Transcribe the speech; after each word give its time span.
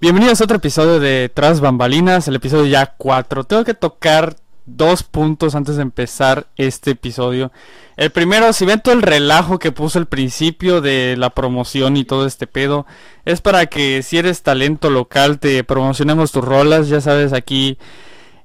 Bienvenidos 0.00 0.40
a 0.40 0.44
otro 0.44 0.58
episodio 0.58 1.00
de 1.00 1.28
Tras 1.28 1.60
Bambalinas, 1.60 2.28
el 2.28 2.36
episodio 2.36 2.66
ya 2.66 2.94
4. 2.96 3.42
Tengo 3.42 3.64
que 3.64 3.74
tocar 3.74 4.36
dos 4.64 5.02
puntos 5.02 5.56
antes 5.56 5.74
de 5.74 5.82
empezar 5.82 6.46
este 6.56 6.92
episodio. 6.92 7.50
El 7.96 8.10
primero, 8.10 8.52
si 8.52 8.64
ven 8.64 8.80
todo 8.80 8.94
el 8.94 9.02
relajo 9.02 9.58
que 9.58 9.72
puso 9.72 9.98
el 9.98 10.06
principio 10.06 10.80
de 10.80 11.16
la 11.18 11.30
promoción 11.30 11.96
y 11.96 12.04
todo 12.04 12.28
este 12.28 12.46
pedo, 12.46 12.86
es 13.24 13.40
para 13.40 13.66
que 13.66 14.04
si 14.04 14.18
eres 14.18 14.44
talento 14.44 14.88
local 14.88 15.40
te 15.40 15.64
promocionemos 15.64 16.30
tus 16.30 16.44
rolas, 16.44 16.88
ya 16.88 17.00
sabes, 17.00 17.32
aquí 17.32 17.76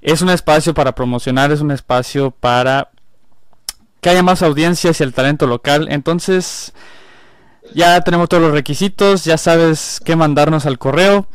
es 0.01 0.23
un 0.23 0.31
espacio 0.31 0.73
para 0.73 0.95
promocionar, 0.95 1.51
es 1.51 1.61
un 1.61 1.70
espacio 1.70 2.31
para 2.31 2.89
que 4.01 4.09
haya 4.09 4.23
más 4.23 4.41
audiencia 4.41 4.89
hacia 4.89 5.04
el 5.04 5.13
talento 5.13 5.45
local. 5.45 5.85
Entonces, 5.91 6.73
ya 7.75 8.01
tenemos 8.01 8.27
todos 8.27 8.41
los 8.41 8.54
requisitos, 8.54 9.23
ya 9.23 9.38
sabes 9.38 10.01
qué 10.04 10.15
mandarnos 10.15 10.65
al 10.65 10.79
correo 10.79 11.27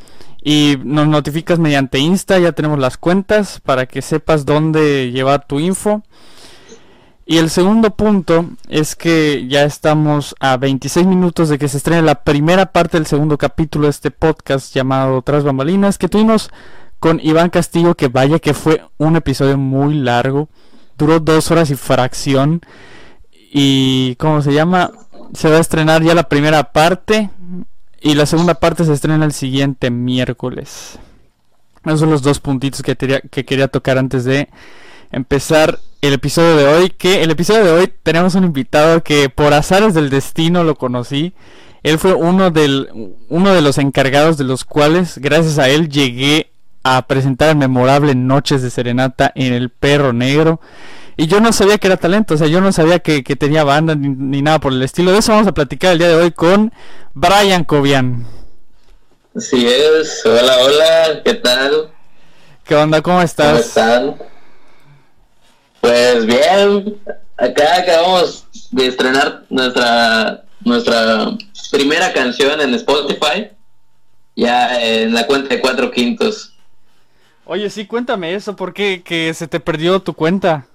y 0.49 0.79
nos 0.83 1.07
notificas 1.07 1.59
mediante 1.59 1.99
Insta, 1.99 2.39
ya 2.39 2.53
tenemos 2.53 2.79
las 2.79 2.97
cuentas 2.97 3.61
para 3.61 3.85
que 3.85 4.01
sepas 4.01 4.47
dónde 4.47 5.13
llevar 5.13 5.47
tu 5.47 5.61
info. 5.61 6.03
Y 7.27 7.37
el 7.37 7.51
segundo 7.51 7.91
punto 7.91 8.47
es 8.67 8.97
que 8.97 9.47
ya 9.47 9.65
estamos 9.65 10.35
a 10.41 10.57
26 10.57 11.07
minutos 11.07 11.51
de 11.51 11.59
que 11.59 11.69
se 11.69 11.77
estrene 11.77 12.01
la 12.01 12.25
primera 12.25 12.73
parte 12.73 12.97
del 12.97 13.05
segundo 13.05 13.37
capítulo 13.37 13.85
de 13.85 13.91
este 13.91 14.11
podcast 14.11 14.75
llamado 14.75 15.21
Tras 15.21 15.45
Bambalinas 15.45 15.99
que 15.99 16.09
tuvimos 16.09 16.49
con 16.99 17.21
Iván 17.23 17.51
Castillo, 17.51 17.95
que 17.95 18.09
vaya 18.09 18.39
que 18.39 18.55
fue 18.55 18.83
un 18.97 19.17
episodio 19.17 19.59
muy 19.59 19.97
largo, 19.97 20.49
duró 20.97 21.21
dos 21.21 21.51
horas 21.51 21.69
y 21.69 21.75
fracción. 21.75 22.63
Y, 23.53 24.17
¿cómo 24.17 24.41
se 24.41 24.55
llama? 24.55 24.93
Se 25.35 25.51
va 25.51 25.59
a 25.59 25.61
estrenar 25.61 26.03
ya 26.03 26.15
la 26.15 26.31
primera 26.31 26.73
parte 26.73 27.29
y 28.01 28.15
la 28.15 28.27
segunda 28.27 28.55
parte 28.55 28.85
se 28.85 28.93
estrena 28.93 29.25
el 29.25 29.33
siguiente 29.33 29.91
miércoles. 29.91 30.99
Esos 31.85 32.01
son 32.01 32.11
los 32.11 32.23
dos 32.23 32.41
puntitos 32.41 32.83
que, 32.83 32.97
que 32.97 33.45
quería 33.45 33.69
tocar 33.69 33.99
antes 33.99 34.25
de 34.25 34.49
empezar 35.11 35.79
el 36.01 36.13
episodio 36.13 36.57
de 36.57 36.67
hoy. 36.67 36.91
Que 36.91 37.23
el 37.23 37.31
episodio 37.31 37.65
de 37.65 37.73
hoy 37.73 37.93
tenemos 38.03 38.35
un 38.35 38.45
invitado 38.45 39.03
que 39.03 39.29
por 39.29 39.55
azares 39.55 39.95
del 39.95 40.11
destino 40.11 40.65
lo 40.65 40.75
conocí. 40.75 41.33
Él 41.83 41.99
fue 41.99 42.15
uno, 42.15 42.51
del, 42.51 43.15
uno 43.29 43.55
de 43.55 43.63
los 43.63 43.79
encargados 43.79 44.37
de 44.37 44.45
los 44.45 44.65
cuales, 44.65 45.19
gracias 45.19 45.59
a 45.59 45.69
él, 45.69 45.89
llegué 45.89 46.51
a 46.83 47.03
presentar 47.07 47.51
el 47.51 47.57
memorable 47.57 48.15
Noches 48.15 48.63
de 48.63 48.71
Serenata 48.71 49.33
en 49.35 49.53
El 49.53 49.71
Perro 49.71 50.13
Negro. 50.13 50.61
Y 51.21 51.27
yo 51.27 51.41
no 51.41 51.53
sabía 51.53 51.79
que 51.79 51.89
era 51.89 51.97
talento, 51.97 52.35
o 52.35 52.37
sea, 52.37 52.47
yo 52.47 52.61
no 52.61 52.71
sabía 52.71 53.01
que, 53.01 53.23
tenía 53.23 53.65
banda 53.65 53.97
ni, 53.97 54.41
nada 54.41 54.61
por 54.61 54.73
el 54.73 54.81
estilo. 54.85 55.11
De 55.11 55.19
eso 55.19 55.33
vamos 55.33 55.49
a 55.49 55.53
platicar 55.53 55.91
el 55.91 55.99
día 55.99 56.07
de 56.07 56.15
hoy 56.15 56.31
con 56.31 56.73
Brian 57.13 57.65
Cobian. 57.65 58.25
Así 59.35 59.67
es, 59.67 60.25
hola, 60.25 60.59
hola, 60.61 61.23
¿qué 61.25 61.35
tal? 61.35 61.91
¿Qué 62.63 62.77
onda? 62.77 63.03
¿Cómo 63.03 63.21
estás? 63.21 63.49
¿Cómo 63.49 63.59
están? 63.59 64.15
Pues 65.81 66.25
bien, 66.25 67.01
acá 67.37 67.79
acabamos 67.79 68.47
de 68.71 68.87
estrenar 68.87 69.43
nuestra 69.51 70.45
nuestra 70.65 71.37
primera 71.73 72.13
canción 72.13 72.61
en 72.61 72.75
Spotify, 72.75 73.49
ya 74.37 74.81
en 74.81 75.15
la 75.15 75.27
cuenta 75.27 75.49
de 75.49 75.61
cuatro 75.61 75.91
quintos. 75.91 76.55
Oye, 77.45 77.69
sí, 77.71 77.87
cuéntame 77.87 78.37
eso, 78.37 78.55
¿por 78.55 78.73
qué 78.73 79.03
que 79.05 79.35
se 79.35 79.49
te 79.49 79.59
perdió 79.59 79.99
tu 79.99 80.15
cuenta? 80.15 80.69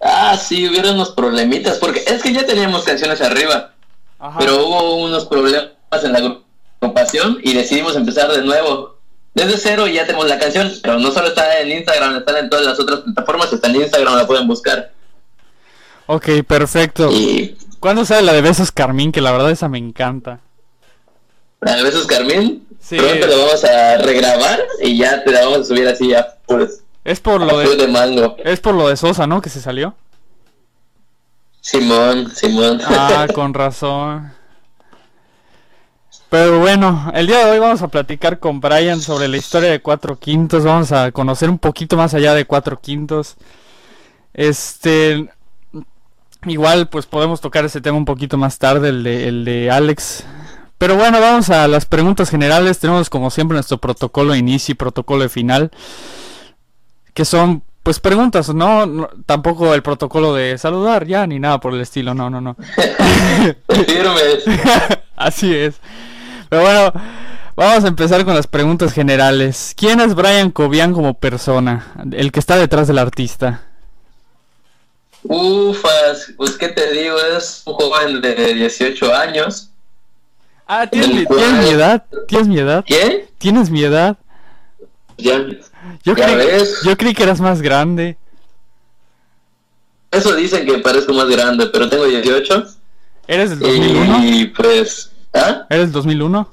Ah, 0.00 0.36
sí, 0.36 0.68
hubieron 0.68 0.94
unos 0.94 1.10
problemitas, 1.10 1.78
porque 1.78 2.02
es 2.06 2.22
que 2.22 2.32
ya 2.32 2.46
teníamos 2.46 2.84
canciones 2.84 3.20
arriba, 3.20 3.74
pero 4.38 4.66
hubo 4.66 4.96
unos 5.04 5.26
problemas 5.26 5.70
en 6.02 6.12
la 6.12 6.38
agrupación 6.80 7.38
y 7.42 7.52
decidimos 7.52 7.96
empezar 7.96 8.32
de 8.32 8.42
nuevo. 8.42 8.98
Desde 9.34 9.58
cero 9.58 9.86
ya 9.86 10.06
tenemos 10.06 10.26
la 10.26 10.38
canción, 10.38 10.72
pero 10.82 10.98
no 10.98 11.12
solo 11.12 11.28
está 11.28 11.60
en 11.60 11.70
Instagram, 11.70 12.16
está 12.16 12.38
en 12.38 12.50
todas 12.50 12.64
las 12.64 12.80
otras 12.80 13.00
plataformas, 13.00 13.52
está 13.52 13.68
en 13.68 13.76
Instagram, 13.76 14.16
la 14.16 14.26
pueden 14.26 14.48
buscar. 14.48 14.92
Ok, 16.06 16.28
perfecto. 16.46 17.10
Y... 17.12 17.56
¿Cuándo 17.78 18.04
sale 18.04 18.22
la 18.22 18.32
de 18.32 18.42
Besos 18.42 18.72
Carmín? 18.72 19.12
Que 19.12 19.20
la 19.20 19.32
verdad 19.32 19.50
esa 19.50 19.68
me 19.68 19.78
encanta. 19.78 20.40
¿La 21.60 21.76
de 21.76 21.82
Besos 21.82 22.06
Carmín? 22.06 22.66
Sí. 22.80 22.96
Pronto 22.96 23.26
lo 23.26 23.46
vamos 23.46 23.64
a 23.64 23.98
regrabar 23.98 24.60
y 24.82 24.98
ya 24.98 25.22
te 25.22 25.30
la 25.30 25.44
vamos 25.44 25.60
a 25.60 25.64
subir 25.64 25.86
así 25.86 26.08
ya, 26.08 26.36
pues. 26.46 26.82
Es 27.04 27.20
por 27.20 27.40
lo 27.40 27.58
de, 27.58 28.34
Es 28.44 28.60
por 28.60 28.74
lo 28.74 28.88
de 28.88 28.96
Sosa, 28.96 29.26
¿no? 29.26 29.40
Que 29.40 29.48
se 29.48 29.60
salió. 29.60 29.94
Simón, 31.60 32.30
Simón. 32.34 32.80
Ah, 32.86 33.26
con 33.34 33.54
razón. 33.54 34.32
Pero 36.28 36.60
bueno, 36.60 37.10
el 37.14 37.26
día 37.26 37.44
de 37.44 37.50
hoy 37.50 37.58
vamos 37.58 37.82
a 37.82 37.88
platicar 37.88 38.38
con 38.38 38.60
Brian 38.60 39.00
sobre 39.00 39.28
la 39.28 39.36
historia 39.36 39.70
de 39.70 39.80
Cuatro 39.80 40.18
Quintos. 40.18 40.64
Vamos 40.64 40.92
a 40.92 41.10
conocer 41.10 41.50
un 41.50 41.58
poquito 41.58 41.96
más 41.96 42.14
allá 42.14 42.34
de 42.34 42.44
Cuatro 42.44 42.80
Quintos. 42.80 43.36
Este. 44.34 45.28
Igual, 46.46 46.88
pues 46.88 47.06
podemos 47.06 47.40
tocar 47.40 47.64
ese 47.64 47.80
tema 47.80 47.98
un 47.98 48.04
poquito 48.04 48.38
más 48.38 48.58
tarde, 48.58 48.90
el 48.90 49.02
de, 49.02 49.28
el 49.28 49.44
de 49.44 49.70
Alex. 49.70 50.24
Pero 50.78 50.96
bueno, 50.96 51.20
vamos 51.20 51.50
a 51.50 51.66
las 51.66 51.84
preguntas 51.84 52.30
generales. 52.30 52.78
Tenemos 52.78 53.10
como 53.10 53.30
siempre 53.30 53.56
nuestro 53.56 53.78
protocolo 53.78 54.32
de 54.32 54.38
inicio 54.38 54.72
y 54.72 54.76
protocolo 54.76 55.22
de 55.22 55.28
final 55.28 55.70
que 57.14 57.24
son 57.24 57.62
pues 57.82 57.98
preguntas, 57.98 58.52
¿no? 58.54 59.08
Tampoco 59.26 59.74
el 59.74 59.82
protocolo 59.82 60.34
de 60.34 60.58
saludar 60.58 61.06
ya 61.06 61.26
ni 61.26 61.38
nada 61.38 61.60
por 61.60 61.74
el 61.74 61.80
estilo, 61.80 62.14
no, 62.14 62.28
no, 62.28 62.40
no. 62.40 62.56
Así 65.16 65.54
es. 65.54 65.76
Pero 66.48 66.62
bueno, 66.62 66.92
vamos 67.56 67.84
a 67.84 67.88
empezar 67.88 68.24
con 68.24 68.34
las 68.34 68.46
preguntas 68.46 68.92
generales. 68.92 69.74
¿Quién 69.76 70.00
es 70.00 70.14
Brian 70.14 70.50
Cobian 70.50 70.92
como 70.92 71.14
persona? 71.14 71.94
El 72.12 72.32
que 72.32 72.40
está 72.40 72.56
detrás 72.56 72.86
del 72.86 72.98
artista. 72.98 73.62
Ufas, 75.22 76.32
pues 76.36 76.56
qué 76.56 76.68
te 76.68 76.92
digo, 76.92 77.16
es 77.36 77.62
un 77.66 77.74
joven 77.74 78.20
de 78.20 78.54
18 78.54 79.14
años. 79.14 79.70
Ah, 80.66 80.86
¿tienes, 80.86 81.10
mi 81.10 81.68
edad? 81.68 82.04
¿Tienes 82.28 82.46
mi 82.46 82.58
edad? 82.58 82.84
¿Qué? 82.86 83.28
¿Tienes 83.38 83.70
mi 83.70 83.82
edad? 83.82 84.16
Ya, 85.18 85.44
yo, 86.04 86.14
creí, 86.14 87.14
que 87.14 87.22
eras 87.22 87.40
más 87.40 87.62
grande. 87.62 88.16
Eso 90.10 90.34
dicen 90.34 90.66
que 90.66 90.78
parezco 90.78 91.12
más 91.12 91.28
grande, 91.28 91.66
pero 91.66 91.88
tengo 91.88 92.04
18. 92.04 92.66
¿Eres 93.26 93.50
del 93.50 93.58
2001? 93.60 94.24
Y 94.24 94.46
pues... 94.46 95.12
¿Ah? 95.32 95.66
¿Eres 95.70 95.86
del 95.86 95.92
2001? 95.92 96.50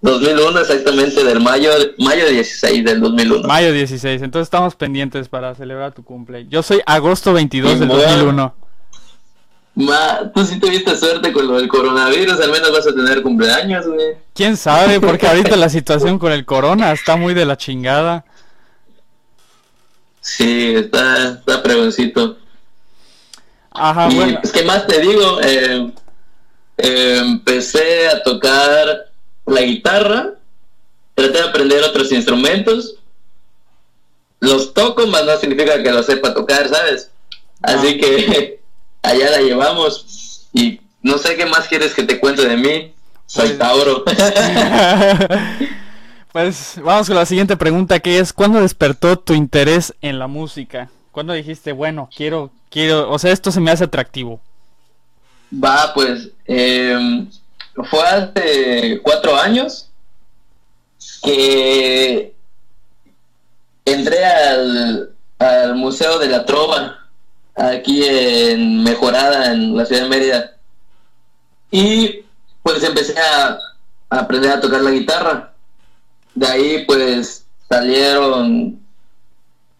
2001 0.00 0.60
exactamente, 0.60 1.24
del 1.24 1.40
mayo, 1.40 1.70
mayo 1.98 2.28
16 2.28 2.84
del 2.84 3.00
2001. 3.00 3.48
Mayo 3.48 3.72
16, 3.72 4.22
entonces 4.22 4.46
estamos 4.46 4.76
pendientes 4.76 5.28
para 5.28 5.54
celebrar 5.54 5.92
tu 5.92 6.04
cumple. 6.04 6.46
Yo 6.48 6.62
soy 6.62 6.80
agosto 6.86 7.32
22 7.32 7.80
del 7.80 7.88
2001. 7.88 8.54
Ma, 9.78 10.32
tú 10.34 10.44
sí 10.44 10.58
tuviste 10.58 10.96
suerte 10.96 11.32
con 11.32 11.46
lo 11.46 11.56
del 11.56 11.68
coronavirus, 11.68 12.40
al 12.40 12.50
menos 12.50 12.72
vas 12.72 12.88
a 12.88 12.92
tener 12.92 13.22
cumpleaños, 13.22 13.86
güey. 13.86 14.16
¿Quién 14.34 14.56
sabe? 14.56 14.98
Porque 15.00 15.24
ahorita 15.28 15.54
la 15.54 15.68
situación 15.68 16.18
con 16.18 16.32
el 16.32 16.44
corona 16.44 16.90
está 16.90 17.14
muy 17.14 17.32
de 17.32 17.44
la 17.44 17.56
chingada. 17.56 18.24
Sí, 20.20 20.74
está, 20.74 21.28
está 21.28 21.62
pregoncito. 21.62 22.38
Ajá, 23.70 24.08
bueno. 24.08 24.40
¿Qué 24.52 24.64
más 24.64 24.84
te 24.88 25.00
digo? 25.00 25.40
Eh, 25.44 25.92
eh, 26.78 27.20
empecé 27.20 28.08
a 28.08 28.24
tocar 28.24 29.12
la 29.46 29.60
guitarra, 29.60 30.34
traté 31.14 31.38
de 31.38 31.44
aprender 31.44 31.84
otros 31.84 32.10
instrumentos. 32.10 32.96
Los 34.40 34.74
toco, 34.74 35.06
más 35.06 35.24
no 35.24 35.36
significa 35.36 35.80
que 35.80 35.92
lo 35.92 36.02
sepa 36.02 36.34
tocar, 36.34 36.68
¿sabes? 36.68 37.12
Así 37.62 37.96
que 37.96 38.58
allá 39.02 39.30
la 39.30 39.38
llevamos 39.38 40.48
y 40.52 40.80
no 41.02 41.18
sé 41.18 41.36
qué 41.36 41.46
más 41.46 41.68
quieres 41.68 41.94
que 41.94 42.02
te 42.02 42.18
cuente 42.18 42.46
de 42.46 42.56
mí. 42.56 42.94
Soy 43.26 43.48
pues- 43.48 43.58
Tauro. 43.58 44.04
pues 46.32 46.80
vamos 46.82 47.06
con 47.06 47.16
la 47.16 47.26
siguiente 47.26 47.56
pregunta 47.56 48.00
que 48.00 48.18
es 48.18 48.32
¿cuándo 48.32 48.60
despertó 48.60 49.18
tu 49.18 49.34
interés 49.34 49.94
en 50.00 50.18
la 50.18 50.26
música? 50.26 50.90
¿Cuándo 51.12 51.32
dijiste, 51.32 51.72
bueno, 51.72 52.08
quiero, 52.14 52.50
quiero, 52.70 53.10
o 53.10 53.18
sea, 53.18 53.32
esto 53.32 53.50
se 53.50 53.60
me 53.60 53.70
hace 53.70 53.84
atractivo? 53.84 54.40
Va, 55.52 55.92
pues, 55.94 56.28
em, 56.46 57.28
fue 57.90 58.02
hace 58.02 59.00
cuatro 59.02 59.36
años 59.36 59.88
que 61.22 62.34
entré 63.84 64.24
al, 64.24 65.10
al 65.38 65.74
Museo 65.74 66.18
de 66.18 66.28
la 66.28 66.44
Trova 66.44 66.97
aquí 67.58 68.04
en 68.04 68.82
Mejorada, 68.82 69.52
en 69.52 69.76
la 69.76 69.84
ciudad 69.84 70.02
de 70.02 70.08
Mérida. 70.08 70.52
Y 71.70 72.24
pues 72.62 72.82
empecé 72.82 73.14
a, 73.18 73.58
aprender 74.10 74.52
a 74.52 74.60
tocar 74.60 74.80
la 74.80 74.90
guitarra. 74.90 75.52
De 76.34 76.46
ahí 76.46 76.84
pues 76.86 77.44
salieron, 77.68 78.80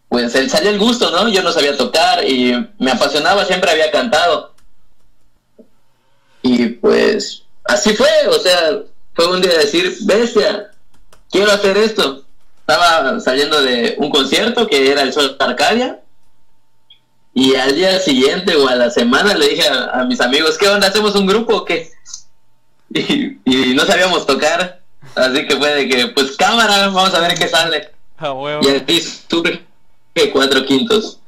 pues 0.09 0.33
salió 0.33 0.71
el 0.71 0.79
gusto, 0.79 1.11
¿no? 1.11 1.29
Yo 1.29 1.43
no 1.43 1.53
sabía 1.53 1.77
tocar 1.77 2.25
y 2.25 2.53
me 2.79 2.91
apasionaba, 2.91 3.45
siempre 3.45 3.71
había 3.71 3.91
cantado. 3.91 4.55
Y 6.43 6.67
pues 6.67 7.43
así 7.65 7.95
fue, 7.95 8.09
o 8.29 8.39
sea, 8.39 8.81
fue 9.15 9.27
un 9.27 9.41
día 9.41 9.53
de 9.53 9.59
decir, 9.59 9.97
bestia, 10.03 10.71
quiero 11.31 11.53
hacer 11.53 11.77
esto. 11.77 12.25
Estaba 12.61 13.19
saliendo 13.21 13.63
de 13.63 13.95
un 13.99 14.11
concierto 14.11 14.67
que 14.67 14.91
era 14.91 15.03
el 15.03 15.13
Sol 15.13 15.37
Arcadia. 15.39 16.01
Y 17.41 17.55
al 17.55 17.77
día 17.77 18.01
siguiente 18.01 18.57
o 18.57 18.67
a 18.67 18.75
la 18.75 18.91
semana 18.91 19.33
le 19.33 19.51
dije 19.51 19.69
a, 19.69 20.01
a 20.01 20.05
mis 20.05 20.21
amigos, 20.21 20.59
¿qué 20.59 20.69
onda? 20.69 20.89
¿Hacemos 20.89 21.15
un 21.15 21.25
grupo 21.25 21.59
o 21.59 21.65
qué? 21.65 21.89
Y, 22.93 23.39
y 23.45 23.75
no 23.77 23.85
sabíamos 23.85 24.27
tocar. 24.27 24.81
Así 25.15 25.47
que 25.47 25.55
fue 25.55 25.73
de 25.73 25.89
que, 25.89 26.09
pues 26.09 26.37
cámara, 26.37 26.89
vamos 26.89 27.15
a 27.15 27.21
ver 27.21 27.39
qué 27.39 27.47
sale. 27.47 27.93
A 28.17 28.33
huevo. 28.33 28.61
Y 28.69 28.75
aquí 28.75 29.01
surge 29.01 29.63
cuatro 30.33 30.67
quintos. 30.67 31.21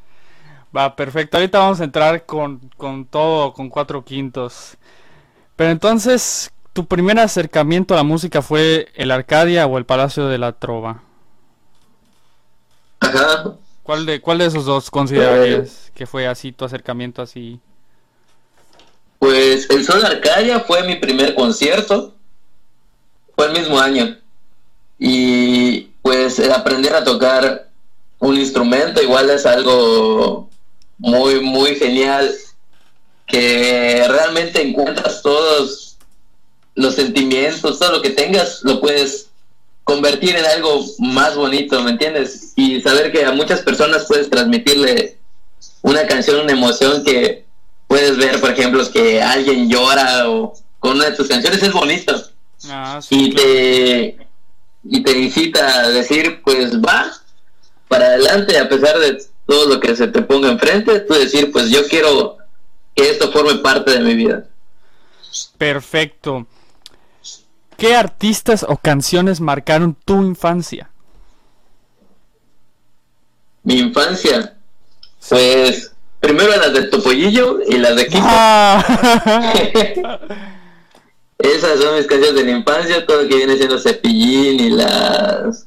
Va, 0.76 0.96
perfecto. 0.96 1.36
Ahorita 1.36 1.60
vamos 1.60 1.80
a 1.80 1.84
entrar 1.84 2.26
con, 2.26 2.58
con 2.76 3.04
todo, 3.04 3.52
con 3.52 3.68
cuatro 3.68 4.04
quintos. 4.04 4.76
Pero 5.54 5.70
entonces, 5.70 6.50
¿tu 6.72 6.86
primer 6.86 7.20
acercamiento 7.20 7.94
a 7.94 7.98
la 7.98 8.02
música 8.02 8.42
fue 8.42 8.88
el 8.96 9.12
Arcadia 9.12 9.64
o 9.68 9.78
el 9.78 9.86
Palacio 9.86 10.26
de 10.26 10.38
la 10.38 10.54
Trova? 10.54 11.04
Ajá. 12.98 13.54
¿Cuál 13.90 14.06
de, 14.06 14.20
cuál 14.20 14.38
de 14.38 14.46
esos 14.46 14.66
dos 14.66 14.88
considerarías 14.88 15.90
que 15.96 16.06
fue 16.06 16.28
así 16.28 16.52
tu 16.52 16.64
acercamiento 16.64 17.22
así? 17.22 17.58
Pues 19.18 19.68
el 19.68 19.84
Sol 19.84 20.04
Arcadia 20.04 20.60
fue 20.60 20.84
mi 20.84 20.94
primer 20.94 21.34
concierto. 21.34 22.14
Fue 23.34 23.46
el 23.46 23.52
mismo 23.52 23.80
año. 23.80 24.16
Y 24.96 25.88
pues 26.02 26.38
el 26.38 26.52
aprender 26.52 26.94
a 26.94 27.02
tocar 27.02 27.68
un 28.20 28.36
instrumento 28.36 29.02
igual 29.02 29.28
es 29.28 29.44
algo 29.44 30.48
muy, 30.96 31.40
muy 31.40 31.74
genial. 31.74 32.32
Que 33.26 34.06
realmente 34.06 34.62
encuentras 34.62 35.20
todos 35.20 35.98
los 36.76 36.94
sentimientos, 36.94 37.80
todo 37.80 37.90
lo 37.90 38.02
que 38.02 38.10
tengas, 38.10 38.62
lo 38.62 38.80
puedes 38.80 39.29
convertir 39.84 40.36
en 40.36 40.44
algo 40.44 40.84
más 40.98 41.34
bonito, 41.36 41.82
¿me 41.82 41.90
entiendes? 41.90 42.52
Y 42.56 42.80
saber 42.80 43.10
que 43.12 43.24
a 43.24 43.32
muchas 43.32 43.60
personas 43.60 44.04
puedes 44.06 44.30
transmitirle 44.30 45.18
una 45.82 46.06
canción, 46.06 46.40
una 46.40 46.52
emoción 46.52 47.04
que 47.04 47.44
puedes 47.88 48.16
ver, 48.16 48.40
por 48.40 48.50
ejemplo, 48.50 48.88
que 48.92 49.20
alguien 49.22 49.68
llora 49.68 50.28
o 50.30 50.54
con 50.78 50.92
una 50.96 51.06
de 51.10 51.16
tus 51.16 51.28
canciones 51.28 51.62
es 51.62 51.72
bonito. 51.72 52.22
Ah, 52.68 53.00
Y 53.10 53.30
claro. 53.32 53.46
te, 53.48 54.18
y 54.84 55.02
te 55.02 55.18
incita 55.18 55.80
a 55.80 55.88
decir, 55.90 56.40
pues 56.44 56.78
va 56.80 57.10
para 57.88 58.06
adelante, 58.06 58.56
a 58.58 58.68
pesar 58.68 58.98
de 58.98 59.20
todo 59.46 59.68
lo 59.74 59.80
que 59.80 59.96
se 59.96 60.06
te 60.06 60.22
ponga 60.22 60.48
enfrente, 60.50 61.00
tú 61.00 61.14
decir, 61.14 61.50
pues 61.50 61.70
yo 61.70 61.86
quiero 61.88 62.36
que 62.94 63.10
esto 63.10 63.32
forme 63.32 63.56
parte 63.56 63.90
de 63.92 64.00
mi 64.00 64.14
vida. 64.14 64.44
Perfecto. 65.58 66.46
¿Qué 67.80 67.96
artistas 67.96 68.62
o 68.68 68.76
canciones 68.76 69.40
marcaron 69.40 69.96
tu 70.04 70.22
infancia? 70.22 70.90
Mi 73.62 73.78
infancia, 73.78 74.54
pues 75.26 75.90
primero 76.20 76.54
las 76.58 76.74
de 76.74 76.82
Topollillo 76.88 77.60
y 77.66 77.78
las 77.78 77.96
de 77.96 78.06
Kiko. 78.06 78.22
Ah. 78.22 79.54
Esas 81.38 81.80
son 81.80 81.96
mis 81.96 82.06
canciones 82.06 82.34
de 82.34 82.44
la 82.44 82.58
infancia, 82.58 83.06
todo 83.06 83.22
lo 83.22 83.28
que 83.30 83.36
viene 83.36 83.56
siendo 83.56 83.78
cepillín 83.78 84.60
y 84.60 84.70
las... 84.72 85.66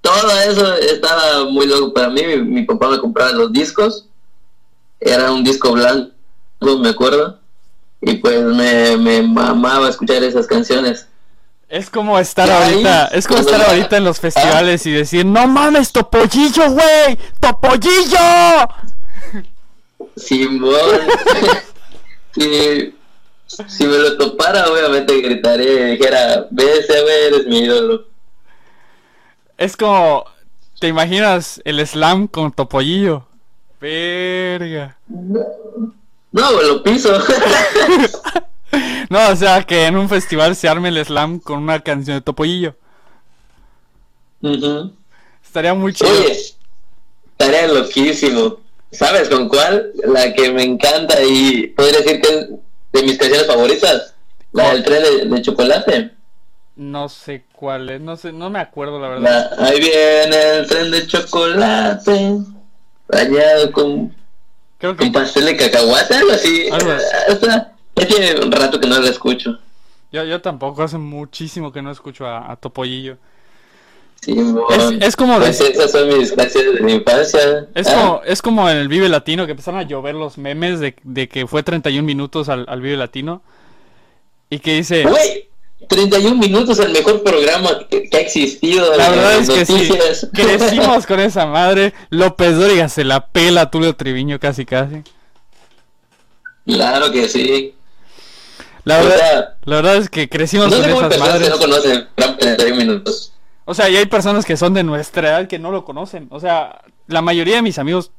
Todo 0.00 0.30
eso 0.40 0.76
estaba 0.76 1.44
muy 1.44 1.66
loco 1.66 1.92
para 1.92 2.08
mí. 2.08 2.22
Mi, 2.22 2.36
mi 2.38 2.62
papá 2.62 2.88
me 2.88 3.00
compraba 3.00 3.32
los 3.32 3.52
discos. 3.52 4.08
Era 4.98 5.30
un 5.30 5.44
disco 5.44 5.72
blanco, 5.72 6.14
me 6.78 6.88
acuerdo. 6.88 7.38
Y 8.00 8.14
pues 8.14 8.42
me, 8.44 8.96
me 8.96 9.20
mamaba 9.20 9.90
escuchar 9.90 10.22
esas 10.22 10.46
canciones. 10.46 11.09
Es 11.70 11.88
como 11.88 12.18
estar 12.18 12.50
ahorita, 12.50 13.06
es 13.12 13.28
como 13.28 13.38
estar 13.38 13.62
ahorita 13.68 13.96
en 13.96 14.02
los 14.02 14.18
festivales 14.18 14.84
y 14.86 14.90
decir, 14.90 15.24
no 15.24 15.46
mames, 15.46 15.92
Topollillo, 15.92 16.68
güey, 16.72 17.16
Topollillo. 17.38 18.18
Simón. 20.16 20.72
si, 22.34 22.92
si 23.46 23.86
me 23.86 23.98
lo 23.98 24.18
topara, 24.18 24.68
obviamente 24.68 25.20
gritaría 25.20 25.72
y 25.72 25.90
dijera, 25.92 26.48
ese 26.58 27.02
güey, 27.02 27.24
eres 27.26 27.46
mi 27.46 27.60
ídolo. 27.60 28.04
Es 29.56 29.76
como, 29.76 30.24
¿te 30.80 30.88
imaginas 30.88 31.62
el 31.64 31.86
slam 31.86 32.26
con 32.26 32.50
Topollillo? 32.50 33.26
Verga. 33.80 34.98
No, 35.06 36.62
lo 36.62 36.82
piso. 36.82 37.16
No, 39.10 39.28
o 39.30 39.36
sea, 39.36 39.62
que 39.64 39.86
en 39.86 39.96
un 39.96 40.08
festival 40.08 40.54
se 40.56 40.68
arme 40.68 40.88
el 40.90 41.04
slam 41.04 41.40
con 41.40 41.58
una 41.62 41.80
canción 41.80 42.16
de 42.16 42.20
Topollillo. 42.20 42.76
Ujú. 44.42 44.92
Estaría 45.44 45.74
muy 45.74 45.92
chido. 45.92 46.10
Oye, 46.10 46.36
estaría 47.38 47.66
loquísimo. 47.68 48.60
¿Sabes 48.92 49.28
con 49.28 49.48
cuál? 49.48 49.92
La 50.04 50.32
que 50.32 50.50
me 50.52 50.62
encanta 50.62 51.22
y 51.22 51.68
podría 51.68 51.98
decir 52.00 52.20
que 52.20 52.28
es 52.28 52.48
de 52.92 53.02
mis 53.02 53.18
canciones 53.18 53.46
favoritas. 53.46 54.14
La 54.52 54.64
¿Cuál? 54.64 54.76
del 54.76 54.84
tren 54.84 55.02
de, 55.30 55.36
de 55.36 55.42
chocolate. 55.42 56.10
No 56.76 57.08
sé 57.08 57.44
cuál 57.52 57.90
es, 57.90 58.00
no 58.00 58.16
sé, 58.16 58.32
no 58.32 58.48
me 58.50 58.58
acuerdo 58.58 58.98
la 59.00 59.08
verdad. 59.08 59.50
La- 59.58 59.66
ahí 59.66 59.78
viene 59.80 60.58
el 60.58 60.66
tren 60.66 60.90
de 60.90 61.06
chocolate. 61.06 62.38
Bañado 63.08 63.72
con, 63.72 64.14
Creo 64.78 64.96
que 64.96 65.04
con 65.04 65.12
pastel 65.12 65.44
de 65.46 65.56
cacahuate, 65.56 66.14
algo 66.14 66.32
así. 66.32 66.68
Algo 66.70 66.92
así. 66.92 67.46
Ya 68.00 68.06
tiene 68.06 68.40
un 68.40 68.50
rato 68.52 68.80
que 68.80 68.88
no 68.88 68.98
la 69.00 69.08
escucho. 69.10 69.58
yo, 70.12 70.24
yo 70.24 70.40
tampoco, 70.40 70.82
hace 70.82 70.98
muchísimo 70.98 71.72
que 71.72 71.82
no 71.82 71.90
escucho 71.90 72.26
a, 72.26 72.50
a 72.50 72.56
Topollillo. 72.56 73.16
Sí, 74.22 74.36
Es, 74.70 74.92
es 75.08 75.16
como 75.16 75.34
de- 75.40 75.46
Pues 75.46 75.60
esas 75.62 75.92
son 75.92 76.06
mis 76.18 76.32
canciones 76.32 76.74
de 76.74 76.80
mi 76.82 76.92
infancia. 76.92 77.66
Es 77.74 77.88
Ah, 77.88 77.94
como, 77.94 78.20
es 78.26 78.42
como 78.42 78.68
en 78.68 78.76
el 78.76 78.88
Vive 78.88 79.08
Latino 79.08 79.46
que 79.46 79.52
empezaron 79.52 79.80
a 79.80 79.84
llover 79.84 80.14
los 80.14 80.36
memes 80.36 80.78
de, 80.78 80.94
de 81.04 81.26
que 81.28 81.46
fue 81.46 81.62
31 81.62 82.04
minutos 82.04 82.50
al, 82.50 82.66
al 82.68 82.82
Vive 82.82 82.98
Latino. 82.98 83.40
Y 84.50 84.58
que 84.58 84.74
dice, 84.74 85.04
Güey, 85.04 85.48
31 85.88 86.36
minutos 86.36 86.78
el 86.80 86.92
mejor 86.92 87.22
programa 87.22 87.70
que, 87.88 88.10
que 88.10 88.16
ha 88.18 88.20
existido. 88.20 88.94
la 88.94 89.08
verdad 89.08 89.36
es 89.38 89.48
que 89.48 89.64
sí, 89.64 89.88
crecimos 90.34 91.06
con 91.06 91.18
esa 91.20 91.46
madre. 91.46 91.94
López 92.10 92.58
Dóriga 92.58 92.90
se 92.90 93.04
la 93.04 93.26
pela 93.28 93.62
a 93.62 93.70
Tulio 93.70 93.96
Triviño 93.96 94.38
casi 94.38 94.66
casi. 94.66 95.02
Claro 96.66 97.10
que 97.10 97.28
sí. 97.28 97.74
La 98.84 98.98
O 99.00 99.04
verdad, 99.04 99.18
sea, 99.18 99.56
la 99.64 99.76
verdad 99.76 99.96
es 99.96 100.08
que 100.10 100.28
crecimos 100.28 100.66
no 100.70 100.76
con 100.76 100.84
sé 100.84 100.90
esas 100.90 101.00
personas 101.08 101.28
que 101.28 101.32
madres. 101.32 101.50
no 101.50 101.58
conocen 101.58 102.08
31 102.38 102.76
minutos. 102.76 103.32
O 103.66 103.74
sea, 103.74 103.88
y 103.88 103.96
hay 103.96 104.06
personas 104.06 104.44
que 104.44 104.56
son 104.56 104.74
de 104.74 104.82
nuestra 104.82 105.28
edad 105.28 105.48
que 105.48 105.58
no 105.58 105.70
lo 105.70 105.84
conocen. 105.84 106.26
O 106.30 106.40
sea, 106.40 106.82
la 107.06 107.22
mayoría 107.22 107.56
de 107.56 107.62
mis 107.62 107.78
amigos, 107.78 108.10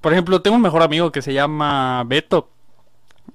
por 0.00 0.12
ejemplo, 0.12 0.42
tengo 0.42 0.56
un 0.56 0.62
mejor 0.62 0.82
amigo 0.82 1.12
que 1.12 1.22
se 1.22 1.32
llama 1.32 2.02
Beto. 2.04 2.50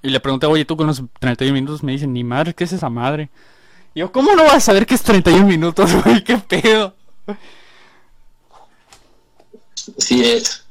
Y 0.01 0.09
le 0.09 0.19
pregunté, 0.19 0.45
oye, 0.47 0.65
¿tú 0.65 0.75
conoces 0.75 1.05
31 1.19 1.53
minutos? 1.53 1.81
Me 1.83 1.93
dicen, 1.93 2.11
ni 2.13 2.23
madre, 2.23 2.53
¿qué 2.53 2.65
es 2.65 2.73
esa 2.73 2.89
madre? 2.89 3.29
Y 3.95 4.01
yo, 4.01 4.11
¿cómo 4.11 4.35
no 4.35 4.43
vas 4.43 4.55
a 4.55 4.59
saber 4.59 4.85
qué 4.85 4.95
es 4.95 5.01
31 5.03 5.45
minutos, 5.47 5.91
güey? 6.03 6.23
¿Qué 6.23 6.37
pedo? 6.37 6.93
Sí 9.97 10.23
es. 10.23 10.65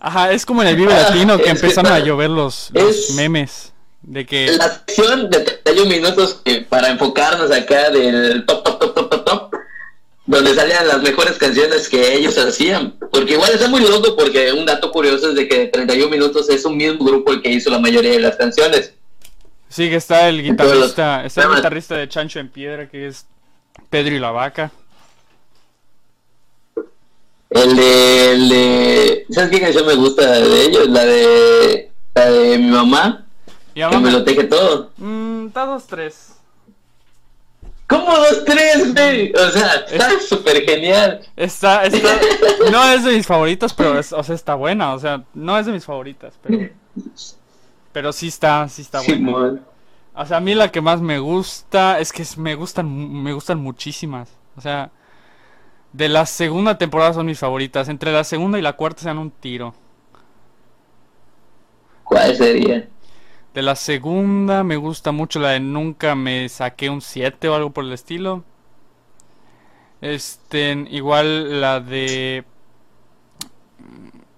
Ajá, 0.00 0.32
es 0.32 0.44
como 0.46 0.62
en 0.62 0.68
el 0.68 0.76
Vive 0.76 0.92
Latino 0.92 1.36
que 1.38 1.44
que 1.44 1.50
empezaron 1.50 1.92
a 1.92 1.98
llover 2.04 2.30
los, 2.30 2.70
los 2.72 2.96
es- 3.10 3.14
memes. 3.14 3.69
De 4.02 4.24
que... 4.26 4.52
La 4.56 4.68
sección 4.70 5.28
de 5.30 5.40
31 5.40 5.88
minutos 5.88 6.40
que 6.44 6.62
para 6.62 6.88
enfocarnos 6.88 7.50
acá 7.50 7.90
del 7.90 8.44
top, 8.46 8.64
top, 8.64 8.78
top, 8.80 8.94
top, 8.94 9.10
top, 9.10 9.24
top, 9.24 9.54
donde 10.26 10.54
salían 10.54 10.86
las 10.88 11.02
mejores 11.02 11.36
canciones 11.38 11.88
que 11.88 12.14
ellos 12.14 12.36
hacían. 12.38 12.96
Porque 13.10 13.34
igual 13.34 13.52
está 13.52 13.68
muy 13.68 13.80
loco 13.82 14.16
porque 14.16 14.52
un 14.52 14.64
dato 14.66 14.90
curioso 14.90 15.30
es 15.30 15.34
de 15.34 15.48
que 15.48 15.66
31 15.66 16.08
minutos 16.10 16.48
es 16.48 16.64
un 16.64 16.76
mismo 16.76 17.04
grupo 17.04 17.32
el 17.32 17.42
que 17.42 17.50
hizo 17.50 17.68
la 17.70 17.78
mayoría 17.78 18.12
de 18.12 18.20
las 18.20 18.36
canciones. 18.36 18.94
Sí, 19.68 19.88
que 19.88 19.96
está 19.96 20.28
el 20.28 20.42
guitarrista, 20.42 21.24
está 21.24 21.42
el 21.44 21.54
guitarrista 21.56 21.96
de 21.96 22.08
Chancho 22.08 22.40
en 22.40 22.48
Piedra 22.48 22.88
que 22.88 23.06
es 23.06 23.26
Pedro 23.88 24.14
y 24.14 24.18
la 24.18 24.30
Vaca. 24.32 24.72
El 27.50 27.76
de, 27.76 28.32
el 28.32 28.48
de- 28.48 29.26
¿Sabes 29.30 29.50
qué 29.50 29.60
canción 29.60 29.86
me 29.86 29.94
gusta 29.94 30.30
de 30.40 30.62
ellos? 30.66 30.88
La 30.88 31.04
de, 31.04 31.90
la 32.14 32.30
de 32.30 32.58
mi 32.58 32.66
mamá, 32.70 33.26
Y 33.74 33.80
me 33.82 34.10
lo 34.10 34.24
teje 34.24 34.44
todo. 34.44 34.90
Mmm, 34.96 35.46
está 35.46 35.66
dos, 35.66 35.86
tres. 35.86 36.36
¿Cómo 37.90 38.16
dos, 38.16 38.44
tres, 38.44 38.94
güey? 38.94 39.32
O 39.32 39.50
sea, 39.50 39.74
está 39.90 40.20
súper 40.20 40.62
genial. 40.64 41.20
Está, 41.36 41.84
está, 41.84 42.08
no 42.70 42.84
es 42.92 43.04
de 43.04 43.16
mis 43.16 43.26
favoritas, 43.26 43.74
pero 43.74 43.98
es, 43.98 44.12
o 44.12 44.22
sea, 44.22 44.34
está 44.34 44.54
buena, 44.54 44.94
o 44.94 44.98
sea, 45.00 45.24
no 45.34 45.58
es 45.58 45.66
de 45.66 45.72
mis 45.72 45.84
favoritas, 45.84 46.34
pero, 46.40 46.68
pero 47.92 48.12
sí 48.12 48.28
está, 48.28 48.68
sí 48.68 48.82
está 48.82 49.00
buena. 49.00 49.60
O 50.14 50.24
sea, 50.26 50.36
a 50.36 50.40
mí 50.40 50.54
la 50.54 50.70
que 50.70 50.80
más 50.80 51.00
me 51.00 51.18
gusta 51.18 51.98
es 51.98 52.12
que 52.12 52.24
me 52.36 52.54
gustan, 52.54 53.22
me 53.22 53.32
gustan 53.32 53.58
muchísimas, 53.58 54.28
o 54.56 54.60
sea, 54.60 54.92
de 55.92 56.08
la 56.08 56.26
segunda 56.26 56.78
temporada 56.78 57.12
son 57.12 57.26
mis 57.26 57.40
favoritas, 57.40 57.88
entre 57.88 58.12
la 58.12 58.22
segunda 58.22 58.56
y 58.56 58.62
la 58.62 58.74
cuarta 58.74 59.00
se 59.00 59.08
dan 59.08 59.18
un 59.18 59.32
tiro. 59.32 59.74
¿Cuál 62.04 62.36
sería? 62.36 62.88
De 63.54 63.62
la 63.62 63.74
segunda 63.74 64.62
me 64.62 64.76
gusta 64.76 65.10
mucho 65.10 65.40
la 65.40 65.50
de 65.50 65.60
Nunca 65.60 66.14
me 66.14 66.48
saqué 66.48 66.88
un 66.88 67.00
7 67.00 67.48
o 67.48 67.54
algo 67.54 67.70
por 67.70 67.84
el 67.84 67.92
estilo. 67.92 68.44
Este, 70.00 70.86
igual 70.90 71.60
la 71.60 71.80
de... 71.80 72.44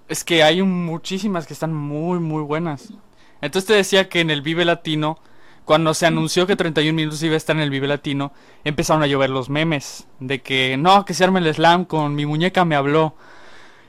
Es 0.09 0.25
que 0.25 0.42
hay 0.42 0.62
muchísimas 0.62 1.47
que 1.47 1.52
están 1.52 1.75
muy, 1.75 2.21
muy 2.21 2.42
buenas. 2.42 2.92
Entonces 3.42 3.66
te 3.66 3.75
decía 3.75 4.09
que 4.09 4.21
en 4.21 4.31
el 4.31 4.40
Vive 4.40 4.64
Latino, 4.64 5.19
cuando 5.66 5.92
se 5.92 6.07
anunció 6.07 6.47
que 6.47 6.57
31 6.57 6.95
minutos 6.95 7.23
iba 7.23 7.35
a 7.35 7.37
estar 7.37 7.54
en 7.54 7.62
el 7.62 7.71
Vive 7.71 7.88
Latino, 7.88 8.33
empezaron 8.64 9.02
a 9.02 9.07
llover 9.07 9.28
los 9.28 9.50
memes. 9.50 10.07
De 10.21 10.40
que, 10.40 10.76
no, 10.78 11.04
que 11.04 11.12
se 11.12 11.25
arme 11.25 11.40
el 11.40 11.54
slam 11.54 11.85
con 11.85 12.14
mi 12.14 12.25
muñeca 12.25 12.64
me 12.64 12.76
habló. 12.76 13.14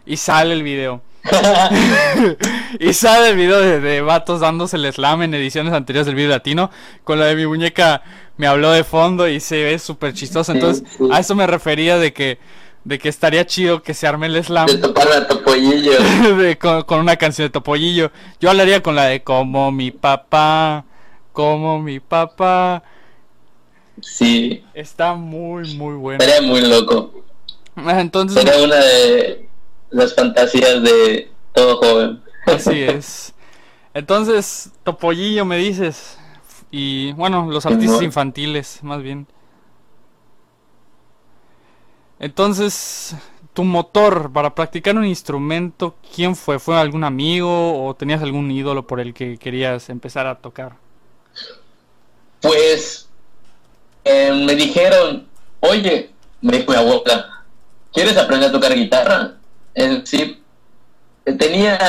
Y 0.05 0.17
sale 0.17 0.53
el 0.53 0.63
video. 0.63 1.01
y 2.79 2.93
sale 2.93 3.29
el 3.29 3.37
video 3.37 3.59
de, 3.59 4.01
vatos 4.01 4.41
dándose 4.41 4.75
el 4.75 4.91
slam 4.91 5.21
en 5.21 5.33
ediciones 5.33 5.73
anteriores 5.73 6.05
del 6.05 6.15
video 6.15 6.31
latino. 6.31 6.69
Con 7.03 7.19
la 7.19 7.25
de 7.25 7.35
mi 7.35 7.45
muñeca 7.45 8.03
me 8.37 8.47
habló 8.47 8.71
de 8.71 8.83
fondo 8.83 9.27
y 9.27 9.39
se 9.39 9.63
ve 9.63 9.79
súper 9.79 10.13
chistoso. 10.13 10.51
Entonces, 10.51 10.83
a 11.11 11.19
eso 11.19 11.35
me 11.35 11.47
refería 11.47 11.97
de 11.97 12.13
que 12.13 12.39
de 12.83 12.99
que 12.99 13.07
estaría 13.07 13.45
chido 13.45 13.81
que 13.81 13.93
se 13.93 14.07
arme 14.07 14.27
el 14.27 14.43
slam. 14.43 14.67
De 14.67 14.77
topar 14.77 15.07
a 15.07 15.27
Topollillo. 15.27 15.93
con, 16.85 16.99
una 16.99 17.15
canción 17.15 17.47
de 17.47 17.51
Topollillo. 17.51 18.11
Yo 18.41 18.49
hablaría 18.49 18.83
con 18.83 18.95
la 18.95 19.05
de 19.05 19.23
como 19.23 19.71
mi 19.71 19.91
papá, 19.91 20.83
como 21.31 21.81
mi 21.81 22.01
papá. 22.01 22.83
Sí. 24.01 24.65
Está 24.73 25.13
muy, 25.13 25.75
muy 25.75 25.95
bueno. 25.95 26.23
Sería 26.23 26.41
muy 26.41 26.61
loco. 26.61 27.23
Entonces. 27.75 28.43
Sería 28.43 28.61
una 28.61 28.75
de 28.75 29.47
las 29.93 30.13
fantasías 30.15 30.83
de 30.83 31.31
todo 31.53 31.77
joven. 31.77 32.21
Así 32.45 32.83
es. 32.83 33.33
Entonces, 33.93 34.71
Topollillo 34.83 35.45
me 35.45 35.57
dices. 35.57 36.17
Y 36.71 37.13
bueno, 37.13 37.49
los 37.51 37.65
artistas 37.65 38.01
infantiles, 38.01 38.79
más 38.81 39.01
bien. 39.03 39.27
Entonces, 42.19 43.15
tu 43.53 43.63
motor 43.63 44.31
para 44.31 44.55
practicar 44.55 44.95
un 44.95 45.05
instrumento, 45.05 45.95
¿quién 46.15 46.35
fue? 46.35 46.57
¿Fue 46.57 46.75
algún 46.75 47.03
amigo 47.03 47.85
o 47.85 47.93
tenías 47.93 48.23
algún 48.23 48.49
ídolo 48.49 48.87
por 48.87 48.99
el 48.99 49.13
que 49.13 49.37
querías 49.37 49.89
empezar 49.89 50.25
a 50.25 50.35
tocar? 50.35 50.73
Pues 52.41 53.07
eh, 54.03 54.31
me 54.45 54.55
dijeron, 54.55 55.27
oye, 55.59 56.11
me 56.41 56.57
dijo 56.57 56.71
mi 56.71 56.77
abuela, 56.77 57.45
¿quieres 57.93 58.17
aprender 58.17 58.49
a 58.49 58.51
tocar 58.51 58.73
guitarra? 58.73 59.37
Sí, 60.03 60.41
tenía, 61.37 61.79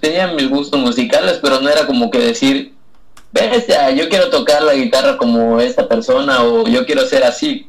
tenía 0.00 0.28
mis 0.28 0.48
gustos 0.48 0.80
musicales, 0.80 1.38
pero 1.42 1.60
no 1.60 1.68
era 1.68 1.86
como 1.86 2.10
que 2.10 2.18
decir, 2.18 2.74
bestia, 3.32 3.90
yo 3.90 4.08
quiero 4.08 4.30
tocar 4.30 4.62
la 4.62 4.74
guitarra 4.74 5.16
como 5.16 5.60
esta 5.60 5.88
persona 5.88 6.42
o 6.42 6.66
yo 6.66 6.84
quiero 6.86 7.06
ser 7.06 7.24
así. 7.24 7.68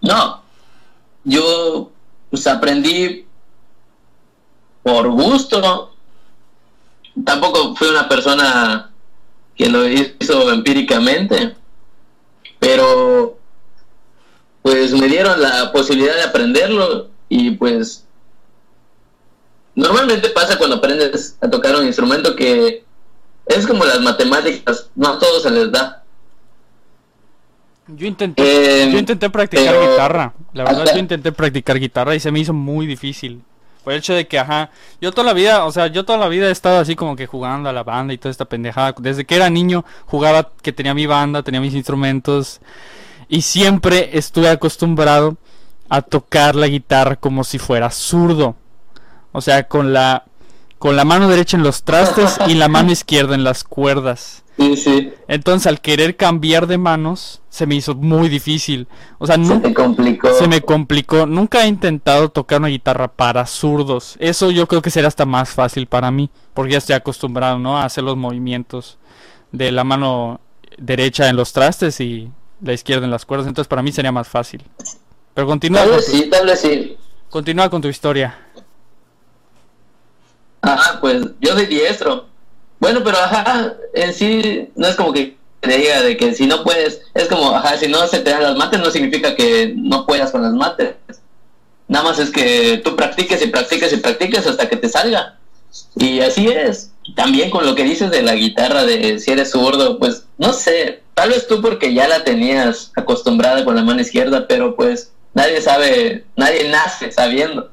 No, 0.00 0.42
yo 1.24 1.90
pues 2.30 2.46
aprendí 2.46 3.26
por 4.82 5.08
gusto. 5.08 5.92
Tampoco 7.24 7.74
fui 7.76 7.88
una 7.88 8.08
persona 8.08 8.90
que 9.56 9.68
lo 9.68 9.88
hizo 9.88 10.52
empíricamente, 10.52 11.54
pero 12.58 13.38
pues 14.62 14.92
me 14.92 15.06
dieron 15.06 15.40
la 15.40 15.72
posibilidad 15.72 16.14
de 16.16 16.22
aprenderlo 16.22 17.08
y 17.28 17.52
pues 17.52 18.04
normalmente 19.74 20.30
pasa 20.30 20.58
cuando 20.58 20.76
aprendes 20.76 21.36
a 21.40 21.48
tocar 21.48 21.76
un 21.76 21.86
instrumento 21.86 22.34
que 22.36 22.84
es 23.46 23.66
como 23.66 23.84
las 23.84 24.00
matemáticas, 24.00 24.90
no 24.94 25.08
a 25.08 25.18
todos 25.18 25.42
se 25.42 25.50
les 25.50 25.70
da. 25.70 26.02
Yo 27.86 28.06
intenté, 28.06 28.84
eh, 28.84 28.90
yo 28.90 28.98
intenté 28.98 29.28
practicar 29.28 29.74
guitarra. 29.78 30.32
La 30.54 30.64
verdad, 30.64 30.86
yo 30.94 30.98
intenté 30.98 31.32
practicar 31.32 31.78
guitarra 31.78 32.14
y 32.14 32.20
se 32.20 32.30
me 32.30 32.40
hizo 32.40 32.54
muy 32.54 32.86
difícil. 32.86 33.42
Por 33.82 33.92
el 33.92 33.98
hecho 33.98 34.14
de 34.14 34.26
que, 34.26 34.38
ajá, 34.38 34.70
yo 35.02 35.12
toda 35.12 35.26
la 35.26 35.34
vida, 35.34 35.66
o 35.66 35.70
sea, 35.70 35.88
yo 35.88 36.06
toda 36.06 36.16
la 36.16 36.28
vida 36.28 36.48
he 36.48 36.50
estado 36.50 36.78
así 36.78 36.96
como 36.96 37.16
que 37.16 37.26
jugando 37.26 37.68
a 37.68 37.72
la 37.74 37.82
banda 37.82 38.14
y 38.14 38.18
toda 38.18 38.30
esta 38.30 38.46
pendejada. 38.46 38.94
Desde 38.98 39.26
que 39.26 39.36
era 39.36 39.50
niño 39.50 39.84
jugaba 40.06 40.52
que 40.62 40.72
tenía 40.72 40.94
mi 40.94 41.04
banda, 41.04 41.42
tenía 41.42 41.60
mis 41.60 41.74
instrumentos 41.74 42.60
y 43.28 43.42
siempre 43.42 44.16
estuve 44.16 44.48
acostumbrado 44.48 45.36
a 45.90 46.00
tocar 46.00 46.54
la 46.54 46.68
guitarra 46.68 47.16
como 47.16 47.44
si 47.44 47.58
fuera 47.58 47.90
zurdo. 47.90 48.56
O 49.34 49.40
sea, 49.40 49.64
con 49.64 49.92
la 49.92 50.24
con 50.78 50.96
la 50.96 51.04
mano 51.04 51.28
derecha 51.28 51.56
en 51.56 51.62
los 51.62 51.82
trastes 51.82 52.38
y 52.46 52.54
la 52.54 52.68
mano 52.68 52.92
izquierda 52.98 53.34
en 53.34 53.42
las 53.42 53.64
cuerdas. 53.64 54.44
Sí, 54.58 54.76
sí. 54.76 55.12
Entonces, 55.26 55.66
al 55.66 55.80
querer 55.80 56.16
cambiar 56.16 56.68
de 56.68 56.78
manos, 56.78 57.40
se 57.48 57.66
me 57.66 57.74
hizo 57.74 57.94
muy 57.94 58.28
difícil. 58.28 58.86
O 59.18 59.26
sea, 59.26 59.34
se 59.34 59.58
me 59.58 59.74
complicó. 59.74 60.32
Se 60.34 60.46
me 60.46 60.60
complicó. 60.60 61.26
Nunca 61.26 61.64
he 61.64 61.68
intentado 61.68 62.28
tocar 62.28 62.60
una 62.60 62.68
guitarra 62.68 63.08
para 63.08 63.46
zurdos. 63.46 64.16
Eso 64.20 64.52
yo 64.52 64.68
creo 64.68 64.82
que 64.82 64.90
sería 64.90 65.08
hasta 65.08 65.26
más 65.26 65.50
fácil 65.50 65.86
para 65.86 66.12
mí, 66.12 66.30
porque 66.52 66.72
ya 66.72 66.78
estoy 66.78 66.94
acostumbrado, 66.94 67.58
¿no? 67.58 67.78
A 67.78 67.84
hacer 67.84 68.04
los 68.04 68.16
movimientos 68.16 68.98
de 69.50 69.72
la 69.72 69.82
mano 69.82 70.40
derecha 70.78 71.28
en 71.28 71.36
los 71.36 71.52
trastes 71.52 72.00
y 72.00 72.30
la 72.60 72.72
izquierda 72.72 73.04
en 73.04 73.10
las 73.10 73.24
cuerdas. 73.24 73.48
Entonces, 73.48 73.68
para 73.68 73.82
mí 73.82 73.90
sería 73.90 74.12
más 74.12 74.28
fácil. 74.28 74.62
Pero 75.32 75.48
continúa. 75.48 75.80
Tal 75.80 75.90
vez 75.90 76.06
sí, 76.06 76.28
tal 76.30 76.46
vez 76.46 76.60
sí. 76.60 76.96
Continúa 77.30 77.68
con 77.68 77.82
tu 77.82 77.88
historia. 77.88 78.38
Ah, 80.64 80.98
pues 81.00 81.22
yo 81.40 81.52
soy 81.52 81.66
diestro. 81.66 82.26
Bueno, 82.80 83.02
pero 83.04 83.18
ajá, 83.18 83.74
en 83.94 84.12
sí 84.14 84.68
no 84.74 84.86
es 84.86 84.96
como 84.96 85.12
que 85.12 85.36
te 85.60 85.76
diga 85.76 86.02
de 86.02 86.16
que 86.16 86.34
si 86.34 86.46
no 86.46 86.64
puedes, 86.64 87.02
es 87.14 87.28
como, 87.28 87.54
ajá, 87.54 87.76
si 87.76 87.88
no 87.88 88.06
se 88.06 88.20
te 88.20 88.30
dan 88.30 88.42
las 88.42 88.56
mates 88.56 88.80
no 88.80 88.90
significa 88.90 89.34
que 89.34 89.74
no 89.76 90.06
puedas 90.06 90.30
con 90.30 90.42
las 90.42 90.52
mates. 90.52 90.94
Nada 91.86 92.04
más 92.04 92.18
es 92.18 92.30
que 92.30 92.80
tú 92.82 92.96
practiques 92.96 93.42
y 93.44 93.48
practiques 93.48 93.92
y 93.92 93.98
practiques 93.98 94.46
hasta 94.46 94.68
que 94.68 94.76
te 94.76 94.88
salga. 94.88 95.38
Y 95.96 96.20
así 96.20 96.48
es. 96.48 96.90
También 97.14 97.50
con 97.50 97.66
lo 97.66 97.74
que 97.74 97.84
dices 97.84 98.10
de 98.10 98.22
la 98.22 98.34
guitarra, 98.34 98.84
de 98.84 99.18
si 99.18 99.32
eres 99.32 99.50
zurdo, 99.50 99.98
pues 99.98 100.26
no 100.38 100.52
sé, 100.52 101.02
tal 101.14 101.28
vez 101.30 101.46
tú 101.46 101.60
porque 101.60 101.92
ya 101.92 102.08
la 102.08 102.24
tenías 102.24 102.90
acostumbrada 102.96 103.64
con 103.64 103.76
la 103.76 103.82
mano 103.82 104.00
izquierda, 104.00 104.46
pero 104.48 104.74
pues 104.74 105.12
nadie 105.34 105.60
sabe, 105.60 106.24
nadie 106.36 106.68
nace 106.70 107.12
sabiendo. 107.12 107.70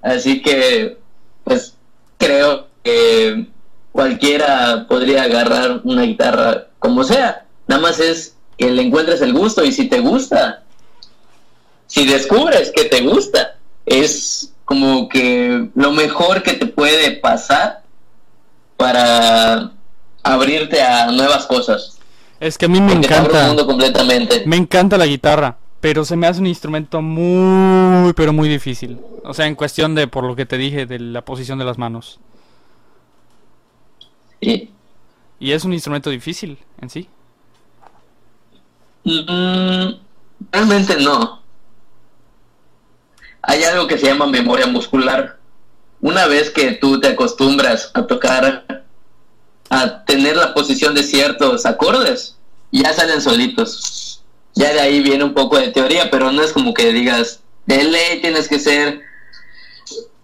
Así 0.00 0.42
que, 0.42 0.98
pues 1.44 1.74
creo 2.18 2.68
que 2.82 3.46
cualquiera 3.92 4.86
podría 4.88 5.24
agarrar 5.24 5.80
una 5.84 6.02
guitarra 6.02 6.66
como 6.78 7.04
sea. 7.04 7.46
Nada 7.66 7.80
más 7.80 8.00
es 8.00 8.34
que 8.58 8.70
le 8.70 8.82
encuentres 8.82 9.20
el 9.20 9.32
gusto 9.32 9.64
y 9.64 9.72
si 9.72 9.88
te 9.88 10.00
gusta, 10.00 10.64
si 11.86 12.06
descubres 12.06 12.72
que 12.74 12.84
te 12.84 13.02
gusta, 13.02 13.56
es 13.86 14.52
como 14.64 15.08
que 15.08 15.68
lo 15.74 15.92
mejor 15.92 16.42
que 16.42 16.54
te 16.54 16.66
puede 16.66 17.12
pasar 17.12 17.82
para 18.76 19.72
abrirte 20.22 20.82
a 20.82 21.10
nuevas 21.12 21.46
cosas. 21.46 21.98
Es 22.40 22.58
que 22.58 22.66
a 22.66 22.68
mí 22.68 22.80
me 22.80 22.92
encanta. 22.92 23.46
mundo 23.46 23.66
completamente. 23.66 24.42
Me 24.46 24.56
encanta 24.56 24.98
la 24.98 25.06
guitarra, 25.06 25.58
pero 25.84 26.02
se 26.06 26.16
me 26.16 26.26
hace 26.26 26.40
un 26.40 26.46
instrumento 26.46 27.02
muy, 27.02 28.14
pero 28.14 28.32
muy 28.32 28.48
difícil. 28.48 28.98
O 29.22 29.34
sea, 29.34 29.46
en 29.46 29.54
cuestión 29.54 29.94
de, 29.94 30.06
por 30.06 30.24
lo 30.24 30.34
que 30.34 30.46
te 30.46 30.56
dije, 30.56 30.86
de 30.86 30.98
la 30.98 31.26
posición 31.26 31.58
de 31.58 31.66
las 31.66 31.76
manos. 31.76 32.20
Y 34.40 34.70
es 35.38 35.62
un 35.62 35.74
instrumento 35.74 36.08
difícil 36.08 36.56
en 36.80 36.88
sí. 36.88 37.06
Mm, 39.04 40.00
realmente 40.50 40.96
no. 41.02 41.42
Hay 43.42 43.62
algo 43.64 43.86
que 43.86 43.98
se 43.98 44.06
llama 44.06 44.26
memoria 44.26 44.66
muscular. 44.66 45.38
Una 46.00 46.26
vez 46.26 46.48
que 46.48 46.72
tú 46.76 46.98
te 46.98 47.08
acostumbras 47.08 47.90
a 47.92 48.06
tocar, 48.06 48.86
a 49.68 50.04
tener 50.06 50.34
la 50.34 50.54
posición 50.54 50.94
de 50.94 51.02
ciertos 51.02 51.66
acordes, 51.66 52.38
ya 52.72 52.90
salen 52.94 53.20
solitos. 53.20 54.03
Ya 54.54 54.72
de 54.72 54.80
ahí 54.80 55.02
viene 55.02 55.24
un 55.24 55.34
poco 55.34 55.58
de 55.58 55.68
teoría, 55.68 56.10
pero 56.10 56.30
no 56.30 56.42
es 56.42 56.52
como 56.52 56.72
que 56.74 56.92
digas, 56.92 57.40
de 57.66 57.84
ley 57.84 58.20
tienes 58.20 58.48
que 58.48 58.58
ser 58.58 59.02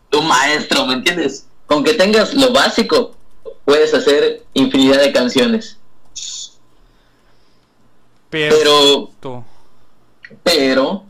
tu 0.08 0.22
maestro, 0.22 0.86
¿me 0.86 0.94
entiendes? 0.94 1.46
Con 1.66 1.82
que 1.84 1.94
tengas 1.94 2.34
lo 2.34 2.52
básico, 2.52 3.16
puedes 3.64 3.94
hacer 3.94 4.42
infinidad 4.54 5.00
de 5.00 5.12
canciones. 5.12 5.78
Pero, 8.28 9.10
pero, 10.44 11.04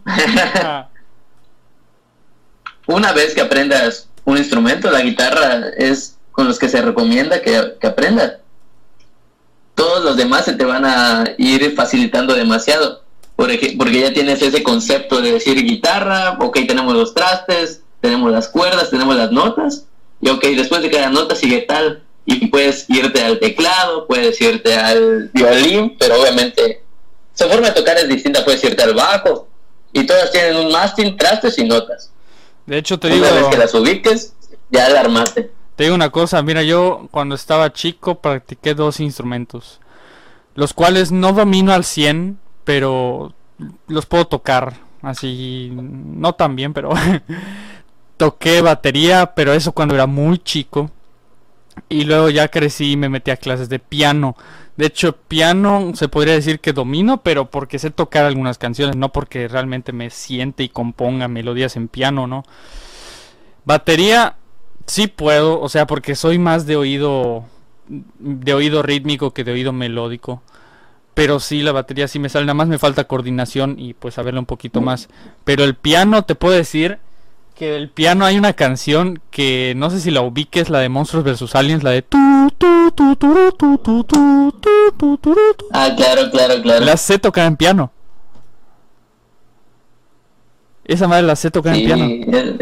una 2.87 3.13
vez 3.13 3.35
que 3.35 3.43
aprendas 3.43 4.09
un 4.25 4.39
instrumento, 4.39 4.91
la 4.91 5.03
guitarra 5.03 5.69
es 5.77 6.17
con 6.33 6.49
los 6.49 6.59
que 6.59 6.69
se 6.69 6.81
recomienda 6.81 7.43
que, 7.43 7.77
que 7.79 7.87
aprendas. 7.87 8.35
Todos 9.75 10.03
los 10.05 10.17
demás 10.17 10.47
se 10.47 10.55
te 10.55 10.65
van 10.65 10.85
a 10.87 11.25
ir 11.37 11.75
facilitando 11.75 12.35
demasiado. 12.35 13.03
Porque, 13.41 13.75
porque 13.79 14.01
ya 14.01 14.13
tienes 14.13 14.43
ese 14.43 14.63
concepto 14.63 15.23
de 15.23 15.33
decir 15.33 15.65
guitarra, 15.65 16.37
ok, 16.39 16.59
tenemos 16.69 16.93
los 16.93 17.15
trastes, 17.15 17.81
tenemos 18.03 18.31
las 18.31 18.49
cuerdas, 18.51 18.91
tenemos 18.91 19.17
las 19.17 19.33
notas, 19.33 19.87
y 20.21 20.29
ok, 20.29 20.45
después 20.49 20.83
de 20.83 20.91
cada 20.91 21.09
nota 21.09 21.35
sigue 21.35 21.63
tal, 21.63 22.03
y 22.27 22.49
puedes 22.49 22.85
irte 22.91 23.23
al 23.23 23.39
teclado, 23.39 24.07
puedes 24.07 24.39
irte 24.43 24.75
al 24.77 25.31
violín, 25.33 25.97
pero 25.99 26.21
obviamente 26.21 26.83
su 27.33 27.49
forma 27.49 27.69
de 27.69 27.73
tocar 27.73 27.97
es 27.97 28.11
distinta, 28.11 28.45
puedes 28.45 28.63
irte 28.63 28.83
al 28.83 28.93
bajo 28.93 29.49
y 29.95 30.05
todas 30.05 30.31
tienen 30.33 30.57
un 30.57 30.71
mástil, 30.71 31.17
trastes 31.17 31.57
y 31.57 31.65
notas. 31.65 32.13
De 32.67 32.77
hecho, 32.77 32.99
te 32.99 33.09
digo. 33.09 33.27
Una 33.27 33.41
vez 33.41 33.47
que 33.47 33.57
las 33.57 33.73
ubiques, 33.73 34.35
ya 34.69 34.87
la 34.91 35.01
armaste. 35.01 35.51
Te 35.77 35.85
digo 35.85 35.95
una 35.95 36.11
cosa, 36.11 36.43
mira, 36.43 36.63
yo 36.63 37.09
cuando 37.11 37.37
estaba 37.37 37.73
chico 37.73 38.17
practiqué 38.17 38.75
dos 38.75 39.01
instrumentos, 39.01 39.81
los 40.55 40.75
cuales 40.75 41.11
no 41.11 41.33
domino 41.33 41.73
al 41.73 41.87
100, 41.87 42.39
pero 42.65 43.35
los 43.89 44.07
puedo 44.07 44.27
tocar, 44.27 44.75
así, 45.03 45.71
no 45.73 46.35
tan 46.35 46.57
bien, 46.57 46.73
pero 46.73 46.91
toqué 48.17 48.61
batería, 48.61 49.33
pero 49.35 49.53
eso 49.53 49.73
cuando 49.73 49.95
era 49.95 50.07
muy 50.07 50.39
chico. 50.39 50.91
Y 51.89 52.05
luego 52.05 52.29
ya 52.29 52.49
crecí 52.49 52.93
y 52.93 52.97
me 52.97 53.09
metí 53.09 53.31
a 53.31 53.37
clases 53.37 53.69
de 53.69 53.79
piano. 53.79 54.37
De 54.77 54.87
hecho, 54.87 55.17
piano 55.17 55.93
se 55.95 56.09
podría 56.09 56.35
decir 56.35 56.61
que 56.61 56.73
domino, 56.73 57.23
pero 57.23 57.51
porque 57.51 57.79
sé 57.79 57.91
tocar 57.91 58.25
algunas 58.25 58.59
canciones, 58.59 58.97
no 58.97 59.11
porque 59.11 59.49
realmente 59.49 59.93
me 59.93 60.11
siente 60.11 60.63
y 60.63 60.69
componga 60.69 61.29
melodías 61.29 61.77
en 61.77 61.89
piano, 61.89 62.27
¿no? 62.27 62.45
Batería 63.65 64.37
sí 64.87 65.07
puedo, 65.07 65.61
o 65.61 65.69
sea, 65.69 65.87
porque 65.87 66.15
soy 66.15 66.39
más 66.39 66.67
de 66.67 66.77
oído 66.77 67.45
de 67.89 68.55
oído 68.55 68.83
rítmico 68.83 69.33
que 69.33 69.45
de 69.45 69.53
oído 69.53 69.73
melódico. 69.73 70.43
Pero 71.21 71.39
sí, 71.39 71.61
la 71.61 71.73
batería 71.73 72.09
sí 72.09 72.19
me 72.19 72.31
sale, 72.31 72.47
nada 72.47 72.55
más 72.55 72.67
me 72.67 72.79
falta 72.79 73.05
coordinación 73.05 73.79
y 73.79 73.93
pues 73.93 74.15
saberlo 74.15 74.41
un 74.41 74.47
poquito 74.47 74.81
más. 74.81 75.11
Pero 75.45 75.65
el 75.65 75.75
piano 75.75 76.25
te 76.25 76.35
puedo 76.35 76.55
decir 76.55 76.97
que 77.55 77.73
del 77.73 77.91
piano 77.91 78.25
hay 78.25 78.39
una 78.39 78.55
canción 78.55 79.21
que 79.31 79.75
no 79.77 79.91
sé 79.91 80.01
si 80.01 80.11
la 80.11 80.23
ubiques, 80.23 80.71
la 80.71 80.79
de 80.79 80.89
Monstruos 80.89 81.27
vs 81.27 81.55
Aliens, 81.55 81.83
la 81.83 81.91
de 81.91 82.07
Ah, 85.73 85.93
claro, 85.95 86.31
claro, 86.31 86.63
claro. 86.63 86.87
La 86.87 86.97
sé 86.97 87.19
tocar 87.19 87.49
en 87.49 87.59
piano. 87.59 87.93
Esa 90.87 91.07
madre 91.07 91.25
la 91.25 91.37
sé 91.37 91.51
tocar 91.51 91.77
en 91.77 91.85
piano. 91.85 92.07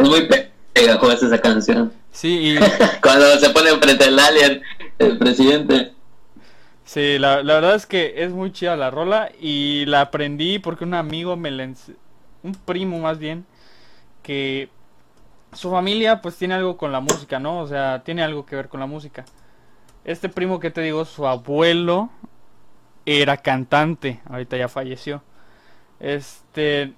Es 0.03 0.09
muy 0.09 0.29
pegajosa 0.73 1.27
esa 1.29 1.39
canción. 1.39 1.93
Sí, 2.11 2.57
y... 2.57 2.59
Cuando 3.03 3.39
se 3.39 3.51
pone 3.51 3.71
frente 3.81 4.07
al 4.07 4.19
alien, 4.19 4.63
el 4.99 5.17
presidente. 5.17 5.93
Sí, 6.89 7.19
la, 7.19 7.43
la, 7.43 7.57
verdad 7.57 7.75
es 7.75 7.85
que 7.85 8.25
es 8.25 8.33
muy 8.33 8.51
chida 8.51 8.75
la 8.75 8.91
rola 8.91 9.31
y 9.39 9.85
la 9.85 10.01
aprendí 10.01 10.59
porque 10.59 10.85
un 10.85 10.95
amigo 10.95 11.37
me 11.37 11.51
la 11.51 11.71
un 12.43 12.55
primo 12.65 12.99
más 12.99 13.19
bien 13.19 13.45
que 14.23 14.71
su 15.53 15.71
familia 15.71 16.23
pues 16.23 16.39
tiene 16.39 16.55
algo 16.55 16.79
con 16.79 16.91
la 16.91 17.01
música, 17.01 17.39
¿no? 17.39 17.59
O 17.59 17.67
sea, 17.67 18.03
tiene 18.05 18.23
algo 18.23 18.47
que 18.47 18.57
ver 18.57 18.71
con 18.71 18.81
la 18.81 18.87
música. 18.87 19.27
Este 20.03 20.31
primo 20.31 20.61
que 20.61 20.71
te 20.71 20.81
digo, 20.81 21.05
su 21.05 21.27
abuelo 21.27 22.09
era 23.05 23.37
cantante, 23.37 24.23
ahorita 24.25 24.57
ya 24.57 24.69
falleció. 24.69 25.23
Este 26.01 26.95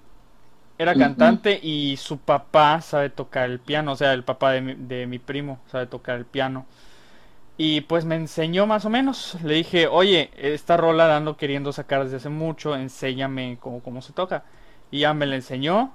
era 0.77 0.95
cantante 0.95 1.59
y 1.61 1.97
su 1.97 2.17
papá 2.17 2.79
sabe 2.79 3.09
tocar 3.09 3.49
el 3.49 3.59
piano, 3.59 3.91
o 3.91 3.95
sea, 3.97 4.13
el 4.13 4.23
papá 4.23 4.51
de 4.51 4.61
mi, 4.61 4.73
de 4.73 5.05
mi 5.05 5.19
primo 5.19 5.59
sabe 5.69 5.85
tocar 5.85 6.17
el 6.17 6.25
piano. 6.25 6.65
Y 7.63 7.81
pues 7.81 8.05
me 8.05 8.15
enseñó 8.15 8.65
más 8.65 8.85
o 8.85 8.89
menos. 8.89 9.37
Le 9.43 9.53
dije, 9.53 9.85
oye, 9.85 10.31
esta 10.35 10.77
rola 10.77 11.07
la 11.07 11.17
ando 11.17 11.37
queriendo 11.37 11.71
sacar 11.71 12.03
desde 12.03 12.17
hace 12.17 12.29
mucho, 12.29 12.75
enséñame 12.75 13.59
cómo, 13.61 13.83
cómo 13.83 14.01
se 14.01 14.13
toca. 14.13 14.45
Y 14.89 15.01
ya 15.01 15.13
me 15.13 15.27
la 15.27 15.35
enseñó. 15.35 15.93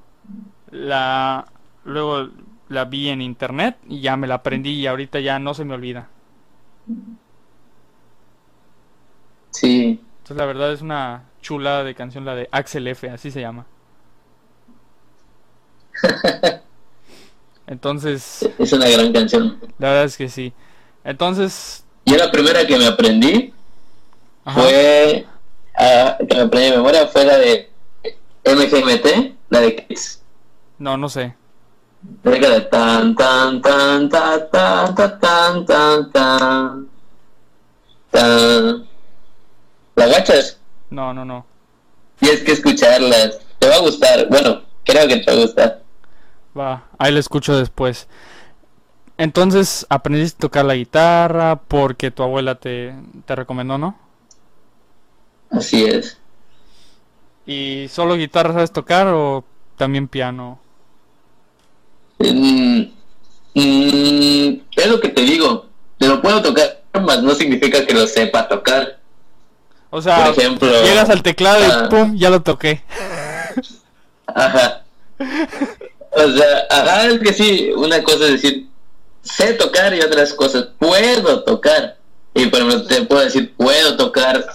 La, 0.70 1.46
luego 1.82 2.28
la 2.68 2.84
vi 2.84 3.08
en 3.08 3.20
internet 3.20 3.78
y 3.88 4.00
ya 4.00 4.16
me 4.16 4.28
la 4.28 4.36
aprendí 4.36 4.74
y 4.74 4.86
ahorita 4.86 5.18
ya 5.18 5.40
no 5.40 5.54
se 5.54 5.64
me 5.64 5.74
olvida. 5.74 6.06
Sí. 9.50 10.00
Entonces 10.18 10.36
la 10.36 10.46
verdad 10.46 10.72
es 10.72 10.82
una 10.82 11.24
chulada 11.42 11.82
de 11.82 11.96
canción, 11.96 12.24
la 12.24 12.36
de 12.36 12.48
Axel 12.52 12.86
F, 12.86 13.10
así 13.10 13.32
se 13.32 13.40
llama. 13.40 13.66
Entonces... 17.66 18.48
Es 18.56 18.72
una 18.72 18.88
gran 18.88 19.12
canción. 19.12 19.58
La 19.80 19.88
verdad 19.88 20.04
es 20.04 20.16
que 20.16 20.28
sí. 20.28 20.52
Entonces... 21.06 21.84
Yo 22.04 22.16
la 22.16 22.30
primera 22.30 22.66
que 22.66 22.76
me 22.76 22.86
aprendí 22.86 23.54
Ajá. 24.44 24.60
fue... 24.60 25.26
Uh, 25.78 26.26
que 26.26 26.34
me 26.34 26.42
aprendí 26.42 26.70
de 26.70 26.76
memoria 26.76 27.06
fue 27.06 27.24
la 27.24 27.38
de 27.38 27.70
MGMT, 28.44 29.34
la 29.50 29.60
de 29.60 29.76
Kiss. 29.76 30.22
No, 30.78 30.96
no 30.96 31.08
sé. 31.08 31.34
de 32.22 32.60
tan 32.62 33.14
tan 33.14 33.62
tan 33.62 34.08
tan 34.08 34.50
tan 34.50 34.94
tan 34.94 35.20
tan 35.20 35.66
tan 35.66 36.12
tan 36.12 36.88
tan 38.10 38.88
¿La 39.94 40.06
gachas? 40.06 40.58
No, 40.90 41.14
no, 41.14 41.24
no. 41.24 41.46
Tienes 42.18 42.42
que 42.42 42.52
escucharlas. 42.52 43.38
Te 43.58 43.68
va 43.68 43.76
a 43.76 43.80
gustar. 43.80 44.28
Bueno, 44.28 44.62
creo 44.84 45.06
que 45.06 45.18
te 45.18 45.30
va 45.30 45.38
a 45.38 45.40
gustar. 45.40 45.82
Va, 46.58 46.84
ahí 46.98 47.12
la 47.12 47.20
escucho 47.20 47.56
después. 47.56 48.08
Entonces, 49.18 49.86
aprendiste 49.88 50.36
a 50.36 50.40
tocar 50.40 50.64
la 50.64 50.74
guitarra 50.74 51.56
porque 51.56 52.10
tu 52.10 52.22
abuela 52.22 52.56
te, 52.56 52.94
te 53.24 53.34
recomendó, 53.34 53.78
¿no? 53.78 53.98
Así 55.50 55.84
es. 55.84 56.18
¿Y 57.46 57.86
solo 57.88 58.16
guitarra 58.16 58.52
sabes 58.52 58.72
tocar 58.72 59.06
o 59.08 59.44
también 59.76 60.08
piano? 60.08 60.58
Mm, 62.18 62.82
mm, 63.54 64.60
es 64.76 64.86
lo 64.86 65.00
que 65.00 65.08
te 65.08 65.22
digo. 65.22 65.66
Te 65.98 66.08
lo 66.08 66.20
puedo 66.20 66.42
tocar, 66.42 66.82
más 67.00 67.22
no 67.22 67.34
significa 67.34 67.86
que 67.86 67.94
lo 67.94 68.06
sepa 68.06 68.48
tocar. 68.48 68.98
O 69.90 70.02
sea, 70.02 70.26
Por 70.26 70.38
ejemplo, 70.38 70.82
llegas 70.82 71.08
al 71.08 71.22
teclado 71.22 71.60
y 71.60 71.70
ah. 71.70 71.88
pum, 71.88 72.16
ya 72.16 72.28
lo 72.28 72.42
toqué. 72.42 72.82
Ajá. 74.26 74.82
O 76.18 76.32
sea, 76.32 76.66
ajá, 76.70 77.08
es 77.08 77.20
que 77.20 77.32
sí, 77.34 77.70
una 77.76 78.02
cosa 78.02 78.24
es 78.24 78.40
decir, 78.40 78.66
sé 79.26 79.54
tocar 79.54 79.94
y 79.94 80.00
otras 80.00 80.32
cosas, 80.32 80.68
puedo 80.78 81.42
tocar. 81.44 81.98
Y 82.34 82.46
por 82.46 82.60
ejemplo, 82.60 82.86
te 82.86 83.02
puedo 83.02 83.24
decir, 83.24 83.54
puedo 83.56 83.96
tocar 83.96 84.46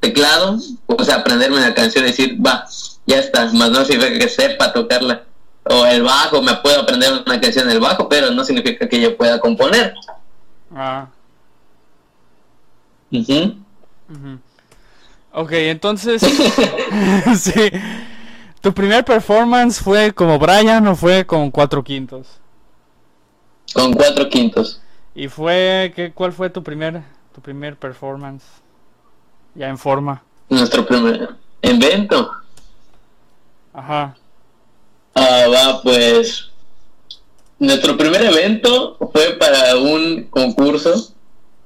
teclado, 0.00 0.58
o 0.86 1.04
sea, 1.04 1.16
aprenderme 1.16 1.58
una 1.58 1.74
canción 1.74 2.04
y 2.04 2.08
decir, 2.08 2.38
va, 2.44 2.66
ya 3.06 3.18
está, 3.18 3.46
más 3.52 3.70
no 3.70 3.84
significa 3.84 4.18
que 4.18 4.28
sepa 4.28 4.72
tocarla. 4.72 5.24
O 5.64 5.86
el 5.86 6.02
bajo, 6.02 6.42
me 6.42 6.54
puedo 6.56 6.80
aprender 6.80 7.12
una 7.24 7.40
canción 7.40 7.68
del 7.68 7.80
bajo, 7.80 8.08
pero 8.08 8.30
no 8.32 8.44
significa 8.44 8.88
que 8.88 9.00
yo 9.00 9.16
pueda 9.16 9.38
componer. 9.38 9.94
Ah. 10.74 11.06
Ujú. 13.12 13.54
Ok, 15.32 15.52
entonces... 15.52 16.20
sí. 17.38 17.70
¿Tu 18.60 18.72
primer 18.72 19.04
performance 19.04 19.80
fue 19.80 20.12
como 20.12 20.38
Brian 20.38 20.86
o 20.86 20.94
fue 20.94 21.26
con 21.26 21.50
cuatro 21.50 21.82
quintos? 21.82 22.41
Con 23.74 23.92
cuatro 23.92 24.28
quintos. 24.28 24.80
¿Y 25.14 25.28
fue 25.28 25.92
qué, 25.94 26.12
cuál 26.12 26.32
fue 26.32 26.50
tu 26.50 26.62
primer 26.62 27.02
tu 27.34 27.40
primer 27.40 27.76
performance? 27.76 28.44
Ya 29.54 29.68
en 29.68 29.78
forma. 29.78 30.22
Nuestro 30.48 30.86
primer 30.86 31.30
evento. 31.62 32.30
Ajá. 33.72 34.16
Ah, 35.14 35.46
va, 35.52 35.82
pues. 35.82 36.50
Nuestro 37.58 37.96
primer 37.96 38.22
evento 38.22 38.96
fue 39.12 39.36
para 39.38 39.76
un 39.76 40.24
concurso. 40.24 41.12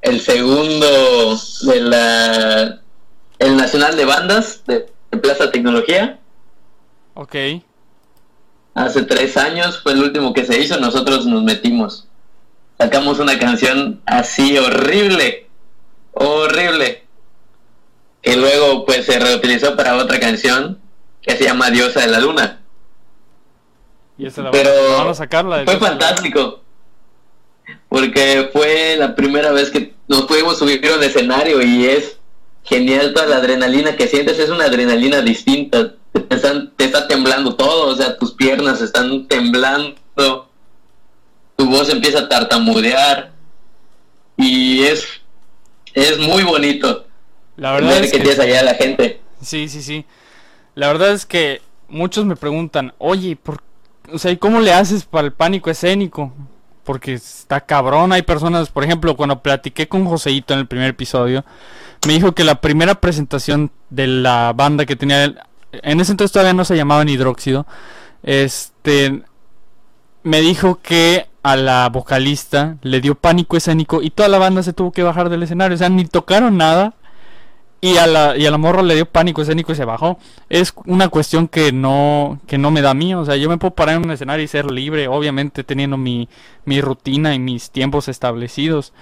El 0.03 0.21
segundo 0.21 1.37
de 1.63 1.81
la. 1.81 2.81
El 3.39 3.57
Nacional 3.57 3.97
de 3.97 4.05
Bandas 4.05 4.63
de, 4.67 4.87
de 5.11 5.19
Plaza 5.19 5.51
Tecnología. 5.51 6.19
Ok. 7.15 7.35
Hace 8.77 9.05
tres 9.05 9.39
años 9.39 9.81
fue 9.83 9.93
el 9.93 10.03
último 10.03 10.35
que 10.35 10.45
se 10.45 10.61
hizo. 10.61 10.79
Nosotros 10.79 11.25
nos 11.25 11.43
metimos. 11.43 12.09
Sacamos 12.79 13.19
una 13.19 13.39
canción 13.39 14.03
así 14.05 14.59
horrible. 14.59 15.49
Horrible. 16.13 17.07
Y 18.23 18.37
luego 18.37 18.85
pues 18.85 19.07
se 19.07 19.19
reutilizó 19.19 19.77
para 19.77 19.97
otra 19.97 20.21
canción 20.21 20.79
que 21.23 21.37
se 21.37 21.45
llama 21.45 21.71
Diosa 21.71 22.01
de 22.01 22.09
la 22.09 22.21
Luna. 22.21 22.61
Y 24.19 24.27
esa 24.27 24.43
la, 24.43 24.51
Pero 24.51 24.71
van 24.99 25.09
a 25.09 25.57
de 25.57 25.65
Fue 25.65 25.79
fantástico. 25.79 26.61
Porque 27.89 28.51
fue 28.53 28.97
la 28.99 29.15
primera 29.17 29.53
vez 29.53 29.71
que 29.71 29.95
nos 30.07 30.27
pudimos 30.27 30.59
subir 30.59 30.87
a 30.87 30.97
un 30.97 31.03
escenario 31.03 31.63
y 31.63 31.87
es 31.87 32.19
genial 32.63 33.15
toda 33.15 33.27
la 33.27 33.37
adrenalina 33.37 33.97
que 33.97 34.07
sientes. 34.07 34.39
Es 34.39 34.51
una 34.51 34.65
adrenalina 34.67 35.23
distinta. 35.23 35.95
Te, 36.13 36.27
están- 36.35 36.73
temblando 37.27 37.57
todo, 37.57 37.89
o 37.89 37.97
sea, 37.97 38.17
tus 38.17 38.33
piernas 38.33 38.81
están 38.81 39.27
temblando. 39.27 40.49
Tu 41.57 41.67
voz 41.69 41.89
empieza 41.89 42.21
a 42.21 42.29
tartamudear. 42.29 43.33
Y 44.37 44.83
es, 44.83 45.07
es 45.95 46.19
muy 46.19 46.43
bonito 46.43 47.07
La 47.57 47.73
verdad 47.73 47.95
ver 47.95 48.05
es 48.05 48.13
que 48.13 48.19
que 48.19 48.25
tienes 48.25 48.39
allá 48.39 48.63
la 48.63 48.75
gente. 48.75 49.21
sí, 49.41 49.69
sí, 49.69 49.83
sí. 49.83 50.05
La 50.75 50.89
verdad 50.89 51.13
es 51.13 51.25
que 51.25 51.63
muchos 51.89 52.27
me 52.27 52.37
preguntan, 52.37 52.93
"Oye, 52.99 53.35
¿por 53.37 53.63
o 54.13 54.19
sea, 54.19 54.31
¿y 54.31 54.37
cómo 54.37 54.61
le 54.61 54.73
haces 54.73 55.05
para 55.05 55.27
el 55.27 55.33
pánico 55.33 55.71
escénico?" 55.71 56.33
porque 56.85 57.15
está 57.15 57.61
cabrón. 57.63 58.13
Hay 58.13 58.23
personas, 58.23 58.69
por 58.69 58.85
ejemplo, 58.85 59.17
cuando 59.17 59.43
platiqué 59.43 59.89
con 59.89 60.05
Joseito 60.05 60.55
en 60.55 60.61
el 60.61 60.67
primer 60.69 60.91
episodio, 60.91 61.45
me 62.07 62.13
dijo 62.13 62.33
que 62.33 62.45
la 62.45 62.61
primera 62.61 63.01
presentación 63.01 63.73
de 63.91 64.07
la 64.07 64.53
banda 64.55 64.87
que 64.87 64.95
tenía, 64.95 65.35
en 65.83 66.01
ese 66.01 66.13
entonces 66.13 66.33
todavía 66.33 66.55
no 66.55 66.65
se 66.65 66.77
llamaban 66.77 67.09
Hidróxido, 67.09 67.67
este, 68.23 69.23
me 70.23 70.41
dijo 70.41 70.81
que 70.83 71.29
a 71.43 71.55
la 71.55 71.89
vocalista 71.89 72.77
le 72.83 73.01
dio 73.01 73.15
pánico 73.15 73.57
escénico 73.57 74.03
y 74.03 74.11
toda 74.11 74.29
la 74.29 74.39
banda 74.39 74.65
se 74.65 74.73
tuvo 74.73 74.91
que 74.91 75.05
bajar 75.05 75.29
del 75.29 75.45
escenario, 75.45 75.77
o 75.77 75.79
sea, 75.79 75.89
ni 75.89 76.05
tocaron 76.05 76.57
nada. 76.57 76.95
Y 77.81 77.99
a, 77.99 78.07
la, 78.09 78.37
y 78.37 78.47
a 78.47 78.51
la 78.51 78.59
morra 78.59 78.83
le 78.83 78.97
dio 78.97 79.07
pánico 79.07 79.43
escénico 79.43 79.71
y 79.71 79.77
se 79.77 79.85
bajó. 79.85 80.19
Es 80.49 80.75
una 80.87 81.09
cuestión 81.09 81.47
que 81.47 81.71
no, 81.71 82.41
que 82.49 82.59
no 82.59 82.73
me 82.73 82.81
da 82.81 82.95
mí. 82.95 83.15
O 83.15 83.25
sea, 83.25 83.37
yo 83.37 83.49
me 83.49 83.59
puedo 83.59 83.75
parar 83.75 83.97
en 83.97 84.05
un 84.05 84.11
escenario 84.11 84.43
y 84.45 84.49
ser 84.49 84.71
libre, 84.71 85.07
obviamente 85.07 85.63
teniendo 85.63 85.97
mi, 85.97 86.29
mi 86.65 86.81
rutina 86.81 87.35
y 87.35 87.39
mis 87.39 87.71
tiempos 87.71 88.09
establecidos. 88.09 88.93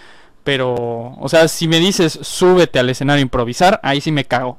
Pero, 0.42 0.74
o 0.74 1.28
sea, 1.30 1.48
si 1.48 1.66
me 1.66 1.80
dices 1.80 2.18
súbete 2.20 2.78
al 2.78 2.90
escenario 2.90 3.22
improvisar, 3.22 3.80
ahí 3.82 4.02
sí 4.02 4.12
me 4.12 4.26
cago. 4.26 4.58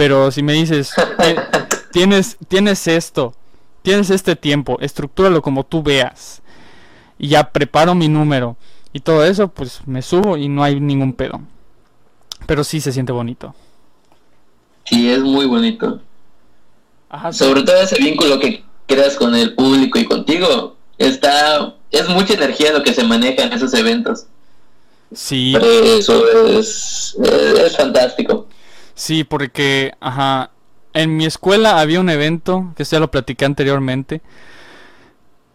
Pero 0.00 0.30
si 0.30 0.42
me 0.42 0.54
dices, 0.54 0.94
tienes, 1.92 2.38
tienes 2.48 2.88
esto, 2.88 3.34
tienes 3.82 4.08
este 4.08 4.34
tiempo, 4.34 4.78
estructúralo 4.80 5.42
como 5.42 5.62
tú 5.62 5.82
veas. 5.82 6.40
Y 7.18 7.28
ya 7.28 7.52
preparo 7.52 7.94
mi 7.94 8.08
número. 8.08 8.56
Y 8.94 9.00
todo 9.00 9.26
eso, 9.26 9.48
pues 9.48 9.82
me 9.84 10.00
subo 10.00 10.38
y 10.38 10.48
no 10.48 10.64
hay 10.64 10.80
ningún 10.80 11.12
pedo. 11.12 11.42
Pero 12.46 12.64
sí 12.64 12.80
se 12.80 12.92
siente 12.92 13.12
bonito. 13.12 13.54
Sí, 14.84 15.10
es 15.10 15.20
muy 15.20 15.44
bonito. 15.44 16.00
Sobre 17.32 17.62
todo 17.62 17.76
ese 17.76 18.02
vínculo 18.02 18.38
que 18.38 18.64
creas 18.86 19.16
con 19.16 19.34
el 19.34 19.54
público 19.54 19.98
y 19.98 20.06
contigo. 20.06 20.76
Está, 20.96 21.74
es 21.90 22.08
mucha 22.08 22.32
energía 22.32 22.72
lo 22.72 22.82
que 22.82 22.94
se 22.94 23.04
maneja 23.04 23.42
en 23.42 23.52
esos 23.52 23.74
eventos. 23.74 24.24
Sí. 25.12 25.54
Eso 25.54 26.46
es, 26.46 27.18
es, 27.22 27.76
fantástico. 27.76 28.46
Sí, 29.00 29.24
porque, 29.24 29.94
ajá, 30.00 30.50
en 30.92 31.16
mi 31.16 31.24
escuela 31.24 31.80
había 31.80 32.00
un 32.00 32.10
evento, 32.10 32.74
que 32.76 32.84
ya 32.84 33.00
lo 33.00 33.10
platicé 33.10 33.46
anteriormente, 33.46 34.20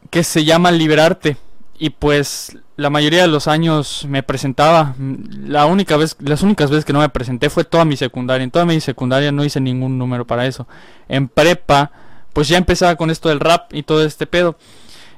que 0.09 0.23
se 0.23 0.45
llama 0.45 0.71
Liberarte. 0.71 1.37
Y 1.77 1.91
pues 1.91 2.57
la 2.75 2.89
mayoría 2.89 3.21
de 3.21 3.27
los 3.27 3.47
años 3.47 4.07
me 4.09 4.23
presentaba. 4.23 4.95
La 4.97 5.67
única 5.67 5.95
vez, 5.95 6.17
las 6.21 6.41
únicas 6.41 6.71
veces 6.71 6.85
que 6.85 6.93
no 6.93 7.01
me 7.01 7.09
presenté 7.09 7.51
fue 7.51 7.65
toda 7.65 7.85
mi 7.85 7.97
secundaria. 7.97 8.43
En 8.43 8.49
toda 8.49 8.65
mi 8.65 8.81
secundaria 8.81 9.31
no 9.31 9.45
hice 9.45 9.61
ningún 9.61 9.99
número 9.99 10.25
para 10.25 10.47
eso. 10.47 10.67
En 11.07 11.27
prepa, 11.27 11.91
pues 12.33 12.47
ya 12.47 12.57
empezaba 12.57 12.95
con 12.95 13.11
esto 13.11 13.29
del 13.29 13.41
rap 13.41 13.71
y 13.75 13.83
todo 13.83 14.03
este 14.03 14.25
pedo. 14.25 14.57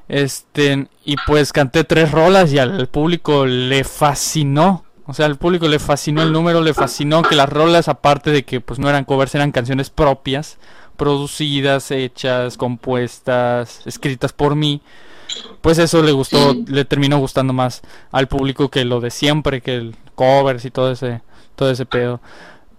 Este, 0.10 0.90
y 1.06 1.16
pues 1.26 1.54
canté 1.54 1.86
tres 1.86 2.12
rolas 2.12 2.52
y 2.52 2.60
al 2.60 2.90
público 2.90 3.46
le 3.46 3.86
fascinó. 3.86 4.84
O 5.08 5.14
sea, 5.14 5.26
al 5.26 5.38
público 5.38 5.68
le 5.70 5.80
fascinó 5.80 6.22
el 6.22 6.34
número, 6.34 6.62
le 6.62 6.74
fascinó 6.74 7.22
que 7.22 7.36
las 7.36 7.48
rolas, 7.48 7.88
aparte 7.88 8.30
de 8.32 8.44
que 8.44 8.60
pues 8.60 8.78
no 8.78 8.90
eran 8.90 9.06
covers, 9.06 9.34
eran 9.36 9.54
canciones 9.54 9.90
propias, 9.90 10.58
producidas, 10.98 11.92
hechas, 11.92 12.58
compuestas, 12.58 13.82
escritas 13.86 14.34
por 14.34 14.56
mí. 14.56 14.82
Pues 15.62 15.78
eso 15.78 16.04
le 16.04 16.12
gustó, 16.12 16.54
le 16.68 16.84
terminó 16.84 17.20
gustando 17.20 17.54
más 17.54 17.82
al 18.12 18.28
público 18.28 18.70
que 18.70 18.84
lo 18.84 19.00
de 19.00 19.10
siempre, 19.10 19.62
que 19.62 19.76
el 19.76 19.96
covers 20.16 20.66
y 20.66 20.72
todo 20.72 20.92
ese, 20.92 21.22
todo 21.56 21.72
ese 21.72 21.86
pedo. 21.86 22.20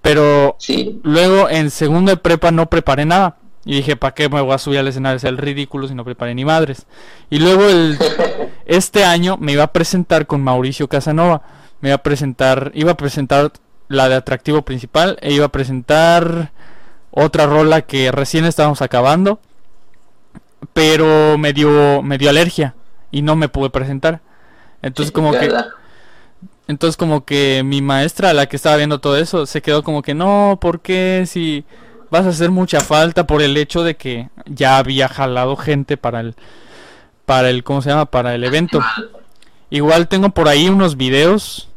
Pero 0.03 0.57
luego 1.03 1.49
en 1.49 1.71
segundo 1.71 2.11
de 2.11 2.19
prepa 2.19 2.51
no 2.51 2.69
preparé 2.69 3.07
nada. 3.07 3.38
Y 3.64 3.77
dije, 3.77 3.97
¿para 3.97 4.14
qué 4.14 4.29
me 4.29 4.41
voy 4.41 4.53
a 4.53 4.59
subir 4.59 4.79
al 4.79 4.88
escenario? 4.88 5.17
Es 5.17 5.25
el 5.25 5.37
ridículo 5.37 5.88
si 5.88 5.95
no 5.95 6.05
preparé 6.05 6.35
ni 6.35 6.45
madres. 6.45 6.87
Y 7.29 7.38
luego 7.38 7.69
el, 7.69 7.99
este 8.67 9.05
año 9.05 9.37
me 9.38 9.53
iba 9.53 9.64
a 9.64 9.73
presentar 9.73 10.27
con 10.27 10.43
Mauricio 10.43 10.88
Casanova. 10.88 11.43
Me 11.81 11.91
iba 11.91 11.97
a 11.97 12.03
presentar, 12.03 12.73
iba 12.75 12.93
a 12.93 12.97
presentar 12.97 13.53
la 13.88 14.09
de 14.09 14.17
atractivo 14.17 14.62
principal 14.62 15.19
e 15.21 15.33
iba 15.33 15.47
a 15.47 15.53
presentar 15.53 16.53
otra 17.11 17.47
rola 17.47 17.83
que 17.83 18.11
recién 18.12 18.45
estábamos 18.45 18.83
acabando 18.83 19.41
pero 20.73 21.38
me 21.38 21.53
dio, 21.53 22.03
me 22.03 22.19
dio 22.19 22.31
alergia 22.31 22.75
y 23.11 23.23
no 23.23 23.37
me 23.37 23.49
pude 23.49 23.71
presentar. 23.71 24.21
Entonces 24.83 25.12
como 25.12 25.33
que... 25.33 25.53
Entonces 26.67 26.99
como 26.99 27.25
que 27.25 27.62
mi 27.64 27.81
maestra, 27.81 28.35
la 28.35 28.47
que 28.47 28.57
estaba 28.57 28.77
viendo 28.77 29.01
todo 29.01 29.17
eso, 29.17 29.47
se 29.47 29.62
quedó 29.62 29.83
como 29.83 30.03
que 30.03 30.12
no, 30.12 30.59
¿por 30.61 30.81
qué? 30.81 31.25
Si 31.27 31.64
vas 32.11 32.27
a 32.27 32.29
hacer 32.29 32.51
mucha 32.51 32.81
falta 32.81 33.27
por 33.27 33.41
el 33.41 33.57
hecho 33.57 33.83
de 33.83 33.97
que 33.97 34.29
ya 34.45 34.77
había 34.77 35.09
jalado 35.09 35.57
gente 35.57 35.97
para 35.97 36.21
el, 36.21 36.35
para 37.25 37.49
el, 37.49 37.64
¿cómo 37.64 37.81
se 37.81 37.88
llama? 37.88 38.05
Para 38.05 38.35
el 38.35 38.45
evento. 38.45 38.81
Igual 39.71 40.09
tengo 40.09 40.29
por 40.29 40.47
ahí 40.47 40.69
unos 40.69 40.99
videos 40.99 41.67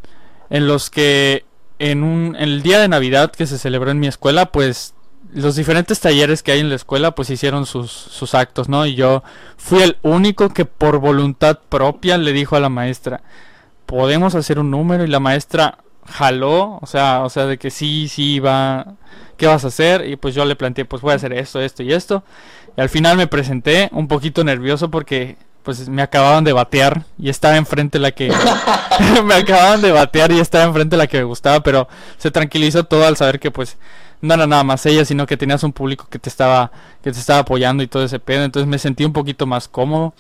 en 0.52 0.68
los 0.68 0.92
que 0.92 1.46
en 1.80 2.04
un, 2.04 2.36
en 2.36 2.44
el 2.44 2.62
día 2.62 2.80
de 2.80 2.88
Navidad 2.88 3.32
que 3.32 3.48
se 3.48 3.58
celebró 3.58 3.90
en 3.90 4.00
mi 4.00 4.06
escuela, 4.06 4.52
pues 4.52 4.94
los 5.34 5.56
diferentes 5.56 6.00
talleres 6.00 6.44
que 6.44 6.52
hay 6.52 6.60
en 6.60 6.70
la 6.70 6.76
escuela 6.76 7.16
pues 7.16 7.30
hicieron 7.30 7.66
sus, 7.66 7.90
sus 7.90 8.36
actos, 8.36 8.70
¿no? 8.70 8.86
Y 8.86 8.94
yo 8.94 9.24
fui 9.58 9.82
el 9.82 9.98
único 10.04 10.50
que 10.50 10.66
por 10.66 11.00
voluntad 11.00 11.60
propia 11.70 12.18
le 12.18 12.34
dijo 12.34 12.56
a 12.56 12.60
la 12.60 12.70
maestra, 12.70 13.22
podemos 13.86 14.36
hacer 14.36 14.60
un 14.60 14.70
número 14.70 15.04
y 15.04 15.08
la 15.08 15.20
maestra 15.20 15.80
jaló, 16.06 16.80
o 16.82 16.86
sea, 16.86 17.24
o 17.24 17.30
sea, 17.30 17.46
de 17.46 17.58
que 17.58 17.72
sí, 17.72 18.08
sí, 18.10 18.40
va, 18.40 18.96
¿qué 19.38 19.48
vas 19.48 19.64
a 19.64 19.70
hacer? 19.70 20.08
Y 20.08 20.18
pues 20.18 20.36
yo 20.36 20.44
le 20.44 20.58
planteé, 20.58 20.86
pues 20.86 21.02
voy 21.02 21.14
a 21.14 21.16
hacer 21.16 21.34
esto, 21.34 21.62
esto 21.62 21.82
y 21.82 21.94
esto. 21.94 22.24
Y 22.78 22.82
al 22.82 22.90
final 22.90 23.16
me 23.18 23.28
presenté 23.28 23.90
un 23.94 24.08
poquito 24.08 24.44
nervioso 24.44 24.92
porque 24.92 25.38
pues 25.64 25.88
me 25.90 26.02
acababan 26.02 26.44
de 26.44 26.54
batear 26.54 27.04
y 27.18 27.30
estaba 27.30 27.58
enfrente 27.58 28.00
la 28.00 28.12
que 28.12 28.32
me 29.26 29.36
acababan 29.36 29.82
de 29.82 29.92
batear 29.92 30.32
y 30.32 30.40
estaba 30.40 30.66
enfrente 30.66 30.98
la 30.98 31.08
que 31.08 31.18
me 31.18 31.24
gustaba, 31.24 31.62
pero 31.62 31.88
se 32.18 32.32
tranquilizó 32.32 32.84
todo 32.84 33.06
al 33.06 33.18
saber 33.18 33.40
que 33.40 33.52
pues 33.52 33.78
no 34.22 34.34
era 34.34 34.48
nada 34.48 34.64
más 34.64 34.86
ella, 34.86 35.06
sino 35.06 35.26
que 35.26 35.38
tenías 35.38 35.64
un 35.64 35.74
público 35.74 36.08
que 36.10 36.20
te 36.20 36.30
estaba 36.30 36.72
que 37.04 37.12
te 37.12 37.20
estaba 37.20 37.40
apoyando 37.40 37.84
y 37.84 37.88
todo 37.88 38.04
ese 38.04 38.20
pedo, 38.20 38.44
entonces 38.44 38.68
me 38.68 38.80
sentí 38.80 39.04
un 39.04 39.14
poquito 39.14 39.46
más 39.46 39.68
cómodo. 39.68 40.14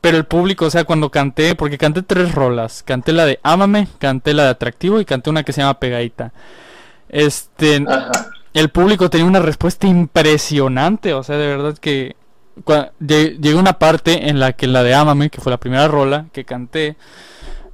Pero 0.00 0.18
el 0.18 0.24
público, 0.24 0.66
o 0.66 0.70
sea, 0.70 0.84
cuando 0.84 1.10
canté, 1.10 1.54
porque 1.54 1.78
canté 1.78 2.02
tres 2.02 2.34
rolas, 2.34 2.82
canté 2.82 3.12
la 3.12 3.24
de 3.24 3.40
Ámame, 3.42 3.88
canté 3.98 4.34
la 4.34 4.44
de 4.44 4.50
Atractivo 4.50 5.00
y 5.00 5.06
canté 5.06 5.30
una 5.30 5.44
que 5.44 5.54
se 5.54 5.62
llama 5.62 5.80
Pegadita. 5.80 6.34
Este, 7.08 7.82
el 8.52 8.68
público 8.68 9.08
tenía 9.08 9.26
una 9.26 9.38
respuesta 9.38 9.86
impresionante, 9.86 11.14
o 11.14 11.22
sea, 11.22 11.38
de 11.38 11.46
verdad 11.46 11.78
que 11.78 12.16
llegó 12.98 13.58
una 13.58 13.78
parte 13.78 14.28
en 14.28 14.38
la 14.38 14.52
que 14.52 14.66
la 14.66 14.82
de 14.82 14.94
Ámame, 14.94 15.30
que 15.30 15.40
fue 15.40 15.50
la 15.50 15.58
primera 15.58 15.88
rola 15.88 16.26
que 16.32 16.44
canté, 16.44 16.96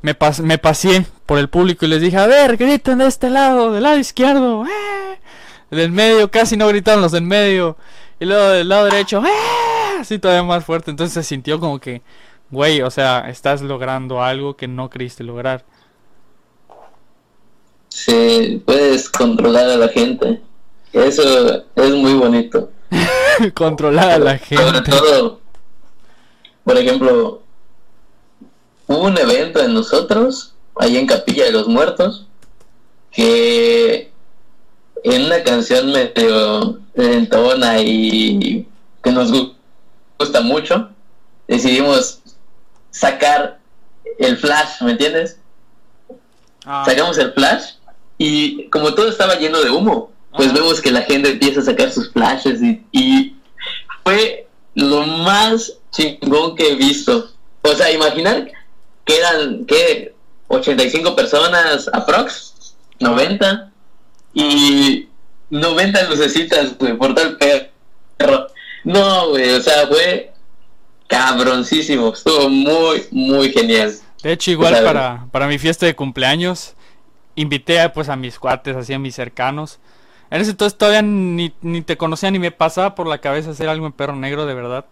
me, 0.03 0.17
me 0.43 0.59
pasé 0.59 1.07
por 1.27 1.39
el 1.39 1.49
público 1.49 1.85
y 1.85 1.89
les 1.89 2.01
dije, 2.01 2.17
a 2.17 2.27
ver, 2.27 2.57
griten 2.57 2.99
de 2.99 3.07
este 3.07 3.31
lado, 3.31 3.73
del 3.73 3.83
lado 3.83 3.99
izquierdo, 3.99 4.65
¡eh! 4.65 5.21
del 5.71 5.93
medio 5.93 6.31
casi 6.31 6.57
no 6.57 6.67
gritaron 6.69 7.03
los 7.03 7.13
del 7.13 7.23
medio. 7.23 7.77
Y 8.19 8.25
luego 8.27 8.49
del 8.49 8.69
lado 8.69 8.85
derecho, 8.87 9.23
¡eh! 9.25 9.99
así 10.01 10.19
todavía 10.19 10.43
más 10.43 10.65
fuerte. 10.65 10.91
Entonces 10.91 11.15
se 11.15 11.23
sintió 11.23 11.61
como 11.61 11.79
que, 11.79 12.03
güey, 12.51 12.83
o 12.83 12.91
sea, 12.91 13.29
estás 13.31 13.63
logrando 13.63 14.23
algo 14.23 14.57
que 14.57 14.69
no 14.69 14.91
creíste 14.91 15.25
lograr. 15.25 15.65
Sí, 17.89 18.63
puedes 18.65 19.09
controlar 19.09 19.69
a 19.69 19.77
la 19.77 19.89
gente. 19.89 20.41
Eso 20.93 21.65
es 21.77 21.91
muy 21.95 22.15
bonito. 22.15 22.71
controlar 23.55 24.11
a 24.11 24.19
la 24.19 24.39
gente. 24.39 24.65
Sobre 24.65 24.81
todo, 24.83 25.41
por 26.65 26.77
ejemplo, 26.77 27.43
hubo 28.87 29.05
un 29.05 29.19
evento 29.19 29.61
en 29.61 29.75
nosotros, 29.75 30.55
ahí 30.77 30.97
en 30.97 31.07
Capilla 31.07 31.45
de 31.45 31.53
los 31.53 31.69
Muertos, 31.69 32.27
que 33.11 34.11
en 35.05 35.25
una 35.25 35.43
canción 35.43 35.93
medio 35.93 36.79
entona 36.95 37.81
y 37.81 38.67
que 39.03 39.13
nos 39.13 39.33
gusta 40.19 40.41
mucho, 40.43 40.91
decidimos 41.49 42.21
sacar 42.91 43.59
el 44.19 44.37
flash, 44.37 44.83
¿me 44.83 44.93
entiendes? 44.93 45.39
Ah. 46.65 46.85
Sacamos 46.85 47.17
el 47.19 47.33
flash 47.33 47.73
y 48.19 48.69
como 48.69 48.95
todo 48.95 49.09
estaba 49.09 49.37
lleno 49.37 49.61
de 49.61 49.71
humo, 49.71 50.13
pues 50.33 50.53
vemos 50.53 50.81
que 50.81 50.91
la 50.91 51.03
gente 51.03 51.31
empieza 51.31 51.61
a 51.61 51.65
sacar 51.65 51.91
sus 51.91 52.13
flashes 52.13 52.63
y, 52.63 52.83
y 52.93 53.37
fue 54.05 54.47
lo 54.75 55.07
más 55.07 55.73
chingón 55.91 56.57
que 56.57 56.73
he 56.73 56.75
visto. 56.77 57.31
O 57.63 57.75
sea, 57.75 57.91
imaginar 57.91 58.51
que 59.05 59.17
eran, 59.19 59.65
¿qué? 59.67 60.15
85 60.49 61.15
personas 61.15 61.89
aprox, 61.93 62.75
90 62.99 63.71
y 64.35 65.09
90 65.51 66.03
lucecitas, 66.09 66.77
güey, 66.79 66.97
por 66.97 67.15
tal 67.15 67.37
perro. 67.37 68.47
No, 68.85 69.31
güey, 69.31 69.51
o 69.51 69.63
sea, 69.63 69.87
fue 69.87 70.33
cabroncísimo, 71.07 72.13
estuvo 72.13 72.49
muy, 72.49 73.05
muy 73.11 73.53
genial. 73.53 73.95
De 74.23 74.33
hecho, 74.33 74.51
igual 74.51 74.85
para, 74.85 75.27
para 75.31 75.47
mi 75.47 75.59
fiesta 75.59 75.87
de 75.87 75.95
cumpleaños, 75.95 76.75
invité 77.35 77.89
pues 77.91 78.09
a 78.09 78.17
mis 78.17 78.39
cuates, 78.39 78.77
así 78.77 78.93
a 78.93 78.99
mis 78.99 79.15
cercanos. 79.15 79.79
En 80.31 80.41
ese 80.41 80.53
entonces 80.53 80.79
todavía 80.79 81.03
ni, 81.03 81.53
ni 81.61 81.83
te 81.83 81.97
conocía 81.97 82.31
ni 82.31 82.39
me 82.39 82.53
pasaba 82.53 82.95
por 82.95 83.07
la 83.07 83.19
cabeza 83.19 83.51
hacer 83.51 83.69
algo 83.69 83.87
en 83.87 83.93
perro 83.93 84.17
negro, 84.17 84.47
de 84.47 84.55
verdad. 84.55 84.87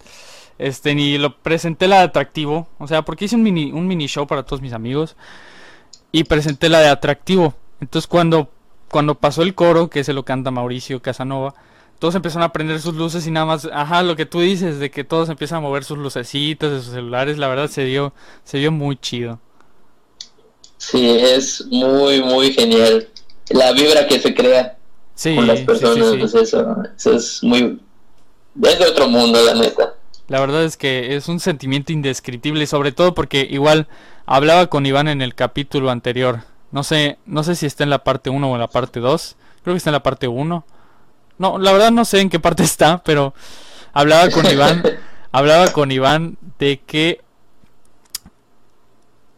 Este, 0.58 0.94
ni 0.94 1.18
lo 1.18 1.36
presenté 1.38 1.86
la 1.86 1.98
de 1.98 2.04
atractivo. 2.04 2.66
O 2.78 2.88
sea, 2.88 3.02
porque 3.02 3.26
hice 3.26 3.36
un 3.36 3.42
mini, 3.42 3.70
un 3.72 3.86
mini 3.86 4.06
show 4.06 4.26
para 4.26 4.42
todos 4.42 4.60
mis 4.60 4.72
amigos. 4.72 5.16
Y 6.10 6.24
presenté 6.24 6.68
la 6.68 6.80
de 6.80 6.88
atractivo. 6.88 7.54
Entonces 7.80 8.08
cuando, 8.08 8.50
cuando 8.90 9.14
pasó 9.14 9.42
el 9.42 9.54
coro, 9.54 9.88
que 9.88 10.02
se 10.02 10.12
lo 10.12 10.24
canta 10.24 10.50
Mauricio 10.50 11.00
Casanova, 11.00 11.54
todos 11.98 12.14
empezaron 12.14 12.44
a 12.44 12.52
prender 12.52 12.80
sus 12.80 12.94
luces 12.94 13.26
y 13.26 13.30
nada 13.30 13.46
más, 13.46 13.68
ajá, 13.72 14.02
lo 14.02 14.16
que 14.16 14.26
tú 14.26 14.40
dices, 14.40 14.78
de 14.78 14.90
que 14.90 15.04
todos 15.04 15.28
empiezan 15.28 15.58
a 15.58 15.60
mover 15.62 15.84
sus 15.84 15.98
lucecitas 15.98 16.70
de 16.70 16.80
sus 16.80 16.92
celulares, 16.92 17.38
la 17.38 17.48
verdad 17.48 17.68
se 17.68 17.84
dio, 17.84 18.12
se 18.44 18.58
dio 18.58 18.72
muy 18.72 18.96
chido. 18.96 19.40
Sí, 20.78 21.08
es 21.10 21.66
muy, 21.66 22.22
muy 22.22 22.52
genial. 22.52 23.08
La 23.50 23.72
vibra 23.72 24.06
que 24.06 24.20
se 24.20 24.34
crea 24.34 24.77
con 25.22 25.46
las 25.46 25.60
personas, 25.60 26.14
pues 26.18 26.34
eso, 26.34 26.76
eso 26.96 27.12
es 27.12 27.42
muy... 27.42 27.80
Es 28.62 28.78
de 28.78 28.86
otro 28.86 29.08
mundo, 29.08 29.40
la 29.42 29.54
neta. 29.54 29.94
La 30.28 30.40
verdad 30.40 30.64
es 30.64 30.76
que 30.76 31.16
es 31.16 31.28
un 31.28 31.40
sentimiento 31.40 31.92
indescriptible, 31.92 32.66
sobre 32.66 32.92
todo 32.92 33.14
porque 33.14 33.46
igual 33.50 33.88
hablaba 34.26 34.66
con 34.66 34.84
Iván 34.84 35.08
en 35.08 35.22
el 35.22 35.34
capítulo 35.34 35.90
anterior. 35.90 36.40
No 36.70 36.82
sé, 36.82 37.18
no 37.24 37.42
sé 37.42 37.54
si 37.54 37.66
está 37.66 37.84
en 37.84 37.90
la 37.90 38.04
parte 38.04 38.28
1 38.28 38.50
o 38.50 38.54
en 38.54 38.60
la 38.60 38.68
parte 38.68 39.00
2. 39.00 39.36
Creo 39.62 39.74
que 39.74 39.78
está 39.78 39.90
en 39.90 39.94
la 39.94 40.02
parte 40.02 40.28
1. 40.28 40.66
No, 41.38 41.58
la 41.58 41.72
verdad 41.72 41.90
no 41.90 42.04
sé 42.04 42.20
en 42.20 42.28
qué 42.28 42.38
parte 42.38 42.62
está, 42.64 43.02
pero 43.02 43.32
hablaba 43.92 44.30
con 44.30 44.46
Iván, 44.46 44.82
hablaba 45.32 45.72
con 45.72 45.90
Iván 45.90 46.36
de 46.58 46.80
que 46.80 47.22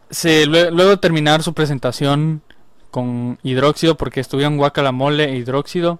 se, 0.09 0.45
luego 0.45 0.89
de 0.89 0.97
terminar 0.97 1.41
su 1.41 1.53
presentación 1.53 2.41
con 2.91 3.39
hidróxido, 3.41 3.95
porque 3.95 4.19
estuvieron 4.19 4.57
guacalamole 4.57 5.23
e 5.25 5.37
hidróxido, 5.37 5.99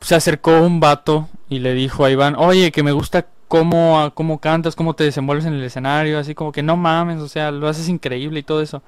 se 0.00 0.14
acercó 0.14 0.60
un 0.60 0.80
vato 0.80 1.28
y 1.48 1.60
le 1.60 1.74
dijo 1.74 2.04
a 2.04 2.10
Iván, 2.10 2.34
oye, 2.36 2.72
que 2.72 2.82
me 2.82 2.92
gusta 2.92 3.26
cómo, 3.46 4.10
cómo 4.14 4.40
cantas, 4.40 4.74
cómo 4.74 4.94
te 4.94 5.04
desenvuelves 5.04 5.46
en 5.46 5.54
el 5.54 5.62
escenario, 5.62 6.18
así 6.18 6.34
como 6.34 6.50
que 6.50 6.62
no 6.62 6.76
mames, 6.76 7.20
o 7.20 7.28
sea, 7.28 7.50
lo 7.50 7.68
haces 7.68 7.88
increíble 7.88 8.40
y 8.40 8.42
todo 8.42 8.60
eso. 8.60 8.82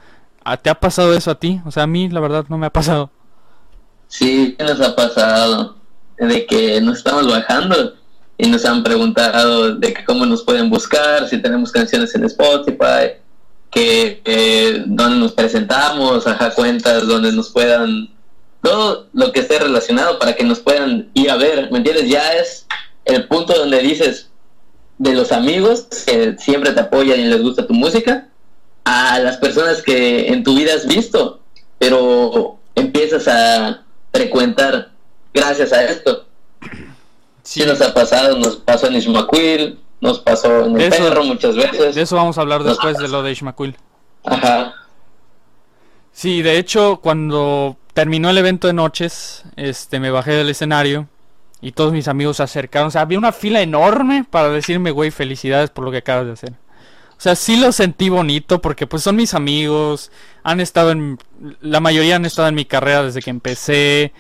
¿Te 0.63 0.71
ha 0.71 0.75
pasado 0.75 1.15
eso 1.15 1.31
a 1.31 1.39
ti? 1.39 1.61
O 1.65 1.71
sea, 1.71 1.85
a 1.85 1.87
mí 1.87 2.09
la 2.09 2.21
verdad 2.21 2.47
no 2.49 2.59
me 2.59 2.67
ha 2.67 2.73
pasado. 2.73 3.11
Sí, 4.09 4.57
nos 4.59 4.81
ha 4.81 4.95
pasado 4.95 5.77
de 6.19 6.47
que 6.47 6.81
nos 6.81 6.99
estamos 6.99 7.29
bajando 7.29 7.95
y 8.39 8.49
nos 8.49 8.65
han 8.65 8.85
preguntado 8.85 9.75
de 9.75 9.93
que 9.93 10.05
cómo 10.05 10.25
nos 10.27 10.43
pueden 10.45 10.71
buscar, 10.71 11.29
si 11.29 11.39
tenemos 11.43 11.73
canciones 11.73 12.15
en 12.15 12.25
Spotify, 12.25 13.17
que 13.77 14.23
eh, 14.25 14.85
donde 14.87 15.19
nos 15.19 15.33
presentamos, 15.33 16.27
ajá, 16.27 16.55
cuentas 16.55 17.07
donde 17.07 17.31
nos 17.31 17.51
puedan, 17.51 18.09
todo 18.63 19.07
lo 19.13 19.33
que 19.33 19.41
esté 19.41 19.59
relacionado 19.59 20.19
para 20.19 20.35
que 20.35 20.45
nos 20.45 20.61
puedan 20.61 21.11
ir 21.13 21.31
a 21.31 21.37
ver, 21.37 21.71
¿me 21.71 21.77
entiendes? 21.77 22.09
Ya 22.09 22.33
es 22.33 22.67
el 23.05 23.29
punto 23.29 23.53
donde 23.53 23.81
dices 23.81 24.31
de 24.97 25.13
los 25.13 25.31
amigos 25.31 25.89
que 26.07 26.37
siempre 26.39 26.73
te 26.73 26.81
apoyan 26.81 27.21
y 27.21 27.25
les 27.25 27.43
gusta 27.43 27.67
tu 27.67 27.75
música, 27.75 28.29
a 28.85 29.19
las 29.19 29.37
personas 29.37 29.83
que 29.83 30.29
en 30.29 30.43
tu 30.43 30.57
vida 30.57 30.73
has 30.73 30.87
visto, 30.87 31.41
pero 31.79 32.59
empiezas 32.75 33.29
a 33.29 33.85
frecuentar 34.11 34.89
gracias 35.35 35.75
a 35.75 35.85
esto. 35.85 36.25
Sí. 37.43 37.63
nos 37.67 37.83
ha 37.83 37.93
pasado, 37.93 38.39
nos 38.39 38.57
pasó 38.57 38.87
en 38.87 38.95
Ismaquil, 38.95 39.79
nos 40.01 40.21
pasó 40.21 40.67
en 40.67 40.81
el 40.81 40.91
perro 40.91 41.25
muchas 41.25 41.57
veces. 41.57 41.95
De 41.95 42.03
eso 42.03 42.17
vamos 42.17 42.39
a 42.39 42.43
hablar 42.43 42.63
después 42.63 42.99
de 42.99 43.09
lo 43.09 43.23
de 43.23 43.33
Ismaquil. 43.33 43.77
Ajá. 44.25 44.75
Sí, 46.13 46.43
de 46.43 46.59
hecho, 46.59 47.01
cuando 47.03 47.77
terminó 47.93 48.31
el 48.31 48.39
evento 48.39 48.67
de 48.67 48.73
noches, 48.73 49.45
este, 49.57 50.01
me 50.01 50.11
bajé 50.11 50.33
del 50.33 50.49
escenario 50.49 51.09
y 51.61 51.73
todos 51.73 51.93
mis 51.93 52.09
amigos 52.09 52.39
se 52.39 52.43
acercaron. 52.43 52.89
O 52.89 52.91
sea, 52.91 53.03
había 53.03 53.19
una 53.19 53.33
fila 53.33 53.61
enorme 53.61 54.25
para 54.29 54.49
decirme, 54.49 54.91
güey, 54.91 55.11
felicidades 55.11 55.71
por 55.71 55.85
lo 55.85 55.91
que 55.91 55.99
acabas 55.99 56.27
de 56.27 56.33
hacer. 56.33 56.53
O 57.19 57.21
sea, 57.21 57.35
sí 57.35 57.57
lo 57.57 57.73
sentí 57.73 58.11
bonito 58.11 58.61
porque 58.61 58.87
pues 58.87 59.03
son 59.03 59.17
mis 59.17 59.33
amigos, 59.33 60.11
han 60.43 60.61
estado 60.61 60.91
en, 60.91 61.19
la 61.63 61.81
mayoría 61.81 62.17
han 62.17 62.27
estado 62.27 62.49
en 62.49 62.55
mi 62.55 62.67
carrera 62.67 63.05
desde 63.05 63.23
que 63.23 63.31
empecé, 63.31 64.13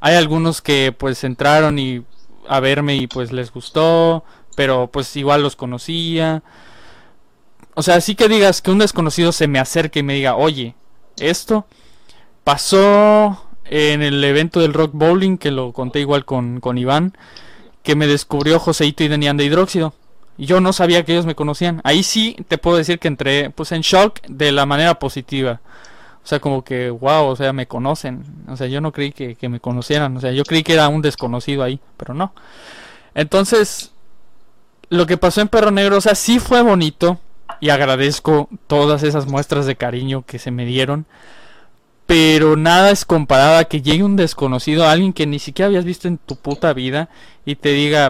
hay 0.00 0.16
algunos 0.16 0.60
que 0.60 0.94
pues 0.96 1.24
entraron 1.24 1.78
y 1.78 2.04
a 2.46 2.60
verme 2.60 2.96
y 2.96 3.06
pues 3.06 3.32
les 3.32 3.52
gustó, 3.52 4.22
pero 4.56 4.88
pues 4.88 5.14
igual 5.16 5.42
los 5.42 5.54
conocía. 5.54 6.42
O 7.74 7.82
sea, 7.82 8.00
sí 8.00 8.16
que 8.16 8.28
digas 8.28 8.60
que 8.60 8.72
un 8.72 8.78
desconocido 8.80 9.30
se 9.30 9.46
me 9.46 9.60
acerque 9.60 10.00
y 10.00 10.02
me 10.02 10.14
diga, 10.14 10.34
oye, 10.34 10.74
esto 11.18 11.66
pasó 12.42 13.40
en 13.66 14.02
el 14.02 14.22
evento 14.24 14.58
del 14.58 14.74
Rock 14.74 14.90
Bowling, 14.94 15.38
que 15.38 15.52
lo 15.52 15.72
conté 15.72 16.00
igual 16.00 16.24
con, 16.24 16.60
con 16.60 16.78
Iván, 16.78 17.16
que 17.84 17.94
me 17.94 18.08
descubrió 18.08 18.58
Joseito 18.58 19.04
y 19.04 19.08
Denian 19.08 19.36
de 19.36 19.44
Hidróxido. 19.44 19.94
Y 20.38 20.46
yo 20.46 20.60
no 20.60 20.72
sabía 20.72 21.04
que 21.04 21.12
ellos 21.12 21.26
me 21.26 21.34
conocían. 21.34 21.80
Ahí 21.84 22.02
sí 22.02 22.36
te 22.48 22.58
puedo 22.58 22.76
decir 22.76 22.98
que 22.98 23.08
entré 23.08 23.50
pues 23.50 23.72
en 23.72 23.82
shock 23.82 24.20
de 24.28 24.52
la 24.52 24.66
manera 24.66 24.98
positiva. 24.98 25.60
O 26.26 26.28
sea, 26.28 26.40
como 26.40 26.64
que, 26.64 26.90
wow, 26.90 27.26
o 27.26 27.36
sea, 27.36 27.52
me 27.52 27.66
conocen. 27.66 28.24
O 28.48 28.56
sea, 28.56 28.66
yo 28.66 28.80
no 28.80 28.92
creí 28.92 29.12
que, 29.12 29.48
me 29.48 29.60
conocieran. 29.60 30.16
O 30.16 30.20
sea, 30.20 30.32
yo 30.32 30.44
creí 30.44 30.62
que 30.62 30.72
era 30.72 30.88
un 30.88 31.00
desconocido 31.00 31.62
ahí, 31.62 31.78
pero 31.96 32.14
no. 32.14 32.32
Entonces, 33.14 33.92
lo 34.88 35.06
que 35.06 35.16
pasó 35.16 35.40
en 35.40 35.48
Perro 35.48 35.70
Negro, 35.70 35.96
o 35.96 36.00
sea, 36.00 36.14
sí 36.14 36.38
fue 36.38 36.62
bonito. 36.62 37.20
Y 37.60 37.70
agradezco 37.70 38.48
todas 38.66 39.02
esas 39.02 39.26
muestras 39.26 39.66
de 39.66 39.76
cariño 39.76 40.24
que 40.26 40.38
se 40.38 40.50
me 40.50 40.66
dieron. 40.66 41.06
Pero 42.06 42.56
nada 42.56 42.90
es 42.90 43.04
comparado 43.04 43.58
a 43.58 43.64
que 43.64 43.82
llegue 43.82 44.04
un 44.04 44.16
desconocido, 44.16 44.86
alguien 44.86 45.12
que 45.12 45.26
ni 45.26 45.38
siquiera 45.38 45.66
habías 45.66 45.84
visto 45.84 46.06
en 46.06 46.18
tu 46.18 46.36
puta 46.36 46.72
vida, 46.72 47.08
y 47.44 47.56
te 47.56 47.70
diga, 47.70 48.08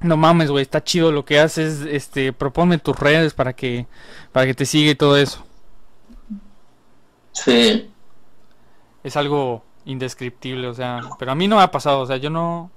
no 0.00 0.16
mames, 0.16 0.50
güey, 0.50 0.62
está 0.62 0.84
chido 0.84 1.10
lo 1.10 1.24
que 1.24 1.40
haces, 1.40 1.80
este, 1.80 2.32
proponme 2.32 2.78
tus 2.78 2.98
redes 2.98 3.34
para 3.34 3.54
que, 3.54 3.86
para 4.32 4.46
que 4.46 4.54
te 4.54 4.66
siga 4.66 4.92
y 4.92 4.94
todo 4.94 5.16
eso. 5.16 5.44
Sí. 7.32 7.90
Es 9.02 9.16
algo 9.16 9.64
indescriptible, 9.84 10.68
o 10.68 10.74
sea, 10.74 11.00
pero 11.18 11.32
a 11.32 11.34
mí 11.34 11.48
no 11.48 11.56
me 11.56 11.62
ha 11.62 11.70
pasado, 11.70 12.00
o 12.00 12.06
sea, 12.06 12.18
yo 12.18 12.30
no... 12.30 12.70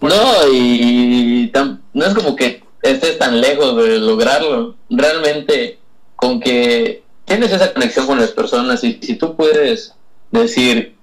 No, 0.00 0.48
y 0.52 1.50
no 1.92 2.04
es 2.04 2.14
como 2.14 2.36
que 2.36 2.62
estés 2.82 3.18
tan 3.18 3.40
lejos 3.40 3.76
de 3.76 3.98
lograrlo. 3.98 4.74
Realmente, 4.90 5.78
con 6.16 6.40
que 6.40 7.02
tienes 7.24 7.52
esa 7.52 7.72
conexión 7.72 8.06
con 8.06 8.20
las 8.20 8.30
personas 8.30 8.84
y 8.84 8.98
si 9.00 9.16
tú 9.16 9.34
puedes 9.34 9.94
decir 10.30 10.94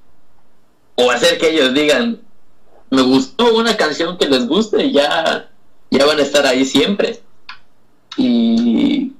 o 0.95 1.09
hacer 1.09 1.37
que 1.37 1.49
ellos 1.49 1.73
digan, 1.73 2.21
me 2.89 3.01
gustó 3.01 3.55
una 3.55 3.75
canción 3.77 4.17
que 4.17 4.27
les 4.27 4.47
guste 4.47 4.91
ya, 4.91 5.49
ya 5.89 6.05
van 6.05 6.19
a 6.19 6.23
estar 6.23 6.45
ahí 6.45 6.65
siempre. 6.65 7.21
Y 8.17 9.13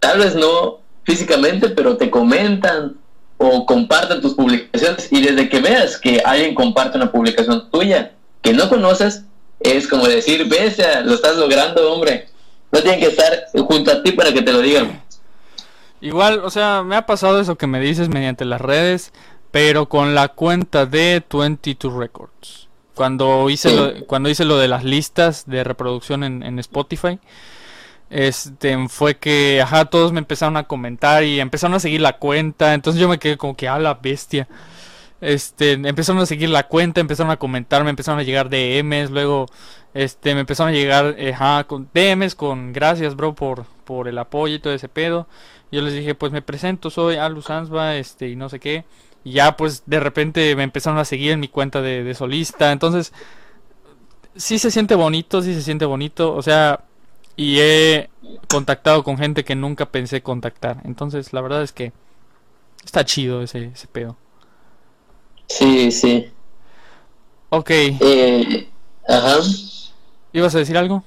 tal 0.00 0.18
vez 0.18 0.34
no 0.34 0.80
físicamente, 1.04 1.68
pero 1.68 1.96
te 1.96 2.10
comentan 2.10 2.96
o 3.36 3.64
comparten 3.64 4.20
tus 4.20 4.34
publicaciones 4.34 5.08
y 5.12 5.20
desde 5.20 5.48
que 5.48 5.60
veas 5.60 5.96
que 5.98 6.20
alguien 6.24 6.54
comparte 6.54 6.96
una 6.96 7.12
publicación 7.12 7.70
tuya 7.70 8.14
que 8.42 8.52
no 8.52 8.68
conoces, 8.68 9.24
es 9.60 9.88
como 9.88 10.06
decir, 10.06 10.48
ves, 10.48 10.80
lo 11.04 11.14
estás 11.14 11.36
logrando, 11.36 11.92
hombre. 11.92 12.28
No 12.70 12.80
tienen 12.80 13.00
que 13.00 13.06
estar 13.06 13.46
junto 13.54 13.90
a 13.90 14.02
ti 14.02 14.12
para 14.12 14.32
que 14.32 14.42
te 14.42 14.52
lo 14.52 14.60
digan. 14.60 15.02
Igual, 16.00 16.40
o 16.44 16.50
sea, 16.50 16.82
me 16.84 16.96
ha 16.96 17.06
pasado 17.06 17.40
eso 17.40 17.56
que 17.56 17.66
me 17.66 17.80
dices 17.80 18.08
mediante 18.08 18.44
las 18.44 18.60
redes, 18.60 19.12
pero 19.50 19.88
con 19.88 20.14
la 20.14 20.28
cuenta 20.28 20.86
de 20.86 21.22
22 21.28 21.92
Records. 21.94 22.68
Cuando 22.94 23.48
hice, 23.48 23.74
lo, 23.74 24.06
cuando 24.06 24.28
hice 24.28 24.44
lo 24.44 24.58
de 24.58 24.68
las 24.68 24.84
listas 24.84 25.44
de 25.46 25.64
reproducción 25.64 26.24
en, 26.24 26.42
en 26.42 26.58
Spotify, 26.58 27.18
este 28.10 28.88
fue 28.88 29.16
que 29.18 29.60
ajá 29.62 29.84
todos 29.84 30.12
me 30.12 30.18
empezaron 30.18 30.56
a 30.56 30.64
comentar 30.64 31.24
y 31.24 31.40
empezaron 31.40 31.74
a 31.74 31.80
seguir 31.80 32.00
la 32.00 32.14
cuenta 32.14 32.72
entonces 32.72 33.00
yo 33.00 33.06
me 33.08 33.18
quedé 33.18 33.36
como 33.36 33.54
que 33.54 33.68
a 33.68 33.78
la 33.78 33.94
bestia 33.94 34.48
este 35.20 35.72
empezaron 35.72 36.22
a 36.22 36.26
seguir 36.26 36.48
la 36.50 36.68
cuenta 36.68 37.00
empezaron 37.00 37.30
a 37.30 37.38
comentar 37.38 37.82
me 37.84 37.90
empezaron 37.90 38.20
a 38.20 38.22
llegar 38.22 38.48
DMs 38.48 39.10
luego 39.10 39.46
este 39.94 40.34
me 40.34 40.40
empezaron 40.40 40.72
a 40.72 40.76
llegar 40.76 41.16
ajá 41.32 41.64
con 41.64 41.88
DMs 41.92 42.34
con 42.34 42.72
gracias 42.72 43.16
bro 43.16 43.34
por 43.34 43.64
por 43.84 44.08
el 44.08 44.18
apoyo 44.18 44.54
y 44.54 44.58
todo 44.60 44.72
ese 44.72 44.88
pedo 44.88 45.26
yo 45.72 45.82
les 45.82 45.94
dije 45.94 46.14
pues 46.14 46.32
me 46.32 46.42
presento 46.42 46.90
soy 46.90 47.16
Alu 47.16 47.42
Sansba 47.42 47.96
este 47.96 48.28
y 48.28 48.36
no 48.36 48.48
sé 48.48 48.60
qué 48.60 48.84
y 49.24 49.32
ya 49.32 49.56
pues 49.56 49.82
de 49.86 50.00
repente 50.00 50.54
me 50.54 50.62
empezaron 50.62 50.98
a 50.98 51.04
seguir 51.04 51.32
en 51.32 51.40
mi 51.40 51.48
cuenta 51.48 51.82
de, 51.82 52.14
solista 52.14 52.70
entonces 52.70 53.12
sí 54.36 54.58
se 54.58 54.70
siente 54.70 54.94
bonito 54.94 55.42
sí 55.42 55.52
se 55.54 55.62
siente 55.62 55.84
bonito 55.84 56.32
o 56.34 56.42
sea 56.42 56.84
y 57.38 57.60
he 57.60 58.10
contactado 58.48 59.04
con 59.04 59.16
gente 59.16 59.44
que 59.44 59.54
nunca 59.54 59.86
pensé 59.86 60.22
contactar. 60.22 60.80
Entonces, 60.84 61.32
la 61.32 61.40
verdad 61.40 61.62
es 61.62 61.70
que 61.70 61.92
está 62.84 63.04
chido 63.04 63.42
ese 63.42 63.70
pedo. 63.92 64.16
Sí, 65.48 65.90
sí. 65.90 66.30
Ok. 67.50 67.70
Eh, 67.70 68.68
ajá. 69.08 69.38
¿Ibas 70.32 70.54
a 70.54 70.58
decir 70.58 70.76
algo? 70.76 71.02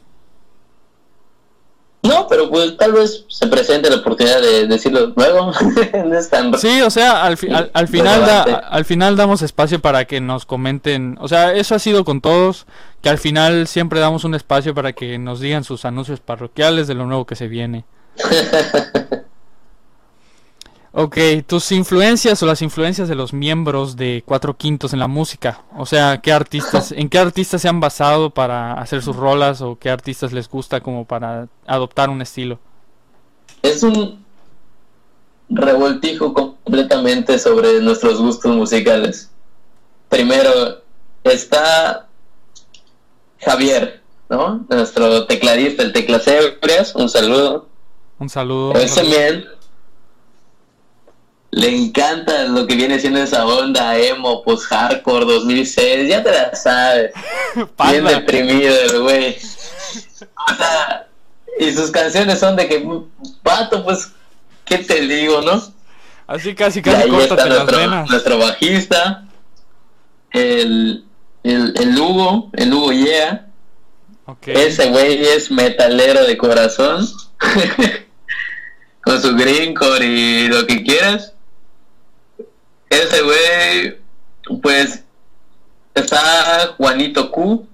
No, 2.04 2.28
pero 2.28 2.50
pues 2.50 2.78
tal 2.78 2.94
vez 2.94 3.26
se 3.28 3.46
presente 3.46 3.90
la 3.90 3.98
oportunidad 3.98 4.42
de 4.42 4.66
decirlo 4.66 5.14
luego. 5.16 5.54
sí, 6.58 6.82
o 6.82 6.90
sea, 6.90 7.24
al, 7.24 7.38
al, 7.74 7.88
final 7.88 8.64
al 8.68 8.86
final 8.86 9.16
damos 9.16 9.44
espacio 9.44 9.80
para 9.80 10.06
que 10.06 10.20
nos 10.20 10.48
comenten. 10.48 11.18
O 11.22 11.28
sea, 11.28 11.54
eso 11.54 11.76
ha 11.76 11.80
sido 11.80 12.04
con 12.04 12.20
todos, 12.20 12.66
que 13.02 13.10
al 13.10 13.20
final 13.20 13.68
siempre 13.68 14.00
damos 14.00 14.24
un 14.24 14.34
espacio 14.34 14.74
para 14.74 14.94
que 14.94 15.20
nos 15.20 15.40
digan 15.40 15.64
sus 15.64 15.86
anuncios 15.86 16.20
parroquiales 16.20 16.88
de 16.88 16.96
lo 16.96 17.06
nuevo 17.06 17.26
que 17.26 17.36
se 17.36 17.48
viene. 17.48 17.86
Ok, 20.94 21.18
tus 21.48 21.72
influencias 21.72 22.44
o 22.44 22.46
las 22.46 22.62
influencias 22.62 23.08
de 23.08 23.16
los 23.16 23.32
miembros 23.32 23.96
de 23.96 24.24
Cuatro 24.26 24.58
Quintos 24.58 24.92
en 24.92 25.00
la 25.00 25.08
música. 25.08 25.64
O 25.78 25.86
sea, 25.86 26.20
¿qué 26.22 26.34
artistas, 26.34 26.92
en 26.92 27.08
qué 27.08 27.18
artistas 27.18 27.62
se 27.62 27.70
han 27.70 27.80
basado 27.80 28.30
para 28.30 28.74
hacer 28.74 29.02
sus 29.02 29.16
rolas 29.16 29.62
o 29.62 29.78
qué 29.80 29.90
artistas 29.90 30.34
les 30.34 30.50
gusta 30.50 30.82
como 30.82 31.06
para 31.06 31.48
adoptar 31.66 32.10
un 32.10 32.22
estilo? 32.22 32.60
Es 33.62 33.84
un 33.84 34.26
revoltijo 35.50 36.34
completamente 36.34 37.40
sobre 37.40 37.80
nuestros 37.80 38.20
gustos 38.20 38.54
musicales. 38.54 39.30
Primero 40.10 40.82
está 41.24 42.10
Javier, 43.40 44.02
¿no? 44.30 44.66
Nuestro 44.70 45.26
tecladista, 45.26 45.84
el 45.84 45.94
teclacebrias, 45.94 46.96
un 46.96 47.08
saludo. 47.08 47.70
Un 48.20 48.28
saludo. 48.28 48.74
Bien 48.74 49.61
le 51.52 51.68
encanta 51.68 52.44
lo 52.46 52.66
que 52.66 52.76
viene 52.76 52.98
siendo 52.98 53.22
esa 53.22 53.46
onda 53.46 53.98
emo, 53.98 54.42
post-hardcore 54.44 55.26
2006, 55.26 56.10
ya 56.10 56.24
te 56.24 56.32
la 56.32 56.56
sabes. 56.56 57.12
Bien 57.90 58.06
deprimido 58.06 58.74
el 58.74 59.02
güey. 59.02 59.38
O 60.50 60.56
sea, 60.56 61.08
y 61.60 61.72
sus 61.74 61.92
canciones 61.92 62.40
son 62.40 62.56
de 62.56 62.70
que, 62.70 62.88
pato, 63.44 63.84
pues, 63.84 64.14
¿qué 64.64 64.78
te 64.78 65.02
digo, 65.02 65.42
no? 65.42 65.62
Así 66.26 66.56
casi 66.56 66.82
casi 66.82 67.10
córtate 67.10 67.50
las 67.50 67.66
venas. 67.66 68.10
Nuestro 68.10 68.38
bajista, 68.38 69.26
el, 70.32 71.04
el, 71.44 71.74
el 71.78 72.00
Hugo, 72.00 72.50
el 72.54 72.74
Hugo 72.74 72.94
Yeah. 72.94 73.48
Ese 74.46 74.90
güey 74.90 75.22
es 75.22 75.52
metalero 75.52 76.26
de 76.26 76.38
corazón. 76.38 77.06
Con 79.02 79.22
su 79.22 79.36
greencore 79.36 80.06
y 80.06 80.48
lo 80.48 80.66
que 80.66 80.84
quieras 80.84 81.31
ese 82.92 83.22
güey, 83.22 83.98
pues, 84.62 85.04
está 85.96 86.74
Juanito 86.78 87.32
Q 87.32 87.66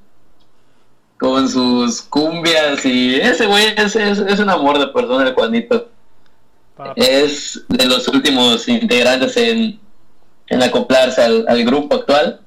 con 1.17 1.49
sus 1.49 2.03
cumbias 2.03 2.85
y 2.85 3.15
ese 3.15 3.47
güey 3.47 3.73
es, 3.75 3.95
es, 3.95 4.39
un 4.39 4.49
amor 4.49 4.77
de 4.77 4.87
persona 4.87 5.27
el 5.27 5.33
Juanito. 5.33 5.89
Es 6.95 7.63
de 7.67 7.85
los 7.87 8.07
últimos 8.07 8.67
integrantes 8.67 9.35
en, 9.35 9.79
en 10.47 10.63
acoplarse 10.63 11.23
al, 11.23 11.65
grupo 11.65 11.95
actual. 11.95 12.41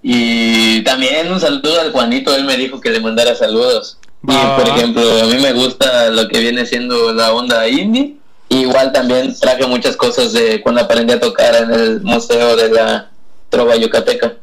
Y 0.00 0.82
también 0.84 1.32
un 1.32 1.40
saludo 1.40 1.80
al 1.80 1.90
Juanito, 1.90 2.34
él 2.34 2.44
me 2.44 2.56
dijo 2.56 2.80
que 2.80 2.90
le 2.90 3.00
mandara 3.00 3.34
saludos. 3.34 3.98
Y 4.22 4.60
por 4.60 4.68
ejemplo, 4.68 5.02
a 5.20 5.26
mí 5.26 5.42
me 5.42 5.52
gusta 5.52 6.10
lo 6.10 6.28
que 6.28 6.38
viene 6.38 6.64
siendo 6.64 7.12
la 7.12 7.32
onda 7.32 7.66
indie 7.68 8.21
igual 8.60 8.92
también 8.92 9.34
traje 9.38 9.66
muchas 9.66 9.96
cosas 9.96 10.32
de 10.32 10.60
cuando 10.62 10.82
aprendí 10.82 11.12
a 11.12 11.20
tocar 11.20 11.54
en 11.54 11.72
el 11.72 12.00
Museo 12.02 12.56
de 12.56 12.68
la 12.70 13.10
Trova 13.48 13.76
Yucateca. 13.76 14.34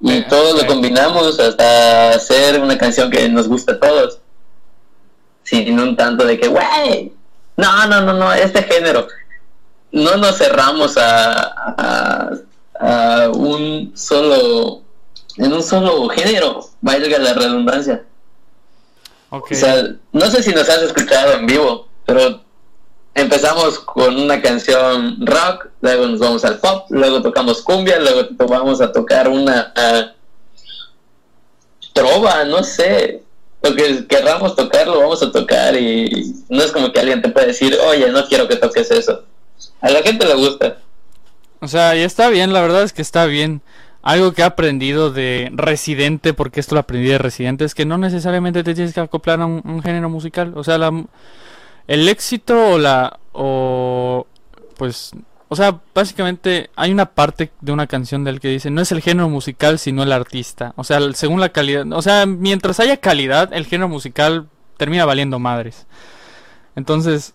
Y 0.00 0.18
eh, 0.18 0.26
todo 0.28 0.56
lo 0.56 0.66
combinamos 0.66 1.38
hasta 1.38 2.10
hacer 2.10 2.60
una 2.60 2.76
canción 2.76 3.10
que 3.10 3.28
nos 3.28 3.48
gusta 3.48 3.72
a 3.72 3.80
todos. 3.80 4.18
Sin 5.42 5.78
un 5.78 5.96
tanto 5.96 6.26
de 6.26 6.38
que, 6.38 6.48
wey, 6.48 7.12
no, 7.56 7.86
no, 7.86 8.00
no, 8.00 8.12
no, 8.14 8.32
este 8.32 8.62
género. 8.62 9.06
No 9.92 10.16
nos 10.16 10.36
cerramos 10.36 10.96
a, 10.96 12.32
a, 12.80 13.28
un 13.30 13.92
solo, 13.94 14.82
en 15.36 15.52
un 15.52 15.62
solo 15.62 16.08
género, 16.08 16.68
valga 16.80 17.18
la 17.18 17.34
redundancia. 17.34 18.02
O 19.30 19.42
sea, 19.50 19.84
no 20.12 20.26
sé 20.30 20.42
si 20.42 20.52
nos 20.52 20.68
has 20.68 20.82
escuchado 20.82 21.32
en 21.34 21.46
vivo, 21.46 21.88
pero 22.04 22.43
empezamos 23.14 23.78
con 23.78 24.16
una 24.16 24.42
canción 24.42 25.24
rock, 25.24 25.68
luego 25.80 26.06
nos 26.06 26.20
vamos 26.20 26.44
al 26.44 26.58
pop, 26.58 26.86
luego 26.90 27.22
tocamos 27.22 27.62
cumbia, 27.62 27.98
luego 28.00 28.28
vamos 28.48 28.80
a 28.80 28.90
tocar 28.90 29.28
una 29.28 29.72
trova, 31.92 32.44
no 32.44 32.62
sé, 32.64 33.22
lo 33.62 33.74
que 33.74 34.06
querramos 34.06 34.56
tocar 34.56 34.86
lo 34.86 34.98
vamos 34.98 35.22
a 35.22 35.30
tocar 35.30 35.76
y 35.76 36.34
no 36.48 36.62
es 36.62 36.72
como 36.72 36.92
que 36.92 37.00
alguien 37.00 37.22
te 37.22 37.28
puede 37.28 37.48
decir, 37.48 37.76
oye, 37.88 38.10
no 38.10 38.26
quiero 38.26 38.48
que 38.48 38.56
toques 38.56 38.90
eso. 38.90 39.24
A 39.80 39.90
la 39.90 40.02
gente 40.02 40.26
le 40.26 40.34
gusta. 40.34 40.78
O 41.60 41.68
sea, 41.68 41.96
y 41.96 42.00
está 42.00 42.28
bien, 42.28 42.52
la 42.52 42.60
verdad 42.60 42.82
es 42.82 42.92
que 42.92 43.00
está 43.00 43.26
bien. 43.26 43.62
Algo 44.02 44.32
que 44.32 44.42
he 44.42 44.44
aprendido 44.44 45.10
de 45.10 45.50
Residente, 45.54 46.34
porque 46.34 46.60
esto 46.60 46.74
lo 46.74 46.80
aprendí 46.80 47.08
de 47.08 47.16
Residente, 47.16 47.64
es 47.64 47.74
que 47.74 47.86
no 47.86 47.96
necesariamente 47.96 48.62
te 48.62 48.74
tienes 48.74 48.92
que 48.92 49.00
acoplar 49.00 49.40
a 49.40 49.46
un 49.46 49.82
género 49.82 50.10
musical. 50.10 50.52
O 50.56 50.64
sea, 50.64 50.76
la, 50.76 50.92
el 51.86 52.08
éxito 52.08 52.72
o 52.72 52.78
la 52.78 53.18
o 53.32 54.26
pues 54.76 55.12
o 55.48 55.56
sea, 55.56 55.80
básicamente 55.94 56.70
hay 56.74 56.90
una 56.90 57.06
parte 57.06 57.52
de 57.60 57.70
una 57.70 57.86
canción 57.86 58.24
del 58.24 58.40
que 58.40 58.48
dice, 58.48 58.70
no 58.70 58.80
es 58.80 58.90
el 58.90 59.00
género 59.00 59.28
musical, 59.28 59.78
sino 59.78 60.02
el 60.02 60.10
artista. 60.10 60.72
O 60.76 60.82
sea, 60.84 60.98
según 61.12 61.38
la 61.38 61.50
calidad, 61.50 61.86
o 61.92 62.02
sea, 62.02 62.26
mientras 62.26 62.80
haya 62.80 62.96
calidad, 62.96 63.52
el 63.52 63.66
género 63.66 63.88
musical 63.88 64.48
termina 64.76 65.04
valiendo 65.04 65.38
madres. 65.38 65.86
Entonces, 66.74 67.34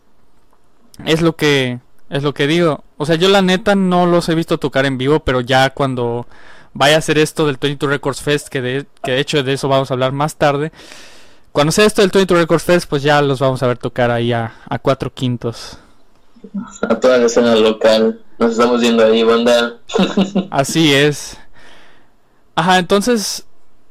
es 1.06 1.22
lo 1.22 1.36
que 1.36 1.80
es 2.10 2.24
lo 2.24 2.34
que 2.34 2.48
digo. 2.48 2.84
O 2.98 3.06
sea, 3.06 3.16
yo 3.16 3.30
la 3.30 3.42
neta 3.42 3.76
no 3.76 4.06
los 4.06 4.28
he 4.30 4.36
visto 4.36 4.58
tocar 4.58 4.86
en 4.86 4.98
vivo, 4.98 5.22
pero 5.22 5.42
ya 5.42 5.70
cuando 5.70 6.28
vaya 6.74 6.96
a 6.96 7.00
hacer 7.00 7.18
esto 7.18 7.46
del 7.46 7.58
22 7.58 7.90
Records 7.90 8.22
Fest, 8.22 8.50
que 8.50 8.62
de, 8.62 8.86
que 9.04 9.12
de 9.12 9.20
hecho 9.20 9.44
de 9.44 9.54
eso 9.54 9.70
vamos 9.70 9.92
a 9.92 9.94
hablar 9.94 10.12
más 10.12 10.36
tarde, 10.36 10.72
cuando 11.60 11.74
sea 11.74 11.84
esto 11.84 12.02
del 12.02 12.10
22 12.10 12.44
Records 12.44 12.64
Fest, 12.64 12.90
pues 12.90 13.04
ya 13.04 13.22
los 13.22 13.42
vamos 13.42 13.62
a 13.62 13.68
ver 13.68 13.78
tocar 13.78 14.12
ahí 14.12 14.32
a, 14.32 14.54
cuatro 14.82 15.14
quintos. 15.14 15.78
A 16.84 16.96
toda 16.96 17.18
la 17.18 17.26
escena 17.26 17.54
local. 17.54 18.22
Nos 18.38 18.54
estamos 18.54 18.80
viendo 18.80 19.04
ahí, 19.04 19.24
banda. 19.24 19.76
Así 20.52 20.94
es. 20.94 21.38
Ajá, 22.56 22.78
entonces 22.78 23.46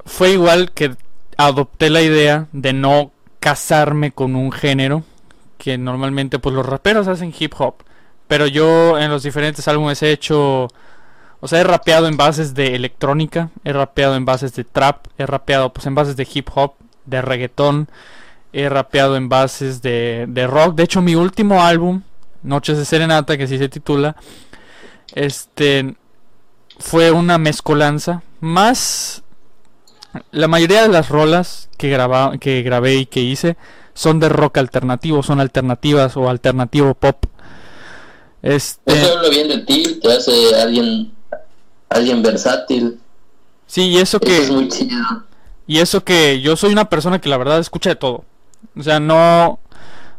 fue 0.07 0.31
igual 0.31 0.71
que 0.71 0.97
adopté 1.37 1.91
la 1.91 2.01
idea 2.01 2.47
de 2.53 2.73
no 2.73 3.13
casarme 3.39 4.13
con 4.13 4.35
un 4.35 4.51
género 4.51 5.03
que 5.59 5.77
normalmente 5.77 6.39
pues 6.39 6.55
los 6.55 6.65
raperos 6.65 7.07
hacen 7.07 7.35
hip 7.39 7.53
hop. 7.59 7.83
Pero 8.29 8.47
yo 8.47 8.99
en 8.99 9.11
los 9.11 9.25
diferentes 9.25 9.69
álbumes 9.69 10.03
he 10.03 10.11
hecho... 10.11 10.69
O 11.41 11.49
sea, 11.49 11.61
he 11.61 11.65
rapeado 11.65 12.09
en 12.09 12.17
bases 12.17 12.55
de 12.55 12.75
electrónica, 12.75 13.51
he 13.63 13.75
rapeado 13.75 14.17
en 14.17 14.25
bases 14.25 14.55
de 14.55 14.65
trap, 14.65 15.09
he 15.19 15.27
rapeado 15.27 15.71
pues 15.71 15.87
en 15.87 15.95
bases 15.95 16.17
de 16.17 16.27
hip 16.33 16.49
hop, 16.55 16.73
de 17.09 17.23
reggaetón, 17.23 17.89
he 18.53 18.69
rapeado 18.69 19.17
en 19.17 19.29
bases 19.29 19.83
de, 19.83 20.27
de 20.29 20.47
rock. 20.47 20.75
De 20.75 20.85
hecho, 20.85 21.01
mi 21.01 21.15
último 21.15 21.63
álbum, 21.63 22.03
Noches 22.43 22.79
de 22.79 22.85
Serenata, 22.85 23.37
que 23.37 23.45
así 23.45 23.59
se 23.59 23.69
titula, 23.69 24.17
este 25.15 25.97
fue 26.79 27.11
una 27.11 27.39
mezcolanza. 27.39 28.23
Más 28.41 29.23
la 30.31 30.49
mayoría 30.49 30.83
de 30.83 30.89
las 30.89 31.09
rolas 31.09 31.69
que, 31.77 31.91
graba, 31.91 32.39
que 32.39 32.63
grabé 32.63 32.97
y 32.97 33.07
que 33.07 33.21
hice 33.21 33.57
son 33.95 34.21
de 34.21 34.29
rock 34.29 34.59
alternativo, 34.59 35.23
son 35.23 35.41
alternativas 35.41 36.17
o 36.17 36.29
alternativo 36.29 36.95
pop. 36.95 37.25
Este... 38.43 38.93
Eso 38.93 39.17
habla 39.17 39.29
bien 39.29 39.49
de 39.49 39.59
ti, 39.59 39.99
te 40.01 40.13
hace 40.13 40.55
alguien, 40.55 41.13
alguien 41.89 42.23
versátil. 42.23 43.01
Sí, 43.67 43.89
y 43.89 43.99
eso, 43.99 44.21
que... 44.21 44.39
Es 44.39 44.51
muy 44.51 44.69
chido. 44.69 45.25
Y 45.69 45.79
eso 45.79 46.03
que 46.03 46.41
yo 46.41 46.57
soy 46.57 46.73
una 46.73 46.89
persona 46.89 47.21
que 47.21 47.29
la 47.29 47.37
verdad 47.37 47.61
escucha 47.61 47.91
de 47.91 47.97
todo. 47.97 48.25
O 48.77 48.83
sea, 48.83 48.99
no... 48.99 49.61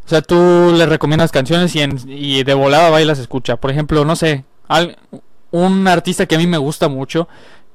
O 0.06 0.10
sea, 0.10 0.22
tú 0.22 0.74
le 0.76 0.86
recomiendas 0.86 1.32
canciones 1.32 1.76
y, 1.76 1.82
y 2.08 2.44
de 2.44 2.54
volada 2.54 2.90
va 2.90 3.02
y 3.02 3.06
las 3.06 3.20
escucha. 3.20 3.58
Por 3.58 3.70
ejemplo, 3.70 4.06
no 4.06 4.16
sé, 4.16 4.46
un 5.52 5.88
artista 5.88 6.26
que 6.26 6.36
a 6.36 6.38
mí 6.38 6.48
me 6.48 6.58
gusta 6.58 6.88
mucho, 6.88 7.28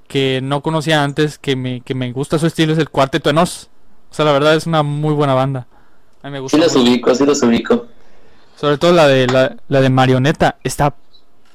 que 0.08 0.40
no 0.42 0.62
conocía 0.62 1.04
antes, 1.04 1.38
que 1.38 1.54
me, 1.56 1.80
que 1.80 1.94
me 1.94 2.10
gusta 2.12 2.38
su 2.38 2.46
estilo, 2.46 2.72
es 2.72 2.78
el 2.78 2.90
Cuarteto 2.90 3.28
de 3.28 3.34
Nos. 3.34 3.68
O 4.10 4.14
sea, 4.14 4.24
la 4.24 4.32
verdad 4.32 4.54
es 4.54 4.66
una 4.66 4.82
muy 4.82 5.14
buena 5.14 5.34
banda. 5.34 5.66
A 6.22 6.28
mí 6.28 6.32
me 6.32 6.40
gusta. 6.40 6.56
Sí 6.56 6.62
los 6.62 6.74
ubico, 6.74 7.14
sí 7.14 7.24
los 7.24 7.42
ubico. 7.42 7.86
Sobre 8.56 8.78
todo 8.78 8.92
la 8.92 9.06
de, 9.08 9.26
la, 9.26 9.56
la 9.68 9.80
de 9.80 9.90
Marioneta, 9.90 10.58
está 10.62 10.94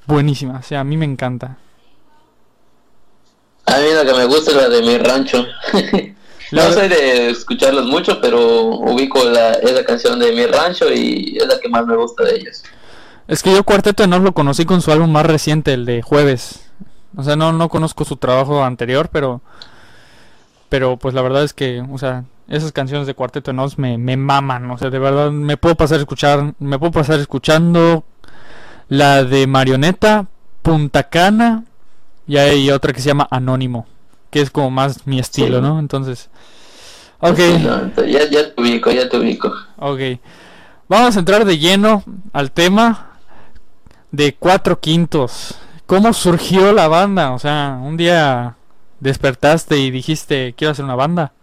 buenísima. 0.06 0.60
O 0.60 0.64
sea, 0.64 0.82
a 0.82 0.84
mí 0.84 0.98
me 0.98 1.06
encanta. 1.06 1.58
A 3.70 3.78
mí 3.80 3.88
lo 3.94 4.04
que 4.04 4.18
me 4.18 4.26
gusta 4.26 4.52
es 4.52 4.58
la 4.58 4.70
de 4.70 4.82
mi 4.82 4.98
rancho. 4.98 5.46
no 6.52 6.74
soy 6.74 6.88
de 6.88 7.30
escucharlos 7.30 7.86
mucho, 7.86 8.20
pero 8.20 8.66
ubico 8.66 9.24
la, 9.24 9.52
esa 9.54 9.86
canción 9.86 10.20
de 10.20 10.32
mi 10.32 10.46
rancho 10.48 10.92
y 10.92 11.38
es 11.40 11.48
la 11.48 11.60
que 11.60 11.70
más 11.70 11.86
me 11.86 11.96
gusta 11.96 12.24
de 12.24 12.36
ellos. 12.36 12.64
Es 13.28 13.44
que 13.44 13.54
yo 13.54 13.64
Cuarteto 13.64 14.02
de 14.02 14.08
Nos 14.08 14.22
lo 14.22 14.34
conocí 14.34 14.66
con 14.66 14.82
su 14.82 14.92
álbum 14.92 15.12
más 15.12 15.26
reciente, 15.26 15.74
el 15.74 15.86
de 15.86 16.02
Jueves. 16.02 16.62
O 17.16 17.24
sea, 17.24 17.36
no, 17.36 17.54
no 17.54 17.70
conozco 17.70 18.06
su 18.06 18.18
trabajo 18.18 18.64
anterior, 18.64 19.10
pero 19.12 19.42
pero 20.70 20.98
pues 20.98 21.14
la 21.14 21.22
verdad 21.22 21.44
es 21.44 21.54
que, 21.54 21.84
o 21.92 21.98
sea, 21.98 22.26
esas 22.48 22.72
canciones 22.72 23.06
de 23.06 23.14
Cuarteto 23.14 23.52
de 23.52 23.56
Nos 23.56 23.78
me, 23.78 23.98
me 23.98 24.18
maman, 24.18 24.70
o 24.72 24.78
sea, 24.78 24.90
de 24.90 25.00
verdad 25.00 25.32
me 25.32 25.58
puedo 25.58 25.76
pasar 25.76 26.00
escuchar, 26.00 26.54
me 26.60 26.80
puedo 26.80 26.92
pasar 26.92 27.20
escuchando 27.20 28.04
la 28.88 29.24
de 29.24 29.46
Marioneta, 29.48 30.28
Punta 30.62 31.10
Cana 31.10 31.66
y 32.30 32.38
hay 32.38 32.70
otra 32.70 32.94
que 32.94 33.02
se 33.02 33.08
llama 33.08 33.28
Anónimo, 33.32 33.88
que 34.30 34.40
es 34.40 34.52
como 34.52 34.70
más 34.70 35.08
mi 35.08 35.20
estilo, 35.20 35.62
¿no? 35.62 35.80
Entonces, 35.80 36.30
ok. 37.22 37.40
ya, 38.08 38.30
ya 38.30 38.54
te 38.54 38.62
ubico, 38.62 38.92
ya 38.92 39.10
te 39.10 39.18
ubico. 39.18 39.52
Ok. 39.78 40.00
Vamos 40.88 41.16
a 41.16 41.20
entrar 41.20 41.44
de 41.44 41.58
lleno 41.58 42.04
al 42.32 42.52
tema 42.52 43.18
de 44.12 44.36
cuatro 44.36 44.80
quintos. 44.80 45.56
¿Cómo 45.88 46.14
surgió 46.14 46.72
la 46.72 46.88
banda? 46.88 47.32
O 47.32 47.40
sea, 47.40 47.80
un 47.82 47.98
día 47.98 48.56
despertaste 49.00 49.80
y 49.80 49.90
dijiste, 49.90 50.54
quiero 50.56 50.74
hacer 50.74 50.86
una 50.86 50.94
banda. 50.94 51.34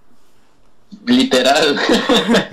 Literal. 1.04 1.80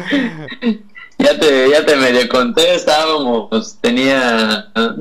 ya 1.19 1.39
te, 1.39 1.69
ya 1.69 1.85
te 1.85 1.95
medio 1.97 2.27
conté, 2.29 2.73
estábamos, 2.73 3.47
pues 3.51 3.77
tenía 3.79 4.71
ah, 4.73 4.95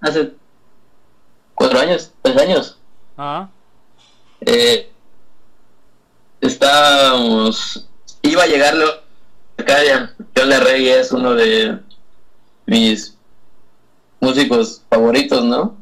hace 0.00 0.39
cuatro 1.60 1.78
años, 1.78 2.10
tres 2.22 2.36
años. 2.38 2.78
Ah. 3.18 3.50
Eh, 4.40 4.90
estábamos, 6.40 7.86
iba 8.22 8.44
a 8.44 8.46
llegarlo 8.46 8.86
acá, 9.58 9.76
John 10.34 10.48
Larregui 10.48 10.88
es 10.88 11.12
uno 11.12 11.34
de 11.34 11.78
mis 12.64 13.14
músicos 14.20 14.80
favoritos, 14.88 15.44
¿no? 15.44 15.76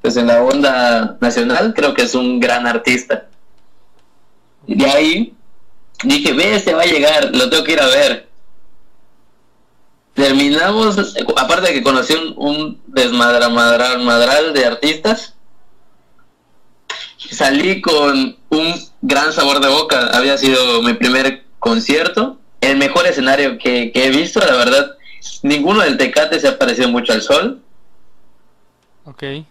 Pues 0.00 0.16
en 0.16 0.28
la 0.28 0.42
onda 0.42 1.18
nacional 1.20 1.74
creo 1.74 1.92
que 1.92 2.02
es 2.02 2.14
un 2.14 2.40
gran 2.40 2.66
artista. 2.66 3.26
Y 4.66 4.76
de 4.76 4.86
ahí 4.86 5.36
dije, 6.04 6.32
ve, 6.32 6.58
se 6.58 6.72
va 6.72 6.82
a 6.82 6.86
llegar, 6.86 7.36
lo 7.36 7.50
tengo 7.50 7.64
que 7.64 7.72
ir 7.72 7.80
a 7.82 7.86
ver. 7.88 8.27
Terminamos, 10.18 11.14
aparte 11.36 11.68
de 11.68 11.74
que 11.74 11.82
conocí 11.84 12.12
un, 12.12 12.34
un 12.36 12.82
desmadral 12.88 13.52
madral 13.52 14.52
de 14.52 14.66
artistas, 14.66 15.34
salí 17.30 17.80
con 17.80 18.36
un 18.48 18.74
gran 19.00 19.32
sabor 19.32 19.60
de 19.60 19.68
boca. 19.68 20.08
Había 20.08 20.36
sido 20.36 20.82
mi 20.82 20.94
primer 20.94 21.44
concierto, 21.60 22.36
el 22.60 22.78
mejor 22.78 23.06
escenario 23.06 23.58
que, 23.58 23.92
que 23.92 24.06
he 24.06 24.10
visto, 24.10 24.40
la 24.40 24.56
verdad. 24.56 24.96
Ninguno 25.44 25.82
del 25.82 25.96
Tecate 25.96 26.40
se 26.40 26.48
ha 26.48 26.58
parecido 26.58 26.88
mucho 26.88 27.12
al 27.12 27.22
sol. 27.22 27.62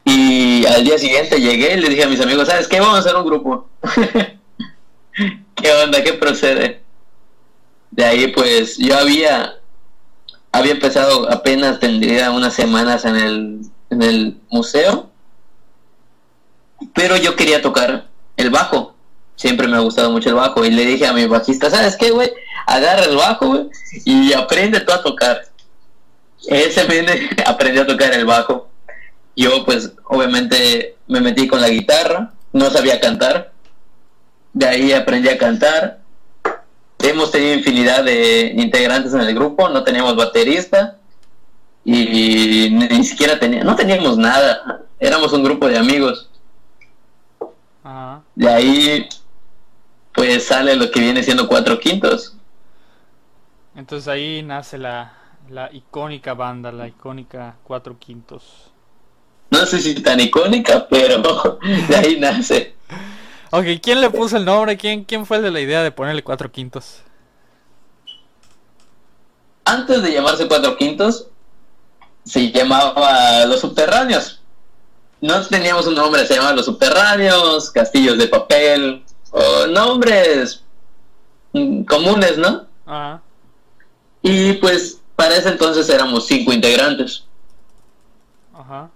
Y 0.04 0.66
al 0.66 0.84
día 0.84 0.98
siguiente 0.98 1.40
llegué 1.40 1.76
y 1.76 1.80
le 1.80 1.88
dije 1.88 2.04
a 2.04 2.10
mis 2.10 2.20
amigos, 2.20 2.50
¿sabes 2.50 2.68
qué? 2.68 2.82
Vamos 2.82 2.96
a 2.98 3.00
hacer 3.00 3.16
un 3.16 3.26
grupo. 3.26 3.70
¿Qué 5.56 5.72
onda? 5.82 6.04
¿Qué 6.04 6.12
procede? 6.12 6.82
De 7.90 8.04
ahí 8.04 8.28
pues 8.28 8.78
yo 8.78 8.98
había 8.98 9.57
había 10.52 10.74
empezado 10.74 11.32
apenas 11.32 11.80
tendría 11.80 12.32
unas 12.32 12.54
semanas 12.54 13.06
en 13.06 13.16
el, 13.16 13.62
en 13.90 14.02
el 14.02 14.38
museo, 14.50 15.10
pero 16.94 17.18
yo 17.18 17.36
quería 17.36 17.62
tocar 17.62 18.08
el 18.38 18.50
bajo. 18.50 18.96
Siempre 19.36 19.68
me 19.68 19.78
ha 19.78 19.82
gustado 19.82 20.12
mucho 20.12 20.30
el 20.30 20.36
bajo 20.36 20.66
y 20.66 20.72
le 20.72 20.86
dije 20.86 21.06
a 21.06 21.14
mi 21.14 21.26
bajista, 21.28 21.70
¿sabes 21.70 21.96
qué, 21.96 22.12
güey? 22.12 22.32
Agarra 22.66 23.06
el 23.06 23.16
bajo, 23.16 23.48
güey, 23.48 23.70
y 24.04 24.34
aprende 24.34 24.80
tú 24.80 24.92
a 24.92 25.04
tocar. 25.04 25.42
Ese 26.48 26.86
viene 26.86 27.30
aprendió 27.46 27.84
a 27.84 27.88
tocar 27.88 28.14
el 28.14 28.26
bajo 28.26 28.68
yo 29.38 29.64
pues 29.64 29.94
obviamente 30.06 30.98
me 31.08 31.22
metí 31.22 31.48
con 31.48 31.62
la 31.62 31.70
guitarra, 31.70 32.34
no 32.54 32.72
sabía 32.72 33.00
cantar, 33.00 33.52
de 34.52 34.68
ahí 34.68 34.92
aprendí 34.92 35.30
a 35.30 35.38
cantar. 35.38 36.00
Hemos 37.00 37.32
tenido 37.32 37.54
infinidad 37.54 38.04
de 38.04 38.54
integrantes 38.58 39.14
en 39.14 39.22
el 39.22 39.34
grupo, 39.36 39.70
no 39.70 39.84
teníamos 39.84 40.16
baterista 40.16 40.98
y 41.86 42.70
ni 42.72 43.04
siquiera 43.04 43.40
tenía, 43.40 43.64
no 43.64 43.76
teníamos 43.76 44.18
nada, 44.18 44.84
éramos 45.00 45.32
un 45.34 45.44
grupo 45.44 45.68
de 45.68 45.78
amigos. 45.78 46.30
De 48.36 48.50
ahí 48.50 49.08
pues 50.18 50.46
sale 50.46 50.76
lo 50.76 50.90
que 50.90 51.00
viene 51.00 51.22
siendo 51.22 51.48
cuatro 51.48 51.80
quintos. 51.80 52.36
Entonces 53.76 54.08
ahí 54.08 54.42
nace 54.42 54.80
la, 54.80 55.14
la 55.48 55.72
icónica 55.72 56.34
banda, 56.34 56.72
la 56.72 56.88
icónica 56.88 57.56
cuatro 57.64 58.00
quintos. 58.00 58.72
No 59.52 59.66
sé 59.68 59.80
si 59.80 59.94
tan 60.02 60.20
icónica, 60.20 60.88
pero 60.90 61.22
de 61.90 61.96
ahí 61.96 62.20
nace. 62.20 62.77
Ok, 63.52 63.66
¿quién 63.82 64.02
le 64.02 64.10
puso 64.10 64.38
el 64.38 64.46
nombre? 64.46 64.78
¿Quién, 64.78 65.04
¿Quién 65.04 65.26
fue 65.26 65.38
el 65.38 65.44
de 65.44 65.52
la 65.52 65.60
idea 65.60 65.84
de 65.84 65.92
ponerle 65.92 66.24
cuatro 66.24 66.52
quintos? 66.52 67.02
Antes 69.66 70.02
de 70.02 70.14
llamarse 70.14 70.48
cuatro 70.48 70.78
quintos, 70.78 71.28
se 72.26 72.52
llamaba 72.52 73.46
Los 73.46 73.62
Subterráneos. 73.62 74.42
No 75.20 75.46
teníamos 75.48 75.88
un 75.88 75.96
nombre, 75.96 76.26
se 76.26 76.36
llamaba 76.36 76.56
Los 76.56 76.66
Subterráneos, 76.66 77.72
Castillos 77.72 78.18
de 78.18 78.28
Papel, 78.28 79.04
o 79.32 79.68
nombres 79.68 80.64
comunes, 81.88 82.38
¿no? 82.38 82.68
Ajá. 82.86 83.22
Y 84.22 84.54
pues 84.54 85.02
para 85.16 85.36
ese 85.36 85.50
entonces 85.50 85.90
éramos 85.90 86.28
cinco 86.28 86.54
integrantes. 86.54 87.26
Ajá 88.54 88.90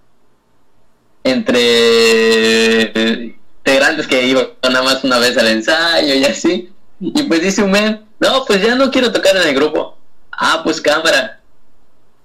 entre 1.24 3.38
integrantes 3.64 4.06
que 4.06 4.26
iban 4.26 4.48
nada 4.62 4.82
más 4.82 5.04
una 5.04 5.18
vez 5.18 5.36
al 5.38 5.48
ensayo 5.48 6.14
y 6.14 6.24
así. 6.24 6.70
Y 7.00 7.22
pues 7.24 7.42
dice 7.42 7.62
un 7.62 7.70
men, 7.70 8.04
no, 8.20 8.44
pues 8.44 8.62
ya 8.62 8.74
no 8.74 8.90
quiero 8.90 9.12
tocar 9.12 9.36
en 9.36 9.48
el 9.48 9.54
grupo. 9.54 9.96
Ah, 10.32 10.60
pues 10.64 10.80
cámara. 10.80 11.40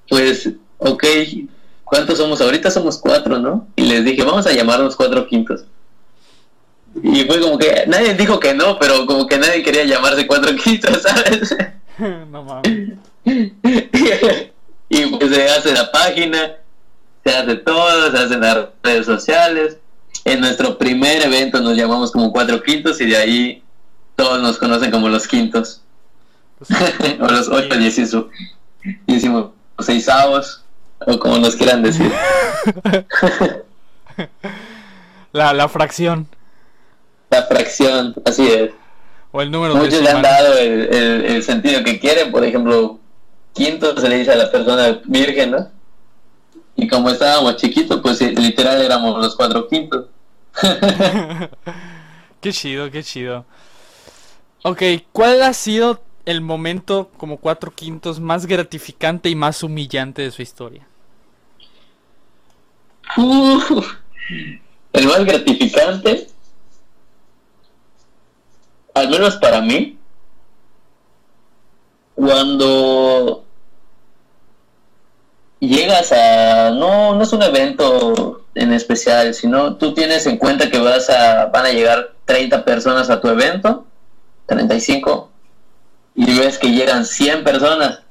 Pues, 0.10 0.50
ok, 0.78 1.04
¿cuántos 1.84 2.18
somos? 2.18 2.42
Ahorita 2.42 2.72
somos 2.72 2.98
cuatro, 2.98 3.40
¿no? 3.40 3.68
Y 3.76 3.84
les 3.84 4.06
dije, 4.06 4.24
vamos 4.24 4.48
a 4.48 4.52
llamarnos 4.52 4.96
cuatro 4.96 5.28
quintos. 5.28 5.66
Y 7.04 7.26
fue 7.26 7.40
como 7.40 7.58
que 7.58 7.84
nadie 7.88 8.14
dijo 8.14 8.40
que 8.40 8.54
no, 8.54 8.80
pero 8.80 9.06
como 9.06 9.28
que 9.28 9.38
nadie 9.38 9.62
quería 9.64 9.84
llamarse 9.84 10.26
cuatro 10.26 10.56
quintos, 10.56 11.02
¿sabes? 11.04 11.56
no 12.32 12.44
mames. 12.44 12.98
y 14.90 15.06
pues 15.06 15.36
se 15.36 15.50
hace 15.50 15.74
la 15.74 15.92
página 15.92 16.58
se 17.28 17.36
hace 17.36 17.56
todo, 17.58 18.12
se 18.12 18.18
hacen 18.18 18.42
las 18.42 18.68
redes 18.84 19.06
sociales. 19.06 19.78
En 20.26 20.40
nuestro 20.42 20.78
primer 20.78 21.22
evento 21.24 21.62
nos 21.62 21.76
llamamos 21.76 22.12
como 22.12 22.32
Cuatro 22.32 22.62
Quintos 22.62 23.00
y 23.02 23.06
de 23.06 23.18
ahí 23.18 23.64
todos 24.16 24.42
nos 24.42 24.58
conocen 24.58 24.92
como 24.92 25.10
los 25.10 25.28
Quintos. 25.28 25.82
o 27.20 27.28
los 27.28 27.50
ocho 27.50 27.78
decimos 29.06 29.52
seisavos, 29.80 30.64
o 31.06 31.20
como 31.20 31.38
nos 31.38 31.56
quieran 31.56 31.84
decir. 31.84 32.12
la, 35.32 35.54
la 35.54 35.70
fracción. 35.70 36.28
La 37.30 37.44
fracción, 37.44 38.16
así 38.26 38.48
es. 38.48 38.72
O 39.32 39.42
el 39.42 39.52
número 39.52 39.76
Muchos 39.76 40.02
le 40.02 40.10
han 40.10 40.22
dado 40.22 40.58
el, 40.58 40.94
el, 40.94 41.26
el, 41.26 41.44
sentido 41.44 41.84
que 41.84 42.00
quieren, 42.00 42.32
por 42.32 42.44
ejemplo, 42.44 43.00
quinto 43.54 44.00
se 44.00 44.10
le 44.10 44.20
dice 44.20 44.32
a 44.32 44.38
la 44.38 44.50
persona 44.50 45.02
virgen, 45.06 45.52
¿no? 45.52 45.77
Y 46.78 46.88
como 46.88 47.10
estábamos 47.10 47.58
chiquitos, 47.58 48.00
pues 48.02 48.22
eh, 48.22 48.32
literal 48.32 48.80
éramos 48.82 49.20
los 49.20 49.36
cuatro 49.36 49.68
quintos. 49.68 50.06
qué 52.40 52.54
chido, 52.54 52.92
qué 52.92 53.04
chido. 53.04 53.46
Ok, 54.64 54.84
¿cuál 55.12 55.42
ha 55.42 55.54
sido 55.54 56.04
el 56.26 56.42
momento 56.42 57.10
como 57.18 57.38
cuatro 57.38 57.72
quintos 57.72 58.20
más 58.20 58.46
gratificante 58.46 59.30
y 59.30 59.36
más 59.36 59.64
humillante 59.64 60.22
de 60.22 60.32
su 60.32 60.44
historia? 60.44 60.88
el 64.94 65.08
más 65.08 65.26
gratificante, 65.26 66.28
al 68.94 69.10
menos 69.10 69.38
para 69.38 69.62
mí, 69.62 69.98
cuando 72.14 73.47
llegas 75.60 76.12
a 76.12 76.72
no 76.72 77.16
no 77.16 77.24
es 77.24 77.34
un 77.34 77.42
evento 77.42 78.44
en 78.54 78.74
especial 78.74 79.34
sino 79.34 79.76
tú 79.76 79.94
tienes 79.94 80.26
en 80.28 80.38
cuenta 80.38 80.70
que 80.70 80.80
vas 80.80 81.10
a 81.10 81.48
van 81.48 81.66
a 81.66 81.72
llegar 81.72 82.14
30 82.26 82.64
personas 82.64 83.10
a 83.10 83.20
tu 83.20 83.28
evento 83.28 83.86
35 84.46 85.32
y 86.16 86.40
ves 86.40 86.58
que 86.58 86.72
llegan 86.72 87.06
100 87.06 87.44
personas 87.44 88.02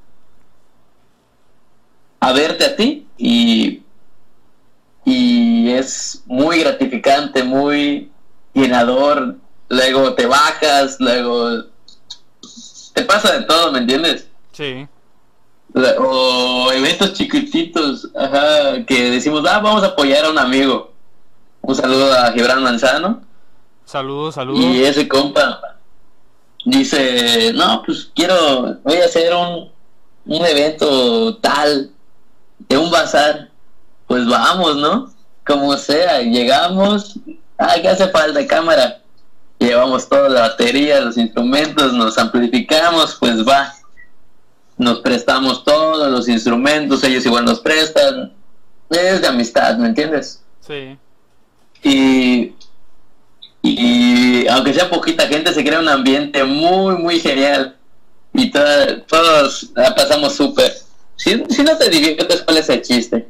a 2.20 2.32
verte 2.32 2.64
a 2.64 2.76
ti 2.76 3.07
y 3.16 3.82
y 5.05 5.70
es 5.70 6.22
muy 6.26 6.59
gratificante 6.59 7.44
muy 7.44 8.11
llenador. 8.55 9.36
Luego 9.68 10.14
te 10.14 10.26
bajas 10.26 10.97
luego 10.99 11.64
te 12.94 13.03
pasa 13.03 13.38
de 13.38 13.44
todo 13.44 13.72
me 13.72 13.80
entiendes 13.80 14.28
sí 14.53 14.86
o 15.99 16.72
eventos 16.72 17.12
chiquititos, 17.12 18.09
ajá, 18.14 18.85
que 18.87 19.11
decimos, 19.11 19.45
ah, 19.47 19.61
vamos 19.61 19.83
a 19.83 19.89
apoyar 19.89 20.24
a 20.24 20.31
un 20.31 20.39
amigo. 20.39 20.93
Un 21.61 21.74
saludo 21.74 22.12
a 22.12 22.33
Gibran 22.33 22.62
Manzano. 22.62 23.22
Saludos, 23.85 24.37
saludos. 24.37 24.64
Y 24.64 24.83
ese 24.83 25.07
compa, 25.07 25.77
dice, 26.64 27.53
no, 27.55 27.83
pues 27.85 28.11
quiero, 28.14 28.79
voy 28.83 28.97
a 28.97 29.05
hacer 29.05 29.35
un, 29.35 29.70
un 30.27 30.47
evento 30.47 31.37
tal, 31.39 31.91
de 32.68 32.79
un 32.79 32.91
bazar, 32.91 33.51
pues 34.07 34.27
vamos, 34.27 34.77
¿no? 34.77 35.12
Como 35.47 35.77
sea, 35.77 36.22
llegamos, 36.22 37.18
ay, 37.59 37.83
¿qué 37.83 37.89
hace 37.89 38.09
falta? 38.09 38.47
Cámara. 38.47 39.03
Llevamos 39.59 40.09
toda 40.09 40.29
la 40.29 40.41
batería, 40.43 41.01
los 41.01 41.16
instrumentos, 41.16 41.93
nos 41.93 42.18
amplificamos, 42.18 43.16
pues 43.18 43.47
va. 43.47 43.72
Nos 44.79 45.01
prestamos 45.01 45.64
todos 45.64 46.11
los 46.11 46.29
instrumentos, 46.29 47.03
ellos 47.05 47.24
igual 47.27 47.45
nos 47.45 47.61
prestan. 47.61 48.33
Es 48.91 49.20
de 49.20 49.27
amistad, 49.27 49.77
¿me 49.79 49.89
entiendes? 49.89 50.43
Sí. 50.61 50.97
Y, 51.83 52.53
y 53.62 54.47
aunque 54.49 54.74
sea 54.74 54.89
poquita 54.91 55.27
gente, 55.27 55.53
se 55.53 55.64
crea 55.64 55.81
un 55.81 55.89
ambiente 55.89 56.45
muy, 56.45 56.97
muy 56.97 57.20
genial. 57.20 57.77
Y 58.33 58.51
toda- 58.51 59.03
todos 59.07 59.70
la 59.74 59.95
pasamos 59.95 60.35
súper. 60.37 60.72
Si, 61.16 61.43
si 61.49 61.62
no 61.62 61.77
te 61.77 61.89
diviertes, 61.89 62.43
¿cuál 62.43 62.59
es 62.59 62.68
el 62.68 62.83
chiste? 62.83 63.27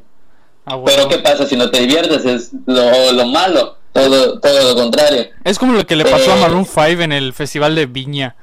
Ah, 0.65 0.75
bueno. 0.75 0.97
Pero 0.97 1.09
¿qué 1.09 1.19
pasa 1.19 1.45
si 1.47 1.55
no 1.55 1.69
te 1.71 1.79
diviertes? 1.79 2.25
Es 2.25 2.49
lo, 2.65 3.13
lo 3.13 3.25
malo, 3.27 3.77
todo, 3.93 4.39
todo 4.39 4.73
lo 4.73 4.75
contrario. 4.81 5.27
Es 5.45 5.57
como 5.57 5.73
lo 5.73 5.87
que 5.87 5.95
le 5.95 6.03
pasó 6.03 6.33
a 6.33 6.37
Eh. 6.37 6.41
Maroon 6.41 6.65
5 6.65 7.01
en 7.03 7.13
el 7.13 7.31
festival 7.33 7.73
de 7.75 7.85
Viña. 7.85 8.35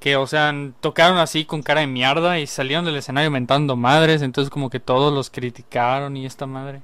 Que, 0.00 0.16
o 0.16 0.26
sea, 0.26 0.54
tocaron 0.80 1.18
así 1.18 1.44
con 1.44 1.62
cara 1.62 1.80
de 1.80 1.86
mierda 1.88 2.38
y 2.38 2.46
salieron 2.46 2.84
del 2.84 2.96
escenario 2.96 3.30
mentando 3.30 3.74
madres. 3.76 4.22
Entonces, 4.22 4.48
como 4.50 4.70
que 4.70 4.78
todos 4.80 5.12
los 5.12 5.28
criticaron 5.30 6.16
y 6.16 6.24
esta 6.26 6.46
madre. 6.46 6.82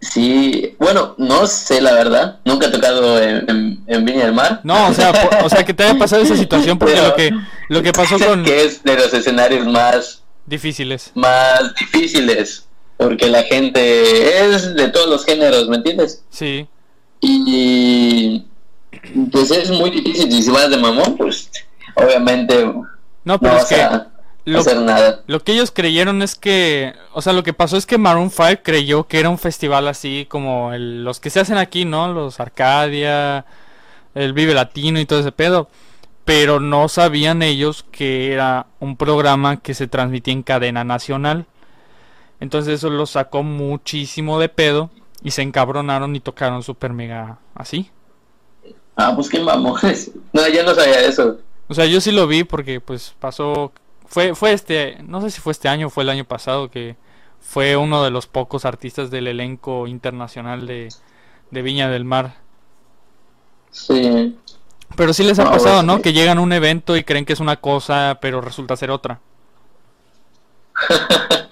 Sí, 0.00 0.76
bueno, 0.78 1.14
no 1.16 1.46
sé 1.46 1.80
la 1.80 1.94
verdad, 1.94 2.38
nunca 2.44 2.66
he 2.66 2.70
tocado 2.70 3.20
en, 3.20 3.48
en, 3.48 3.84
en 3.86 4.04
Viña 4.04 4.26
del 4.26 4.34
Mar. 4.34 4.60
No, 4.62 4.88
o 4.88 4.92
sea, 4.92 5.10
por- 5.12 5.42
o 5.44 5.48
sea, 5.48 5.64
que 5.64 5.72
te 5.72 5.84
haya 5.84 5.98
pasado 5.98 6.20
esa 6.22 6.36
situación 6.36 6.78
porque 6.78 6.94
Pero- 6.96 7.08
lo 7.08 7.14
que, 7.16 7.30
lo 7.70 7.82
que 7.82 7.92
pasó 7.92 8.18
con 8.26 8.44
que 8.44 8.64
es 8.66 8.82
de 8.84 8.94
los 8.94 9.12
escenarios 9.14 9.66
más 9.66 10.22
difíciles. 10.44 11.12
más 11.14 11.74
difíciles, 11.76 12.66
porque 12.98 13.26
la 13.28 13.42
gente 13.44 14.44
es 14.44 14.74
de 14.74 14.88
todos 14.88 15.08
los 15.08 15.24
géneros, 15.24 15.66
¿me 15.68 15.76
entiendes? 15.76 16.22
Sí. 16.28 16.68
Y 17.22 18.44
pues 19.32 19.50
es 19.50 19.70
muy 19.70 19.90
difícil, 19.90 20.30
y 20.30 20.42
si 20.42 20.50
vas 20.50 20.68
de 20.68 20.76
mamón, 20.76 21.16
pues 21.16 21.50
obviamente 21.96 22.64
No, 23.24 23.40
no 23.40 23.40
pero 23.40 23.56
es 23.56 23.64
vas 23.64 23.68
que 23.68 23.76
a 23.82 24.12
lo, 24.44 24.60
hacer 24.60 24.80
nada. 24.80 25.24
lo 25.26 25.40
que 25.44 25.52
ellos 25.52 25.72
creyeron 25.72 26.22
es 26.22 26.36
que, 26.36 26.94
o 27.12 27.22
sea, 27.22 27.32
lo 27.32 27.42
que 27.42 27.52
pasó 27.54 27.76
es 27.76 27.86
que 27.86 27.98
Maroon 27.98 28.30
5 28.30 28.62
creyó 28.64 29.06
que 29.08 29.20
era 29.20 29.30
un 29.30 29.38
festival 29.38 29.88
así 29.88 30.26
como 30.28 30.72
el- 30.74 31.04
los 31.04 31.20
que 31.20 31.30
se 31.30 31.40
hacen 31.40 31.58
aquí, 31.58 31.84
¿no? 31.84 32.12
Los 32.12 32.40
Arcadia, 32.40 33.46
el 34.14 34.32
Vive 34.34 34.54
Latino 34.54 35.00
y 35.00 35.06
todo 35.06 35.20
ese 35.20 35.32
pedo. 35.32 35.68
Pero 36.24 36.60
no 36.60 36.88
sabían 36.88 37.42
ellos 37.42 37.84
que 37.92 38.32
era 38.32 38.66
un 38.80 38.96
programa 38.96 39.58
que 39.58 39.74
se 39.74 39.88
transmitía 39.88 40.34
en 40.34 40.42
cadena 40.44 40.84
nacional. 40.84 41.46
Entonces 42.40 42.74
eso 42.74 42.90
los 42.90 43.10
sacó 43.10 43.42
muchísimo 43.42 44.38
de 44.40 44.48
pedo 44.50 44.90
y 45.22 45.32
se 45.32 45.42
encabronaron 45.42 46.16
y 46.16 46.20
tocaron 46.20 46.62
super 46.62 46.92
mega 46.92 47.38
así. 47.54 47.90
Ah, 48.96 49.12
pues 49.14 49.28
qué 49.28 49.40
mamones. 49.40 50.10
No, 50.32 50.46
yo 50.48 50.62
no 50.64 50.74
sabía 50.74 51.00
eso. 51.00 51.38
O 51.68 51.74
sea, 51.74 51.86
yo 51.86 52.00
sí 52.00 52.12
lo 52.12 52.26
vi 52.26 52.44
porque 52.44 52.80
pues 52.80 53.14
pasó 53.18 53.72
fue 54.06 54.34
fue 54.34 54.52
este, 54.52 54.98
no 55.02 55.20
sé 55.20 55.30
si 55.30 55.40
fue 55.40 55.52
este 55.52 55.68
año 55.68 55.88
o 55.88 55.90
fue 55.90 56.04
el 56.04 56.10
año 56.10 56.24
pasado 56.24 56.70
que 56.70 56.96
fue 57.40 57.76
uno 57.76 58.02
de 58.04 58.10
los 58.10 58.26
pocos 58.26 58.64
artistas 58.64 59.10
del 59.10 59.26
elenco 59.28 59.86
internacional 59.86 60.66
de, 60.66 60.88
de 61.50 61.62
Viña 61.62 61.88
del 61.88 62.04
Mar. 62.04 62.34
Sí. 63.70 64.36
Pero 64.96 65.12
sí 65.12 65.24
les 65.24 65.38
ha 65.38 65.50
pasado, 65.50 65.82
¿no? 65.82 66.00
Que 66.00 66.12
llegan 66.12 66.38
a 66.38 66.40
un 66.40 66.52
evento 66.52 66.96
y 66.96 67.02
creen 67.04 67.24
que 67.24 67.32
es 67.32 67.40
una 67.40 67.56
cosa, 67.56 68.18
pero 68.20 68.40
resulta 68.40 68.76
ser 68.76 68.90
otra. 68.90 69.20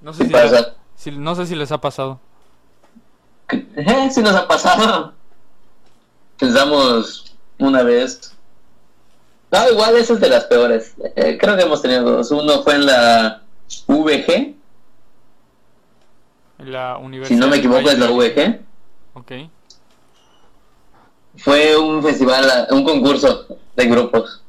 No 0.00 0.12
sé 0.12 0.26
¿Qué 0.26 0.34
si, 0.36 0.42
les- 0.54 0.66
si- 0.96 1.10
no 1.12 1.34
sé 1.36 1.46
si 1.46 1.54
les 1.54 1.70
ha 1.70 1.80
pasado. 1.80 2.18
Eh, 3.50 4.08
sí 4.10 4.20
nos 4.20 4.34
ha 4.34 4.48
pasado. 4.48 5.12
Pensamos 6.38 7.36
una 7.58 7.82
vez. 7.84 8.36
No, 9.52 9.70
igual 9.70 9.96
esa 9.96 10.14
es 10.14 10.20
de 10.20 10.28
las 10.30 10.44
peores. 10.44 10.94
Eh, 11.14 11.36
creo 11.38 11.56
que 11.56 11.62
hemos 11.62 11.82
tenido 11.82 12.10
dos. 12.10 12.30
Uno 12.30 12.62
fue 12.62 12.74
en 12.74 12.86
la 12.86 13.42
VG. 13.86 14.54
La 16.60 16.96
universidad. 16.96 17.36
Si 17.36 17.40
no 17.40 17.48
me 17.48 17.58
equivoco 17.58 17.90
es 17.90 17.98
la. 17.98 18.10
VG. 18.10 18.60
Ok. 19.12 19.32
Fue 21.36 21.76
un 21.76 22.02
festival, 22.02 22.68
un 22.70 22.84
concurso 22.84 23.46
de 23.76 23.86
grupos. 23.86 24.42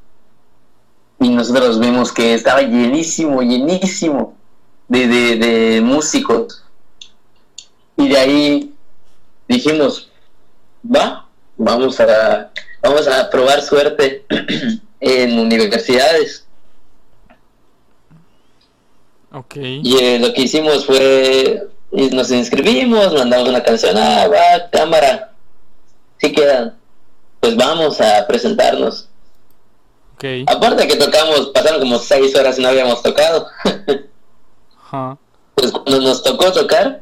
Y 1.19 1.29
nosotros 1.29 1.79
vimos 1.79 2.11
que 2.13 2.33
estaba 2.33 2.61
llenísimo, 2.61 3.41
llenísimo 3.41 4.37
de, 4.87 5.07
de, 5.07 5.35
de 5.35 5.81
músicos. 5.81 6.63
Y 7.97 8.07
de 8.07 8.17
ahí 8.17 8.73
dijimos, 9.47 10.09
va, 10.83 11.27
vamos 11.57 11.99
a, 11.99 12.51
vamos 12.81 13.07
a 13.07 13.29
probar 13.29 13.61
suerte 13.61 14.25
en 15.03 15.37
universidades. 15.37 16.45
Ok. 19.33 19.55
Y 19.57 19.97
eh, 19.97 20.19
lo 20.19 20.33
que 20.33 20.43
hicimos 20.43 20.85
fue, 20.85 21.67
nos 21.91 22.31
inscribimos, 22.31 23.13
mandamos 23.13 23.49
una 23.49 23.63
canción, 23.63 23.97
ah, 23.97 24.27
va, 24.27 24.69
cámara, 24.71 25.33
sí 26.19 26.31
quedan, 26.31 26.77
pues 27.41 27.55
vamos 27.57 27.99
a 27.99 28.25
presentarnos. 28.27 29.09
Ok. 30.15 30.23
Aparte 30.47 30.83
de 30.83 30.87
que 30.87 30.95
tocamos, 30.95 31.47
pasaron 31.47 31.81
como 31.81 31.99
seis 31.99 32.33
horas 32.35 32.57
y 32.57 32.61
no 32.61 32.69
habíamos 32.69 33.03
tocado. 33.03 33.47
Ajá. 34.85 35.17
pues 35.55 35.71
cuando 35.71 35.99
nos 36.01 36.23
tocó 36.23 36.51
tocar, 36.51 37.01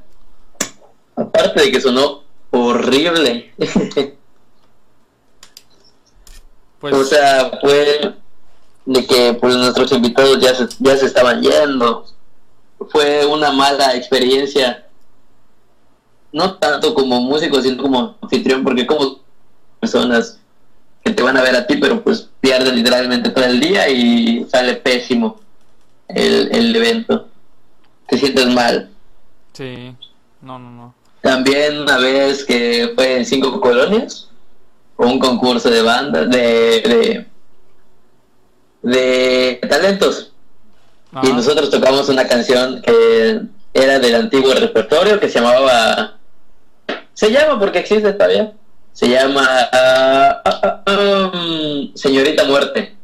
aparte 1.16 1.62
de 1.62 1.72
que 1.72 1.82
sonó 1.82 2.24
horrible, 2.50 3.54
Pues 6.82 6.94
o 6.94 7.06
sea, 7.06 7.52
fue 7.62 8.16
de 8.86 9.06
que 9.06 9.34
pues 9.40 9.56
nuestros 9.56 9.92
invitados 9.92 10.40
ya 10.40 10.54
se, 10.56 10.68
ya 10.80 10.98
se 10.98 11.06
estaban 11.06 11.42
yendo. 11.42 12.06
Fue 12.90 13.26
una 13.26 13.52
mala 13.52 13.96
experiencia. 13.96 14.88
No 16.32 16.56
tanto 16.56 16.94
como 16.94 17.22
músico, 17.22 17.62
sino 17.62 17.82
como 17.82 18.18
anfitrión, 18.22 18.64
porque 18.64 18.88
como 18.88 19.20
personas 19.80 20.40
que 21.04 21.12
te 21.12 21.24
van 21.24 21.38
a 21.38 21.42
ver 21.42 21.56
a 21.56 21.68
ti, 21.68 21.78
pero 21.78 22.04
pues 22.04 22.30
pierden 22.40 22.76
literalmente 22.76 23.30
todo 23.30 23.46
el 23.46 23.60
día 23.60 23.90
y 23.90 24.46
sale 24.50 24.76
pésimo 24.76 25.40
el, 26.08 26.50
el 26.54 26.76
evento. 26.76 27.28
Te 28.08 28.18
sientes 28.18 28.48
mal. 28.48 28.90
sí. 29.54 29.96
No, 30.42 30.58
no, 30.58 30.72
no. 30.72 30.96
También 31.22 31.82
una 31.82 32.00
vez 32.00 32.44
que 32.44 32.94
fue 32.96 33.18
en 33.18 33.26
cinco 33.28 33.62
colonias, 33.62 34.31
un 35.08 35.20
concurso 35.20 35.70
de 35.70 35.82
bandas, 35.82 36.30
de, 36.30 37.28
de, 38.82 38.90
de 38.90 39.68
talentos. 39.68 40.32
Ah, 41.14 41.22
Y 41.24 41.34
nosotros 41.34 41.70
tocamos 41.70 42.08
una 42.10 42.28
canción 42.28 42.82
que 42.82 43.42
era 43.74 44.00
del 44.00 44.16
antiguo 44.16 44.54
repertorio 44.54 45.20
que 45.20 45.30
se 45.30 45.40
llamaba... 45.40 46.18
Se 47.14 47.32
llama 47.32 47.60
porque 47.60 47.80
existe 47.80 48.14
todavía. 48.14 48.54
Se 48.94 49.10
llama 49.10 49.46
ah, 49.72 50.42
ah, 50.46 50.84
ah, 50.86 51.32
um, 51.34 51.94
Señorita 51.96 52.44
Muerte. 52.46 52.96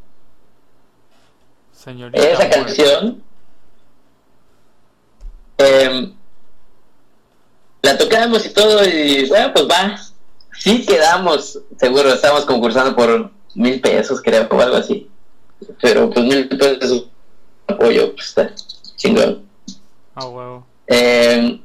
señorita. 1.74 2.18
Esa 2.22 2.38
muerte. 2.44 2.56
canción 2.56 3.24
em, 5.58 6.14
la 7.82 7.98
tocamos 7.98 8.46
y 8.46 8.50
todo 8.50 8.86
y 8.86 9.28
bueno 9.30 9.54
pues 9.54 9.68
va 9.68 9.96
sí 10.60 10.86
quedamos 10.86 11.60
seguro 11.78 12.14
estamos 12.14 12.46
concursando 12.46 12.96
por 12.96 13.32
mil 13.56 13.80
pesos 13.82 14.22
creo 14.22 14.48
o 14.50 14.62
algo 14.62 14.78
así. 14.78 15.10
Pero 15.82 16.10
pues 16.10 16.26
mil 16.26 16.48
pesos 16.48 17.08
apoyo 17.68 18.14
pues 18.14 18.28
está 18.28 18.54
chingón. 18.96 19.44
Ah, 20.16 20.26
huevo. 20.26 20.66
Em, 20.88 21.60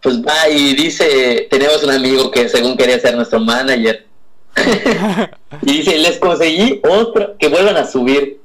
pues 0.00 0.20
va 0.22 0.48
y 0.48 0.74
dice 0.74 1.46
tenemos 1.50 1.82
un 1.82 1.90
amigo 1.90 2.30
que 2.30 2.48
según 2.48 2.76
quería 2.76 2.98
ser 3.00 3.16
nuestro 3.16 3.40
manager. 3.40 4.06
Y 5.62 5.78
dice 5.78 5.98
les 5.98 6.18
conseguí 6.18 6.80
otro 6.88 7.36
que 7.38 7.48
vuelvan 7.48 7.76
a 7.76 7.86
subir. 7.86 8.40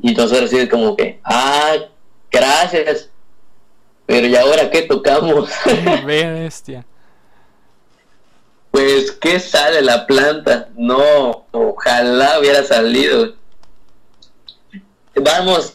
Y 0.00 0.14
nosotros 0.14 0.52
así 0.52 0.68
como 0.68 0.96
que 0.96 1.20
ah 1.24 1.74
gracias. 2.30 3.10
Pero 4.06 4.26
y 4.26 4.36
ahora 4.36 4.70
qué 4.70 4.82
tocamos 4.82 5.50
Bestia. 6.06 6.84
Pues 8.70 9.12
qué 9.12 9.40
sale 9.40 9.82
la 9.82 10.06
planta 10.06 10.68
no 10.76 11.46
ojalá 11.52 12.38
hubiera 12.38 12.62
salido 12.64 13.34
vamos 15.14 15.74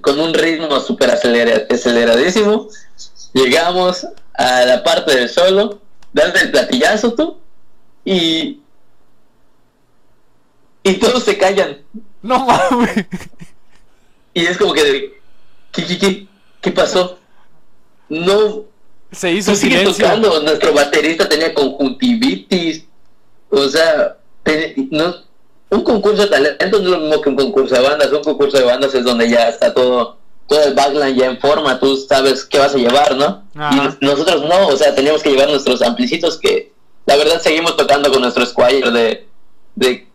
con 0.00 0.18
un 0.18 0.32
ritmo 0.34 0.80
súper 0.80 1.10
acelera- 1.10 1.66
aceleradísimo 1.70 2.68
llegamos 3.32 4.06
a 4.34 4.64
la 4.64 4.82
parte 4.82 5.14
del 5.14 5.28
solo 5.28 5.80
das 6.12 6.34
el 6.42 6.50
platillazo 6.50 7.14
tú 7.14 7.38
y 8.04 8.58
y 10.84 10.94
todos 10.94 11.22
se 11.22 11.38
callan. 11.38 11.78
No 12.22 12.44
mames. 12.44 13.06
Y 14.34 14.46
es 14.46 14.58
como 14.58 14.72
que, 14.72 15.20
¿qué, 15.70 15.86
qué, 15.86 15.96
qué, 15.98 16.26
qué 16.60 16.70
pasó? 16.72 17.20
No, 18.08 18.64
Se 19.12 19.30
hizo 19.32 19.54
sigue 19.54 19.84
tocando. 19.84 20.40
Nuestro 20.42 20.72
baterista 20.72 21.28
tenía 21.28 21.52
conjuntivitis. 21.54 22.84
O 23.50 23.68
sea, 23.68 24.16
no, 24.90 25.14
un 25.70 25.82
concurso 25.84 26.22
de 26.22 26.28
talentos 26.28 26.80
no 26.82 26.86
es 26.88 26.92
lo 26.92 26.98
mismo 27.00 27.20
que 27.22 27.28
un 27.28 27.36
concurso 27.36 27.74
de 27.74 27.80
bandas. 27.82 28.12
Un 28.12 28.24
concurso 28.24 28.56
de 28.58 28.64
bandas 28.64 28.94
es 28.94 29.04
donde 29.04 29.28
ya 29.28 29.48
está 29.48 29.72
todo, 29.74 30.16
todo 30.48 30.62
el 30.64 30.74
backline 30.74 31.14
ya 31.16 31.26
en 31.26 31.38
forma. 31.40 31.78
Tú 31.78 31.96
sabes 31.98 32.44
qué 32.44 32.58
vas 32.58 32.74
a 32.74 32.78
llevar, 32.78 33.14
¿no? 33.16 33.44
Ajá. 33.54 33.74
Y 33.74 33.76
nos- 33.76 34.00
nosotros 34.00 34.42
no. 34.48 34.68
O 34.68 34.76
sea, 34.76 34.94
teníamos 34.94 35.22
que 35.22 35.30
llevar 35.30 35.48
nuestros 35.50 35.82
amplicitos 35.82 36.38
que, 36.38 36.72
la 37.06 37.16
verdad, 37.16 37.40
seguimos 37.40 37.76
tocando 37.76 38.10
con 38.10 38.22
nuestro 38.22 38.44
Squire 38.46 38.90
de, 38.90 39.28
de 39.74 40.08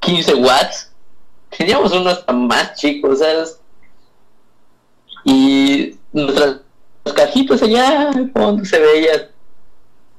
15 0.00 0.34
watts. 0.34 0.90
Teníamos 1.56 1.92
unos 1.92 2.18
hasta 2.18 2.32
más 2.32 2.74
chicos, 2.74 3.18
¿sabes? 3.20 3.58
Y 5.24 5.94
nuestras 6.12 6.56
cajitas 7.12 7.62
allá 7.62 8.10
al 8.10 8.30
fondo 8.32 8.64
se 8.64 8.78
veían, 8.78 9.28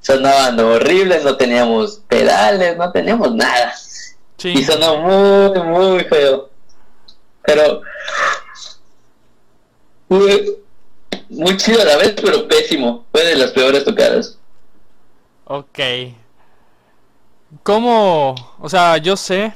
sonaban 0.02 0.60
horribles, 0.60 1.24
no 1.24 1.36
teníamos 1.36 2.02
pedales, 2.08 2.78
no 2.78 2.92
teníamos 2.92 3.34
nada. 3.34 3.74
Sí. 4.38 4.50
Y 4.50 4.64
sonó 4.64 4.98
muy, 4.98 5.64
muy 5.64 6.04
feo. 6.04 6.50
Pero 7.44 7.82
fue 10.08 10.60
muy 11.30 11.58
chido 11.58 11.82
a 11.82 11.86
la 11.86 11.98
vez, 11.98 12.14
pero 12.22 12.48
pésimo. 12.48 13.06
Fue 13.12 13.24
de 13.24 13.36
las 13.36 13.52
peores 13.52 13.84
tocadas. 13.84 14.38
Ok. 15.46 15.80
¿Cómo? 17.64 18.36
O 18.60 18.70
sea, 18.70 18.98
yo 18.98 19.16
sé 19.16 19.54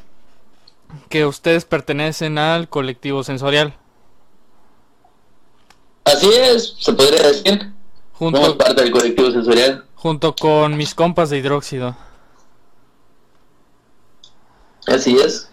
que 1.09 1.25
ustedes 1.25 1.65
pertenecen 1.65 2.37
al 2.37 2.69
colectivo 2.69 3.23
sensorial. 3.23 3.75
Así 6.11 6.29
es, 6.33 6.75
se 6.79 6.93
podría 6.93 7.21
decir. 7.27 7.59
Somos 8.17 8.39
Junto, 8.41 8.57
parte 8.57 8.81
del 8.83 8.91
colectivo 8.91 9.31
sensorial. 9.31 9.85
junto 9.95 10.35
con 10.35 10.75
mis 10.75 10.93
compas 10.93 11.29
de 11.29 11.37
hidróxido. 11.37 11.95
Así 14.87 15.17
es. 15.17 15.49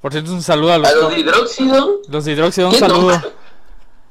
Por 0.00 0.12
cierto, 0.12 0.32
un 0.32 0.42
saludo 0.42 0.72
a 0.72 0.78
los, 0.78 0.88
A 0.88 0.94
los 0.94 1.10
de 1.14 1.20
hidróxido 1.20 2.00
los 2.08 2.24
de 2.24 2.32
hidróxido. 2.32 2.68
Un 2.68 2.74
¿Qué 2.74 2.78
saludo. 2.80 3.22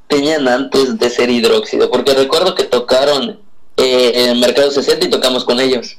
tenían 0.08 0.48
antes 0.48 0.98
de 0.98 1.10
ser 1.10 1.30
hidróxido? 1.30 1.90
Porque 1.90 2.14
recuerdo 2.14 2.56
que 2.56 2.64
tocaron 2.64 3.40
eh, 3.78 4.12
en 4.16 4.30
el 4.32 4.40
Mercado 4.40 4.70
60 4.72 5.06
y 5.06 5.10
tocamos 5.10 5.46
con 5.46 5.60
ellos. 5.60 5.98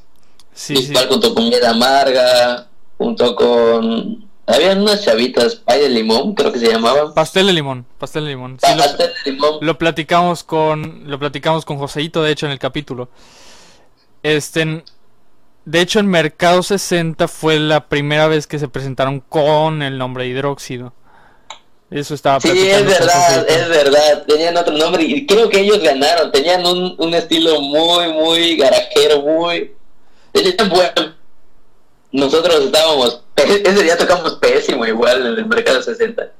Sí, 0.53 0.77
sí. 0.77 0.95
Junto 1.09 1.35
con 1.35 1.49
Miel 1.49 1.65
Amarga, 1.65 2.69
junto 2.99 3.35
con... 3.35 4.24
Habían 4.47 4.83
unas 4.83 5.03
chavitas, 5.03 5.57
Pay 5.57 5.81
de 5.81 5.89
Limón, 5.89 6.35
creo 6.35 6.53
que 6.53 6.59
se 6.59 6.71
llamaban. 6.71 7.15
Pastel 7.15 7.47
de 7.47 7.55
limón. 7.55 7.87
Pastel 7.99 8.25
de 8.25 8.31
limón. 8.31 8.59
Sí, 8.63 8.73
lo, 8.77 8.83
Pastel 8.83 9.13
de 9.25 9.33
Limón. 9.33 9.59
lo 9.61 9.79
platicamos 9.79 10.45
con. 10.45 11.05
Lo 11.09 11.19
platicamos 11.19 11.65
con 11.65 11.79
Joseito, 11.79 12.23
de 12.23 12.33
hecho, 12.33 12.47
en 12.47 12.53
el 12.53 12.59
capítulo. 12.59 13.09
Este. 14.23 14.85
De 15.65 15.81
hecho, 15.81 15.99
en 15.99 16.09
Mercado 16.09 16.63
60 16.63 17.27
fue 17.27 17.59
la 17.59 17.89
primera 17.89 18.27
vez 18.27 18.47
que 18.47 18.59
se 18.59 18.69
presentaron 18.69 19.21
con 19.21 19.83
el 19.83 19.97
nombre 19.97 20.27
hidróxido. 20.27 20.93
Eso 21.91 22.15
estaba 22.15 22.41
Sí, 22.41 22.51
es 22.51 22.85
verdad, 22.85 23.49
es 23.49 23.69
verdad. 23.69 24.25
Tenían 24.27 24.57
otro 24.57 24.77
nombre 24.77 25.05
y 25.05 25.27
creo 25.27 25.49
que 25.49 25.61
ellos 25.61 25.81
ganaron. 25.81 26.31
Tenían 26.33 26.67
un, 26.67 26.97
un 26.99 27.15
estilo 27.15 27.63
muy, 27.63 28.13
muy 28.13 28.57
garajero, 28.57 29.23
muy... 29.23 29.73
Tenían 30.33 30.69
bueno. 30.69 31.15
Nosotros 32.15 32.67
estábamos... 32.67 33.23
Ese 33.37 33.83
día 33.83 33.99
tocamos 33.99 34.35
pésimo 34.35 34.87
igual 34.87 35.27
en 35.27 35.39
el 35.39 35.47
Mercado 35.47 35.83
60. 35.83 36.31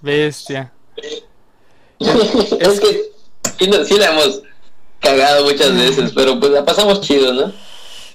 Bestia. 0.00 0.72
es 2.00 2.80
que 2.80 3.12
sí, 3.58 3.70
sí 3.84 3.98
la 3.98 4.12
hemos 4.12 4.42
cagado 4.98 5.44
muchas 5.44 5.76
veces, 5.76 6.12
pero 6.14 6.40
pues 6.40 6.52
la 6.52 6.64
pasamos 6.64 7.02
chido, 7.02 7.34
¿no? 7.34 7.52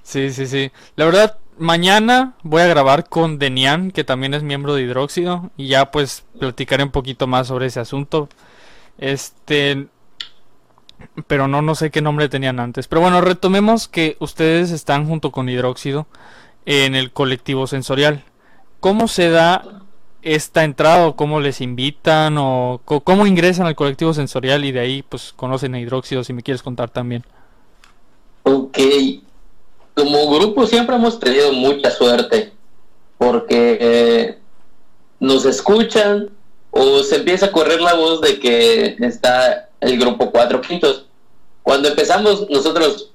Sí, 0.01 0.31
sí, 0.31 0.47
sí. 0.47 0.71
La 0.95 1.05
verdad, 1.05 1.37
mañana 1.59 2.33
voy 2.41 2.63
a 2.63 2.67
grabar 2.67 3.07
con 3.07 3.37
Denian, 3.37 3.91
que 3.91 4.03
también 4.03 4.33
es 4.33 4.41
miembro 4.41 4.73
de 4.73 4.81
Hidróxido, 4.81 5.51
y 5.57 5.67
ya 5.67 5.91
pues 5.91 6.23
platicaré 6.39 6.83
un 6.83 6.91
poquito 6.91 7.27
más 7.27 7.49
sobre 7.49 7.67
ese 7.67 7.81
asunto. 7.81 8.29
Este, 8.97 9.85
pero 11.27 11.47
no, 11.47 11.61
no 11.61 11.75
sé 11.75 11.91
qué 11.91 12.01
nombre 12.01 12.29
tenían 12.29 12.59
antes. 12.59 12.87
Pero 12.87 13.01
bueno, 13.01 13.21
retomemos 13.21 13.87
que 13.87 14.17
ustedes 14.19 14.71
están 14.71 15.07
junto 15.07 15.31
con 15.31 15.49
Hidróxido 15.49 16.07
en 16.67 16.95
el 16.95 17.11
colectivo 17.11 17.65
sensorial. 17.65 18.23
¿Cómo 18.81 19.07
se 19.07 19.29
da 19.29 19.63
esta 20.21 20.65
entrada 20.65 21.07
o 21.07 21.15
cómo 21.15 21.39
les 21.39 21.61
invitan 21.61 22.35
o 22.37 22.81
cómo 22.83 23.25
ingresan 23.25 23.65
al 23.65 23.75
colectivo 23.75 24.13
sensorial 24.13 24.65
y 24.65 24.73
de 24.73 24.81
ahí 24.81 25.01
pues 25.01 25.33
conocen 25.33 25.73
a 25.73 25.79
Hidróxido 25.79 26.25
si 26.25 26.33
me 26.33 26.43
quieres 26.43 26.61
contar 26.61 26.89
también? 26.89 27.23
Ok. 28.43 28.77
Como 29.95 30.29
grupo 30.29 30.67
siempre 30.67 30.97
hemos 30.97 31.19
tenido 31.19 31.53
mucha 31.53 31.89
suerte 31.89 32.51
porque 33.17 33.77
eh, 33.79 34.37
nos 35.21 35.45
escuchan 35.45 36.29
o 36.71 37.01
se 37.01 37.15
empieza 37.15 37.47
a 37.47 37.51
correr 37.51 37.79
la 37.79 37.93
voz 37.93 38.19
de 38.19 38.39
que 38.39 38.97
está 38.99 39.69
el 39.79 39.97
grupo 39.97 40.31
Cuatro 40.31 40.59
Quintos. 40.59 41.05
Cuando 41.63 41.87
empezamos 41.87 42.49
nosotros 42.49 43.09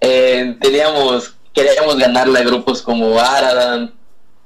eh, 0.00 0.56
teníamos 0.60 1.37
queríamos 1.58 1.96
ganarle 1.96 2.38
a 2.38 2.42
grupos 2.44 2.82
como 2.82 3.18
Aradan 3.18 3.92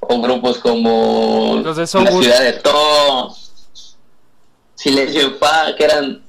o 0.00 0.20
grupos 0.20 0.58
como 0.58 1.62
la 1.62 1.86
ciudad 1.86 2.40
de 2.40 2.52
To, 2.54 3.36
Silencio 4.74 5.20
en 5.20 5.38
Paz, 5.38 5.74
que 5.76 5.84
eran 5.84 6.22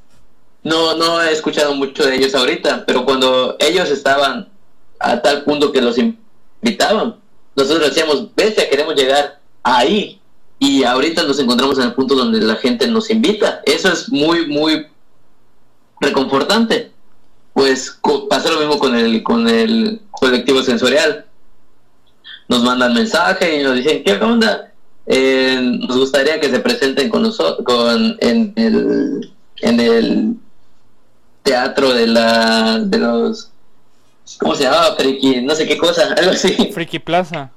no, 0.63 0.95
no 0.95 1.21
he 1.21 1.31
escuchado 1.31 1.73
mucho 1.75 2.05
de 2.05 2.15
ellos 2.15 2.35
ahorita, 2.35 2.85
pero 2.85 3.05
cuando 3.05 3.55
ellos 3.59 3.89
estaban 3.89 4.49
a 4.99 5.21
tal 5.21 5.43
punto 5.43 5.71
que 5.71 5.81
los 5.81 5.97
invitaban, 5.97 7.15
nosotros 7.55 7.89
decíamos, 7.89 8.33
bestia, 8.35 8.69
queremos 8.69 8.95
llegar 8.95 9.39
ahí. 9.61 10.19
Y 10.59 10.83
ahorita 10.83 11.23
nos 11.23 11.39
encontramos 11.39 11.77
en 11.77 11.85
el 11.85 11.93
punto 11.93 12.15
donde 12.15 12.39
la 12.39 12.55
gente 12.55 12.87
nos 12.87 13.09
invita. 13.09 13.61
Eso 13.65 13.91
es 13.91 14.09
muy, 14.09 14.47
muy 14.47 14.87
reconfortante. 15.99 16.92
Pues 17.53 17.99
pasó 18.29 18.51
lo 18.51 18.59
mismo 18.59 18.79
con 18.79 18.95
el, 18.95 19.21
con 19.23 19.47
el 19.47 20.01
colectivo 20.11 20.61
sensorial. 20.63 21.25
Nos 22.47 22.63
mandan 22.63 22.93
mensaje 22.93 23.59
y 23.59 23.63
nos 23.63 23.75
dicen, 23.75 24.03
¿qué 24.03 24.13
onda? 24.13 24.71
Eh, 25.05 25.59
nos 25.87 25.97
gustaría 25.97 26.39
que 26.39 26.49
se 26.49 26.59
presenten 26.59 27.09
con 27.09 27.23
nosotros 27.23 27.65
con, 27.65 28.17
en, 28.21 28.53
el, 28.55 29.33
en 29.57 29.79
el 29.79 30.35
teatro 31.43 31.93
de 31.93 32.07
la 32.07 32.79
de 32.79 32.97
los 32.97 33.51
¿cómo 34.39 34.55
se 34.55 34.63
llamaba? 34.63 34.95
Friki, 34.95 35.41
no 35.41 35.55
sé 35.55 35.67
qué 35.67 35.77
cosa, 35.77 36.13
algo 36.17 36.31
así. 36.31 36.71
Friki 36.73 36.99
Plaza. 36.99 37.51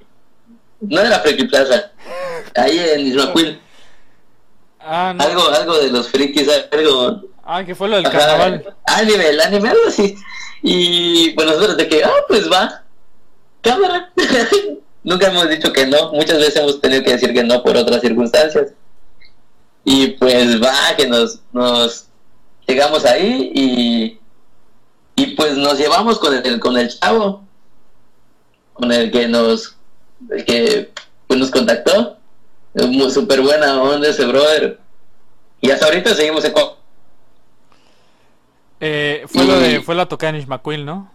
No 0.81 1.01
era 1.01 1.21
Friki 1.21 1.45
Plaza. 1.45 1.91
Ahí 2.55 2.79
en 2.79 3.07
Ismaquil. 3.07 3.61
Ah, 4.81 5.13
no. 5.17 5.25
Algo, 5.25 5.51
algo 5.51 5.79
de 5.79 5.91
los 5.91 6.09
frikis, 6.09 6.49
algo. 6.71 7.23
Ah, 7.45 7.65
que 7.65 7.75
fue 7.75 7.89
lo 7.89 7.97
del 7.97 8.07
ajá, 8.07 8.19
carnaval. 8.19 8.75
Anime, 8.97 9.29
el 9.29 9.41
anime, 9.41 9.69
algo 9.69 9.89
así. 9.89 10.17
Y 10.63 11.35
bueno, 11.35 11.53
nosotros 11.53 11.77
de 11.77 11.87
que, 11.87 12.03
ah, 12.03 12.25
pues 12.29 12.51
va. 12.51 12.83
Cámara. 13.61 14.11
Nunca 15.05 15.29
hemos 15.29 15.49
dicho 15.51 15.73
que 15.73 15.87
no. 15.87 16.13
Muchas 16.13 16.39
veces 16.39 16.57
hemos 16.57 16.81
tenido 16.81 17.05
que 17.05 17.13
decir 17.13 17.35
que 17.35 17.45
no 17.45 17.63
por 17.63 17.77
otras 17.77 18.01
circunstancias. 18.01 18.73
Y 19.85 20.09
pues 20.13 20.61
va, 20.63 20.97
que 20.97 21.07
nos, 21.07 21.41
nos 21.53 22.07
llegamos 22.67 23.05
ahí 23.05 23.53
y, 23.55 24.19
y 25.15 25.27
pues 25.37 25.57
nos 25.57 25.79
llevamos 25.79 26.19
con 26.19 26.35
el, 26.35 26.59
con 26.59 26.77
el 26.79 26.89
chavo. 26.89 27.45
Con 28.73 28.91
el 28.93 29.11
que 29.11 29.29
nos, 29.29 29.77
que 30.47 30.91
pues, 31.27 31.39
nos 31.39 31.51
contactó. 31.51 32.17
Súper 33.11 33.43
buena 33.43 33.83
onda 33.83 34.09
ese 34.09 34.25
brother. 34.25 34.81
Y 35.61 35.71
hasta 35.71 35.87
ahorita 35.87 36.15
seguimos 36.15 36.45
en 36.45 36.53
Eh, 38.81 39.25
fue 39.29 39.45
lo 39.45 39.59
de, 39.59 39.75
Y- 39.77 39.79
fue 39.81 39.95
la 39.95 40.07
tocada 40.07 40.31
en 40.31 40.37
Ishmaquil, 40.43 40.85
¿no? 40.85 41.11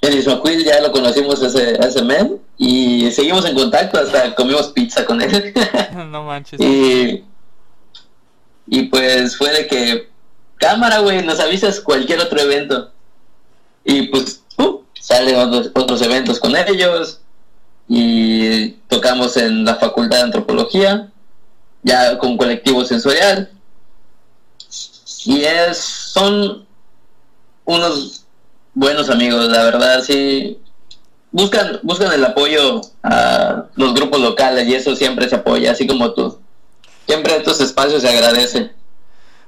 En 0.00 0.18
Ismaquil 0.18 0.64
ya 0.64 0.80
lo 0.80 0.90
conocimos 0.90 1.40
ese, 1.42 1.76
a 1.80 1.86
ese 1.86 2.02
men 2.02 2.40
y 2.58 3.08
seguimos 3.12 3.44
en 3.44 3.54
contacto, 3.54 4.00
hasta 4.00 4.34
comimos 4.34 4.68
pizza 4.72 5.04
con 5.04 5.22
él. 5.22 5.54
no 6.10 6.24
manches. 6.24 6.60
y, 6.60 7.24
y 8.66 8.82
pues 8.84 9.36
fue 9.36 9.52
de 9.52 9.66
que, 9.68 10.08
cámara, 10.56 10.98
güey, 10.98 11.24
nos 11.24 11.38
avisas 11.38 11.80
cualquier 11.80 12.18
otro 12.20 12.40
evento. 12.40 12.90
Y 13.84 14.02
pues, 14.08 14.42
uh, 14.58 14.80
salen 14.94 15.36
otros, 15.36 15.70
otros 15.74 16.02
eventos 16.02 16.40
con 16.40 16.54
ellos 16.56 17.20
y 17.88 18.70
tocamos 18.88 19.36
en 19.36 19.64
la 19.64 19.76
Facultad 19.76 20.18
de 20.18 20.22
Antropología, 20.24 21.10
ya 21.84 22.18
con 22.18 22.36
colectivo 22.36 22.84
sensorial. 22.84 23.50
Y 25.24 25.44
es, 25.44 26.01
son 26.12 26.66
unos 27.64 28.26
buenos 28.74 29.08
amigos, 29.08 29.48
la 29.48 29.64
verdad, 29.64 30.02
sí. 30.02 30.60
buscan, 31.30 31.80
buscan 31.82 32.12
el 32.12 32.22
apoyo 32.22 32.82
a 33.02 33.64
los 33.76 33.94
grupos 33.94 34.20
locales 34.20 34.68
y 34.68 34.74
eso 34.74 34.94
siempre 34.94 35.26
se 35.30 35.36
apoya, 35.36 35.72
así 35.72 35.86
como 35.86 36.12
tú. 36.12 36.38
Siempre 37.06 37.34
estos 37.34 37.62
espacios 37.62 38.02
se 38.02 38.10
agradecen. 38.10 38.72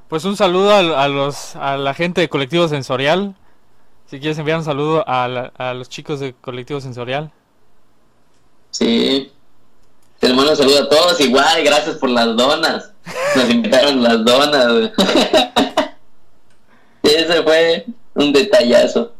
Pues 0.09 0.25
un 0.25 0.39
saludo 0.39 0.75
a, 0.75 1.09
los, 1.09 1.55
a 1.57 1.77
la 1.77 1.93
gente 1.93 2.23
de 2.23 2.31
Colectivo 2.31 2.67
Sensorial. 2.67 3.35
Si 4.07 4.19
quieres 4.19 4.39
enviar 4.39 4.57
un 4.59 4.65
saludo 4.65 5.05
a, 5.07 5.25
a 5.25 5.75
los 5.75 5.91
chicos 5.91 6.19
de 6.19 6.33
Colectivo 6.33 6.81
Sensorial. 6.81 7.31
Sí. 8.71 9.31
Te 10.19 10.33
mando 10.33 10.53
un 10.53 10.57
saludo 10.57 10.85
a 10.85 10.89
todos. 10.89 11.21
Igual, 11.21 11.63
gracias 11.63 11.97
por 11.97 12.09
las 12.09 12.35
donas. 12.37 12.91
Nos 13.37 13.51
invitaron 13.51 14.03
las 14.03 14.25
donas. 14.25 14.93
Ese 17.05 17.43
fue 17.43 17.87
un 18.15 18.33
detallazo. 18.33 19.13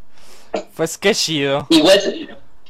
Pues 0.75 0.97
qué 0.97 1.15
chido. 1.15 1.67
Igual 1.69 2.01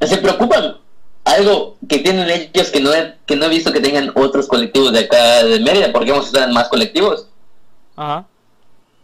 se, 0.00 0.16
preocupan. 0.18 0.76
Algo 1.24 1.76
que 1.88 1.98
tienen 2.00 2.28
ellos 2.28 2.70
que 2.70 2.80
no, 2.80 2.92
he, 2.92 3.14
que 3.24 3.36
no 3.36 3.46
he 3.46 3.48
visto 3.48 3.72
que 3.72 3.80
tengan 3.80 4.12
otros 4.14 4.46
colectivos 4.46 4.92
de 4.92 5.00
acá 5.00 5.42
de 5.44 5.60
Mérida, 5.60 5.92
porque 5.92 6.10
hemos 6.10 6.26
estado 6.26 6.46
en 6.46 6.52
más 6.52 6.68
colectivos. 6.68 7.28
Ajá. 7.96 8.26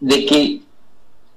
De 0.00 0.26
que 0.26 0.60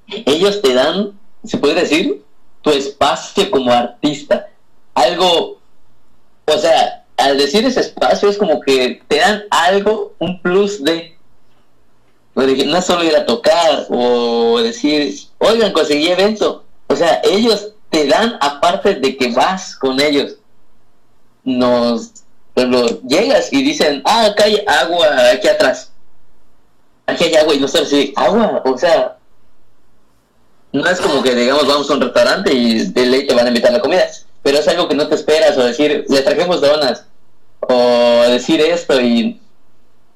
ellos 0.08 0.62
te 0.62 0.74
dan, 0.74 1.18
se 1.46 1.58
puede 1.58 1.76
decir, 1.82 2.24
tu 2.62 2.72
espacio 2.72 3.50
como 3.52 3.72
artista. 3.72 4.50
Algo, 4.96 5.60
o 6.46 6.58
sea, 6.58 7.06
al 7.18 7.38
decir 7.38 7.66
ese 7.66 7.82
espacio 7.82 8.30
es 8.30 8.38
como 8.38 8.60
que 8.62 9.02
te 9.08 9.20
dan 9.20 9.44
algo, 9.52 10.14
un 10.20 10.42
plus 10.42 10.84
de 10.84 11.16
no 12.36 12.82
solo 12.82 13.04
ir 13.04 13.16
a 13.16 13.26
tocar 13.26 13.86
o 13.90 14.60
decir, 14.60 15.16
oigan, 15.38 15.72
conseguí 15.72 16.08
evento. 16.08 16.64
O 16.88 16.96
sea, 16.96 17.22
ellos 17.24 17.74
te 17.90 18.08
dan, 18.08 18.38
aparte 18.42 18.96
de 18.96 19.18
que 19.18 19.32
vas 19.32 19.76
con 19.76 20.00
ellos, 20.00 20.38
nos 21.44 22.12
llegas 23.08 23.52
y 23.52 23.64
dicen, 23.64 24.02
ah, 24.06 24.26
acá 24.26 24.46
hay 24.46 24.64
agua 24.68 25.08
aquí 25.32 25.48
atrás. 25.48 25.92
Aquí 27.06 27.26
hay 27.26 27.36
agua 27.36 27.54
y 27.54 27.60
no 27.60 27.68
sabes 27.68 27.90
si 27.90 28.14
agua, 28.16 28.62
o 28.66 28.78
sea, 28.78 29.18
no 30.72 30.88
es 30.88 31.00
como 31.02 31.22
que 31.22 31.36
digamos 31.36 31.68
vamos 31.68 31.90
a 31.90 31.94
un 31.94 32.02
restaurante 32.02 32.54
y 32.54 32.86
de 32.86 33.06
ley 33.06 33.28
te 33.28 33.36
van 33.36 33.46
a 33.46 33.50
invitar 33.50 33.72
la 33.72 33.82
comida, 33.82 34.08
pero 34.42 34.58
es 34.58 34.68
algo 34.68 34.88
que 34.88 34.96
no 34.96 35.08
te 35.08 35.16
esperas 35.16 35.58
o 35.58 35.64
decir, 35.64 36.06
le 36.08 36.22
trajimos 36.22 36.62
donas 36.62 37.06
o 37.60 38.24
decir 38.30 38.62
esto 38.62 39.00
y 39.00 39.40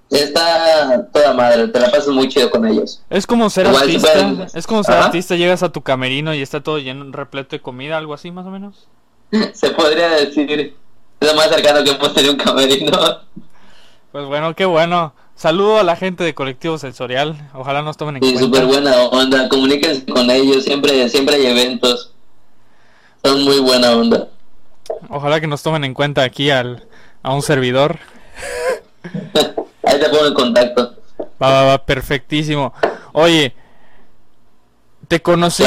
está 0.09 1.07
toda 1.11 1.33
madre, 1.33 1.67
te 1.67 1.79
la 1.79 1.91
pasas 1.91 2.09
muy 2.09 2.27
chido 2.29 2.49
con 2.49 2.65
ellos. 2.65 3.01
Es 3.09 3.27
como 3.27 3.49
ser 3.49 3.67
artista, 3.67 4.47
es 4.53 4.67
como 4.67 4.83
ser 4.83 4.95
artista, 4.95 5.35
llegas 5.35 5.63
a 5.63 5.71
tu 5.71 5.81
camerino 5.81 6.33
y 6.33 6.41
está 6.41 6.61
todo 6.61 6.79
lleno, 6.79 7.11
repleto 7.11 7.55
de 7.55 7.61
comida, 7.61 7.97
algo 7.97 8.13
así 8.13 8.31
más 8.31 8.45
o 8.45 8.49
menos. 8.49 8.87
Se 9.53 9.71
podría 9.71 10.09
decir, 10.09 10.75
es 11.19 11.27
lo 11.27 11.35
más 11.35 11.49
cercano 11.49 11.83
que 11.83 11.91
hemos 11.91 12.13
tenido 12.13 12.33
un 12.33 12.39
camerino. 12.39 12.97
Pues 14.11 14.25
bueno, 14.25 14.55
qué 14.55 14.65
bueno. 14.65 15.13
Saludo 15.35 15.77
a 15.77 15.83
la 15.83 15.95
gente 15.95 16.23
de 16.23 16.33
Colectivo 16.33 16.79
Sensorial, 16.79 17.49
ojalá 17.53 17.83
nos 17.83 17.95
tomen 17.95 18.15
en 18.15 18.21
cuenta. 18.21 18.39
Sí, 18.39 18.43
súper 18.43 18.65
buena 18.65 19.03
onda, 19.03 19.47
comuníquense 19.49 20.05
con 20.07 20.31
ellos, 20.31 20.63
siempre, 20.63 21.07
siempre 21.09 21.35
hay 21.35 21.45
eventos. 21.45 22.11
Son 23.23 23.43
muy 23.43 23.59
buena 23.59 23.91
onda. 23.91 24.29
Ojalá 25.09 25.39
que 25.39 25.47
nos 25.47 25.61
tomen 25.61 25.83
en 25.83 25.93
cuenta 25.93 26.23
aquí 26.23 26.49
al, 26.49 26.87
a 27.21 27.35
un 27.35 27.43
servidor. 27.43 27.99
Ahí 29.87 29.99
te 29.99 30.09
pongo 30.09 30.25
en 30.25 30.33
contacto. 30.33 30.95
Va, 31.41 31.49
va, 31.49 31.63
va, 31.63 31.85
perfectísimo. 31.85 32.73
Oye, 33.13 33.53
te 35.07 35.21
conocí, 35.21 35.63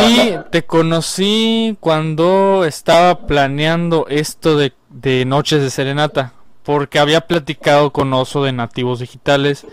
te 0.50 0.64
conocí 0.64 1.76
cuando 1.80 2.64
estaba 2.64 3.26
planeando 3.26 4.06
esto 4.08 4.56
de, 4.56 4.74
de 4.90 5.24
Noches 5.24 5.62
de 5.62 5.70
Serenata, 5.70 6.34
porque 6.62 6.98
había 6.98 7.22
platicado 7.22 7.90
con 7.90 8.12
Oso 8.12 8.44
de 8.44 8.52
Nativos 8.52 9.00
Digitales, 9.00 9.66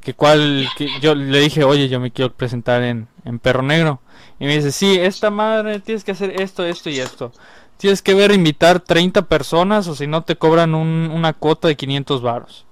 que 0.00 0.14
cual, 0.14 0.66
que 0.76 0.88
yo 1.00 1.14
le 1.14 1.40
dije, 1.40 1.64
oye, 1.64 1.88
yo 1.88 2.00
me 2.00 2.10
quiero 2.10 2.32
presentar 2.32 2.82
en, 2.82 3.08
en 3.24 3.38
Perro 3.38 3.62
Negro. 3.62 4.00
Y 4.38 4.46
me 4.46 4.56
dice, 4.56 4.72
sí, 4.72 4.98
esta 4.98 5.30
madre, 5.30 5.80
tienes 5.80 6.02
que 6.02 6.12
hacer 6.12 6.40
esto, 6.40 6.64
esto 6.64 6.88
y 6.88 6.98
esto. 6.98 7.32
Tienes 7.76 8.00
que 8.00 8.14
ver 8.14 8.32
invitar 8.32 8.80
30 8.80 9.22
personas 9.22 9.86
o 9.86 9.94
si 9.94 10.06
no 10.06 10.22
te 10.22 10.36
cobran 10.36 10.74
un, 10.74 11.10
una 11.12 11.34
cuota 11.34 11.68
de 11.68 11.76
500 11.76 12.22
varos. 12.22 12.66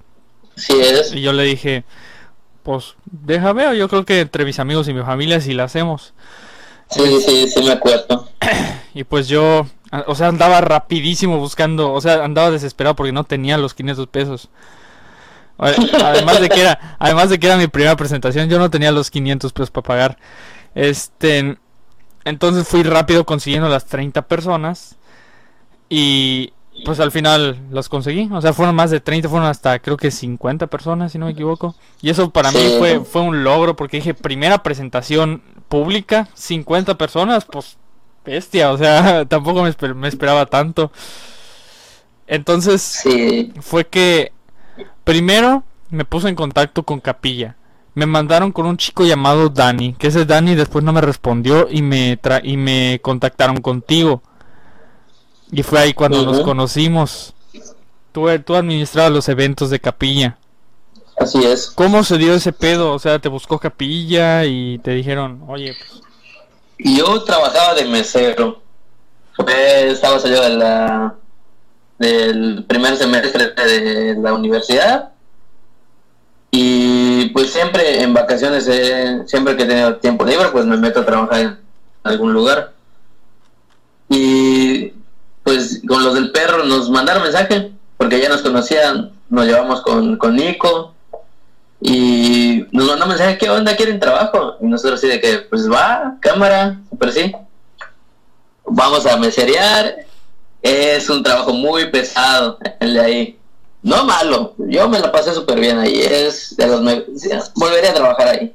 Y 1.15 1.21
yo 1.21 1.33
le 1.33 1.45
dije, 1.45 1.85
pues 2.63 2.97
déjame, 3.05 3.77
yo 3.77 3.89
creo 3.89 4.05
que 4.05 4.21
entre 4.21 4.45
mis 4.45 4.59
amigos 4.59 4.89
y 4.89 4.95
mi 4.95 5.03
familia 5.03 5.41
si 5.41 5.55
la 5.55 5.65
hacemos. 5.65 6.13
Sí, 6.91 7.03
sí, 7.21 7.49
sí 7.49 7.63
me 7.63 7.73
acuerdo. 7.73 8.29
Y 8.95 9.05
pues 9.05 9.29
yo, 9.29 9.65
o 10.07 10.15
sea, 10.17 10.27
andaba 10.27 10.61
rapidísimo 10.61 11.39
buscando, 11.39 11.93
o 11.93 12.01
sea, 12.01 12.25
andaba 12.25 12.51
desesperado 12.51 12.97
porque 12.97 13.13
no 13.13 13.23
tenía 13.23 13.57
los 13.57 13.73
500 13.75 14.09
pesos. 14.09 14.49
Además 15.57 16.41
de 16.41 16.49
que 16.49 16.61
era, 16.63 16.97
además 16.99 17.31
de 17.31 17.39
que 17.39 17.47
era 17.47 17.57
mi 17.57 17.69
primera 17.69 17.97
presentación, 17.97 18.49
yo 18.49 18.59
no 18.59 18.71
tenía 18.71 18.91
los 18.91 19.11
500 19.11 19.53
pesos 19.53 19.71
para 19.71 19.87
pagar. 19.87 20.19
Este, 20.75 21.59
entonces 22.25 22.67
fui 22.67 22.83
rápido 22.83 23.25
consiguiendo 23.25 23.69
las 23.69 23.87
30 23.87 24.23
personas 24.23 24.97
y 25.89 26.53
pues 26.85 27.01
al 27.01 27.11
final 27.11 27.59
los 27.71 27.89
conseguí. 27.89 28.29
O 28.33 28.41
sea, 28.41 28.53
fueron 28.53 28.75
más 28.75 28.91
de 28.91 29.01
30, 29.01 29.29
fueron 29.29 29.49
hasta 29.49 29.79
creo 29.79 29.97
que 29.97 30.11
50 30.11 30.67
personas, 30.69 31.13
si 31.13 31.19
no 31.19 31.27
me 31.27 31.33
equivoco. 31.33 31.75
Y 32.01 32.11
eso 32.11 32.31
para 32.31 32.51
mí 32.51 32.59
fue, 32.79 33.01
fue 33.01 33.23
un 33.23 33.45
logro 33.45 33.77
porque 33.77 33.99
dije, 33.99 34.15
primera 34.15 34.63
presentación 34.63 35.43
pública, 35.69 36.29
50 36.35 36.97
personas, 36.97 37.45
pues 37.45 37.77
bestia, 38.25 38.73
o 38.73 38.79
sea, 38.79 39.25
tampoco 39.29 39.63
me, 39.63 40.09
esperaba 40.09 40.47
tanto. 40.47 40.93
Entonces, 42.27 43.05
fue 43.61 43.87
que 43.87 44.33
primero 45.05 45.65
me 45.91 46.05
puse 46.05 46.29
en 46.29 46.35
contacto 46.35 46.83
con 46.83 47.01
Capilla. 47.01 47.57
Me 47.95 48.07
mandaron 48.07 48.53
con 48.53 48.67
un 48.67 48.77
chico 48.77 49.05
llamado 49.05 49.49
Dani, 49.49 49.95
que 49.95 50.09
ese 50.09 50.25
Dani 50.25 50.55
después 50.55 50.85
no 50.85 50.93
me 50.93 51.01
respondió 51.01 51.67
y 51.71 51.83
me, 51.83 52.19
y 52.45 52.57
me 52.57 53.01
contactaron 53.03 53.61
contigo. 53.61 54.23
Y 55.51 55.63
fue 55.63 55.81
ahí 55.81 55.95
cuando 55.95 56.25
nos 56.25 56.41
conocimos. 56.41 57.35
Tú, 58.13 58.27
tú 58.45 58.55
administrabas 58.55 59.13
los 59.13 59.29
eventos 59.29 59.71
de 59.71 59.81
capilla. 59.81 60.37
Así 61.17 61.45
es. 61.45 61.71
¿Cómo 61.75 62.05
se 62.05 62.19
dio 62.19 62.35
ese 62.35 62.53
pedo? 62.53 62.93
O 62.93 62.99
sea, 62.99 63.19
te 63.19 63.29
buscó 63.29 63.59
capilla 63.59 64.45
y 64.45 64.79
te 64.79 64.93
dijeron, 64.93 65.43
oye, 65.49 65.75
pues... 65.79 66.03
Yo 66.79 67.25
trabajaba 67.25 67.75
de 67.75 67.87
mesero. 67.87 68.63
estaba 69.91 70.21
salido 70.21 70.43
de 70.43 70.51
la, 70.51 71.15
del 71.99 72.65
primer 72.69 72.97
semestre 72.97 73.53
de 73.53 74.15
la 74.15 74.33
universidad. 74.33 75.11
Y 76.51 77.27
pues 77.31 77.51
siempre 77.51 78.03
en 78.03 78.15
vacaciones, 78.15 78.65
siempre 79.27 79.57
que 79.57 79.65
he 79.65 79.67
tenido 79.67 79.97
tiempo 79.97 80.25
libre, 80.25 80.49
pues 80.53 80.65
me 80.65 80.77
meto 80.77 81.01
a 81.01 81.07
trabajar 81.07 81.41
en 81.41 81.59
algún 82.05 82.33
lugar. 82.33 82.73
Y 84.09 84.93
pues 85.49 85.81
con 85.89 86.05
los 86.05 86.13
del 86.13 86.31
perro 86.31 86.63
nos 86.65 86.91
mandaron 86.91 87.23
mensaje, 87.23 87.73
porque 87.97 88.21
ya 88.21 88.29
nos 88.29 88.43
conocían, 88.43 89.13
nos 89.31 89.47
llevamos 89.47 89.81
con, 89.81 90.19
con 90.19 90.37
Nico, 90.37 90.93
y 91.81 92.67
nos 92.71 92.87
mandó 92.87 93.07
mensaje, 93.07 93.39
¿qué 93.39 93.49
onda? 93.49 93.75
¿Quieren 93.75 93.99
trabajo? 93.99 94.57
Y 94.61 94.67
nosotros 94.67 94.99
así 94.99 95.09
de 95.09 95.23
que, 95.23 95.39
pues 95.39 95.67
va, 95.73 96.19
cámara, 96.21 96.79
pero 96.99 97.13
sí. 97.13 97.33
Vamos 98.67 99.07
a 99.07 99.17
meserear. 99.17 99.97
Es 100.61 101.09
un 101.09 101.23
trabajo 101.23 101.55
muy 101.55 101.91
pesado 101.91 102.59
el 102.81 102.93
de 102.93 103.01
ahí. 103.01 103.39
No 103.83 104.05
malo, 104.05 104.53
yo 104.59 104.87
me 104.87 105.01
la 105.01 105.11
pasé 105.11 105.33
súper 105.33 105.61
bien 105.61 105.79
ahí. 105.79 105.99
Es 105.99 106.59
de 106.59 106.67
los 106.67 106.83
volvería 107.55 107.93
a 107.93 107.95
trabajar 107.95 108.29
ahí. 108.29 108.55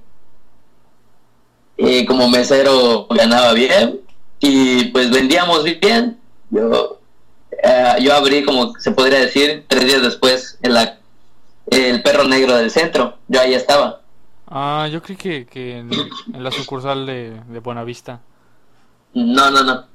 Y 1.76 2.06
como 2.06 2.30
mesero 2.30 3.08
ganaba 3.10 3.54
bien 3.54 4.00
y 4.40 4.86
pues 4.92 5.10
vendíamos 5.10 5.64
bien. 5.64 6.20
Yo, 6.54 7.00
eh, 7.64 7.96
yo 8.02 8.14
abrí, 8.14 8.44
como 8.44 8.76
se 8.80 8.92
podría 8.92 9.20
decir, 9.20 9.66
tres 9.68 9.86
días 9.86 10.04
después 10.04 10.60
en 10.62 10.76
la, 10.76 11.00
el 11.72 12.04
perro 12.04 12.26
negro 12.26 12.56
del 12.56 12.70
centro. 12.70 13.18
Yo 13.28 13.42
ahí 13.42 13.56
estaba. 13.56 14.02
Ah, 14.48 14.88
yo 14.92 15.02
creí 15.02 15.46
que, 15.46 15.78
en, 15.78 15.90
la 16.32 16.52
sucursal 16.52 17.08
de, 17.08 17.60
Buenavista. 17.64 18.22
No, 19.16 19.50
no, 19.50 19.64
no. 19.64 19.86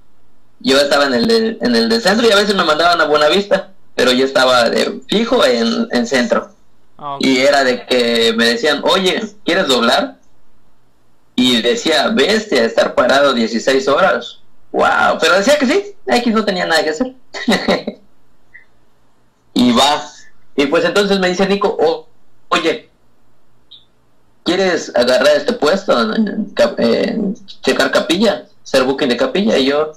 Yo 0.59 0.79
estaba 0.79 1.07
en 1.07 1.15
el, 1.15 1.59
en 1.61 1.77
el 1.77 1.89
del 1.89 2.03
centro 2.03 2.27
y 2.27 2.33
a 2.33 2.37
veces 2.37 2.57
me 2.57 2.65
mandaban 2.65 3.01
a 3.01 3.05
Buenavista, 3.05 3.71
pero 3.95 4.11
yo 4.11 4.25
estaba 4.25 4.69
de 4.69 5.01
fijo 5.07 5.45
en, 5.45 5.87
en 5.93 6.07
centro. 6.09 6.51
Ah, 6.99 7.19
y 7.21 7.39
era 7.39 7.63
de 7.63 7.87
que 7.87 8.35
me 8.37 8.47
decían, 8.47 8.81
oye, 8.83 9.23
¿quieres 9.45 9.69
doblar? 9.69 10.19
Y 11.37 11.63
decía, 11.63 12.09
bestia, 12.09 12.65
estar 12.65 12.97
parado 12.97 13.33
16 13.33 13.87
horas. 13.87 14.38
Wow, 14.73 15.19
pero 15.21 15.37
decía 15.37 15.59
que 15.59 15.67
sí, 15.67 15.97
X 16.07 16.35
no 16.35 16.45
tenía 16.45 16.67
nada 16.67 16.83
que 16.83 16.91
hacer. 16.91 17.15
y 19.55 19.73
va. 19.73 20.03
Y 20.57 20.67
pues 20.67 20.85
entonces 20.85 21.19
me 21.19 21.29
dice 21.29 21.47
Nico, 21.47 21.77
oye, 22.49 22.91
¿quieres 24.45 24.93
agarrar 24.95 25.37
este 25.37 25.53
puesto? 25.53 26.15
En, 26.15 26.55
checar 27.63 27.91
capilla, 27.91 28.47
ser 28.63 28.85
booking 28.85 29.09
de 29.09 29.17
capilla. 29.17 29.57
Y 29.59 29.67
yo, 29.67 29.93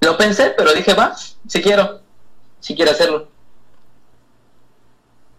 lo 0.00 0.16
pensé, 0.16 0.54
pero 0.56 0.72
dije, 0.72 0.94
va, 0.94 1.14
si 1.46 1.60
quiero, 1.60 2.00
si 2.60 2.74
quiero 2.74 2.92
hacerlo. 2.92 3.28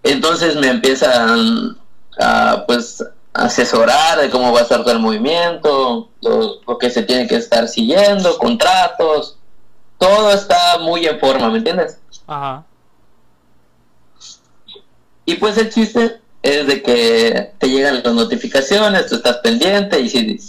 Entonces 0.03 0.55
me 0.55 0.69
empiezan 0.69 1.77
a, 2.19 2.65
pues, 2.67 3.03
asesorar 3.37 4.19
de 4.19 4.29
cómo 4.29 4.51
va 4.51 4.59
a 4.59 4.63
estar 4.63 4.83
todo 4.83 4.93
el 4.93 4.99
movimiento, 4.99 6.09
lo, 6.21 6.61
lo, 6.65 6.77
que 6.77 6.89
se 6.89 7.03
tiene 7.03 7.27
que 7.27 7.35
estar 7.35 7.67
siguiendo, 7.67 8.37
contratos, 8.37 9.37
todo 9.97 10.31
está 10.33 10.79
muy 10.79 11.05
en 11.05 11.19
forma, 11.19 11.49
¿me 11.49 11.59
entiendes? 11.59 11.99
Ajá. 12.25 12.65
Y 15.25 15.35
pues 15.35 15.57
el 15.57 15.69
chiste 15.69 16.21
es 16.41 16.67
de 16.67 16.81
que 16.81 17.51
te 17.57 17.69
llegan 17.69 18.01
las 18.03 18.13
notificaciones, 18.13 19.07
tú 19.07 19.15
estás 19.15 19.37
pendiente 19.37 19.99
y 19.99 20.09
si 20.09 20.39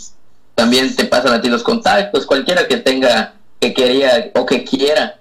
también 0.54 0.94
te 0.94 1.04
pasan 1.04 1.34
a 1.34 1.40
ti 1.40 1.48
los 1.48 1.62
contactos, 1.62 2.26
cualquiera 2.26 2.66
que 2.68 2.76
tenga, 2.76 3.34
que 3.58 3.74
quería 3.74 4.30
o 4.34 4.46
que 4.46 4.64
quiera 4.64 5.18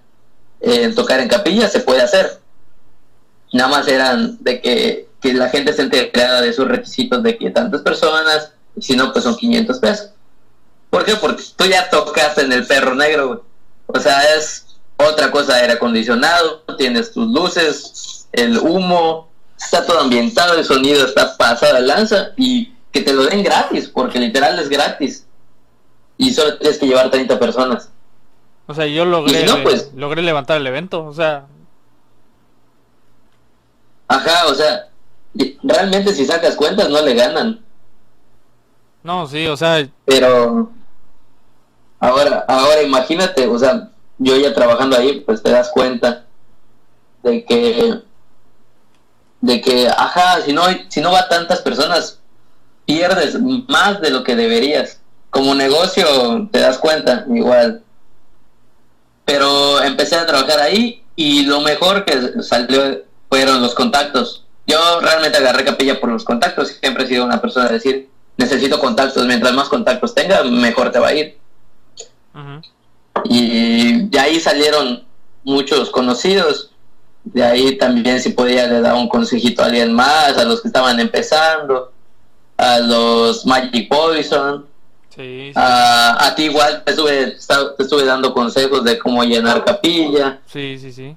eh, 0.61 0.89
tocar 0.95 1.19
en 1.19 1.27
capilla, 1.27 1.67
se 1.67 1.79
puede 1.79 2.01
hacer. 2.01 2.39
Nada 3.53 3.69
más 3.69 3.87
eran 3.87 4.37
de 4.43 4.61
que, 4.61 5.06
que 5.21 5.33
la 5.33 5.49
gente 5.49 5.73
se 5.73 5.83
enterara 5.83 6.41
de 6.41 6.53
sus 6.53 6.67
requisitos 6.67 7.23
de 7.23 7.37
que 7.37 7.49
tantas 7.49 7.81
personas, 7.81 8.51
y 8.75 8.81
si 8.81 8.95
no, 8.95 9.11
pues 9.11 9.23
son 9.23 9.35
500 9.35 9.79
pesos. 9.79 10.09
¿Por 10.89 11.03
qué? 11.05 11.15
Porque 11.15 11.43
tú 11.55 11.65
ya 11.65 11.89
tocaste 11.89 12.41
en 12.41 12.51
el 12.53 12.65
perro 12.65 12.95
negro, 12.95 13.45
O 13.87 13.99
sea, 13.99 14.21
es 14.35 14.65
otra 14.97 15.31
cosa, 15.31 15.55
aire 15.55 15.73
acondicionado, 15.73 16.63
tienes 16.77 17.11
tus 17.11 17.27
luces, 17.27 18.27
el 18.31 18.57
humo, 18.57 19.29
está 19.57 19.85
todo 19.85 19.99
ambientado, 19.99 20.53
el 20.55 20.65
sonido 20.65 21.05
está 21.05 21.37
pasado 21.37 21.75
de 21.75 21.81
lanza 21.81 22.29
y 22.35 22.73
que 22.91 23.01
te 23.01 23.13
lo 23.13 23.23
den 23.23 23.43
gratis, 23.43 23.87
porque 23.87 24.19
literal 24.19 24.57
es 24.59 24.69
gratis 24.69 25.25
y 26.17 26.33
solo 26.33 26.57
tienes 26.57 26.77
que 26.77 26.87
llevar 26.87 27.09
30 27.09 27.39
personas. 27.39 27.89
O 28.65 28.73
sea, 28.73 28.85
yo 28.85 29.05
logré, 29.05 29.45
pues, 29.63 29.91
logré 29.95 30.21
levantar 30.21 30.57
el 30.57 30.67
evento, 30.67 31.05
o 31.05 31.13
sea. 31.13 31.45
Ajá, 34.09 34.47
o 34.47 34.55
sea, 34.55 34.89
realmente 35.63 36.13
si 36.13 36.25
sacas 36.25 36.55
cuentas 36.55 36.89
no 36.89 37.01
le 37.01 37.13
ganan. 37.13 37.61
No, 39.03 39.27
sí, 39.27 39.47
o 39.47 39.55
sea. 39.55 39.87
Pero 40.05 40.71
ahora, 41.99 42.45
ahora 42.47 42.81
imagínate, 42.81 43.47
o 43.47 43.57
sea, 43.57 43.89
yo 44.17 44.35
ya 44.35 44.53
trabajando 44.53 44.97
ahí, 44.97 45.21
pues 45.21 45.41
te 45.41 45.51
das 45.51 45.69
cuenta 45.69 46.25
de 47.23 47.45
que, 47.45 48.01
de 49.41 49.61
que, 49.61 49.87
ajá, 49.87 50.41
si 50.41 50.53
no, 50.53 50.63
si 50.89 51.01
no 51.01 51.11
va 51.11 51.29
tantas 51.29 51.61
personas, 51.61 52.19
pierdes 52.85 53.37
más 53.67 54.01
de 54.01 54.09
lo 54.11 54.23
que 54.23 54.35
deberías 54.35 54.99
como 55.37 55.53
negocio 55.53 56.49
te 56.51 56.59
das 56.59 56.79
cuenta, 56.79 57.25
igual. 57.29 57.83
Pero 59.23 59.83
empecé 59.83 60.15
a 60.15 60.25
trabajar 60.25 60.59
ahí 60.61 61.03
y 61.15 61.43
lo 61.43 61.61
mejor 61.61 62.05
que 62.05 62.41
salió 62.41 63.03
fueron 63.29 63.61
los 63.61 63.75
contactos. 63.75 64.45
Yo 64.67 64.99
realmente 64.99 65.37
agarré 65.37 65.63
capilla 65.63 65.99
por 65.99 66.11
los 66.11 66.23
contactos. 66.23 66.77
Siempre 66.79 67.05
he 67.05 67.07
sido 67.07 67.25
una 67.25 67.41
persona 67.41 67.67
de 67.67 67.73
decir, 67.75 68.09
necesito 68.37 68.79
contactos. 68.79 69.25
Mientras 69.25 69.53
más 69.53 69.69
contactos 69.69 70.13
tenga, 70.13 70.43
mejor 70.43 70.91
te 70.91 70.99
va 70.99 71.07
a 71.07 71.13
ir. 71.13 71.37
Y 73.25 74.03
de 74.09 74.19
ahí 74.19 74.39
salieron 74.39 75.03
muchos 75.43 75.89
conocidos. 75.89 76.71
De 77.23 77.43
ahí 77.43 77.77
también 77.77 78.21
si 78.21 78.29
podía 78.29 78.67
le 78.67 78.81
dar 78.81 78.95
un 78.95 79.09
consejito 79.09 79.61
a 79.61 79.65
alguien 79.65 79.93
más, 79.93 80.37
a 80.37 80.45
los 80.45 80.61
que 80.61 80.67
estaban 80.67 80.99
empezando, 80.99 81.91
a 82.57 82.79
los 82.79 83.45
Magic 83.45 83.89
Poison 83.89 84.65
a 85.55 86.33
ti 86.35 86.43
igual 86.43 86.83
te 86.83 86.91
estuve, 86.91 87.37
te 87.77 87.83
estuve 87.83 88.05
dando 88.05 88.33
consejos 88.33 88.83
de 88.83 88.99
cómo 88.99 89.23
llenar 89.23 89.65
capilla. 89.65 90.39
Sí, 90.45 90.77
sí, 90.79 90.91
sí. 90.91 91.15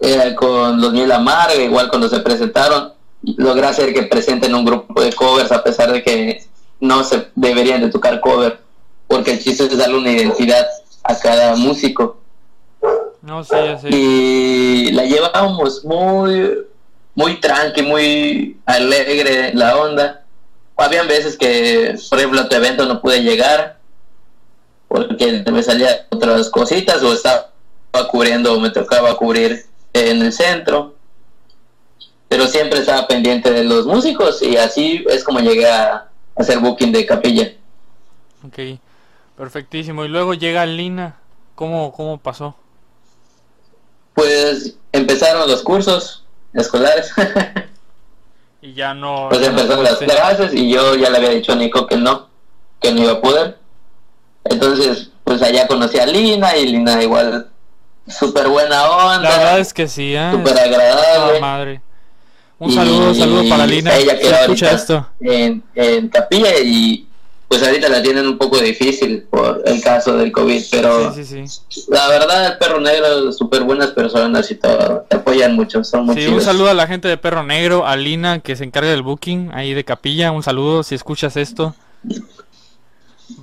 Eh, 0.00 0.34
con 0.34 0.80
los 0.80 0.92
Mil 0.92 1.10
Amarga, 1.12 1.54
igual 1.54 1.88
cuando 1.88 2.08
se 2.08 2.20
presentaron, 2.20 2.92
logré 3.22 3.66
hacer 3.66 3.92
que 3.92 4.04
presenten 4.04 4.54
un 4.54 4.64
grupo 4.64 5.02
de 5.02 5.12
covers 5.12 5.52
a 5.52 5.62
pesar 5.62 5.92
de 5.92 6.02
que 6.02 6.42
no 6.80 7.04
se 7.04 7.28
deberían 7.34 7.82
de 7.82 7.90
tocar 7.90 8.20
cover, 8.20 8.58
porque 9.06 9.32
el 9.32 9.42
chiste 9.42 9.64
es 9.64 9.76
darle 9.76 9.98
una 9.98 10.12
identidad 10.12 10.66
a 11.04 11.18
cada 11.18 11.54
músico. 11.56 12.18
No, 13.20 13.44
sí, 13.44 13.54
Y 13.90 14.92
la 14.92 15.04
llevábamos 15.04 15.84
muy, 15.84 16.56
muy 17.14 17.38
tranqui, 17.38 17.82
muy 17.82 18.56
alegre 18.64 19.52
la 19.52 19.76
onda 19.76 20.20
habían 20.84 21.08
veces 21.08 21.36
que, 21.36 21.96
por 22.08 22.18
ejemplo, 22.18 22.40
a 22.40 22.48
tu 22.48 22.56
evento 22.56 22.86
no 22.86 23.00
pude 23.00 23.22
llegar 23.22 23.78
porque 24.88 25.44
me 25.50 25.62
salían 25.62 25.96
otras 26.10 26.48
cositas 26.48 27.02
o 27.02 27.12
estaba 27.12 27.50
cubriendo 28.10 28.54
o 28.54 28.60
me 28.60 28.70
tocaba 28.70 29.14
cubrir 29.16 29.66
en 29.92 30.22
el 30.22 30.32
centro. 30.32 30.96
Pero 32.28 32.46
siempre 32.46 32.78
estaba 32.78 33.08
pendiente 33.08 33.50
de 33.50 33.64
los 33.64 33.86
músicos 33.86 34.40
y 34.42 34.56
así 34.56 35.04
es 35.08 35.24
como 35.24 35.40
llegué 35.40 35.68
a 35.68 36.08
hacer 36.36 36.60
booking 36.60 36.92
de 36.92 37.06
capilla. 37.06 37.52
Ok, 38.46 38.78
perfectísimo. 39.36 40.04
Y 40.04 40.08
luego 40.08 40.34
llega 40.34 40.64
Lina. 40.64 41.18
¿Cómo, 41.54 41.92
cómo 41.92 42.18
pasó? 42.18 42.54
Pues 44.14 44.76
empezaron 44.92 45.48
los 45.48 45.62
cursos 45.62 46.24
escolares. 46.54 47.12
Y 48.62 48.74
ya 48.74 48.92
no. 48.94 49.28
Pues 49.30 49.46
empezaron 49.46 49.84
las 49.84 49.96
clases 49.96 50.52
y 50.52 50.70
yo 50.70 50.94
ya 50.94 51.08
le 51.10 51.16
había 51.16 51.30
dicho 51.30 51.52
a 51.52 51.56
Nico 51.56 51.86
que 51.86 51.96
no, 51.96 52.28
que 52.80 52.92
no 52.92 53.02
iba 53.02 53.12
a 53.12 53.20
poder. 53.20 53.58
Entonces, 54.44 55.10
pues 55.24 55.42
allá 55.42 55.66
conocí 55.66 55.98
a 55.98 56.06
Lina 56.06 56.56
y 56.56 56.66
Lina 56.66 57.02
igual 57.02 57.49
súper 58.18 58.48
buena 58.48 58.90
onda. 58.90 59.28
La 59.28 59.38
verdad 59.38 59.58
es 59.60 59.72
que 59.72 59.88
sí, 59.88 60.14
¿eh? 60.14 60.30
Súper 60.32 60.58
agradable. 60.58 61.40
madre. 61.40 61.80
Un 62.58 62.72
saludo, 62.72 63.08
un 63.08 63.14
saludo 63.14 63.48
para 63.48 63.66
Lina. 63.66 63.96
Ella 63.96 64.18
que 64.18 64.28
escucha 64.28 64.72
esto. 64.72 65.06
En, 65.20 65.62
en 65.74 66.08
Capilla 66.08 66.58
y 66.62 67.06
pues 67.50 67.64
ahorita 67.64 67.88
la 67.88 68.00
tienen 68.00 68.28
un 68.28 68.38
poco 68.38 68.58
difícil 68.58 69.22
por 69.28 69.60
el 69.66 69.82
caso 69.82 70.16
del 70.16 70.30
COVID, 70.30 70.62
pero 70.70 71.12
la 71.88 72.08
verdad 72.08 72.46
el 72.46 72.58
Perro 72.58 72.80
Negro, 72.80 73.32
súper 73.32 73.64
buenas 73.64 73.88
personas 73.88 74.48
y 74.52 74.54
todo, 74.54 75.04
te 75.08 75.16
apoyan 75.16 75.56
mucho, 75.56 75.82
son 75.82 76.06
muy 76.06 76.14
Sí, 76.14 76.28
un 76.28 76.40
saludo 76.40 76.70
a 76.70 76.74
la 76.74 76.86
gente 76.86 77.08
de 77.08 77.16
Perro 77.16 77.42
Negro, 77.42 77.84
a 77.88 77.96
Lina 77.96 78.38
que 78.38 78.54
se 78.54 78.62
encarga 78.62 78.90
del 78.90 79.02
booking 79.02 79.50
ahí 79.52 79.74
de 79.74 79.82
Capilla, 79.82 80.30
un 80.30 80.44
saludo 80.44 80.84
si 80.84 80.94
escuchas 80.94 81.36
esto. 81.36 81.74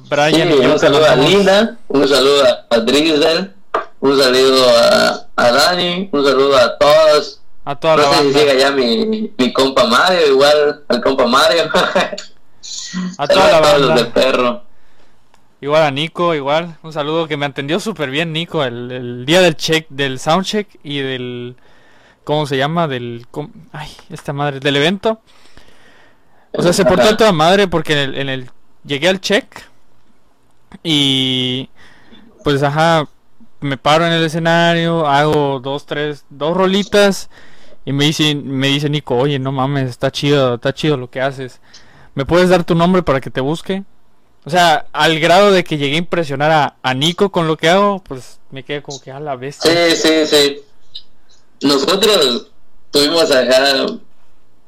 Brian 0.09 0.53
un 0.53 0.79
saludo 0.79 1.05
a 1.05 1.15
Lina, 1.17 1.77
un 1.89 2.07
saludo 2.07 2.45
a 2.69 2.79
Drizzle, 2.79 3.51
un 3.99 4.19
saludo 4.19 4.69
a, 4.69 5.27
a, 5.35 5.51
Dani, 5.51 6.09
un 6.11 6.25
saludo 6.25 6.57
a 6.57 6.77
todos. 6.77 7.41
A 7.65 7.75
toda 7.75 7.97
no 7.97 8.13
sé 8.13 8.23
si 8.23 8.39
siga 8.39 8.53
ya 8.53 8.71
mi, 8.71 9.31
mi 9.37 9.53
compa 9.53 9.85
Mario, 9.85 10.27
igual 10.27 10.85
al 10.87 11.01
compa 11.01 11.25
Mario. 11.25 11.63
A 13.17 13.27
toda 13.27 13.51
la 13.51 13.59
banda. 13.59 13.95
del 13.95 14.07
perro. 14.07 14.63
Igual 15.61 15.83
a 15.83 15.91
Nico, 15.91 16.35
igual. 16.35 16.77
Un 16.83 16.93
saludo 16.93 17.27
que 17.27 17.37
me 17.37 17.45
atendió 17.45 17.79
súper 17.79 18.09
bien 18.09 18.31
Nico 18.31 18.63
el, 18.63 19.25
día 19.25 19.41
del 19.41 19.55
check, 19.55 19.87
del 19.89 20.19
soundcheck 20.19 20.67
y 20.83 20.99
del... 20.99 21.55
¿Cómo 22.23 22.45
se 22.45 22.57
llama? 22.57 22.87
Del... 22.87 23.25
Ay, 23.71 23.89
esta 24.09 24.33
madre. 24.33 24.59
Del 24.59 24.75
evento. 24.75 25.21
O 26.53 26.61
sea, 26.61 26.73
se 26.73 26.85
portó 26.85 27.15
toda 27.17 27.31
madre 27.31 27.67
porque 27.67 27.93
en 27.93 27.99
el, 27.99 28.17
en 28.17 28.29
el... 28.29 28.51
Llegué 28.85 29.07
al 29.09 29.21
check 29.21 29.45
y... 30.83 31.69
Pues 32.43 32.61
ajá, 32.61 33.07
me 33.59 33.77
paro 33.77 34.05
en 34.05 34.13
el 34.13 34.23
escenario, 34.23 35.07
hago 35.07 35.59
dos, 35.59 35.85
tres, 35.85 36.25
dos 36.29 36.55
rolitas 36.55 37.29
y 37.85 37.93
me 37.93 38.05
dice, 38.05 38.35
me 38.35 38.67
dice 38.67 38.89
Nico, 38.89 39.15
oye, 39.15 39.39
no 39.39 39.51
mames, 39.51 39.89
está 39.89 40.11
chido, 40.11 40.55
está 40.55 40.73
chido 40.73 40.97
lo 40.97 41.09
que 41.09 41.21
haces. 41.21 41.59
¿Me 42.15 42.25
puedes 42.25 42.49
dar 42.49 42.63
tu 42.63 42.75
nombre 42.75 43.03
para 43.03 43.21
que 43.21 43.29
te 43.29 43.41
busque? 43.41 43.83
O 44.43 44.49
sea, 44.49 44.87
al 44.93 45.19
grado 45.19 45.51
de 45.51 45.63
que 45.63 45.77
llegué 45.77 45.95
a 45.95 45.99
impresionar 45.99 46.75
a, 46.81 46.93
Nico 46.93 47.31
con 47.31 47.47
lo 47.47 47.57
que 47.57 47.69
hago, 47.69 47.99
pues 47.99 48.39
me 48.49 48.63
quedé 48.63 48.81
como 48.81 48.99
que 49.01 49.11
a 49.11 49.19
la 49.19 49.35
vez. 49.35 49.57
Sí, 49.61 49.95
sí, 49.95 50.25
sí. 50.25 50.61
Nosotros 51.61 52.47
tuvimos 52.91 53.29
acá, 53.31 53.85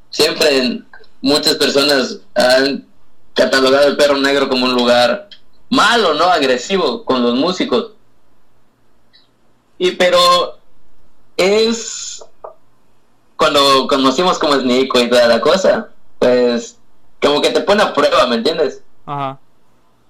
siempre 0.10 0.82
muchas 1.22 1.56
personas 1.56 2.20
han 2.36 2.88
catalogado 3.34 3.88
el 3.88 3.98
perro 3.98 4.18
negro 4.18 4.50
como 4.50 4.66
un 4.66 4.74
lugar 4.74 5.30
malo, 5.70 6.14
¿no? 6.14 6.26
Agresivo 6.26 7.06
con 7.06 7.24
los 7.24 7.36
músicos. 7.36 7.92
Y 9.80 9.92
pero 9.92 10.60
es 11.36 12.24
cuando 13.36 13.88
conocimos 13.88 14.38
cómo 14.38 14.56
es 14.56 14.64
Nico 14.64 15.00
y 15.00 15.10
toda 15.10 15.28
la 15.28 15.42
cosa, 15.42 15.90
pues 16.20 16.78
como 17.22 17.42
que 17.42 17.50
te 17.50 17.62
pone 17.62 17.82
a 17.82 17.94
prueba, 17.94 18.28
¿me 18.28 18.36
entiendes? 18.36 18.84
Ajá. 19.06 19.40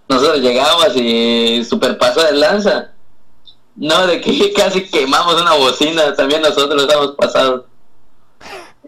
Nosotros 0.10 0.40
llegamos 0.40 0.96
y 0.96 1.64
super 1.64 1.98
paso 2.00 2.24
de 2.24 2.34
lanza. 2.34 2.90
No, 3.76 4.08
de 4.08 4.20
que 4.20 4.52
casi 4.58 4.90
quemamos 4.90 5.40
una 5.40 5.54
bocina, 5.54 6.16
también 6.16 6.42
nosotros 6.42 6.82
estamos 6.82 7.16
pasados. 7.16 7.66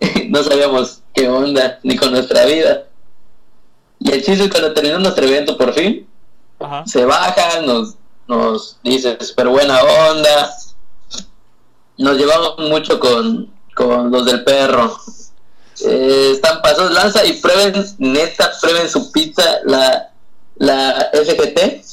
no 0.30 0.44
sabíamos 0.44 1.02
qué 1.14 1.30
onda, 1.30 1.80
ni 1.84 1.96
con 1.96 2.12
nuestra 2.12 2.46
vida. 2.46 2.86
Y 4.00 4.12
el 4.12 4.24
chiste 4.26 4.46
es 4.46 4.50
cuando 4.50 4.74
terminó 4.74 4.98
nuestro 4.98 5.26
evento 5.26 5.56
por 5.56 5.74
fin, 5.74 6.08
se 6.86 7.06
baja, 7.06 7.62
nos, 7.62 7.96
nos 8.28 8.78
dice 8.84 9.16
súper 9.22 9.48
buena 9.48 9.80
onda. 10.10 10.52
Nos 11.98 12.18
llevamos 12.18 12.58
mucho 12.58 13.00
con, 13.00 13.52
con 13.76 14.12
los 14.12 14.26
del 14.26 14.44
perro. 14.44 14.98
Eh, 15.86 16.32
están 16.34 16.62
pasados 16.62 16.92
lanza 16.92 17.26
y 17.26 17.34
prueben, 17.34 17.84
neta, 17.98 18.52
prueben 18.62 18.89
su 18.89 19.12
pizza, 19.12 19.44
la, 19.66 20.12
la 20.56 21.10
FGT. 21.14 21.84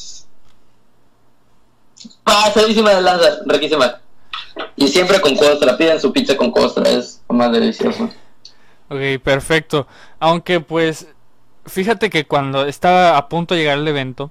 Pasadísima 2.23 2.91
de 2.95 3.03
lanza, 3.03 3.39
riquísima. 3.47 4.01
Y 4.77 4.89
siempre 4.89 5.21
con 5.21 5.37
costra, 5.37 5.77
piden 5.77 6.01
su 6.01 6.13
pizza 6.13 6.37
con 6.37 6.51
costra, 6.51 6.89
es 6.89 7.23
más 7.29 7.53
delicioso. 7.53 8.11
Ok, 8.89 9.23
perfecto. 9.23 9.87
Aunque 10.19 10.61
pues, 10.61 11.07
fíjate 11.67 12.11
que 12.11 12.27
cuando 12.27 12.67
estaba 12.67 13.17
a 13.17 13.29
punto 13.29 13.55
de 13.55 13.61
llegar 13.61 13.79
al 13.79 13.89
evento, 13.89 14.31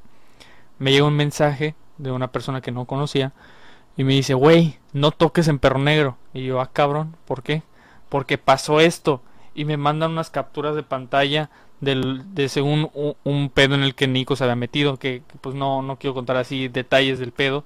me 0.80 0.92
llegó 0.92 1.08
un 1.08 1.16
mensaje 1.16 1.76
de 1.98 2.12
una 2.12 2.32
persona 2.32 2.62
que 2.62 2.72
no 2.72 2.86
conocía 2.86 3.34
y 3.98 4.04
me 4.04 4.14
dice, 4.14 4.36
wey, 4.36 4.78
no 4.94 5.12
toques 5.12 5.48
en 5.48 5.60
perro 5.60 5.80
negro. 5.80 6.18
Y 6.34 6.46
yo, 6.46 6.62
ah, 6.62 6.70
cabrón, 6.72 7.16
¿por 7.26 7.42
qué? 7.42 7.64
Porque 8.10 8.38
pasó 8.38 8.80
esto. 8.80 9.22
Y 9.56 9.66
me 9.66 9.76
mandan 9.76 10.12
unas 10.12 10.30
capturas 10.30 10.76
de 10.76 10.84
pantalla 10.84 11.50
del, 11.82 12.22
de 12.36 12.48
según 12.48 12.92
un, 13.24 13.50
pedo 13.50 13.74
en 13.74 13.82
el 13.82 13.96
que 13.96 14.08
Nico 14.08 14.36
se 14.36 14.44
había 14.44 14.56
metido, 14.56 14.98
que, 14.98 15.24
pues 15.42 15.56
no, 15.56 15.82
no 15.82 15.98
quiero 15.98 16.14
contar 16.14 16.38
así 16.38 16.68
detalles 16.68 17.18
del 17.18 17.32
pedo, 17.32 17.64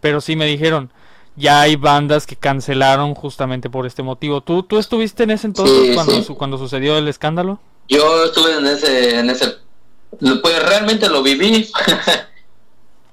pero 0.00 0.20
sí 0.20 0.36
me 0.36 0.46
dijeron, 0.46 0.92
ya 1.34 1.62
hay 1.62 1.76
bandas 1.76 2.26
que 2.26 2.36
cancelaron 2.36 3.14
justamente 3.14 3.68
por 3.68 3.86
este 3.86 4.04
motivo. 4.04 4.40
¿Tú, 4.40 4.62
tú 4.62 4.78
estuviste 4.78 5.24
en 5.24 5.30
ese 5.32 5.48
entonces 5.48 5.94
cuando, 5.94 6.34
cuando 6.36 6.58
sucedió 6.58 6.96
el 6.96 7.08
escándalo? 7.08 7.58
Yo 7.88 8.24
estuve 8.24 8.56
en 8.56 8.66
ese, 8.66 9.18
en 9.18 9.30
ese, 9.30 9.56
pues 10.20 10.62
realmente 10.62 11.08
lo 11.08 11.22
viví. 11.22 11.68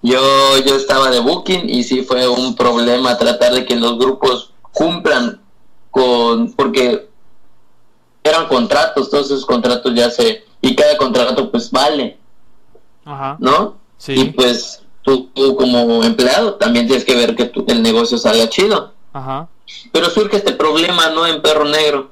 yo, 0.02 0.58
yo 0.66 0.76
estaba 0.76 1.10
de 1.10 1.20
booking 1.20 1.70
y 1.70 1.84
sí 1.84 2.04
fue 2.04 2.28
un 2.28 2.56
problema 2.56 3.18
tratar 3.18 3.54
de 3.54 3.66
que 3.66 3.76
los 3.76 3.98
grupos 3.98 4.54
cumplan 4.72 5.42
con, 5.92 6.52
porque 6.54 7.10
eran 8.24 8.48
contratos, 8.48 9.10
todos 9.10 9.26
esos 9.28 9.46
contratos 9.46 9.94
ya 9.94 10.10
se, 10.10 10.46
y 10.62 10.76
cada 10.76 10.98
contrato 10.98 11.52
pues 11.52 11.70
vale, 11.72 12.18
Ajá. 13.06 13.38
¿no? 13.40 13.78
Sí. 13.98 14.14
Y 14.14 14.26
pues 14.32 14.84
tú, 15.02 15.30
como 15.58 16.04
empleado 16.04 16.56
también 16.56 16.88
tienes 16.88 17.06
que 17.06 17.16
ver 17.16 17.36
que 17.36 17.46
tu, 17.46 17.66
el 17.68 17.82
negocio 17.82 18.18
salga 18.18 18.48
chido. 18.50 18.94
Ajá. 19.14 19.50
Pero 19.92 20.10
surge 20.10 20.38
este 20.38 20.54
problema, 20.54 21.10
¿no? 21.10 21.28
En 21.28 21.42
Perro 21.42 21.66
Negro. 21.66 22.12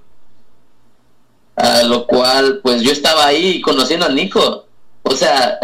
A 1.55 1.83
lo 1.83 2.05
cual, 2.05 2.59
pues 2.61 2.81
yo 2.81 2.91
estaba 2.91 3.25
ahí 3.25 3.61
conociendo 3.61 4.05
a 4.05 4.09
Nico. 4.09 4.65
O 5.03 5.11
sea, 5.11 5.59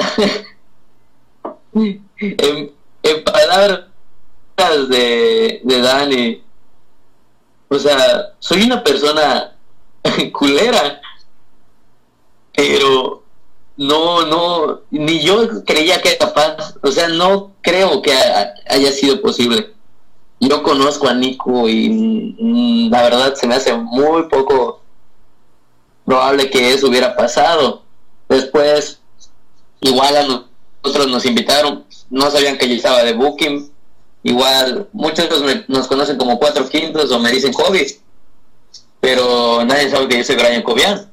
en, 2.38 2.72
palabras 3.24 3.88
de, 4.90 5.62
de 5.64 5.82
Dani, 5.82 6.44
o 7.70 7.80
sea, 7.80 8.34
soy 8.40 8.64
una 8.64 8.84
persona 8.84 9.56
culera. 10.32 11.02
Pero 12.56 13.24
no, 13.78 14.26
no, 14.26 14.82
ni 14.92 15.20
yo 15.22 15.64
creía 15.66 16.02
que 16.02 16.10
era 16.10 16.28
capaz, 16.28 16.76
o 16.82 16.92
sea, 16.92 17.08
no 17.08 17.54
creo 17.62 18.02
que 18.02 18.14
haya 18.70 18.92
sido 18.92 19.22
posible. 19.22 19.74
Yo 20.40 20.62
conozco 20.62 21.08
a 21.08 21.14
Nico 21.14 21.68
y 21.68 21.90
mm, 21.90 22.92
la 22.92 23.02
verdad 23.04 23.34
se 23.36 23.48
me 23.48 23.56
hace 23.56 23.74
muy 23.74 24.24
poco 24.24 24.82
probable 26.06 26.50
que 26.50 26.74
eso 26.74 26.88
hubiera 26.90 27.16
pasado. 27.16 27.82
Después, 28.30 29.00
igual 29.82 30.18
a 30.18 30.24
nosotros 30.84 31.08
nos 31.08 31.26
invitaron, 31.26 31.86
no 32.10 32.30
sabían 32.32 32.58
que 32.58 32.68
yo 32.68 32.76
estaba 32.76 33.04
de 33.04 33.14
booking. 33.14 33.72
Igual, 34.24 34.88
muchos 34.94 35.28
nos 35.68 35.88
conocen 35.88 36.18
como 36.18 36.40
cuatro 36.40 36.68
quintos 36.70 37.12
o 37.12 37.20
me 37.20 37.32
dicen 37.32 37.52
COVID 37.52 37.88
pero 39.04 39.66
nadie 39.66 39.90
sabe 39.90 40.08
que 40.08 40.18
yo 40.20 40.24
soy 40.24 40.38
Brian 40.38 40.62
Cobian. 40.62 41.12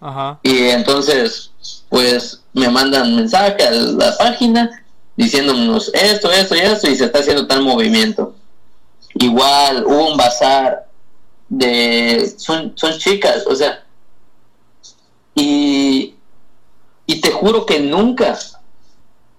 Ajá. 0.00 0.40
Y 0.42 0.70
entonces, 0.70 1.52
pues 1.88 2.42
me 2.52 2.68
mandan 2.68 3.14
mensaje 3.14 3.62
a 3.62 3.70
la 3.70 4.18
página 4.18 4.84
diciéndonos 5.16 5.92
esto, 5.94 6.32
esto 6.32 6.56
y 6.56 6.58
esto, 6.58 6.90
y 6.90 6.96
se 6.96 7.04
está 7.04 7.20
haciendo 7.20 7.46
tal 7.46 7.62
movimiento. 7.62 8.34
Igual 9.14 9.84
hubo 9.86 10.10
un 10.10 10.16
bazar 10.16 10.88
de. 11.48 12.34
Son, 12.38 12.72
son 12.74 12.98
chicas, 12.98 13.44
o 13.46 13.54
sea. 13.54 13.84
Y, 15.36 16.16
y 17.06 17.20
te 17.20 17.30
juro 17.30 17.66
que 17.66 17.78
nunca, 17.78 18.36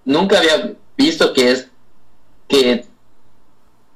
nunca 0.05 0.37
había 0.37 0.73
visto 0.95 1.33
que 1.33 1.51
es. 1.51 1.69
que, 2.47 2.85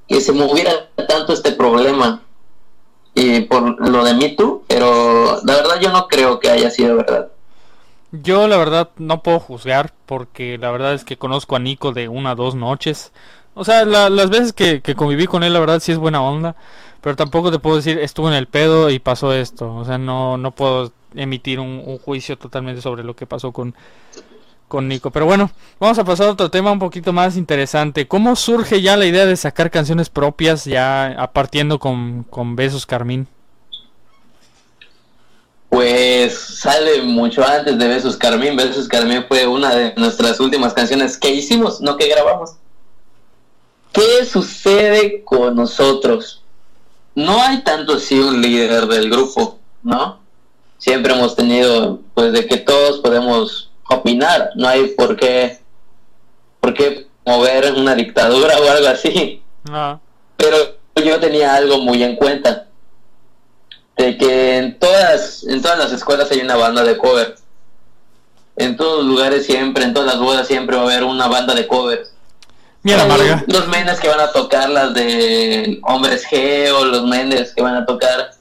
que 0.08 0.22
se 0.22 0.32
moviera 0.32 0.90
tanto 1.08 1.34
este 1.34 1.52
problema 1.52 2.24
y 3.14 3.42
por 3.42 3.80
lo 3.88 4.04
de 4.04 4.14
Me 4.14 4.30
Too, 4.30 4.64
pero 4.68 5.40
la 5.44 5.56
verdad 5.56 5.80
yo 5.80 5.92
no 5.92 6.08
creo 6.08 6.40
que 6.40 6.50
haya 6.50 6.70
sido 6.72 6.96
verdad. 6.96 7.30
Yo 8.12 8.48
la 8.48 8.58
verdad 8.58 8.90
no 8.98 9.22
puedo 9.22 9.40
juzgar 9.40 9.94
porque 10.06 10.58
la 10.58 10.72
verdad 10.72 10.94
es 10.94 11.04
que 11.04 11.18
conozco 11.18 11.56
a 11.56 11.60
Nico 11.60 11.92
de 11.92 12.08
una 12.08 12.34
o 12.34 12.36
dos 12.36 12.56
noches. 12.56 13.12
O 13.54 13.64
sea, 13.64 13.86
las 13.86 14.30
veces 14.30 14.54
que, 14.54 14.82
conviví 14.96 15.28
con 15.28 15.44
él 15.44 15.54
la 15.54 15.60
verdad 15.60 15.80
sí 15.80 15.92
es 15.92 15.98
buena 15.98 16.22
onda, 16.22 16.56
pero 17.02 17.16
tampoco 17.16 17.52
te 17.52 17.60
puedo 17.60 17.76
decir 17.76 18.00
estuvo 18.00 18.30
en 18.30 18.36
el 18.36 18.48
pedo 18.48 18.90
y 18.90 19.00
pasó 19.00 19.34
esto. 19.34 19.76
O 19.76 19.86
sea, 19.86 19.98
no, 19.98 20.38
no 20.38 20.52
puedo 20.52 20.92
emitir 21.14 21.60
un 21.60 21.98
juicio 22.00 22.38
totalmente 22.38 22.82
sobre 22.82 23.04
lo 23.04 23.16
que 23.16 23.28
pasó 23.28 23.52
con, 23.52 23.76
con 24.70 24.88
Nico. 24.88 25.12
Pero 25.12 25.26
bueno, 25.26 25.52
vamos 25.78 26.00
a 26.00 26.06
pasar 26.06 26.28
a 26.28 26.32
otro 26.32 26.50
tema 26.50 26.72
un 26.72 26.80
poquito 26.80 27.12
más 27.12 27.36
interesante. 27.36 28.08
¿Cómo 28.08 28.38
surge 28.38 28.82
ya 28.82 28.96
la 28.96 29.06
idea 29.06 29.26
de 29.26 29.36
sacar 29.36 29.70
canciones 29.70 30.10
propias 30.10 30.64
ya 30.64 31.30
partiendo 31.34 31.80
con, 31.80 32.24
con 32.24 32.56
Besos 32.56 32.86
Carmín? 32.86 33.28
Pues 35.68 36.38
sale 36.38 37.02
mucho 37.04 37.46
antes 37.46 37.78
de 37.78 37.88
Besos 37.88 38.16
Carmín. 38.16 38.56
Besos 38.56 38.88
Carmín 38.88 39.26
fue 39.28 39.46
una 39.46 39.76
de 39.76 39.94
nuestras 39.98 40.40
últimas 40.40 40.74
canciones 40.74 41.18
que 41.18 41.30
hicimos, 41.32 41.82
no 41.82 41.98
que 41.98 42.08
grabamos. 42.08 42.52
¿Qué 43.92 44.26
sucede 44.26 45.24
con 45.24 45.56
nosotros? 45.56 46.42
No 47.16 47.42
hay 47.42 47.64
tanto 47.64 47.96
así 47.96 48.18
un 48.20 48.42
líder 48.42 48.88
del 48.88 49.10
grupo, 49.10 49.60
¿no? 49.84 50.20
Siempre 50.78 51.14
hemos 51.14 51.36
tenido, 51.36 52.00
pues, 52.14 52.32
de 52.32 52.48
que 52.48 52.58
todos 52.58 53.00
podemos 53.00 53.69
opinar, 53.90 54.52
no 54.56 54.68
hay 54.68 54.88
por 54.90 55.16
qué, 55.16 55.60
por 56.60 56.74
qué 56.74 57.08
mover 57.26 57.74
una 57.74 57.96
dictadura 57.96 58.58
o 58.60 58.70
algo 58.70 58.88
así. 58.88 59.42
Ah. 59.70 60.00
Pero 60.38 60.58
yo 61.04 61.20
tenía 61.20 61.56
algo 61.56 61.80
muy 61.80 62.04
en 62.04 62.16
cuenta, 62.16 62.68
de 63.98 64.18
que 64.18 64.58
en 64.58 64.80
todas, 64.80 65.44
en 65.44 65.62
todas 65.62 65.78
las 65.78 65.92
escuelas 65.92 66.32
hay 66.32 66.40
una 66.40 66.56
banda 66.56 66.84
de 66.84 66.98
cover. 66.98 67.36
En 68.56 68.76
todos 68.76 69.06
los 69.06 69.06
lugares 69.06 69.46
siempre, 69.46 69.86
en 69.86 69.94
todas 69.94 70.14
las 70.14 70.20
bodas 70.20 70.48
siempre 70.48 70.76
va 70.76 70.82
a 70.82 70.86
haber 70.86 71.04
una 71.04 71.28
banda 71.28 71.56
de 71.56 71.66
covers. 71.66 72.12
Mira, 72.84 73.06
Marga. 73.06 73.44
Los 73.48 73.68
menes 73.68 74.00
que 74.00 74.10
van 74.10 74.20
a 74.20 74.32
tocar 74.32 74.70
las 74.70 74.94
de 74.94 75.80
Hombres 75.84 76.26
G 76.30 76.70
o 76.72 76.86
los 76.86 77.06
menes 77.06 77.54
que 77.54 77.62
van 77.62 77.76
a 77.76 77.86
tocar 77.86 78.32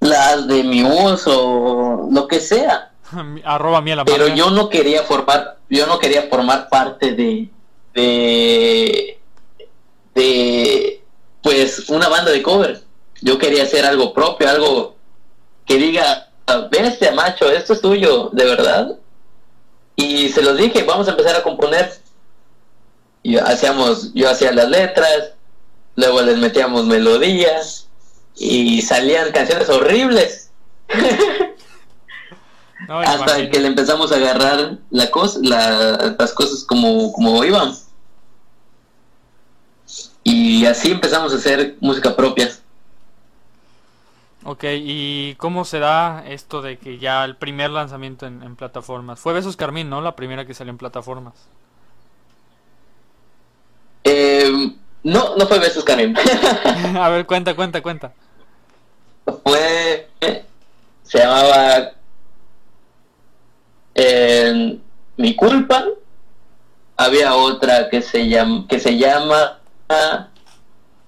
las 0.00 0.46
de 0.46 0.62
mi 0.62 0.82
o 0.82 2.08
lo 2.10 2.28
que 2.28 2.40
sea. 2.40 2.91
Pero 4.06 4.28
yo 4.28 4.50
no 4.50 4.68
quería 4.68 5.02
formar, 5.02 5.58
yo 5.68 5.86
no 5.86 5.98
quería 5.98 6.22
formar 6.24 6.68
parte 6.68 7.12
de, 7.12 7.48
de, 7.94 9.18
de, 10.14 11.02
pues, 11.42 11.88
una 11.88 12.08
banda 12.08 12.30
de 12.30 12.42
cover. 12.42 12.82
Yo 13.20 13.38
quería 13.38 13.64
hacer 13.64 13.84
algo 13.84 14.12
propio, 14.12 14.48
algo 14.48 14.96
que 15.64 15.76
diga, 15.76 16.28
bestia 16.70 17.12
macho, 17.12 17.50
esto 17.50 17.72
es 17.72 17.80
tuyo, 17.80 18.30
de 18.32 18.44
verdad. 18.44 18.98
Y 19.94 20.28
se 20.30 20.42
los 20.42 20.56
dije, 20.56 20.82
vamos 20.82 21.06
a 21.06 21.12
empezar 21.12 21.36
a 21.36 21.42
componer. 21.42 21.92
Y 23.22 23.36
hacíamos, 23.36 24.12
yo 24.14 24.28
hacía 24.28 24.52
las 24.52 24.68
letras, 24.68 25.34
luego 25.94 26.22
les 26.22 26.38
metíamos 26.38 26.84
melodías 26.86 27.88
y 28.34 28.82
salían 28.82 29.30
canciones 29.30 29.68
horribles. 29.68 30.50
hasta 32.88 33.50
que 33.50 33.60
le 33.60 33.68
empezamos 33.68 34.12
a 34.12 34.16
agarrar 34.16 34.78
la 34.90 35.10
cosa, 35.10 35.38
las 35.42 36.32
cosas 36.32 36.64
como, 36.64 37.12
como 37.12 37.44
iban. 37.44 37.72
Y 40.24 40.66
así 40.66 40.90
empezamos 40.90 41.32
a 41.32 41.36
hacer 41.36 41.76
música 41.80 42.14
propia. 42.14 42.50
Ok, 44.44 44.64
¿y 44.72 45.34
cómo 45.36 45.64
se 45.64 45.78
da 45.78 46.24
esto 46.26 46.62
de 46.62 46.76
que 46.76 46.98
ya 46.98 47.24
el 47.24 47.36
primer 47.36 47.70
lanzamiento 47.70 48.26
en, 48.26 48.56
plataformas? 48.56 49.20
Fue 49.20 49.32
Besos 49.32 49.56
Carmín, 49.56 49.88
¿no? 49.88 50.00
La 50.00 50.16
primera 50.16 50.44
que 50.44 50.54
salió 50.54 50.72
en 50.72 50.78
plataformas. 50.78 51.34
Eh, 54.02 54.74
no, 55.04 55.36
no 55.36 55.46
fue 55.46 55.60
Besos 55.60 55.84
Carmín. 55.84 56.16
a 56.98 57.08
ver, 57.08 57.26
cuenta, 57.26 57.54
cuenta, 57.54 57.82
cuenta. 57.82 58.12
Fue... 59.44 60.08
Se 61.04 61.18
llamaba 61.18 61.92
mi 63.94 65.36
culpa, 65.36 65.84
había 66.96 67.34
otra 67.34 67.88
que 67.88 68.02
se 68.02 68.28
llama, 68.28 68.66
que 68.68 68.78
se 68.78 68.96
llama, 68.96 69.58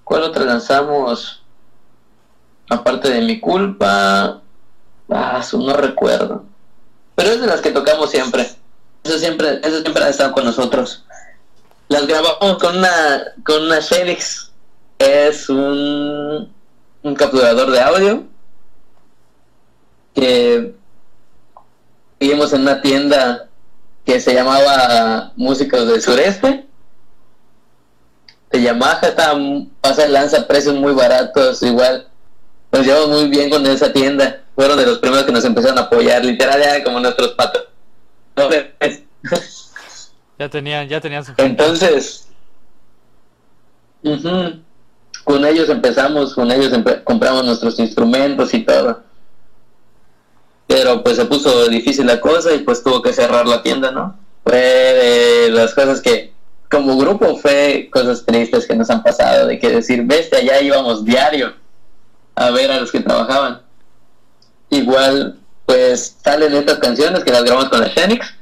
¿cuál 0.03 0.23
otra 0.23 0.45
lanzamos? 0.45 1.41
Aparte 2.69 3.09
de 3.09 3.21
mi 3.21 3.39
culpa, 3.39 4.41
ah, 5.09 5.43
no 5.53 5.73
recuerdo. 5.73 6.43
Pero 7.15 7.29
es 7.29 7.41
de 7.41 7.47
las 7.47 7.61
que 7.61 7.71
tocamos 7.71 8.09
siempre. 8.09 8.49
Eso 9.03 9.19
siempre, 9.19 9.59
eso 9.63 9.81
siempre 9.81 10.03
ha 10.03 10.09
estado 10.09 10.31
con 10.31 10.45
nosotros. 10.45 11.05
Las 11.87 12.07
grabamos 12.07 12.57
con 12.59 12.77
una, 12.77 13.33
con 13.45 13.63
una 13.63 13.81
Felix. 13.81 14.51
Es 14.97 15.49
un, 15.49 16.51
un 17.03 17.15
capturador 17.15 17.69
de 17.69 17.81
audio 17.81 18.23
que 20.15 20.74
vivimos 22.19 22.53
en 22.53 22.61
una 22.61 22.81
tienda 22.81 23.47
que 24.05 24.19
se 24.19 24.33
llamaba 24.33 25.33
Músicos 25.35 25.87
del 25.87 26.01
Sureste. 26.01 26.65
De 28.51 28.61
Yamaha, 28.61 29.07
está, 29.07 29.33
pasa 29.81 30.07
lanza 30.07 30.47
precios 30.47 30.75
muy 30.75 30.93
baratos, 30.93 31.61
igual. 31.63 32.07
Nos 32.71 32.85
llevamos 32.85 33.09
muy 33.09 33.29
bien 33.29 33.49
con 33.49 33.65
esa 33.65 33.91
tienda. 33.91 34.43
Fueron 34.55 34.77
de 34.77 34.85
los 34.85 34.99
primeros 34.99 35.25
que 35.25 35.31
nos 35.31 35.43
empezaron 35.43 35.77
a 35.77 35.81
apoyar, 35.81 36.23
literal, 36.23 36.61
ya 36.61 36.83
como 36.83 36.99
nuestros 36.99 37.31
patos. 37.31 37.65
ya 40.39 40.49
tenían, 40.49 40.87
ya 40.87 41.01
tenían 41.01 41.25
su 41.25 41.33
Entonces, 41.37 42.27
con 45.23 45.45
ellos 45.45 45.69
empezamos, 45.69 46.35
con 46.35 46.51
ellos 46.51 46.71
compramos 47.03 47.43
nuestros 47.45 47.79
instrumentos 47.79 48.53
y 48.53 48.63
todo 48.63 49.04
pero 50.67 51.03
pues 51.03 51.17
se 51.17 51.25
puso 51.25 51.67
difícil 51.67 52.07
la 52.07 52.19
cosa 52.19 52.53
y 52.53 52.59
pues 52.59 52.83
tuvo 52.83 53.01
que 53.01 53.13
cerrar 53.13 53.47
la 53.47 53.61
tienda, 53.61 53.91
¿no? 53.91 54.17
Fue 54.43 54.57
de 54.57 55.49
las 55.51 55.73
cosas 55.73 56.01
que 56.01 56.33
como 56.69 56.97
grupo 56.97 57.37
fue 57.37 57.89
cosas 57.91 58.25
tristes 58.25 58.67
que 58.67 58.75
nos 58.75 58.89
han 58.89 59.03
pasado, 59.03 59.47
de 59.47 59.59
que 59.59 59.69
decir, 59.69 60.03
bestia, 60.03 60.41
ya 60.41 60.61
íbamos 60.61 61.05
diario 61.05 61.53
a 62.35 62.49
ver 62.51 62.71
a 62.71 62.79
los 62.79 62.91
que 62.91 62.99
trabajaban. 62.99 63.61
Igual, 64.69 65.39
pues 65.65 66.17
salen 66.23 66.53
estas 66.53 66.79
canciones 66.79 67.23
que 67.23 67.31
las 67.31 67.43
grabamos 67.43 67.69
con 67.69 67.81
la 67.81 67.89
Phoenix 67.89 68.33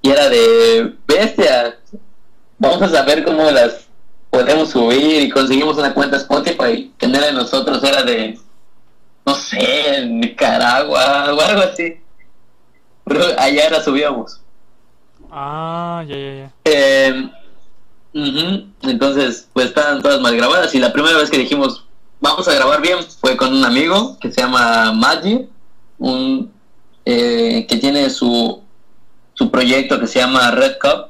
y 0.00 0.10
era 0.10 0.28
de 0.28 0.94
bestia, 1.06 1.78
vamos 2.58 2.82
a 2.82 2.88
saber 2.88 3.24
cómo 3.24 3.50
las 3.50 3.86
podemos 4.30 4.70
subir 4.70 5.22
y 5.22 5.30
conseguimos 5.30 5.76
una 5.76 5.94
cuenta 5.94 6.16
Spotify 6.16 6.92
que 6.96 7.06
no 7.06 7.18
era 7.18 7.26
de 7.26 7.32
nosotros, 7.34 7.84
era 7.84 8.02
de 8.02 8.38
no 9.26 9.34
sé, 9.34 9.96
en 9.96 10.20
Nicaragua 10.20 11.32
o 11.32 11.40
algo 11.40 11.62
así. 11.62 11.96
Pero 13.04 13.24
allá 13.38 13.70
la 13.70 13.82
subíamos. 13.82 14.40
Ah, 15.30 16.04
ya, 16.06 16.16
ya, 16.16 16.34
ya. 16.34 16.52
Eh, 16.64 17.30
Entonces, 18.82 19.48
pues 19.52 19.66
estaban 19.66 20.02
todas 20.02 20.20
mal 20.20 20.36
grabadas. 20.36 20.74
Y 20.74 20.78
la 20.78 20.92
primera 20.92 21.16
vez 21.16 21.30
que 21.30 21.38
dijimos, 21.38 21.84
vamos 22.20 22.46
a 22.48 22.54
grabar 22.54 22.80
bien, 22.80 22.98
fue 23.20 23.36
con 23.36 23.52
un 23.54 23.64
amigo 23.64 24.18
que 24.20 24.30
se 24.30 24.40
llama 24.40 24.92
Maggi, 24.92 25.48
un, 25.98 26.52
eh, 27.04 27.66
que 27.68 27.76
tiene 27.78 28.10
su, 28.10 28.62
su 29.34 29.50
proyecto 29.50 29.98
que 29.98 30.06
se 30.06 30.20
llama 30.20 30.50
Red 30.50 30.76
Cup 30.80 31.08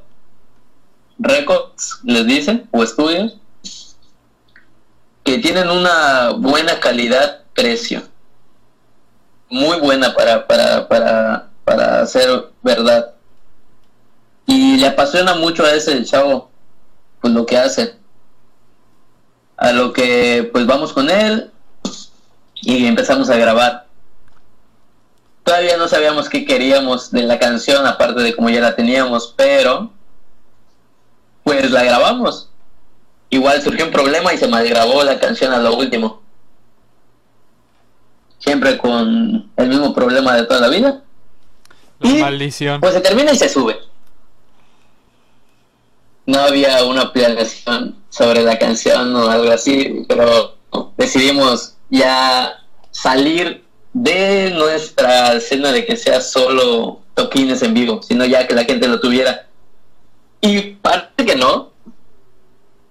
Records, 1.18 2.00
les 2.04 2.26
dicen, 2.26 2.68
o 2.72 2.82
estudios, 2.82 3.36
que 5.24 5.38
tienen 5.38 5.70
una 5.70 6.30
buena 6.30 6.80
calidad 6.80 7.41
precio. 7.55 8.03
Muy 9.48 9.78
buena 9.80 10.14
para, 10.14 10.46
para, 10.46 10.88
para, 10.88 11.48
para 11.64 12.00
hacer 12.00 12.50
verdad. 12.62 13.12
Y 14.46 14.76
le 14.78 14.86
apasiona 14.86 15.34
mucho 15.34 15.64
a 15.64 15.72
ese 15.72 16.05
chavo, 16.05 16.50
pues 17.20 17.32
lo 17.32 17.46
que 17.46 17.59
hace. 17.59 17.96
A 19.57 19.72
lo 19.72 19.92
que 19.92 20.48
pues 20.53 20.66
vamos 20.66 20.92
con 20.92 21.11
él 21.11 21.50
y 22.55 22.86
empezamos 22.86 23.30
a 23.30 23.36
grabar. 23.36 23.86
Todavía 25.44 25.76
no 25.76 25.88
sabíamos 25.88 26.28
qué 26.28 26.44
queríamos 26.44 27.11
de 27.11 27.22
la 27.22 27.38
canción, 27.38 27.86
aparte 27.86 28.22
de 28.22 28.34
como 28.34 28.48
ya 28.48 28.61
la 28.61 28.76
teníamos, 28.76 29.34
pero 29.36 29.92
pues 31.44 31.70
la 31.70 31.84
grabamos. 31.84 32.48
Igual 33.28 33.62
surgió 33.62 33.86
un 33.86 33.92
problema 33.92 34.32
y 34.32 34.38
se 34.38 34.48
malgrabó 34.48 35.03
la 35.05 35.18
canción 35.18 35.53
a 35.53 35.59
lo 35.59 35.74
último 35.74 36.21
siempre 38.45 38.76
con 38.78 39.51
el 39.57 39.68
mismo 39.68 39.95
problema 39.95 40.34
de 40.34 40.45
toda 40.45 40.61
la 40.61 40.68
vida. 40.68 41.03
y, 42.01 42.14
maldición. 42.14 42.80
Pues 42.80 42.95
se 42.95 43.01
termina 43.01 43.32
y 43.32 43.38
se 43.38 43.49
sube. 43.49 43.78
No 46.26 46.40
había 46.40 46.84
una 46.84 47.12
planeación 47.12 47.97
sobre 48.11 48.43
la 48.43 48.59
canción 48.59 49.14
o 49.16 49.28
algo 49.28 49.51
así, 49.51 50.05
pero 50.09 50.57
decidimos 50.97 51.74
ya 51.90 52.64
salir 52.90 53.64
de 53.93 54.51
nuestra 54.51 55.34
escena 55.34 55.72
de 55.72 55.84
que 55.84 55.97
sea 55.97 56.20
solo 56.20 57.01
toquines 57.14 57.62
en 57.62 57.74
vivo, 57.74 58.03
sino 58.03 58.24
ya 58.24 58.47
que 58.47 58.55
la 58.55 58.64
gente 58.64 58.88
lo 58.88 59.01
tuviera. 59.01 59.49
Y 60.40 60.61
parte 60.74 61.24
que 61.24 61.36
no, 61.36 61.70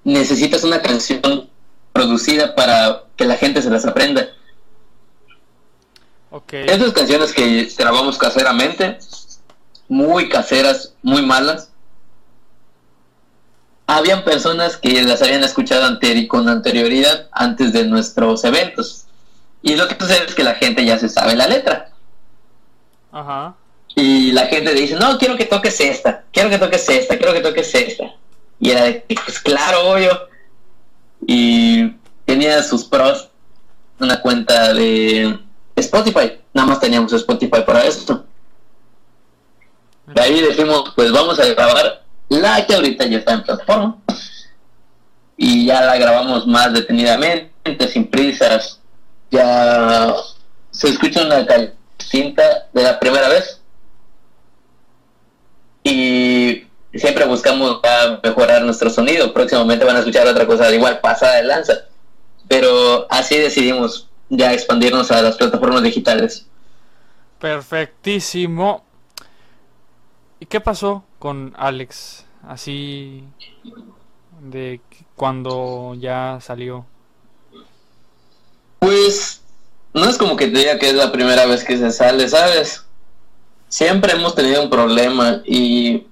necesitas 0.03 0.63
una 0.63 0.81
canción 0.81 1.49
producida 1.91 2.55
para 2.55 3.03
que 3.15 3.25
la 3.25 3.35
gente 3.35 3.61
se 3.61 3.69
las 3.69 3.85
aprenda. 3.85 4.29
Esas 6.51 6.93
canciones 6.93 7.33
que 7.33 7.69
grabamos 7.77 8.17
caseramente, 8.17 8.99
muy 9.89 10.29
caseras, 10.29 10.93
muy 11.01 11.21
malas, 11.21 11.69
habían 13.85 14.23
personas 14.23 14.77
que 14.77 15.03
las 15.03 15.21
habían 15.21 15.43
escuchado 15.43 15.99
con 16.29 16.47
anterioridad 16.47 17.27
antes 17.33 17.73
de 17.73 17.85
nuestros 17.85 18.43
eventos. 18.45 19.05
Y 19.61 19.75
lo 19.75 19.87
que 19.87 19.95
sucede 19.99 20.25
es 20.25 20.33
que 20.33 20.43
la 20.43 20.55
gente 20.55 20.85
ya 20.85 20.97
se 20.97 21.09
sabe 21.09 21.35
la 21.35 21.47
letra. 21.47 21.91
Ajá. 23.11 23.55
Y 23.95 24.31
la 24.31 24.47
gente 24.47 24.73
dice, 24.73 24.95
no, 24.95 25.17
quiero 25.17 25.35
que 25.35 25.45
toques 25.45 25.81
esta, 25.81 26.23
quiero 26.31 26.49
que 26.49 26.57
toques 26.57 26.87
esta, 26.87 27.17
quiero 27.17 27.33
que 27.33 27.41
toques 27.41 27.75
esta. 27.75 28.15
Y 28.59 28.71
era 28.71 28.83
de, 28.83 29.05
pues 29.25 29.39
claro, 29.39 29.89
obvio. 29.91 30.17
Y 31.27 31.89
tenía 32.25 32.63
sus 32.63 32.85
pros, 32.85 33.29
una 33.99 34.21
cuenta 34.21 34.73
de 34.73 35.37
Spotify. 35.81 36.39
Nada 36.53 36.67
más 36.67 36.79
teníamos 36.79 37.13
Spotify 37.13 37.61
para 37.65 37.83
esto. 37.85 38.25
De 40.07 40.21
ahí 40.21 40.41
decimos, 40.41 40.93
pues 40.95 41.11
vamos 41.11 41.39
a 41.39 41.45
grabar 41.45 42.03
la 42.29 42.65
que 42.65 42.75
ahorita 42.75 43.05
ya 43.05 43.17
está 43.19 43.33
en 43.33 43.43
plataforma. 43.43 43.97
Y 45.37 45.65
ya 45.65 45.81
la 45.81 45.97
grabamos 45.97 46.45
más 46.47 46.73
detenidamente, 46.73 47.87
sin 47.87 48.07
prisas. 48.07 48.79
Ya 49.31 50.13
se 50.71 50.89
escucha 50.89 51.25
una 51.25 51.45
distinta 51.97 52.67
de 52.73 52.83
la 52.83 52.99
primera 52.99 53.27
vez. 53.29 53.59
Y 55.83 56.67
siempre 56.93 57.25
buscamos 57.25 57.79
mejorar 58.23 58.61
nuestro 58.63 58.89
sonido. 58.89 59.33
Próximamente 59.33 59.85
van 59.85 59.95
a 59.95 59.99
escuchar 59.99 60.27
otra 60.27 60.45
cosa 60.45 60.71
igual, 60.73 60.99
pasada 60.99 61.37
de 61.37 61.43
lanza. 61.43 61.73
Pero 62.47 63.07
así 63.09 63.37
decidimos 63.37 64.10
ya 64.31 64.53
expandirnos 64.53 65.11
a 65.11 65.21
las 65.21 65.35
plataformas 65.35 65.83
digitales. 65.83 66.47
Perfectísimo. 67.39 68.83
¿Y 70.39 70.45
qué 70.45 70.61
pasó 70.61 71.03
con 71.19 71.53
Alex? 71.57 72.25
Así 72.47 73.23
de 74.41 74.81
cuando 75.15 75.95
ya 75.99 76.39
salió. 76.41 76.85
Pues 78.79 79.41
no 79.93 80.09
es 80.09 80.17
como 80.17 80.35
que 80.35 80.47
te 80.47 80.59
diga 80.59 80.79
que 80.79 80.89
es 80.89 80.95
la 80.95 81.11
primera 81.11 81.45
vez 81.45 81.63
que 81.63 81.77
se 81.77 81.91
sale, 81.91 82.27
¿sabes? 82.29 82.85
Siempre 83.67 84.13
hemos 84.13 84.33
tenido 84.33 84.63
un 84.63 84.69
problema 84.69 85.41
y 85.45 86.07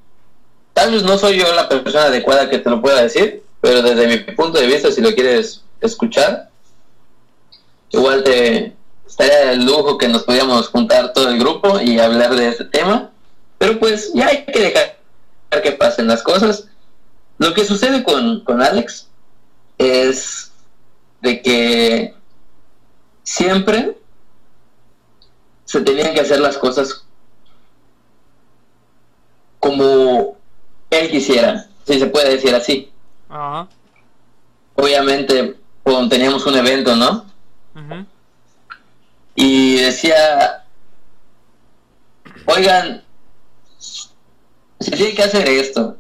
tal 0.74 0.92
vez 0.92 1.04
no 1.04 1.18
soy 1.18 1.40
yo 1.40 1.54
la 1.56 1.70
persona 1.70 2.06
adecuada 2.06 2.50
que 2.50 2.60
te 2.60 2.70
lo 2.70 2.82
pueda 2.82 3.02
decir, 3.02 3.44
pero 3.62 3.82
desde 3.82 4.08
mi 4.08 4.18
punto 4.34 4.60
de 4.60 4.68
vista, 4.68 4.92
si 4.92 5.02
lo 5.02 5.14
quieres 5.16 5.64
escuchar, 5.82 6.49
igual 7.92 8.24
te 8.24 8.76
estaría 9.06 9.52
el 9.52 9.66
lujo 9.66 9.98
que 9.98 10.08
nos 10.08 10.24
pudiéramos 10.24 10.70
juntar 10.70 11.14
todo 11.14 11.30
el 11.30 11.40
grupo 11.40 11.80
y 11.80 12.00
hablar 12.00 12.36
de 12.36 12.50
este 12.50 12.66
tema. 12.66 13.12
Pero 13.58 13.80
pues 13.80 14.12
ya 14.14 14.28
hay 14.28 14.46
que 14.46 14.60
dejar 14.60 15.00
que 15.64 15.72
pasen 15.74 16.08
las 16.08 16.24
cosas. 16.24 16.68
Lo 17.38 17.54
que 17.54 17.66
sucede 17.66 18.04
con, 18.04 18.44
con 18.44 18.62
Alex 18.62 19.08
es 19.78 20.52
de 21.22 21.42
que 21.42 22.14
siempre 23.24 23.98
se 25.66 25.82
tenían 25.82 26.14
que 26.14 26.22
hacer 26.22 26.40
las 26.40 26.58
cosas 26.58 27.06
como 29.60 30.38
él 30.90 31.12
quisiera, 31.12 31.68
si 31.86 32.00
se 32.00 32.08
puede 32.08 32.32
decir 32.32 32.56
así. 32.56 32.92
Obviamente, 34.76 35.58
cuando 35.84 36.10
teníamos 36.10 36.46
un 36.46 36.56
evento, 36.56 36.96
¿no? 36.96 37.29
Y 39.36 39.78
decía, 39.78 40.66
oigan, 42.46 43.04
se 44.80 44.92
tiene 44.92 45.14
que 45.14 45.24
hacer 45.24 45.48
esto. 45.48 45.98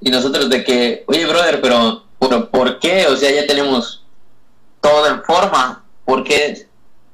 Y 0.00 0.10
nosotros 0.10 0.48
de 0.48 0.64
que, 0.64 1.04
oye, 1.06 1.26
brother, 1.26 1.60
pero 1.60 2.04
¿por, 2.18 2.48
¿por 2.50 2.78
qué? 2.78 3.06
O 3.06 3.16
sea, 3.16 3.30
ya 3.30 3.46
tenemos 3.46 4.04
todo 4.80 5.06
en 5.06 5.22
forma. 5.24 5.84
¿Por 6.04 6.24
qué? 6.24 6.66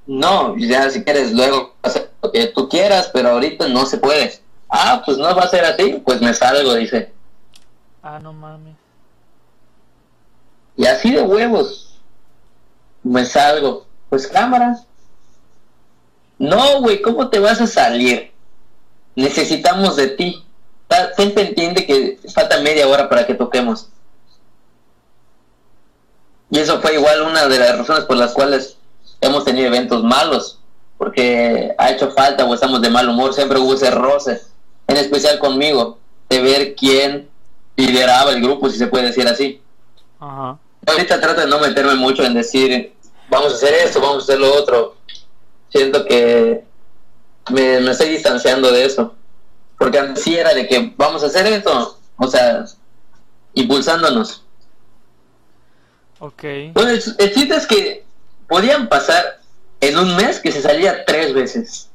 No, 0.06 0.56
ya 0.56 0.88
si 0.88 1.02
quieres 1.02 1.32
luego 1.32 1.74
hacer 1.82 2.12
lo 2.22 2.30
que 2.30 2.46
tú 2.48 2.68
quieras, 2.68 3.10
pero 3.12 3.30
ahorita 3.30 3.68
no 3.68 3.86
se 3.86 3.98
puede. 3.98 4.40
Ah, 4.68 5.02
pues 5.04 5.18
no 5.18 5.34
va 5.34 5.42
a 5.42 5.48
ser 5.48 5.64
así, 5.64 6.00
pues 6.04 6.20
me 6.20 6.32
salgo, 6.32 6.74
dice. 6.74 7.12
Ah, 8.02 8.20
no 8.20 8.32
mames. 8.32 8.76
Y 10.76 10.86
así 10.86 11.12
de 11.12 11.22
huevos. 11.22 11.98
Me 13.02 13.24
salgo. 13.24 13.85
Pues 14.08 14.26
cámara. 14.26 14.78
No, 16.38 16.80
güey, 16.80 17.00
¿cómo 17.02 17.28
te 17.28 17.38
vas 17.38 17.60
a 17.60 17.66
salir? 17.66 18.32
Necesitamos 19.14 19.96
de 19.96 20.08
ti. 20.08 20.44
Gente 21.16 21.40
entiende 21.48 21.86
que 21.86 22.18
falta 22.32 22.60
media 22.60 22.86
hora 22.86 23.08
para 23.08 23.26
que 23.26 23.34
toquemos. 23.34 23.88
Y 26.50 26.58
eso 26.58 26.80
fue 26.80 26.94
igual 26.94 27.22
una 27.22 27.46
de 27.48 27.58
las 27.58 27.78
razones 27.78 28.04
por 28.04 28.16
las 28.16 28.32
cuales 28.32 28.76
hemos 29.20 29.44
tenido 29.44 29.66
eventos 29.66 30.04
malos. 30.04 30.60
Porque 30.98 31.74
ha 31.76 31.90
hecho 31.90 32.10
falta 32.12 32.44
o 32.44 32.54
estamos 32.54 32.80
de 32.80 32.90
mal 32.90 33.08
humor. 33.08 33.34
Siempre 33.34 33.58
hubo 33.58 33.74
ese 33.74 33.90
roce. 33.90 34.40
En 34.86 34.96
especial 34.96 35.38
conmigo. 35.38 35.98
De 36.28 36.40
ver 36.40 36.74
quién 36.74 37.28
lideraba 37.76 38.32
el 38.32 38.42
grupo, 38.42 38.68
si 38.68 38.78
se 38.78 38.86
puede 38.86 39.06
decir 39.06 39.28
así. 39.28 39.60
Ajá. 40.18 40.58
Ahorita 40.86 41.20
trato 41.20 41.40
de 41.40 41.46
no 41.46 41.58
meterme 41.58 41.94
mucho 41.94 42.22
en 42.24 42.34
decir, 42.34 42.94
vamos 43.28 43.52
a 43.52 43.56
hacer 43.56 43.74
esto, 43.74 44.00
vamos 44.00 44.22
a 44.22 44.24
hacer 44.24 44.40
lo 44.40 44.54
otro. 44.54 44.96
Siento 45.68 46.04
que 46.04 46.64
me, 47.50 47.80
me 47.80 47.90
estoy 47.90 48.10
distanciando 48.10 48.70
de 48.70 48.84
eso. 48.84 49.14
Porque 49.78 49.98
antes 49.98 50.24
sí 50.24 50.36
era 50.36 50.54
de 50.54 50.66
que 50.66 50.94
vamos 50.96 51.22
a 51.22 51.26
hacer 51.26 51.46
esto, 51.46 51.98
o 52.16 52.26
sea, 52.28 52.64
impulsándonos. 53.54 54.42
Ok. 56.18 56.42
Bueno, 56.72 56.90
el, 56.90 57.02
el 57.18 57.34
chiste 57.34 57.54
es 57.54 57.66
que 57.66 58.04
podían 58.48 58.88
pasar 58.88 59.40
en 59.80 59.98
un 59.98 60.16
mes 60.16 60.40
que 60.40 60.50
se 60.50 60.62
salía 60.62 61.04
tres 61.04 61.34
veces. 61.34 61.90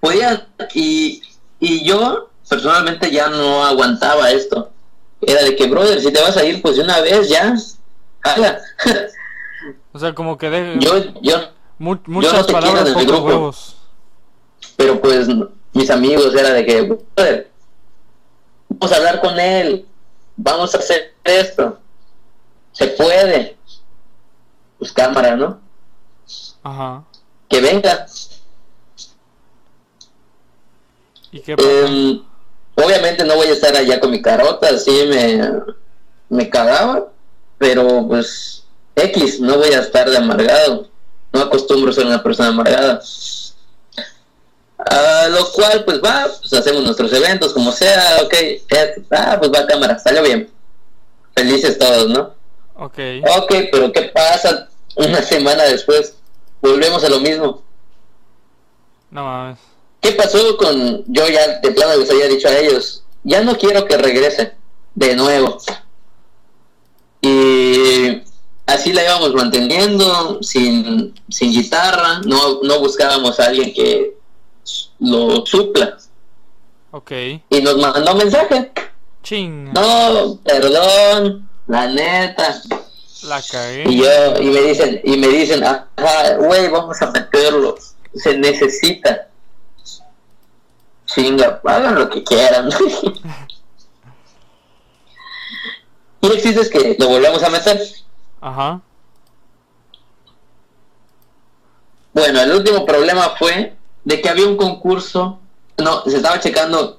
Podía, 0.00 0.48
y, 0.74 1.22
y 1.58 1.84
yo 1.84 2.30
personalmente 2.48 3.10
ya 3.10 3.28
no 3.28 3.64
aguantaba 3.64 4.30
esto. 4.30 4.70
Era 5.20 5.42
de 5.42 5.54
que, 5.54 5.66
brother, 5.66 6.00
si 6.00 6.10
te 6.10 6.22
vas 6.22 6.36
a 6.38 6.44
ir, 6.44 6.62
pues 6.62 6.76
de 6.76 6.82
una 6.82 7.00
vez 7.00 7.28
ya. 7.28 7.54
Jala. 8.20 8.60
O 9.92 9.98
sea, 9.98 10.14
como 10.14 10.38
que 10.38 10.50
de... 10.50 10.76
yo, 10.78 10.98
yo, 11.20 11.36
mu- 11.78 11.94
no 11.94 12.00
muchas 12.06 12.46
te 12.46 12.52
palabras, 12.52 12.88
en 12.88 12.98
el 12.98 13.06
grupo. 13.06 13.24
huevos. 13.24 13.76
pero 14.76 15.00
pues 15.00 15.26
mis 15.72 15.90
amigos 15.90 16.34
era 16.34 16.50
de 16.52 16.64
que, 16.66 16.82
brother, 16.82 17.50
vamos 18.68 18.92
a 18.92 18.96
hablar 18.96 19.20
con 19.20 19.38
él, 19.38 19.86
vamos 20.36 20.74
a 20.74 20.78
hacer 20.78 21.14
esto, 21.24 21.78
se 22.72 22.86
puede. 22.88 23.56
Pues 24.78 24.92
cámara, 24.92 25.36
¿no? 25.36 25.60
Ajá. 26.62 27.04
Que 27.48 27.60
venga. 27.60 28.06
¿Y 31.32 31.40
qué? 31.40 31.52
Em, 31.52 32.22
obviamente 32.76 33.24
no 33.24 33.36
voy 33.36 33.48
a 33.48 33.52
estar 33.52 33.74
allá 33.76 34.00
con 34.00 34.10
mi 34.10 34.20
carota, 34.22 34.68
así 34.68 34.90
me, 35.08 35.40
me 36.28 36.48
cagaba, 36.50 37.08
pero 37.58 38.06
pues 38.08 38.59
X, 38.96 39.40
no 39.40 39.58
voy 39.58 39.70
a 39.70 39.80
estar 39.80 40.08
de 40.08 40.16
amargado. 40.16 40.88
No 41.32 41.40
acostumbro 41.40 41.92
ser 41.92 42.06
una 42.06 42.22
persona 42.22 42.48
amargada. 42.48 43.00
A 44.78 45.28
lo 45.28 45.50
cual, 45.52 45.84
pues 45.84 46.00
va, 46.02 46.26
pues 46.38 46.52
hacemos 46.52 46.82
nuestros 46.82 47.12
eventos, 47.12 47.52
como 47.52 47.70
sea, 47.70 48.18
ok, 48.22 48.34
ah, 49.10 49.36
pues 49.38 49.52
va 49.52 49.60
a 49.60 49.66
cámara, 49.66 49.98
salió 49.98 50.22
bien. 50.22 50.50
Felices 51.34 51.78
todos, 51.78 52.08
¿no? 52.08 52.34
Ok. 52.76 52.98
Ok, 53.38 53.54
pero 53.70 53.92
¿qué 53.92 54.02
pasa 54.14 54.68
una 54.96 55.22
semana 55.22 55.64
después? 55.64 56.14
Volvemos 56.62 57.04
a 57.04 57.10
lo 57.10 57.20
mismo. 57.20 57.62
No 59.10 59.24
mames. 59.24 59.58
¿Qué 60.00 60.12
pasó 60.12 60.56
con 60.56 61.04
yo 61.06 61.28
ya 61.28 61.58
de 61.58 61.72
plano 61.72 61.96
les 61.96 62.10
había 62.10 62.26
dicho 62.26 62.48
a 62.48 62.56
ellos? 62.56 63.04
Ya 63.22 63.42
no 63.42 63.58
quiero 63.58 63.84
que 63.84 63.98
regrese 63.98 64.54
de 64.94 65.14
nuevo. 65.14 65.58
Y 67.20 68.22
así 68.70 68.92
la 68.92 69.04
íbamos 69.04 69.34
manteniendo 69.34 70.42
sin, 70.42 71.14
sin 71.28 71.52
guitarra, 71.52 72.20
no, 72.24 72.60
no 72.62 72.80
buscábamos 72.80 73.38
a 73.40 73.46
alguien 73.46 73.74
que 73.74 74.14
lo 75.00 75.44
supla. 75.44 75.98
Ok. 76.92 77.12
Y 77.48 77.60
nos 77.62 77.76
mandó 77.76 78.14
mensaje. 78.14 78.72
Ching. 79.22 79.72
No, 79.72 80.38
perdón, 80.44 81.48
la 81.66 81.86
neta. 81.86 82.60
La 83.24 83.42
cagué. 83.42 83.84
Y 83.86 83.98
yo, 83.98 84.40
y 84.40 84.46
me 84.46 84.60
dicen, 84.62 85.00
y 85.04 85.16
me 85.16 85.28
dicen, 85.28 85.64
ajá, 85.64 86.36
güey, 86.38 86.68
vamos 86.68 87.00
a 87.02 87.10
meterlo. 87.10 87.76
Se 88.14 88.36
necesita. 88.36 89.28
Chinga, 91.06 91.60
hagan 91.64 91.96
lo 91.96 92.08
que 92.08 92.22
quieran. 92.22 92.70
y 96.20 96.26
el 96.26 96.42
chiste 96.42 96.60
es 96.60 96.70
que 96.70 96.96
lo 96.98 97.08
volvemos 97.08 97.42
a 97.42 97.50
meter. 97.50 97.80
Ajá. 98.40 98.80
Bueno, 102.12 102.40
el 102.40 102.52
último 102.52 102.84
problema 102.84 103.34
fue 103.38 103.76
de 104.04 104.20
que 104.20 104.28
había 104.28 104.46
un 104.46 104.56
concurso. 104.56 105.38
No, 105.78 106.02
se 106.04 106.16
estaba 106.16 106.40
checando 106.40 106.98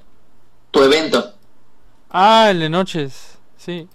tu 0.71 0.83
evento. 0.83 1.33
Ah, 2.09 2.49
el 2.49 2.59
de 2.59 2.69
noches. 2.69 3.37
Sí. 3.57 3.87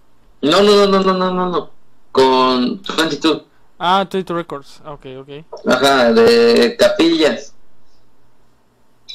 No, 0.43 0.63
no, 0.63 0.87
no, 0.87 0.87
no, 0.87 1.01
no, 1.01 1.15
no, 1.15 1.31
no, 1.33 1.49
no. 1.49 1.71
Con 2.13 2.83
22. 2.97 3.43
Ah, 3.79 4.07
22 4.11 4.37
Records. 4.37 4.83
Ok, 4.87 5.07
ok. 5.21 5.29
Ajá, 5.67 6.13
de 6.13 6.77
capillas. 6.79 7.53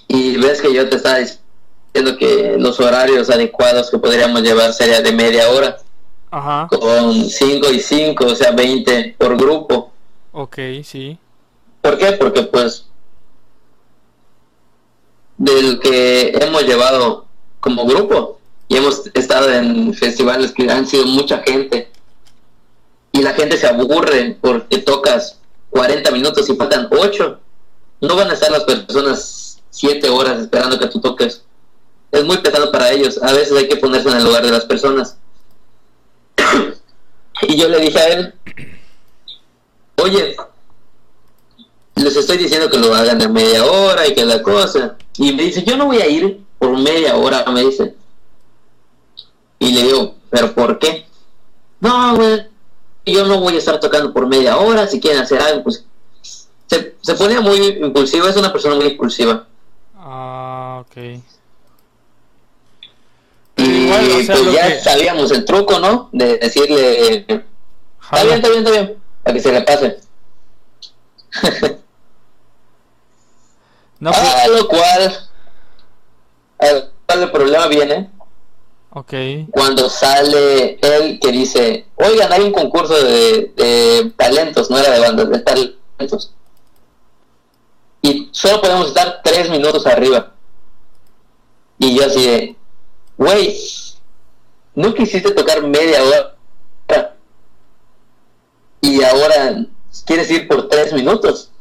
Y 0.08 0.38
ves 0.38 0.62
que 0.62 0.74
yo 0.74 0.88
te 0.90 0.98
estaba 0.98 1.18
diciendo 1.18 2.18
que 2.18 2.58
los 2.60 2.80
horarios 2.80 3.30
adecuados 3.30 3.90
que 3.90 3.98
podríamos 3.98 4.42
llevar 4.42 4.74
sería 4.74 5.02
de 5.02 5.12
media 5.14 5.50
hora, 5.50 5.78
Ajá. 6.32 6.68
con 6.70 7.14
5 7.30 7.72
y 7.72 7.80
5, 7.80 8.26
o 8.26 8.36
sea, 8.36 8.52
20 8.52 9.16
por 9.18 9.38
grupo. 9.38 9.92
Ok, 10.32 10.58
sí. 10.84 11.18
¿Por 11.82 11.98
qué? 11.98 12.14
Porque 12.14 12.44
pues 12.44 12.86
del 15.38 15.80
que 15.80 16.30
hemos 16.40 16.64
llevado 16.64 17.26
como 17.60 17.86
grupo 17.86 18.40
y 18.68 18.78
hemos 18.78 19.08
estado 19.16 19.52
en 19.52 19.92
festivales 19.94 20.52
que 20.52 20.70
han 20.70 20.86
sido 20.86 21.06
mucha 21.06 21.40
gente 21.40 21.92
y 23.12 23.24
la 23.24 23.34
gente 23.34 23.58
se 23.58 23.66
aburre 23.66 24.38
porque 24.40 24.78
tocas 24.78 25.40
40 25.72 26.12
minutos 26.12 26.48
y 26.48 26.56
faltan 26.56 26.88
8 26.92 27.40
no 28.02 28.16
van 28.16 28.30
a 28.30 28.34
estar 28.34 28.52
las 28.52 28.66
personas 28.66 29.60
7 29.72 30.08
horas 30.10 30.40
esperando 30.40 30.78
que 30.78 30.88
tú 30.88 31.02
toques 31.02 31.44
es 32.12 32.24
muy 32.24 32.38
pesado 32.38 32.72
para 32.72 32.92
ellos 32.92 33.20
a 33.24 33.34
veces 33.34 33.58
hay 33.58 33.68
que 33.68 33.78
ponerse 33.78 34.10
en 34.10 34.18
el 34.18 34.24
lugar 34.24 34.46
de 34.46 34.52
las 34.52 34.66
personas 34.66 35.18
y 37.44 37.58
yo 37.58 37.68
le 37.70 37.80
dije 37.80 38.00
a 38.00 38.08
él 38.08 38.34
oye 39.98 40.36
les 41.96 42.16
estoy 42.16 42.38
diciendo 42.38 42.70
que 42.70 42.78
lo 42.78 42.94
hagan 42.94 43.22
en 43.22 43.34
media 43.34 43.66
hora 43.66 44.08
y 44.08 44.14
que 44.14 44.26
la 44.26 44.42
cosa. 44.42 44.98
Y 45.18 45.34
me 45.34 45.44
dice, 45.44 45.64
yo 45.64 45.78
no 45.78 45.86
voy 45.86 45.98
a 45.98 46.08
ir 46.08 46.44
por 46.58 46.78
media 46.78 47.16
hora, 47.16 47.46
me 47.52 47.62
dice. 47.62 47.96
Y 49.60 49.72
le 49.72 49.84
digo, 49.84 50.16
¿pero 50.30 50.54
por 50.54 50.80
qué? 50.80 51.06
No, 51.80 52.16
güey, 52.16 52.48
yo 53.06 53.26
no 53.26 53.40
voy 53.40 53.56
a 53.56 53.60
estar 53.60 53.80
tocando 53.80 54.14
por 54.14 54.28
media 54.28 54.58
hora, 54.58 54.88
si 54.88 55.00
quieren 55.00 55.22
hacer 55.22 55.42
algo, 55.42 55.64
pues... 55.64 55.86
Se, 56.68 56.96
se 57.02 57.16
ponía 57.16 57.42
muy 57.42 57.58
impulsivo, 57.82 58.28
es 58.28 58.38
una 58.38 58.54
persona 58.54 58.76
muy 58.76 58.86
impulsiva. 58.86 59.46
Ah, 59.98 60.84
ok. 60.86 61.22
Y 63.64 63.84
igual, 63.86 64.12
o 64.12 64.24
sea, 64.24 64.36
pues 64.36 64.52
ya 64.54 64.68
que- 64.68 64.80
sabíamos 64.82 65.32
el 65.32 65.46
truco, 65.46 65.80
¿no? 65.80 66.10
De 66.12 66.38
decirle, 66.38 67.26
está 67.28 68.24
bien, 68.24 68.36
está 68.36 68.50
bien, 68.50 68.60
está 68.60 68.72
bien, 68.72 68.98
para 69.24 69.34
que 69.36 69.40
se 69.42 69.52
le 69.52 69.62
pase. 69.62 69.98
No, 74.00 74.12
pues, 74.16 74.18
A 74.36 74.48
lo 74.48 74.68
cual, 74.68 75.30
al 76.60 76.92
cual 77.06 77.24
el 77.24 77.32
problema 77.32 77.68
viene 77.68 78.10
ok. 78.92 79.14
cuando 79.52 79.90
sale 79.90 80.80
él 80.82 81.20
que 81.20 81.32
dice, 81.32 81.86
oigan, 81.96 82.32
hay 82.32 82.42
un 82.42 82.52
concurso 82.52 82.94
de, 83.04 83.52
de 83.56 84.12
talentos, 84.18 84.70
no 84.70 84.78
era 84.78 84.92
de 84.92 85.00
bandas, 85.00 85.30
de 85.30 85.40
talentos. 85.40 86.34
Y 88.02 88.30
solo 88.32 88.62
podemos 88.62 88.88
estar 88.88 89.22
tres 89.24 89.50
minutos 89.50 89.86
arriba. 89.86 90.32
Y 91.78 91.96
yo 91.96 92.06
así 92.06 92.26
de, 92.26 92.56
güey, 93.18 93.58
¿no 94.76 94.94
quisiste 94.94 95.32
tocar 95.32 95.62
media 95.64 96.04
hora? 96.04 96.36
Y 98.82 99.04
ahora 99.04 99.66
quieres 100.06 100.30
ir 100.32 100.48
por 100.48 100.68
tres 100.68 100.92
minutos. 100.94 101.52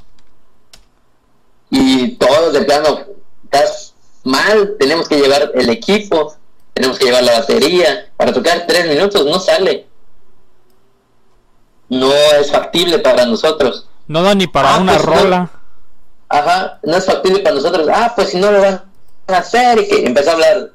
Y 1.70 2.12
todos 2.16 2.52
de 2.52 2.62
plano, 2.62 3.00
estás 3.44 3.94
mal, 4.24 4.76
tenemos 4.78 5.06
que 5.08 5.18
llevar 5.20 5.52
el 5.54 5.68
equipo, 5.70 6.34
tenemos 6.72 6.98
que 6.98 7.04
llevar 7.06 7.22
la 7.22 7.40
batería. 7.40 8.10
Para 8.16 8.32
tocar 8.32 8.64
tres 8.66 8.88
minutos 8.88 9.24
no 9.26 9.38
sale. 9.38 9.86
No 11.88 12.12
es 12.40 12.50
factible 12.50 12.98
para 13.00 13.26
nosotros. 13.26 13.86
No 14.06 14.22
da 14.22 14.34
ni 14.34 14.46
para 14.46 14.74
Ah, 14.74 14.78
una 14.78 14.94
pues, 14.94 15.06
no. 15.06 15.14
rola. 15.14 15.50
Ajá, 16.28 16.78
no 16.82 16.96
es 16.96 17.04
factible 17.04 17.40
para 17.40 17.56
nosotros. 17.56 17.88
Ah, 17.92 18.12
pues 18.16 18.30
si 18.30 18.38
no 18.38 18.50
lo 18.50 18.60
van 18.60 18.82
a 19.28 19.36
hacer 19.36 19.78
y 19.80 19.88
que 19.88 20.06
empezó 20.06 20.30
a 20.30 20.32
hablar. 20.34 20.70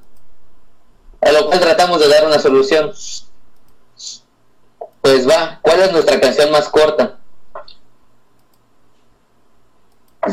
A 1.26 1.32
lo 1.32 1.48
cual 1.48 1.60
tratamos 1.60 2.00
de 2.00 2.08
dar 2.08 2.26
una 2.26 2.40
solución. 2.40 2.94
Pues 5.02 5.28
va, 5.28 5.60
¿cuál 5.64 5.82
es 5.82 5.92
nuestra 5.92 6.20
canción 6.22 6.52
más 6.52 6.70
corta? 6.70 7.18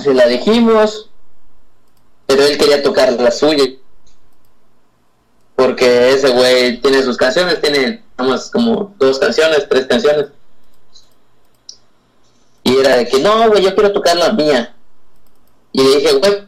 Se 0.02 0.12
la 0.12 0.26
dijimos, 0.26 1.10
pero 2.26 2.42
él 2.44 2.58
quería 2.58 2.82
tocar 2.82 3.10
la 3.12 3.30
suya. 3.30 3.64
Porque 5.56 6.12
ese 6.12 6.28
güey 6.28 6.80
tiene 6.80 7.02
sus 7.02 7.16
canciones, 7.16 7.60
tiene 7.60 8.04
vamos, 8.16 8.50
como 8.50 8.94
dos 8.98 9.18
canciones, 9.18 9.66
tres 9.68 9.86
canciones. 9.86 10.26
Y 12.64 12.76
era 12.76 12.98
de 12.98 13.08
que, 13.08 13.18
no, 13.18 13.48
güey, 13.48 13.62
yo 13.62 13.74
quiero 13.74 13.92
tocar 13.92 14.16
la 14.16 14.32
mía. 14.32 14.74
Y 15.72 15.82
le 15.82 15.96
dije, 15.96 16.12
güey, 16.12 16.46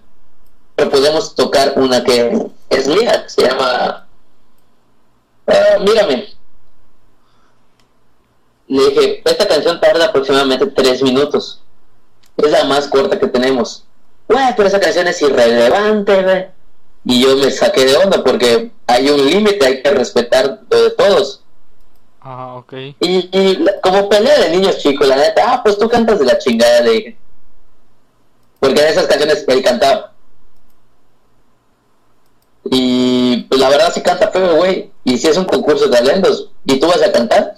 pero 0.76 0.90
podemos 0.90 1.34
tocar 1.34 1.74
una 1.76 2.04
que 2.04 2.50
es 2.68 2.86
mía, 2.88 3.22
que 3.22 3.30
se 3.30 3.42
llama 3.48 4.03
Ah, 5.46 5.78
Mírame. 5.80 6.34
Le 8.66 8.90
dije, 8.90 9.22
esta 9.24 9.46
canción 9.46 9.80
tarda 9.80 10.06
aproximadamente 10.06 10.66
tres 10.66 11.02
minutos. 11.02 11.62
Es 12.36 12.50
la 12.50 12.64
más 12.64 12.88
corta 12.88 13.18
que 13.18 13.26
tenemos. 13.26 13.84
Güey, 14.28 14.56
pero 14.56 14.68
esa 14.68 14.80
canción 14.80 15.06
es 15.06 15.20
irrelevante, 15.22 16.22
güey. 16.22 16.46
Y 17.04 17.22
yo 17.22 17.36
me 17.36 17.50
saqué 17.50 17.84
de 17.84 17.96
onda 17.96 18.24
porque 18.24 18.72
hay 18.86 19.10
un 19.10 19.26
límite, 19.26 19.64
hay 19.66 19.82
que 19.82 19.90
respetar 19.90 20.60
lo 20.70 20.82
de 20.82 20.90
todos. 20.92 21.42
Ah, 22.22 22.54
ok. 22.56 22.72
Y, 23.00 23.28
y 23.30 23.66
como 23.82 24.08
pelea 24.08 24.40
de 24.40 24.50
niños 24.50 24.78
chicos, 24.78 25.06
la 25.06 25.16
neta, 25.16 25.42
ah, 25.46 25.62
pues 25.62 25.78
tú 25.78 25.86
cantas 25.88 26.18
de 26.18 26.24
la 26.24 26.38
chingada, 26.38 26.80
le 26.80 26.90
dije. 26.90 27.16
Porque 28.58 28.80
en 28.80 28.88
esas 28.88 29.06
canciones 29.06 29.44
él 29.46 29.62
cantaba. 29.62 30.14
Y 32.70 33.23
pues 33.48 33.60
la 33.60 33.68
verdad 33.68 33.92
sí 33.92 34.02
canta 34.02 34.30
feo, 34.30 34.56
güey. 34.56 34.90
Y 35.04 35.18
si 35.18 35.28
es 35.28 35.36
un 35.36 35.44
concurso 35.44 35.86
de 35.86 35.96
talentos 35.96 36.50
y 36.64 36.80
tú 36.80 36.86
vas 36.86 37.02
a 37.02 37.12
cantar, 37.12 37.56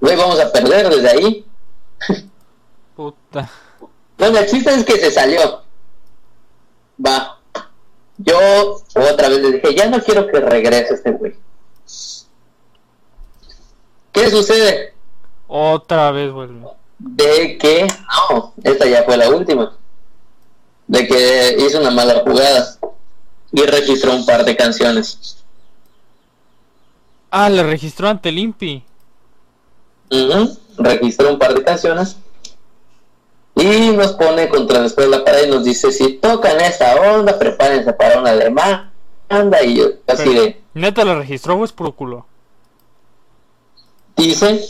güey, 0.00 0.16
vamos 0.16 0.40
a 0.40 0.50
perder 0.52 0.88
desde 0.88 1.08
ahí. 1.08 1.46
Puta. 2.96 3.50
Bueno, 4.18 4.38
el 4.38 4.46
chiste 4.46 4.72
es 4.72 4.84
que 4.84 4.98
se 4.98 5.10
salió. 5.10 5.62
Va. 7.04 7.38
Yo 8.18 8.38
otra 8.94 9.28
vez 9.28 9.40
le 9.40 9.52
dije, 9.52 9.74
ya 9.74 9.88
no 9.88 10.00
quiero 10.00 10.28
que 10.28 10.38
regrese 10.38 10.94
este 10.94 11.10
güey. 11.10 11.34
¿Qué 14.12 14.30
sucede? 14.30 14.94
Otra 15.48 16.12
vez 16.12 16.30
vuelve. 16.32 16.68
de 16.98 17.58
que 17.58 17.86
no, 18.30 18.54
esta 18.62 18.86
ya 18.86 19.02
fue 19.02 19.16
la 19.16 19.28
última, 19.28 19.76
de 20.86 21.06
que 21.06 21.56
hizo 21.58 21.80
una 21.80 21.90
mala 21.90 22.22
jugada 22.24 22.78
y 23.54 23.62
registró 23.62 24.14
un 24.14 24.26
par 24.26 24.44
de 24.44 24.56
canciones. 24.56 25.44
Ah, 27.30 27.50
le 27.50 27.62
registró 27.62 28.08
ante 28.08 28.30
el 28.30 28.38
INPI. 28.38 28.82
Ujú, 30.10 30.58
Registró 30.78 31.30
un 31.30 31.38
par 31.38 31.54
de 31.54 31.62
canciones 31.62 32.16
y 33.56 33.90
nos 33.92 34.12
pone 34.14 34.48
contra 34.48 34.80
la 34.80 34.86
espalda 34.86 35.10
de 35.10 35.18
la 35.18 35.24
pared 35.24 35.46
y 35.46 35.50
nos 35.50 35.64
dice 35.64 35.92
si 35.92 36.14
tocan 36.14 36.60
esa 36.60 36.96
onda, 36.96 37.38
prepárense 37.38 37.92
para 37.92 38.20
una 38.20 38.34
demanda 38.34 38.92
y 39.64 39.76
yo 39.76 39.86
así 40.06 40.30
Pero, 40.30 40.42
de 40.42 40.62
¿Neta 40.74 41.04
le 41.04 41.14
registró 41.14 41.54
o 41.56 41.64
es 41.64 41.72
puro 41.72 41.92
culo? 41.94 42.26
dice, 44.16 44.64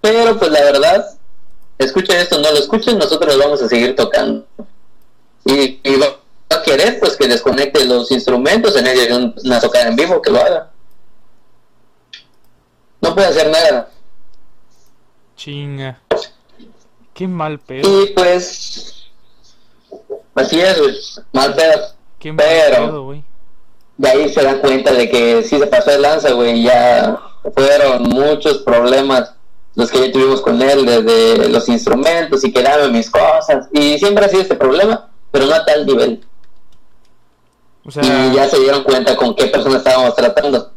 pero 0.00 0.38
pues 0.38 0.50
la 0.50 0.60
verdad, 0.62 1.18
escuchen 1.78 2.18
esto, 2.20 2.38
no 2.40 2.50
lo 2.50 2.58
escuchen, 2.58 2.98
nosotros 2.98 3.38
vamos 3.38 3.62
a 3.62 3.68
seguir 3.68 3.96
tocando. 3.96 4.46
Y, 5.44 5.80
y 5.82 5.96
a 6.50 6.62
querer 6.62 6.98
pues 7.00 7.16
que 7.16 7.28
desconecte 7.28 7.84
los 7.84 8.10
instrumentos 8.10 8.74
en 8.76 8.84
medio 8.84 9.02
de 9.06 9.14
un- 9.16 9.34
una 9.44 9.60
tocada 9.60 9.88
en 9.88 9.96
vivo, 9.96 10.20
que 10.22 10.30
lo 10.30 10.38
haga. 10.40 10.70
No 13.00 13.14
puede 13.14 13.28
hacer 13.28 13.50
nada. 13.50 13.90
Chinga. 15.36 16.00
Qué 17.14 17.26
mal 17.28 17.58
pedo. 17.58 18.02
Y 18.04 18.06
pues, 18.08 19.08
así 20.34 20.60
es, 20.60 21.20
mal 21.32 21.54
pedo. 21.54 21.88
Qué 22.18 22.32
mal 22.32 22.46
pero- 22.46 22.86
pedo, 22.86 23.04
güey. 23.04 23.24
De 23.96 24.08
ahí 24.08 24.28
se 24.32 24.42
dan 24.42 24.60
cuenta 24.60 24.92
de 24.92 25.10
que 25.10 25.42
sí 25.42 25.58
se 25.58 25.66
pasó 25.66 25.90
de 25.90 25.98
lanza, 25.98 26.30
güey. 26.32 26.62
Ya 26.62 27.18
fueron 27.54 28.04
muchos 28.04 28.58
problemas 28.58 29.32
los 29.74 29.90
que 29.90 30.06
ya 30.06 30.12
tuvimos 30.12 30.40
con 30.40 30.60
él, 30.62 30.86
desde 30.86 31.48
los 31.48 31.68
instrumentos 31.68 32.44
y 32.44 32.52
que 32.52 32.62
dame 32.62 32.88
mis 32.88 33.10
cosas. 33.10 33.66
Y 33.72 33.98
siempre 33.98 34.24
ha 34.24 34.28
sido 34.28 34.42
este 34.42 34.54
problema, 34.54 35.08
pero 35.32 35.46
no 35.46 35.54
a 35.54 35.64
tal 35.64 35.84
nivel. 35.86 36.24
O 37.88 37.90
sea, 37.90 38.26
Y 38.26 38.34
ya 38.34 38.46
se 38.46 38.60
dieron 38.60 38.82
cuenta 38.84 39.16
con 39.16 39.34
qué 39.34 39.46
persona 39.46 39.78
estábamos 39.78 40.14
tratando. 40.14 40.74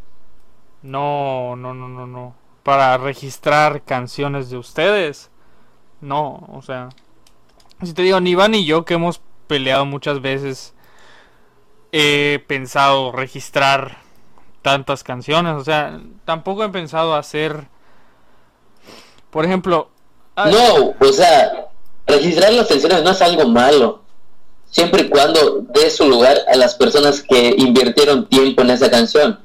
no, 0.81 1.57
no, 1.57 1.73
no, 1.73 1.89
no, 1.89 2.07
no. 2.07 2.35
Para 2.63 2.97
registrar 2.97 3.81
canciones 3.83 4.49
de 4.49 4.55
ustedes. 4.55 5.29
No, 5.99 6.47
o 6.53 6.61
sea. 6.61 6.87
Si 7.83 7.93
te 7.93 8.03
digo, 8.03 8.21
ni 8.21 8.29
Iván 8.29 8.51
ni 8.51 8.63
yo 8.63 8.85
que 8.85 8.93
hemos 8.93 9.19
peleado 9.47 9.85
muchas 9.85 10.21
veces. 10.21 10.73
He 11.91 12.41
pensado 12.47 13.11
registrar 13.11 13.97
tantas 14.61 15.03
canciones. 15.03 15.55
O 15.55 15.65
sea, 15.65 15.99
tampoco 16.23 16.63
he 16.63 16.69
pensado 16.69 17.13
hacer. 17.13 17.67
Por 19.31 19.43
ejemplo. 19.43 19.89
ah, 20.37 20.49
No, 20.49 20.93
o 20.97 21.11
sea, 21.11 21.67
registrar 22.07 22.53
las 22.53 22.69
canciones 22.69 23.03
no 23.03 23.11
es 23.11 23.21
algo 23.21 23.49
malo. 23.49 24.00
Siempre 24.71 25.03
y 25.03 25.09
cuando 25.09 25.59
dé 25.73 25.89
su 25.91 26.07
lugar 26.09 26.39
a 26.51 26.55
las 26.55 26.73
personas 26.75 27.21
que 27.21 27.53
invirtieron 27.57 28.27
tiempo 28.27 28.61
en 28.63 28.71
esa 28.71 28.89
canción. 28.89 29.39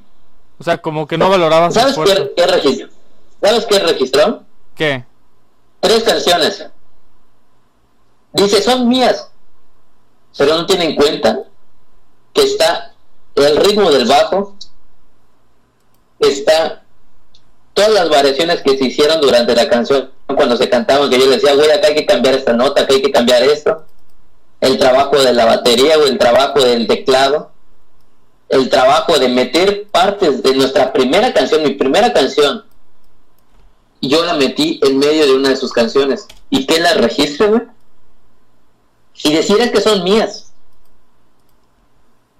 O 0.58 0.64
sea, 0.64 0.78
como 0.78 1.06
que 1.06 1.18
no 1.18 1.28
valorabas 1.28 1.74
¿Sabes 1.74 1.96
qué, 1.98 2.32
qué 2.34 2.46
regis- 2.46 2.88
¿Sabes 3.42 3.66
qué 3.66 3.78
registró? 3.80 4.42
¿Qué? 4.74 5.04
tres 5.80 6.02
canciones. 6.04 6.64
Dice, 8.32 8.62
son 8.62 8.88
mías. 8.88 9.28
Pero 10.36 10.56
no 10.56 10.66
tiene 10.66 10.86
en 10.86 10.96
cuenta 10.96 11.42
que 12.32 12.42
está 12.42 12.92
el 13.34 13.56
ritmo 13.56 13.90
del 13.90 14.06
bajo, 14.06 14.56
está 16.18 16.82
todas 17.74 17.90
las 17.92 18.08
variaciones 18.08 18.62
que 18.62 18.76
se 18.78 18.84
hicieron 18.86 19.20
durante 19.20 19.54
la 19.54 19.68
canción 19.68 20.10
cuando 20.26 20.56
se 20.56 20.68
cantaban, 20.68 21.08
que 21.10 21.18
yo 21.18 21.28
decía, 21.30 21.54
güey, 21.54 21.70
acá 21.70 21.88
hay 21.88 21.94
que 21.94 22.06
cambiar 22.06 22.34
esta 22.34 22.52
nota, 22.52 22.82
acá 22.82 22.94
hay 22.94 23.02
que 23.02 23.12
cambiar 23.12 23.42
esto. 23.42 23.84
El 24.66 24.78
trabajo 24.78 25.16
de 25.22 25.32
la 25.32 25.44
batería 25.44 25.96
o 25.98 26.02
el 26.06 26.18
trabajo 26.18 26.60
del 26.60 26.86
teclado. 26.86 27.50
El 28.48 28.68
trabajo 28.68 29.18
de 29.18 29.28
meter 29.28 29.86
partes 29.90 30.42
de 30.42 30.54
nuestra 30.54 30.92
primera 30.92 31.32
canción, 31.32 31.62
mi 31.64 31.70
primera 31.70 32.12
canción, 32.12 32.64
yo 34.00 34.24
la 34.24 34.34
metí 34.34 34.78
en 34.84 34.98
medio 34.98 35.26
de 35.26 35.34
una 35.34 35.48
de 35.48 35.56
sus 35.56 35.72
canciones. 35.72 36.26
¿Y 36.50 36.64
que 36.66 36.78
la 36.78 36.94
registre, 36.94 37.48
güey? 37.48 37.62
Y 39.24 39.32
decir 39.34 39.56
que 39.72 39.80
son 39.80 40.04
mías. 40.04 40.52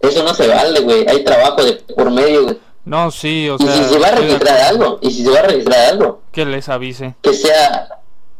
Eso 0.01 0.23
no 0.23 0.35
se 0.35 0.47
vale, 0.47 0.81
güey. 0.81 1.07
Hay 1.09 1.25
trabajo 1.25 1.65
de 1.65 1.73
por 1.75 2.11
medio, 2.11 2.45
güey. 2.45 2.59
No, 2.85 3.11
sí, 3.11 3.49
o 3.49 3.57
Y 3.57 3.65
sea. 3.67 3.73
si 3.73 3.85
se 3.95 3.99
va 3.99 4.09
a 4.09 4.13
registrar 4.13 4.59
algo, 4.61 4.99
y 5.03 5.11
si 5.11 5.25
se 5.25 5.31
va 5.31 5.41
a 5.41 5.43
registrar 5.43 5.81
algo, 5.91 6.23
Que 6.31 6.45
les 6.45 6.69
avise. 6.69 7.17
que 7.23 7.33
sea 7.35 7.89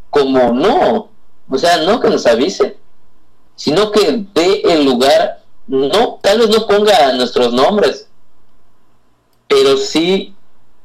como 0.09 0.53
no. 0.53 1.09
O 1.49 1.57
sea, 1.57 1.77
no 1.77 1.99
que 1.99 2.09
nos 2.09 2.25
avise, 2.25 2.77
sino 3.57 3.91
que 3.91 4.23
dé 4.33 4.61
el 4.61 4.85
lugar. 4.85 5.43
No, 5.67 6.19
tal 6.21 6.39
vez 6.39 6.49
no 6.49 6.65
ponga 6.65 7.11
nuestros 7.13 7.51
nombres, 7.51 8.07
pero 9.49 9.75
sí 9.75 10.33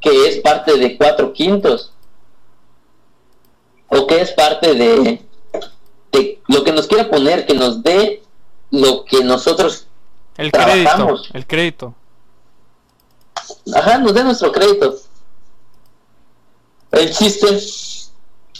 que 0.00 0.26
es 0.26 0.38
parte 0.38 0.76
de 0.76 0.96
cuatro 0.98 1.32
quintos. 1.32 1.92
O 3.86 4.06
que 4.08 4.20
es 4.20 4.32
parte 4.32 4.74
de, 4.74 5.22
de 6.10 6.42
lo 6.48 6.64
que 6.64 6.72
nos 6.72 6.88
quiera 6.88 7.08
poner, 7.08 7.46
que 7.46 7.54
nos 7.54 7.82
dé 7.82 8.22
lo 8.70 9.04
que 9.04 9.22
nosotros, 9.22 9.86
El 10.36 10.50
crédito. 10.50 10.72
Trabajamos. 10.72 11.30
El 11.34 11.46
crédito. 11.46 11.94
ajá, 13.74 13.98
nos 13.98 14.14
dé 14.14 14.24
nuestro 14.24 14.50
crédito. 14.50 14.96
El 16.90 17.12
chiste 17.12 17.46
es 17.54 18.12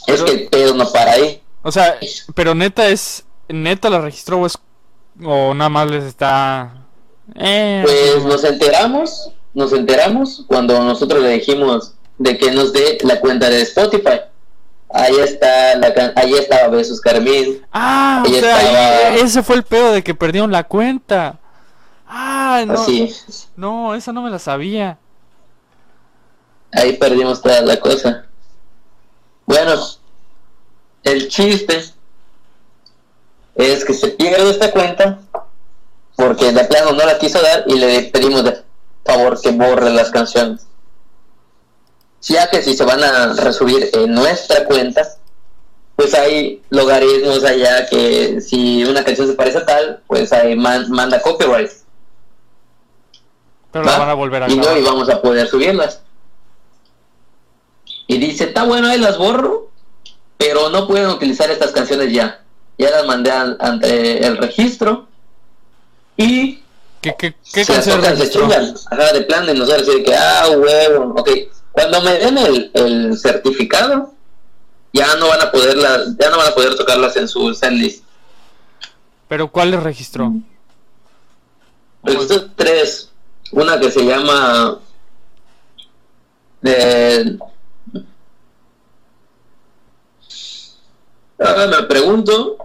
que 0.07 0.31
el 0.31 0.49
pedo 0.49 0.75
no 0.75 0.91
para 0.93 1.13
ahí. 1.13 1.43
O 1.63 1.73
sea, 1.73 1.99
pero 2.35 2.55
neta 2.55 2.89
es. 2.89 3.25
Neta 3.53 3.91
la 3.91 4.01
registró 4.01 4.39
o 4.41 4.47
es. 4.47 4.59
O 5.23 5.53
nada 5.55 5.69
más 5.69 5.91
les 5.91 6.05
está. 6.05 6.73
Eh, 7.35 7.83
Pues 7.85 8.25
nos 8.25 8.45
enteramos, 8.45 9.31
nos 9.55 9.73
enteramos 9.73 10.45
cuando 10.47 10.81
nosotros 10.83 11.23
le 11.23 11.29
dijimos 11.31 11.95
de 12.19 12.39
que 12.39 12.51
nos 12.51 12.73
dé 12.73 12.99
la 13.03 13.21
cuenta 13.21 13.49
de 13.51 13.63
Spotify. 13.63 14.21
Ahí 14.95 15.15
está, 15.21 15.77
la, 15.77 15.95
can- 15.95 16.13
ahí 16.17 16.35
estaba 16.35 16.69
Besos 16.69 17.01
Carmín. 17.01 17.65
Ah, 17.73 18.23
o 18.27 18.29
sea, 18.29 18.61
estaba- 18.61 19.15
ese 19.17 19.43
fue 19.43 19.57
el 19.57 19.63
pedo 19.63 19.93
de 19.93 20.03
que 20.03 20.15
perdieron 20.15 20.51
la 20.53 20.65
cuenta. 20.65 21.39
Ah, 22.07 22.65
no. 22.67 22.75
Así. 22.75 23.15
No, 23.57 23.95
esa 23.95 24.13
no 24.13 24.21
me 24.23 24.31
la 24.31 24.39
sabía. 24.39 24.99
Ahí 26.73 26.95
perdimos 26.97 27.41
toda 27.43 27.61
la 27.63 27.79
cosa. 27.79 28.27
Bueno, 29.47 29.75
el 31.05 31.29
chiste 31.29 31.85
es 33.55 33.85
que 33.85 33.95
se 33.95 34.09
pierde 34.09 34.51
esta 34.51 34.71
cuenta 34.71 35.21
porque 36.17 36.53
de 36.53 36.65
plano 36.65 36.93
no 36.93 37.05
la 37.05 37.19
quiso 37.19 37.41
dar 37.43 37.65
y 37.67 37.75
le 37.79 38.03
pedimos 38.05 38.45
de 38.45 38.63
favor 39.05 39.41
que 39.41 39.51
borre 39.51 39.91
las 39.91 40.11
canciones. 40.11 40.67
Ya 42.23 42.49
que 42.49 42.63
si 42.63 42.77
se 42.77 42.85
van 42.85 43.03
a 43.03 43.33
resubir 43.35 43.91
en 43.95 44.15
nuestra 44.15 44.65
cuenta, 44.65 45.07
pues 45.97 46.15
hay 46.15 46.63
logaritmos 46.71 47.43
allá 47.45 47.87
que 47.89 48.41
si 48.41 48.85
una 48.85 49.05
canción 49.05 49.27
se 49.27 49.35
parece 49.35 49.59
a 49.59 49.67
tal, 49.67 50.03
pues 50.07 50.33
ahí 50.33 50.55
man- 50.55 50.91
manda 50.91 51.21
copyright. 51.21 51.71
Pero 53.73 53.85
van 53.87 54.09
a 54.09 54.15
volver 54.15 54.43
a 54.45 54.49
y 54.51 54.57
no 54.57 54.63
grabar. 54.63 54.81
íbamos 54.81 55.09
a 55.09 55.21
poder 55.21 55.49
subirlas. 55.49 56.01
Y 58.07 58.19
dice, 58.19 58.45
está 58.45 58.65
bueno, 58.65 58.89
ahí 58.89 58.99
las 58.99 59.17
borro, 59.19 59.71
pero 60.37 60.69
no 60.71 60.87
pueden 60.87 61.09
utilizar 61.09 61.51
estas 61.51 61.73
canciones 61.73 62.13
ya. 62.13 62.42
Ya 62.83 62.91
las 62.91 63.07
mandé 63.07 63.31
an- 63.31 63.57
ante 63.61 64.27
el 64.27 64.37
registro 64.39 65.07
y 66.17 66.61
¿Qué, 67.01 67.15
qué, 67.19 67.35
qué 67.53 67.65
se 67.65 67.73
las 67.75 67.85
tocan, 67.87 68.17
se 68.17 68.31
chingan. 68.31 68.75
Ajá, 68.91 69.13
de 69.13 69.23
plan 69.23 69.47
de 69.47 69.55
nosotros 69.55 69.87
decir 69.87 70.05
que, 70.05 70.15
ah, 70.15 70.49
huevo, 70.57 71.15
ok. 71.19 71.31
Cuando 71.73 72.01
me 72.03 72.13
den 72.19 72.39
el, 72.39 72.71
el 72.75 73.19
certificado, 73.19 74.13
ya 74.93 75.15
no 75.17 75.29
van 75.29 75.41
a 75.43 75.51
poder 75.51 75.77
ya 75.79 76.31
no 76.31 76.37
van 76.39 76.49
a 76.49 76.55
poder 76.55 76.77
tocarlas 76.77 77.17
en 77.17 77.27
su 77.29 77.55
setlist. 77.55 78.05
Pero 79.29 79.49
¿cuál 79.51 79.71
le 79.71 79.81
registró? 79.81 80.33
Registró 82.05 82.51
tres. 82.55 83.11
Una 83.53 83.79
que 83.81 83.91
se 83.91 84.05
llama 84.05 84.79
de 86.61 87.39
Ahora 91.39 91.67
me 91.67 91.83
pregunto 91.85 92.57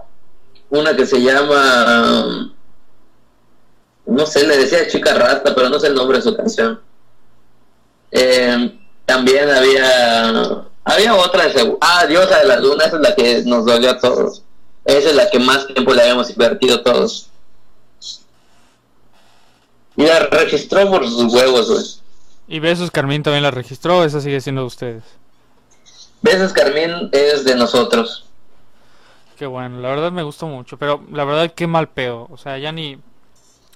una 0.70 0.96
que 0.96 1.06
se 1.06 1.20
llama 1.20 2.52
no 4.06 4.26
sé, 4.26 4.46
le 4.46 4.56
decía 4.56 4.88
chica 4.88 5.14
rata, 5.14 5.54
pero 5.54 5.68
no 5.68 5.78
sé 5.78 5.88
el 5.88 5.94
nombre 5.94 6.16
de 6.18 6.24
su 6.24 6.34
canción. 6.34 6.80
Eh, 8.10 8.78
también 9.04 9.50
había 9.50 10.64
había 10.84 11.14
otra 11.14 11.48
de 11.48 11.76
ah 11.80 12.06
diosa 12.06 12.38
de 12.38 12.44
la 12.46 12.58
luna 12.58 12.84
esa 12.86 12.96
es 12.96 13.02
la 13.02 13.14
que 13.14 13.42
nos 13.44 13.66
dolió 13.66 13.90
a 13.90 13.98
todos 13.98 14.42
esa 14.84 15.10
es 15.10 15.14
la 15.14 15.28
que 15.30 15.38
más 15.38 15.66
tiempo 15.66 15.92
le 15.92 16.02
habíamos 16.02 16.30
invertido 16.30 16.82
todos 16.82 17.28
y 19.96 20.04
la 20.04 20.20
registró 20.20 20.88
por 20.90 21.06
sus 21.06 21.32
huevos 21.32 21.70
güey 21.70 21.84
Y 22.48 22.60
Besos 22.60 22.90
Carmín 22.90 23.22
también 23.22 23.42
la 23.42 23.50
registró, 23.50 24.04
esa 24.04 24.20
sigue 24.20 24.40
siendo 24.40 24.62
de 24.62 24.66
ustedes. 24.68 25.02
Besos 26.22 26.52
Carmín 26.52 27.10
es 27.12 27.44
de 27.44 27.56
nosotros 27.56 28.27
Qué 29.38 29.46
bueno, 29.46 29.80
la 29.80 29.88
verdad 29.90 30.10
me 30.10 30.24
gustó 30.24 30.46
mucho, 30.48 30.78
pero 30.78 31.00
la 31.12 31.24
verdad 31.24 31.52
qué 31.54 31.66
mal 31.68 31.88
pedo. 31.88 32.26
O 32.30 32.36
sea, 32.36 32.58
ya 32.58 32.72
ni... 32.72 32.98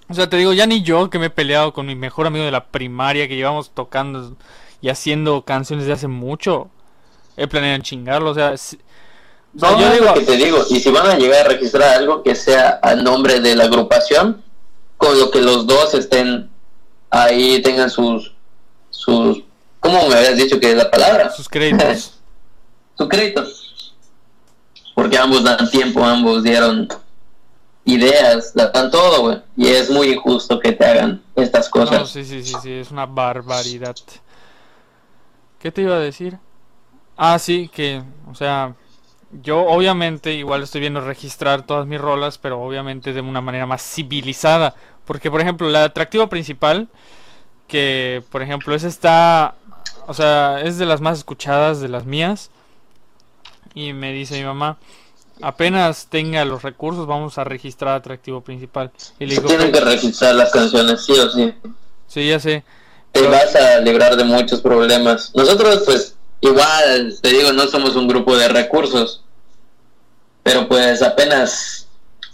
O 0.08 0.14
sea, 0.14 0.28
te 0.28 0.36
digo, 0.36 0.52
ya 0.52 0.66
ni 0.66 0.82
yo 0.82 1.08
que 1.08 1.18
me 1.20 1.26
he 1.26 1.30
peleado 1.30 1.72
con 1.72 1.86
mi 1.86 1.94
mejor 1.94 2.26
amigo 2.26 2.44
de 2.44 2.50
la 2.50 2.66
primaria, 2.66 3.28
que 3.28 3.36
llevamos 3.36 3.70
tocando 3.70 4.36
y 4.80 4.88
haciendo 4.88 5.42
canciones 5.44 5.86
de 5.86 5.92
hace 5.92 6.08
mucho, 6.08 6.68
he 7.36 7.46
planeado 7.46 7.80
chingarlo. 7.82 8.30
O 8.30 8.34
sea, 8.34 8.56
si- 8.56 8.78
o 9.56 9.60
sea, 9.60 9.70
no, 9.70 9.80
yo 9.80 9.92
digo, 9.92 10.14
que 10.14 10.20
te 10.22 10.36
digo 10.36 10.58
y 10.68 10.80
si 10.80 10.90
van 10.90 11.06
a 11.06 11.16
llegar 11.16 11.46
a 11.46 11.48
registrar 11.50 11.96
algo 11.96 12.22
que 12.22 12.34
sea 12.34 12.80
a 12.82 12.94
nombre 12.96 13.38
de 13.38 13.54
la 13.54 13.64
agrupación 13.64 14.42
con 14.96 15.18
lo 15.20 15.30
que 15.30 15.42
los 15.42 15.66
dos 15.66 15.94
estén 15.94 16.50
ahí 17.10 17.60
tengan 17.62 17.90
sus 17.90 18.32
sus 18.90 19.42
¿cómo 19.78 20.08
me 20.08 20.14
habías 20.14 20.36
dicho 20.36 20.58
que 20.58 20.70
es 20.72 20.76
la 20.76 20.90
palabra? 20.90 21.30
sus 21.30 21.48
créditos. 21.48 22.18
su 22.98 23.08
crédito. 23.08 23.44
Porque 24.94 25.18
ambos 25.18 25.42
dan 25.44 25.70
tiempo, 25.70 26.04
ambos 26.04 26.42
dieron 26.42 26.88
ideas, 27.84 28.52
dan 28.54 28.90
todo, 28.90 29.22
güey. 29.22 29.38
Y 29.56 29.68
es 29.68 29.90
muy 29.90 30.12
injusto 30.12 30.60
que 30.60 30.72
te 30.72 30.84
hagan 30.86 31.22
estas 31.36 31.66
No, 31.74 31.80
cosas. 31.86 32.10
sí, 32.10 32.24
sí, 32.24 32.42
sí, 32.42 32.54
sí, 32.62 32.72
es 32.72 32.90
una 32.90 33.06
barbaridad. 33.06 33.96
¿Qué 35.58 35.70
te 35.70 35.82
iba 35.82 35.96
a 35.96 35.98
decir? 36.00 36.38
Ah, 37.16 37.38
sí, 37.38 37.68
que, 37.72 38.02
o 38.30 38.34
sea, 38.34 38.74
yo 39.42 39.60
obviamente 39.66 40.32
igual 40.34 40.62
estoy 40.62 40.80
viendo 40.80 41.00
registrar 41.00 41.62
todas 41.66 41.86
mis 41.86 42.00
rolas, 42.00 42.38
pero 42.38 42.60
obviamente 42.60 43.12
de 43.12 43.20
una 43.20 43.40
manera 43.40 43.66
más 43.66 43.82
civilizada. 43.82 44.74
Porque, 45.04 45.30
por 45.30 45.40
ejemplo, 45.40 45.68
la 45.68 45.84
atractiva 45.84 46.28
principal, 46.28 46.88
que, 47.68 48.22
por 48.30 48.42
ejemplo, 48.42 48.74
esa 48.74 48.88
está, 48.88 49.54
o 50.06 50.14
sea, 50.14 50.60
es 50.60 50.78
de 50.78 50.86
las 50.86 51.00
más 51.00 51.18
escuchadas 51.18 51.80
de 51.80 51.88
las 51.88 52.04
mías. 52.06 52.50
Y 53.74 53.92
me 53.92 54.12
dice 54.12 54.38
mi 54.38 54.44
mamá, 54.44 54.78
apenas 55.40 56.06
tenga 56.10 56.44
los 56.44 56.62
recursos, 56.62 57.06
vamos 57.06 57.38
a 57.38 57.44
registrar 57.44 57.96
atractivo 57.96 58.40
principal. 58.42 58.90
Y 59.18 59.26
le 59.26 59.34
digo, 59.36 59.48
tienen 59.48 59.72
que 59.72 59.80
registrar 59.80 60.34
las 60.34 60.50
canciones, 60.50 61.04
sí 61.04 61.12
o 61.12 61.30
sí. 61.30 61.54
sí, 62.06 62.28
ya 62.28 62.38
sé. 62.38 62.64
Te 63.12 63.20
Pero- 63.20 63.30
vas 63.30 63.54
a 63.56 63.80
librar 63.80 64.16
de 64.16 64.24
muchos 64.24 64.60
problemas. 64.60 65.32
Nosotros, 65.34 65.82
pues, 65.84 66.16
igual, 66.40 67.14
te 67.20 67.28
digo, 67.30 67.52
no 67.52 67.66
somos 67.66 67.96
un 67.96 68.08
grupo 68.08 68.36
de 68.36 68.48
recursos. 68.48 69.22
Pero 70.42 70.66
pues 70.66 71.02
apenas 71.02 71.86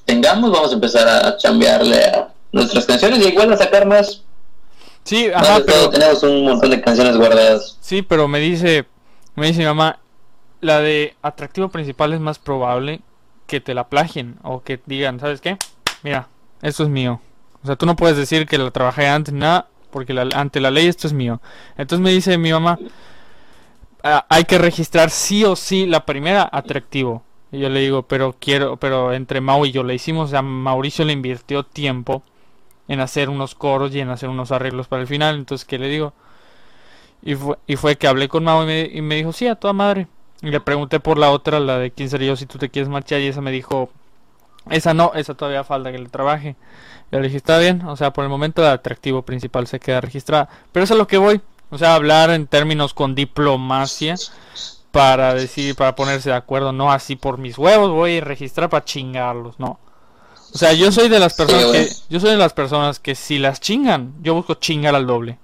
tengamos, 0.06 0.50
vamos 0.50 0.70
a 0.70 0.74
empezar 0.74 1.06
a 1.06 1.36
chambearle 1.36 2.04
a 2.04 2.28
nuestras 2.52 2.86
canciones 2.86 3.18
y 3.24 3.28
igual 3.28 3.52
a 3.52 3.56
sacar 3.56 3.86
más. 3.86 4.22
Sí, 5.04 5.28
ajá, 5.34 5.56
todo, 5.56 5.66
pero... 5.66 5.90
tenemos 5.90 6.22
un 6.22 6.44
montón 6.44 6.70
de 6.70 6.80
canciones 6.80 7.16
guardadas. 7.16 7.76
Sí, 7.80 8.00
pero 8.02 8.26
me 8.26 8.40
dice, 8.40 8.86
me 9.34 9.48
dice 9.48 9.58
mi 9.60 9.66
mamá, 9.66 9.98
la 10.60 10.80
de 10.80 11.14
atractivo 11.22 11.68
principal 11.68 12.12
es 12.12 12.20
más 12.20 12.38
probable 12.38 13.00
que 13.46 13.60
te 13.60 13.74
la 13.74 13.88
plagien 13.88 14.36
o 14.42 14.62
que 14.62 14.80
digan, 14.86 15.20
¿sabes 15.20 15.40
qué? 15.40 15.56
Mira, 16.02 16.28
esto 16.62 16.82
es 16.84 16.88
mío. 16.88 17.20
O 17.62 17.66
sea, 17.66 17.76
tú 17.76 17.86
no 17.86 17.96
puedes 17.96 18.16
decir 18.16 18.46
que 18.46 18.58
lo 18.58 18.70
trabajé 18.72 19.08
antes 19.08 19.34
nada, 19.34 19.68
porque 19.90 20.12
la- 20.14 20.28
ante 20.34 20.60
la 20.60 20.70
ley 20.70 20.86
esto 20.86 21.06
es 21.06 21.12
mío. 21.12 21.40
Entonces 21.76 22.02
me 22.02 22.10
dice 22.12 22.36
mi 22.38 22.52
mamá, 22.52 22.78
"Ah, 24.02 24.26
hay 24.28 24.44
que 24.44 24.58
registrar 24.58 25.10
sí 25.10 25.44
o 25.44 25.56
sí 25.56 25.86
la 25.86 26.04
primera 26.06 26.48
atractivo. 26.52 27.22
Y 27.50 27.60
yo 27.60 27.68
le 27.68 27.80
digo, 27.80 28.02
pero 28.02 28.36
quiero, 28.38 28.76
pero 28.76 29.12
entre 29.12 29.40
Mau 29.40 29.64
y 29.64 29.72
yo 29.72 29.82
le 29.82 29.94
hicimos, 29.94 30.26
o 30.28 30.30
sea, 30.30 30.42
Mauricio 30.42 31.04
le 31.04 31.12
invirtió 31.14 31.64
tiempo 31.64 32.22
en 32.88 33.00
hacer 33.00 33.30
unos 33.30 33.54
coros 33.54 33.94
y 33.94 34.00
en 34.00 34.10
hacer 34.10 34.28
unos 34.30 34.52
arreglos 34.52 34.88
para 34.88 35.02
el 35.02 35.08
final. 35.08 35.36
Entonces, 35.36 35.66
¿qué 35.66 35.78
le 35.78 35.88
digo? 35.88 36.14
Y 37.22 37.34
fue, 37.34 37.58
y 37.66 37.76
fue 37.76 37.96
que 37.96 38.06
hablé 38.06 38.28
con 38.28 38.44
Mau 38.44 38.62
y 38.62 38.66
me, 38.66 38.90
y 38.92 39.02
me 39.02 39.16
dijo, 39.16 39.32
sí, 39.32 39.46
a 39.46 39.56
toda 39.56 39.72
madre. 39.72 40.06
Y 40.42 40.50
le 40.50 40.60
pregunté 40.60 41.00
por 41.00 41.18
la 41.18 41.30
otra, 41.30 41.60
la 41.60 41.78
de 41.78 41.90
quién 41.90 42.10
sería 42.10 42.28
yo 42.28 42.36
si 42.36 42.46
tú 42.46 42.58
te 42.58 42.68
quieres 42.68 42.88
marchar. 42.88 43.20
Y 43.20 43.26
esa 43.26 43.40
me 43.40 43.50
dijo, 43.50 43.90
esa 44.70 44.94
no, 44.94 45.12
esa 45.14 45.34
todavía 45.34 45.64
falta 45.64 45.90
que 45.92 45.98
le 45.98 46.08
trabaje. 46.08 46.56
Y 47.10 47.16
le 47.16 47.22
dije, 47.22 47.36
está 47.36 47.58
bien, 47.58 47.82
o 47.82 47.96
sea, 47.96 48.12
por 48.12 48.24
el 48.24 48.30
momento 48.30 48.62
el 48.62 48.68
atractivo 48.68 49.22
principal 49.22 49.66
se 49.66 49.80
queda 49.80 50.00
registrada. 50.00 50.48
Pero 50.72 50.84
eso 50.84 50.94
es 50.94 50.98
a 50.98 51.02
lo 51.02 51.06
que 51.06 51.18
voy. 51.18 51.40
O 51.70 51.78
sea, 51.78 51.94
hablar 51.94 52.30
en 52.30 52.46
términos 52.46 52.94
con 52.94 53.14
diplomacia 53.14 54.14
para 54.90 55.34
decir, 55.34 55.74
para 55.74 55.94
ponerse 55.94 56.30
de 56.30 56.36
acuerdo. 56.36 56.72
No 56.72 56.92
así 56.92 57.16
por 57.16 57.38
mis 57.38 57.58
huevos 57.58 57.90
voy 57.90 58.18
a 58.18 58.24
registrar 58.24 58.70
para 58.70 58.84
chingarlos, 58.84 59.58
no. 59.58 59.78
O 60.54 60.56
sea, 60.56 60.72
yo 60.72 60.90
soy 60.92 61.08
de 61.08 61.18
las 61.18 61.34
personas 61.34 61.66
que, 61.72 61.88
yo 62.08 62.20
soy 62.20 62.30
de 62.30 62.36
las 62.36 62.54
personas 62.54 62.98
que 62.98 63.14
si 63.14 63.38
las 63.38 63.60
chingan, 63.60 64.14
yo 64.22 64.34
busco 64.34 64.54
chingar 64.54 64.94
al 64.94 65.06
doble. 65.06 65.38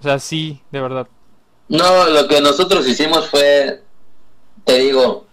O 0.00 0.02
sea, 0.02 0.18
sí, 0.18 0.62
de 0.70 0.80
verdad. 0.80 1.06
No, 1.68 2.08
lo 2.08 2.26
que 2.28 2.40
nosotros 2.40 2.86
hicimos 2.88 3.28
fue, 3.28 3.82
te 4.68 4.80
digo, 4.80 5.24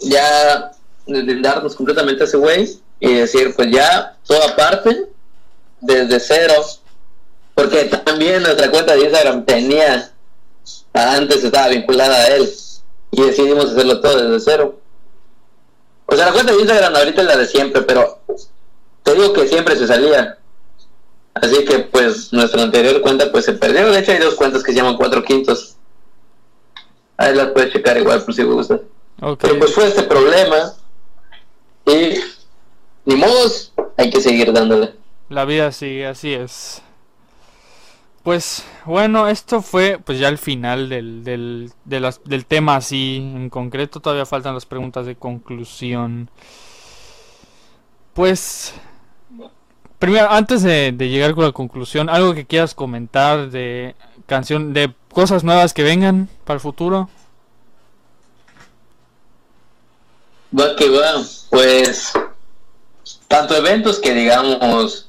ya 0.00 0.72
darnos 1.06 1.76
completamente 1.76 2.22
a 2.22 2.26
ese 2.26 2.38
güey 2.38 2.80
y 2.98 3.12
decir, 3.12 3.54
pues 3.54 3.70
ya, 3.70 4.16
toda 4.26 4.48
aparte, 4.48 5.10
desde 5.82 6.18
cero, 6.18 6.54
porque 7.54 7.84
también 7.84 8.42
nuestra 8.42 8.70
cuenta 8.70 8.94
de 8.94 9.02
Instagram 9.02 9.44
tenía, 9.44 10.10
antes 10.94 11.44
estaba 11.44 11.68
vinculada 11.68 12.16
a 12.16 12.28
él, 12.28 12.50
y 13.10 13.22
decidimos 13.24 13.66
hacerlo 13.66 14.00
todo 14.00 14.16
desde 14.16 14.52
cero. 14.52 14.80
O 16.06 16.16
sea, 16.16 16.24
la 16.24 16.32
cuenta 16.32 16.52
de 16.52 16.60
Instagram 16.60 16.96
ahorita 16.96 17.20
es 17.20 17.26
la 17.26 17.36
de 17.36 17.46
siempre, 17.46 17.82
pero 17.82 18.20
te 19.02 19.12
digo 19.12 19.34
que 19.34 19.48
siempre 19.48 19.76
se 19.76 19.86
salía. 19.86 20.38
Así 21.34 21.62
que 21.66 21.80
pues 21.80 22.32
nuestra 22.32 22.62
anterior 22.62 23.02
cuenta 23.02 23.30
pues 23.30 23.44
se 23.44 23.52
perdió. 23.52 23.92
De 23.92 23.98
hecho 23.98 24.12
hay 24.12 24.18
dos 24.18 24.34
cuentas 24.34 24.62
que 24.62 24.72
se 24.72 24.78
llaman 24.78 24.96
cuatro 24.96 25.22
quintos. 25.22 25.73
Ahí 27.16 27.34
las 27.34 27.48
puedes 27.48 27.72
checar 27.72 27.96
igual 27.98 28.22
por 28.24 28.34
si 28.34 28.42
gustas. 28.42 28.80
Ok. 29.20 29.38
Pero 29.42 29.58
pues 29.58 29.74
fue 29.74 29.86
este 29.86 30.02
problema. 30.02 30.72
Y 31.86 32.14
ni 33.04 33.16
modos, 33.16 33.72
hay 33.96 34.10
que 34.10 34.20
seguir 34.20 34.52
dándole. 34.52 34.94
La 35.28 35.44
vida 35.44 35.70
sigue, 35.72 36.06
así 36.06 36.32
es. 36.32 36.82
Pues 38.22 38.64
bueno, 38.86 39.28
esto 39.28 39.60
fue 39.60 39.98
pues 40.02 40.18
ya 40.18 40.28
el 40.28 40.38
final 40.38 40.88
del, 40.88 41.24
del, 41.24 41.70
de 41.84 42.00
las- 42.00 42.24
del 42.24 42.46
tema 42.46 42.76
así 42.76 43.16
en 43.16 43.50
concreto. 43.50 44.00
Todavía 44.00 44.24
faltan 44.24 44.54
las 44.54 44.64
preguntas 44.66 45.04
de 45.04 45.14
conclusión. 45.14 46.30
Pues 48.14 48.72
primero, 49.98 50.30
antes 50.30 50.62
de, 50.62 50.92
de, 50.92 51.08
llegar 51.08 51.34
con 51.34 51.44
la 51.44 51.52
conclusión, 51.52 52.08
algo 52.08 52.32
que 52.34 52.46
quieras 52.46 52.74
comentar 52.74 53.50
de 53.50 53.94
canción, 54.26 54.72
de 54.72 54.94
cosas 55.12 55.44
nuevas 55.44 55.74
que 55.74 55.82
vengan 55.82 56.28
para 56.44 56.56
el 56.56 56.60
futuro. 56.60 57.08
Va 60.58 60.76
que 60.76 60.88
va, 60.88 61.22
pues 61.50 62.12
tanto 63.28 63.56
eventos 63.56 63.98
que 63.98 64.14
digamos 64.14 65.08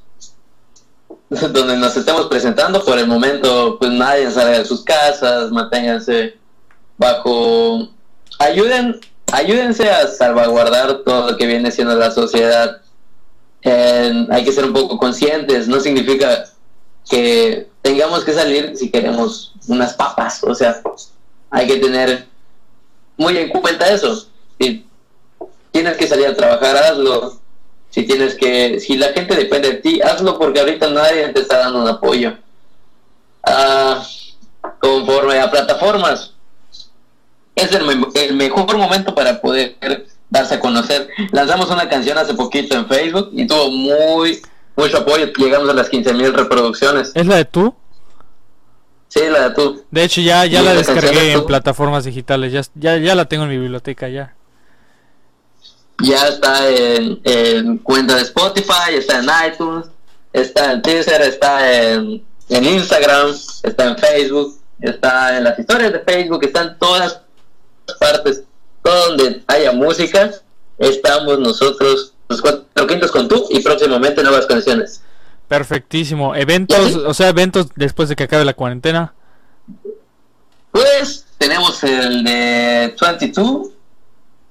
donde 1.29 1.77
nos 1.77 1.95
estemos 1.95 2.27
presentando 2.27 2.83
por 2.83 2.97
el 2.97 3.07
momento 3.07 3.77
pues 3.79 3.91
nadie 3.91 4.29
sale 4.31 4.59
de 4.59 4.65
sus 4.65 4.83
casas 4.83 5.51
manténganse 5.51 6.35
bajo 6.97 7.87
ayuden 8.39 8.99
ayúdense 9.31 9.89
a 9.89 10.07
salvaguardar 10.07 11.03
todo 11.03 11.31
lo 11.31 11.37
que 11.37 11.47
viene 11.47 11.71
siendo 11.71 11.95
la 11.95 12.11
sociedad 12.11 12.81
hay 13.63 14.43
que 14.43 14.51
ser 14.51 14.65
un 14.65 14.73
poco 14.73 14.97
conscientes 14.97 15.67
no 15.67 15.79
significa 15.79 16.45
que 17.09 17.67
tengamos 17.85 18.25
que 18.25 18.33
salir 18.33 18.75
si 18.75 18.89
queremos 18.89 19.53
unas 19.67 19.93
papas 19.93 20.43
o 20.43 20.55
sea 20.55 20.81
hay 21.51 21.67
que 21.67 21.77
tener 21.77 22.25
muy 23.15 23.37
en 23.37 23.49
cuenta 23.49 23.93
eso 23.93 24.25
si 24.59 24.83
tienes 25.69 25.95
que 25.95 26.07
salir 26.07 26.25
a 26.25 26.35
trabajar 26.35 26.75
hazlo 26.77 27.39
si 27.95 28.03
tienes 28.03 28.35
que, 28.35 28.81
si 28.81 28.97
la 28.97 29.13
gente 29.13 29.33
depende 29.37 29.69
de 29.69 29.75
ti, 29.75 30.01
hazlo 30.01 30.37
porque 30.37 30.59
ahorita 30.59 30.89
nadie 30.89 31.29
te 31.29 31.39
está 31.39 31.59
dando 31.59 31.81
un 31.81 31.87
apoyo. 31.87 32.37
Ah, 33.41 34.05
conforme 34.81 35.39
a 35.39 35.49
plataformas, 35.49 36.33
es 37.55 37.71
el, 37.71 38.35
mejor 38.35 38.75
momento 38.75 39.15
para 39.15 39.39
poder 39.39 39.77
darse 40.29 40.55
a 40.55 40.59
conocer. 40.59 41.07
Lanzamos 41.31 41.71
una 41.71 41.87
canción 41.87 42.17
hace 42.17 42.33
poquito 42.33 42.75
en 42.75 42.85
Facebook 42.85 43.29
y 43.31 43.47
tuvo 43.47 43.71
muy 43.71 44.41
mucho 44.75 44.97
apoyo. 44.97 45.27
Llegamos 45.37 45.69
a 45.69 45.73
las 45.73 45.91
15.000 45.91 46.33
reproducciones. 46.33 47.11
¿Es 47.13 47.25
la 47.25 47.35
de 47.35 47.45
tú? 47.45 47.75
Sí, 49.07 49.21
la 49.29 49.49
de 49.49 49.55
tú. 49.55 49.83
De 49.91 50.03
hecho, 50.03 50.21
ya, 50.21 50.45
ya 50.45 50.61
la 50.61 50.73
descargué 50.73 51.31
en 51.31 51.45
plataformas 51.45 52.03
digitales. 52.03 52.51
Ya, 52.51 52.61
ya, 52.75 52.97
ya 52.97 53.15
la 53.15 53.25
tengo 53.25 53.43
en 53.43 53.49
mi 53.49 53.57
biblioteca 53.57 54.09
ya 54.09 54.35
ya 56.03 56.27
está 56.27 56.69
en, 56.69 57.77
cuenta 57.79 58.15
de 58.15 58.21
Spotify, 58.23 58.95
está 58.95 59.19
en 59.19 59.51
iTunes, 59.51 59.87
está 60.33 60.73
en 60.73 60.81
Twitter, 60.81 61.21
está 61.21 61.91
en, 61.93 62.23
Instagram, 62.49 63.33
está 63.63 63.85
en 63.85 63.97
Facebook, 63.97 64.59
está 64.81 65.37
en 65.37 65.45
las 65.45 65.57
historias 65.57 65.93
de 65.93 65.99
Facebook, 65.99 66.43
está 66.43 66.63
en 66.63 66.77
todas 66.79 67.21
partes, 67.99 68.43
todo 68.83 69.09
donde 69.09 69.43
haya 69.47 69.71
música, 69.71 70.31
estamos 70.77 71.39
nosotros, 71.39 72.13
los 72.27 72.41
cuatro 72.41 72.87
quintos 72.87 73.11
con 73.11 73.27
tú 73.27 73.45
y 73.49 73.59
próximamente 73.61 74.23
nuevas 74.23 74.45
canciones. 74.45 75.01
Perfectísimo. 75.47 76.35
Eventos, 76.35 76.95
o 76.95 77.13
sea, 77.13 77.29
eventos 77.29 77.67
después 77.75 78.09
de 78.09 78.15
que 78.15 78.23
acabe 78.23 78.45
la 78.45 78.53
cuarentena. 78.53 79.13
Pues 80.71 81.25
tenemos 81.37 81.83
el 81.83 82.23
de 82.23 82.95
22, 82.99 83.69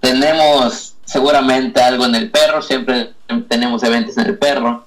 tenemos 0.00 0.94
seguramente 1.04 1.80
algo 1.82 2.06
en 2.06 2.14
el 2.14 2.30
perro, 2.30 2.62
siempre 2.62 3.12
tenemos 3.48 3.82
eventos 3.82 4.16
en 4.16 4.26
el 4.26 4.38
perro. 4.38 4.86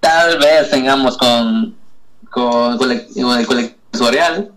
Tal 0.00 0.38
vez 0.38 0.70
tengamos 0.70 1.16
con, 1.16 1.76
con, 2.30 2.78
con 2.78 2.90
el 2.90 3.46
colectivo 3.46 4.10
real. 4.10 4.52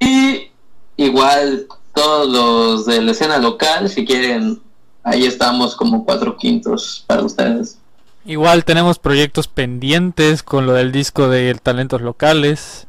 Y 0.00 0.50
igual 0.96 1.66
todos 1.94 2.28
los 2.28 2.86
de 2.86 3.02
la 3.02 3.12
escena 3.12 3.38
local, 3.38 3.88
si 3.88 4.04
quieren, 4.04 4.60
ahí 5.08 5.24
estamos 5.24 5.74
como 5.74 6.04
cuatro 6.04 6.36
quintos 6.36 7.04
para 7.06 7.22
ustedes. 7.22 7.78
Igual 8.24 8.64
tenemos 8.64 8.98
proyectos 8.98 9.48
pendientes 9.48 10.42
con 10.42 10.66
lo 10.66 10.74
del 10.74 10.92
disco 10.92 11.28
de 11.28 11.54
talentos 11.54 12.00
locales. 12.02 12.86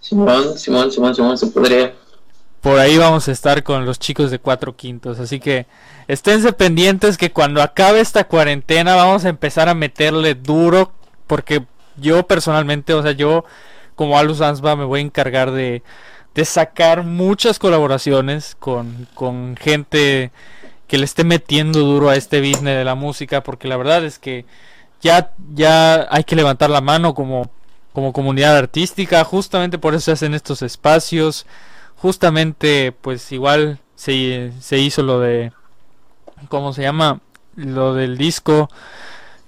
Simón, 0.00 0.56
Simón, 0.56 0.90
Simón, 0.90 1.14
Simón, 1.14 1.36
se 1.36 1.48
podría 1.48 1.92
por 2.66 2.80
ahí 2.80 2.98
vamos 2.98 3.28
a 3.28 3.30
estar 3.30 3.62
con 3.62 3.86
los 3.86 4.00
chicos 4.00 4.32
de 4.32 4.40
cuatro 4.40 4.74
quintos. 4.74 5.20
Así 5.20 5.38
que 5.38 5.66
esténse 6.08 6.52
pendientes 6.52 7.16
que 7.16 7.30
cuando 7.30 7.62
acabe 7.62 8.00
esta 8.00 8.24
cuarentena 8.24 8.96
vamos 8.96 9.24
a 9.24 9.28
empezar 9.28 9.68
a 9.68 9.74
meterle 9.74 10.34
duro. 10.34 10.90
Porque 11.28 11.64
yo 11.96 12.26
personalmente, 12.26 12.92
o 12.92 13.02
sea, 13.04 13.12
yo 13.12 13.44
como 13.94 14.18
Alus 14.18 14.40
Ansba 14.40 14.74
me 14.74 14.84
voy 14.84 14.98
a 14.98 15.04
encargar 15.04 15.52
de, 15.52 15.84
de 16.36 16.44
sacar 16.44 17.02
muchas 17.02 17.58
colaboraciones 17.58 18.54
con, 18.60 19.08
con 19.14 19.56
gente 19.56 20.30
que 20.86 20.98
le 20.98 21.04
esté 21.04 21.24
metiendo 21.24 21.80
duro 21.80 22.10
a 22.10 22.16
este 22.16 22.40
business 22.40 22.76
de 22.76 22.84
la 22.84 22.94
música. 22.94 23.42
Porque 23.42 23.66
la 23.66 23.76
verdad 23.76 24.04
es 24.04 24.20
que 24.20 24.44
ya, 25.00 25.32
ya 25.52 26.06
hay 26.10 26.22
que 26.22 26.36
levantar 26.36 26.70
la 26.70 26.80
mano 26.80 27.14
como, 27.14 27.50
como 27.92 28.12
comunidad 28.12 28.56
artística. 28.56 29.24
Justamente 29.24 29.78
por 29.78 29.94
eso 29.94 30.04
se 30.04 30.12
hacen 30.12 30.34
estos 30.34 30.62
espacios 30.62 31.46
justamente 31.96 32.92
pues 32.92 33.32
igual 33.32 33.78
se, 33.94 34.52
se 34.60 34.78
hizo 34.78 35.02
lo 35.02 35.20
de 35.20 35.52
cómo 36.48 36.72
se 36.72 36.82
llama 36.82 37.20
lo 37.56 37.94
del 37.94 38.18
disco 38.18 38.68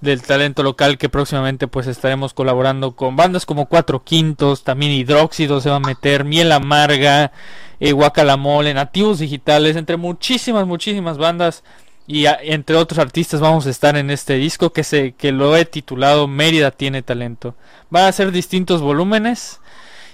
del 0.01 0.23
talento 0.23 0.63
local 0.63 0.97
que 0.99 1.09
próximamente 1.09 1.67
pues 1.67 1.87
estaremos 1.87 2.33
colaborando 2.33 2.93
con 2.95 3.17
bandas 3.17 3.47
como 3.47 3.67
Cuatro 3.67 4.05
Quintos, 4.05 4.63
también 4.63 4.93
Hidróxido 4.93 5.61
se 5.61 5.71
va 5.71 5.77
a 5.77 5.81
meter, 5.81 6.25
Miel 6.25 6.53
Amarga, 6.53 7.33
eh, 7.81 7.93
Guacalamole, 7.93 8.75
Nativos 8.75 9.19
Digitales, 9.19 9.77
entre 9.77 9.97
muchísimas, 9.97 10.67
muchísimas 10.67 11.19
bandas 11.19 11.65
y 12.07 12.25
entre 12.27 12.77
otros 12.77 12.99
artistas 12.99 13.41
vamos 13.41 13.67
a 13.67 13.71
estar 13.71 13.97
en 13.97 14.11
este 14.11 14.35
disco 14.35 14.73
que, 14.73 14.83
se, 14.83 15.13
que 15.13 15.31
lo 15.31 15.57
he 15.57 15.65
titulado 15.65 16.27
Mérida 16.27 16.71
tiene 16.71 17.03
talento. 17.03 17.55
Van 17.91 18.07
a 18.07 18.13
ser 18.13 18.33
distintos 18.33 18.81
volúmenes 18.81 19.61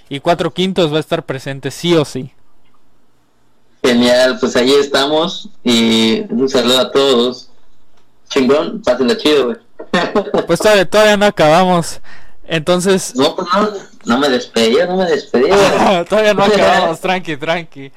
y 0.09 0.21
cuatro 0.21 0.53
quintos 0.53 0.93
va 0.93 0.97
a 0.97 1.01
estar 1.01 1.25
presente 1.25 1.71
sí 1.71 1.95
o 1.95 2.05
sí. 2.05 2.33
Genial, 3.83 4.39
pues 4.41 4.57
ahí 4.57 4.73
estamos 4.73 5.51
y 5.63 6.23
un 6.31 6.49
saludo 6.49 6.81
a 6.81 6.91
todos. 6.91 7.51
Chingón, 8.31 8.83
pásenla 8.83 9.17
chido, 9.17 9.45
güey. 9.47 9.57
Pues 10.47 10.61
todavía, 10.61 10.89
todavía 10.89 11.17
no 11.17 11.27
acabamos. 11.27 12.01
Entonces. 12.45 13.15
No, 13.17 13.35
pues 13.35 13.49
no, 13.55 13.71
no 14.05 14.19
me 14.19 14.29
despedí, 14.29 14.77
no 14.87 14.97
me 14.97 15.07
despedí. 15.07 15.51
todavía 16.09 16.35
no 16.35 16.45
acabamos, 16.45 17.01
tranqui, 17.01 17.37
tranqui. 17.37 17.93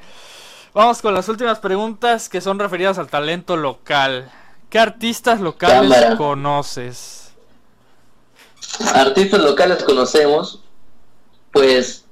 Vamos 0.74 1.02
con 1.02 1.14
las 1.14 1.28
últimas 1.28 1.58
preguntas 1.58 2.28
que 2.28 2.40
son 2.40 2.58
referidas 2.58 2.98
al 2.98 3.08
talento 3.08 3.56
local. 3.56 4.30
¿Qué 4.70 4.78
artistas 4.78 5.40
locales 5.40 6.16
conoces? 6.16 7.32
Artistas 8.94 9.40
locales 9.40 9.82
conocemos 9.82 10.60
pues, 11.52 12.04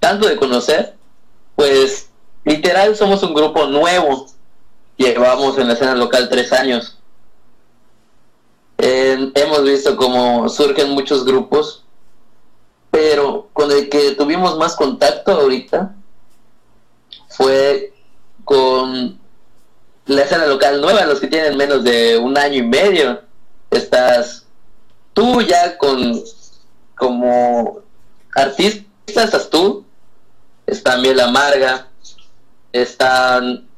tanto 0.00 0.28
de 0.28 0.36
conocer, 0.36 0.96
pues, 1.56 2.08
literal 2.44 2.96
somos 2.96 3.22
un 3.22 3.34
grupo 3.34 3.66
nuevo. 3.66 4.26
Llevamos 4.96 5.58
en 5.58 5.68
la 5.68 5.74
escena 5.74 5.94
local 5.94 6.28
tres 6.28 6.52
años. 6.52 6.98
Hemos 8.78 9.64
visto 9.64 9.96
cómo 9.96 10.48
surgen 10.48 10.90
muchos 10.90 11.24
grupos, 11.24 11.84
pero 12.90 13.48
con 13.52 13.70
el 13.70 13.88
que 13.88 14.12
tuvimos 14.12 14.56
más 14.58 14.76
contacto 14.76 15.32
ahorita 15.32 15.94
fue 17.28 17.92
con 18.44 19.18
la 20.06 20.22
escena 20.22 20.46
local 20.46 20.80
nueva, 20.80 21.06
los 21.06 21.20
que 21.20 21.26
tienen 21.26 21.56
menos 21.56 21.82
de 21.82 22.18
un 22.18 22.36
año 22.36 22.58
y 22.58 22.62
medio. 22.62 23.22
Estás 23.70 24.46
tú 25.12 25.40
ya 25.40 25.76
con 25.78 26.22
como 26.96 27.80
artistas 28.34 28.84
estás 29.06 29.50
tú, 29.50 29.84
está 30.66 30.96
miel 30.98 31.20
amarga, 31.20 31.88
están 32.72 33.68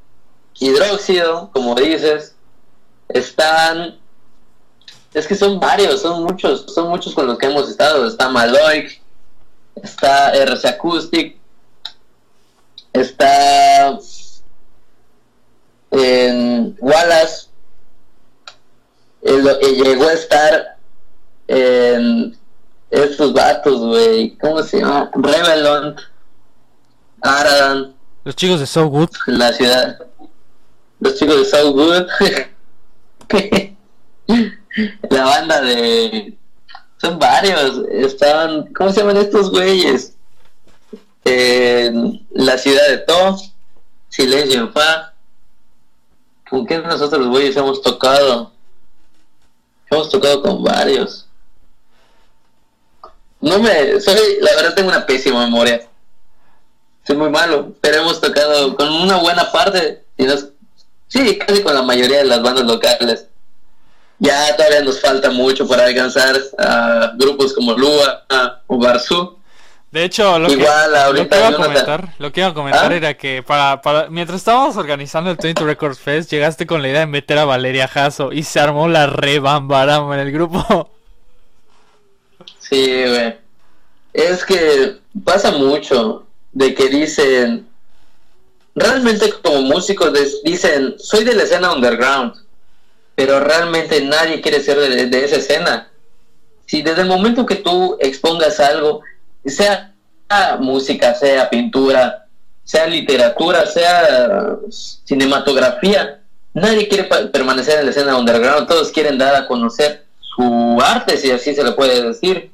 hidróxido, 0.58 1.50
como 1.52 1.74
dices, 1.74 2.34
están 3.08 3.98
es 5.16 5.26
que 5.26 5.34
son 5.34 5.58
varios, 5.58 6.02
son 6.02 6.24
muchos, 6.24 6.66
son 6.74 6.90
muchos 6.90 7.14
con 7.14 7.26
los 7.26 7.38
que 7.38 7.46
hemos 7.46 7.70
estado. 7.70 8.06
Está 8.06 8.28
Maloic, 8.28 9.00
está 9.76 10.30
RC 10.32 10.68
Acoustic, 10.68 11.38
está 12.92 13.98
en 15.90 16.76
Wallace, 16.78 17.48
llegó 19.22 20.06
a 20.06 20.12
estar 20.12 20.76
en 21.48 22.36
estos 22.90 23.32
vatos, 23.32 23.80
güey. 23.80 24.36
¿Cómo 24.36 24.62
se 24.62 24.80
llama? 24.80 25.10
Revelon. 25.14 25.96
Aradan. 27.22 27.94
Los 28.22 28.36
chicos 28.36 28.60
de 28.60 28.66
So 28.66 28.86
Good. 28.88 29.08
La 29.28 29.50
ciudad. 29.54 29.98
Los 31.00 31.18
chicos 31.18 31.38
de 31.38 31.44
So 31.46 31.72
Good. 31.72 32.06
la 35.10 35.24
banda 35.24 35.60
de. 35.60 36.36
Son 36.98 37.18
varios. 37.18 37.82
Estaban. 37.90 38.72
¿Cómo 38.74 38.92
se 38.92 39.00
llaman 39.00 39.16
estos 39.16 39.50
güeyes? 39.50 40.14
En 41.24 42.26
la 42.30 42.56
ciudad 42.58 42.88
de 42.88 42.98
To. 42.98 43.36
Silencio 44.08 44.60
en 44.60 44.72
Fa. 44.72 45.12
¿Con 46.48 46.64
qué 46.64 46.78
nosotros, 46.78 47.26
güeyes, 47.26 47.56
hemos 47.56 47.82
tocado? 47.82 48.52
Hemos 49.90 50.10
tocado 50.10 50.42
con 50.42 50.62
varios. 50.62 51.26
No 53.40 53.58
me... 53.58 54.00
Soy, 54.00 54.38
la 54.40 54.54
verdad 54.54 54.74
tengo 54.74 54.88
una 54.88 55.06
pésima 55.06 55.44
memoria. 55.44 55.88
Soy 57.06 57.16
muy 57.16 57.30
malo, 57.30 57.74
pero 57.80 57.98
hemos 57.98 58.20
tocado 58.20 58.76
con 58.76 58.92
una 58.92 59.16
buena 59.16 59.50
parte. 59.52 60.04
Y 60.16 60.24
nos, 60.24 60.48
sí, 61.08 61.38
casi 61.38 61.62
con 61.62 61.74
la 61.74 61.82
mayoría 61.82 62.18
de 62.18 62.24
las 62.24 62.42
bandas 62.42 62.64
locales. 62.64 63.26
Ya 64.18 64.56
todavía 64.56 64.82
nos 64.82 65.00
falta 65.00 65.30
mucho 65.30 65.68
para 65.68 65.84
alcanzar 65.84 66.36
a 66.58 67.12
grupos 67.16 67.52
como 67.52 67.74
Lua 67.74 68.24
o 68.66 68.78
Barzú. 68.78 69.36
De 69.90 70.04
hecho, 70.04 70.38
lo, 70.38 70.48
que, 70.48 70.56
lo 70.56 71.28
que 71.28 71.36
iba 71.38 71.48
a 71.48 71.56
comentar, 71.56 72.14
lo 72.18 72.32
que 72.32 72.40
iba 72.40 72.48
a 72.50 72.54
comentar 72.54 72.92
¿Ah? 72.92 72.96
era 72.96 73.14
que 73.16 73.42
para, 73.42 73.80
para 73.80 74.10
mientras 74.10 74.38
estábamos 74.38 74.76
organizando 74.76 75.30
el 75.30 75.36
20 75.36 75.64
Records 75.64 75.98
Fest, 75.98 76.30
llegaste 76.30 76.66
con 76.66 76.82
la 76.82 76.88
idea 76.88 77.00
de 77.00 77.06
meter 77.06 77.38
a 77.38 77.44
Valeria 77.44 77.88
Jasso 77.88 78.32
y 78.32 78.42
se 78.42 78.60
armó 78.60 78.88
la 78.88 79.06
rebambarama 79.06 80.14
en 80.14 80.20
el 80.20 80.32
grupo. 80.32 80.90
Sí, 82.58 83.04
güey. 83.06 83.36
Es 84.12 84.44
que 84.44 84.96
pasa 85.24 85.52
mucho 85.52 86.26
de 86.52 86.74
que 86.74 86.88
dicen, 86.88 87.66
realmente 88.74 89.32
como 89.42 89.62
músicos 89.62 90.12
dicen, 90.42 90.96
soy 90.98 91.24
de 91.24 91.34
la 91.34 91.44
escena 91.44 91.72
underground 91.72 92.34
pero 93.16 93.40
realmente 93.40 94.00
nadie 94.02 94.40
quiere 94.40 94.60
ser 94.60 94.78
de, 94.78 95.24
esa 95.24 95.36
escena. 95.36 95.90
Si 96.66 96.82
desde 96.82 97.00
el 97.00 97.08
momento 97.08 97.46
que 97.46 97.56
tú 97.56 97.96
expongas 97.98 98.60
algo, 98.60 99.00
sea 99.44 99.92
música, 100.60 101.14
sea 101.14 101.48
pintura, 101.48 102.26
sea 102.62 102.86
literatura, 102.86 103.66
sea 103.66 104.58
cinematografía, 104.68 106.20
nadie 106.52 106.88
quiere 106.88 107.04
permanecer 107.32 107.78
en 107.78 107.86
la 107.86 107.90
escena 107.90 108.18
underground, 108.18 108.68
todos 108.68 108.92
quieren 108.92 109.16
dar 109.16 109.34
a 109.34 109.46
conocer 109.46 110.04
su 110.20 110.78
arte, 110.84 111.16
si 111.16 111.30
así 111.30 111.54
se 111.54 111.64
le 111.64 111.72
puede 111.72 112.02
decir. 112.02 112.50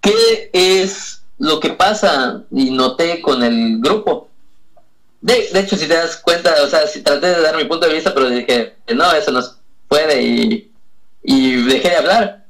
¿Qué 0.00 0.50
es 0.52 1.20
lo 1.38 1.60
que 1.60 1.70
pasa? 1.70 2.42
Y 2.50 2.70
noté 2.70 3.20
con 3.20 3.42
el 3.42 3.80
grupo 3.80 4.28
de, 5.22 5.50
de, 5.52 5.60
hecho, 5.60 5.76
si 5.76 5.86
te 5.86 5.94
das 5.94 6.16
cuenta, 6.16 6.52
o 6.64 6.66
sea, 6.66 6.86
si 6.88 7.00
traté 7.00 7.28
de 7.28 7.40
dar 7.40 7.56
mi 7.56 7.64
punto 7.64 7.86
de 7.86 7.94
vista, 7.94 8.12
pero 8.12 8.28
dije, 8.28 8.74
no, 8.92 9.12
eso 9.12 9.30
no 9.30 9.40
puede 9.86 10.20
y, 10.20 10.72
y 11.22 11.62
dejé 11.62 11.90
de 11.90 11.96
hablar. 11.96 12.44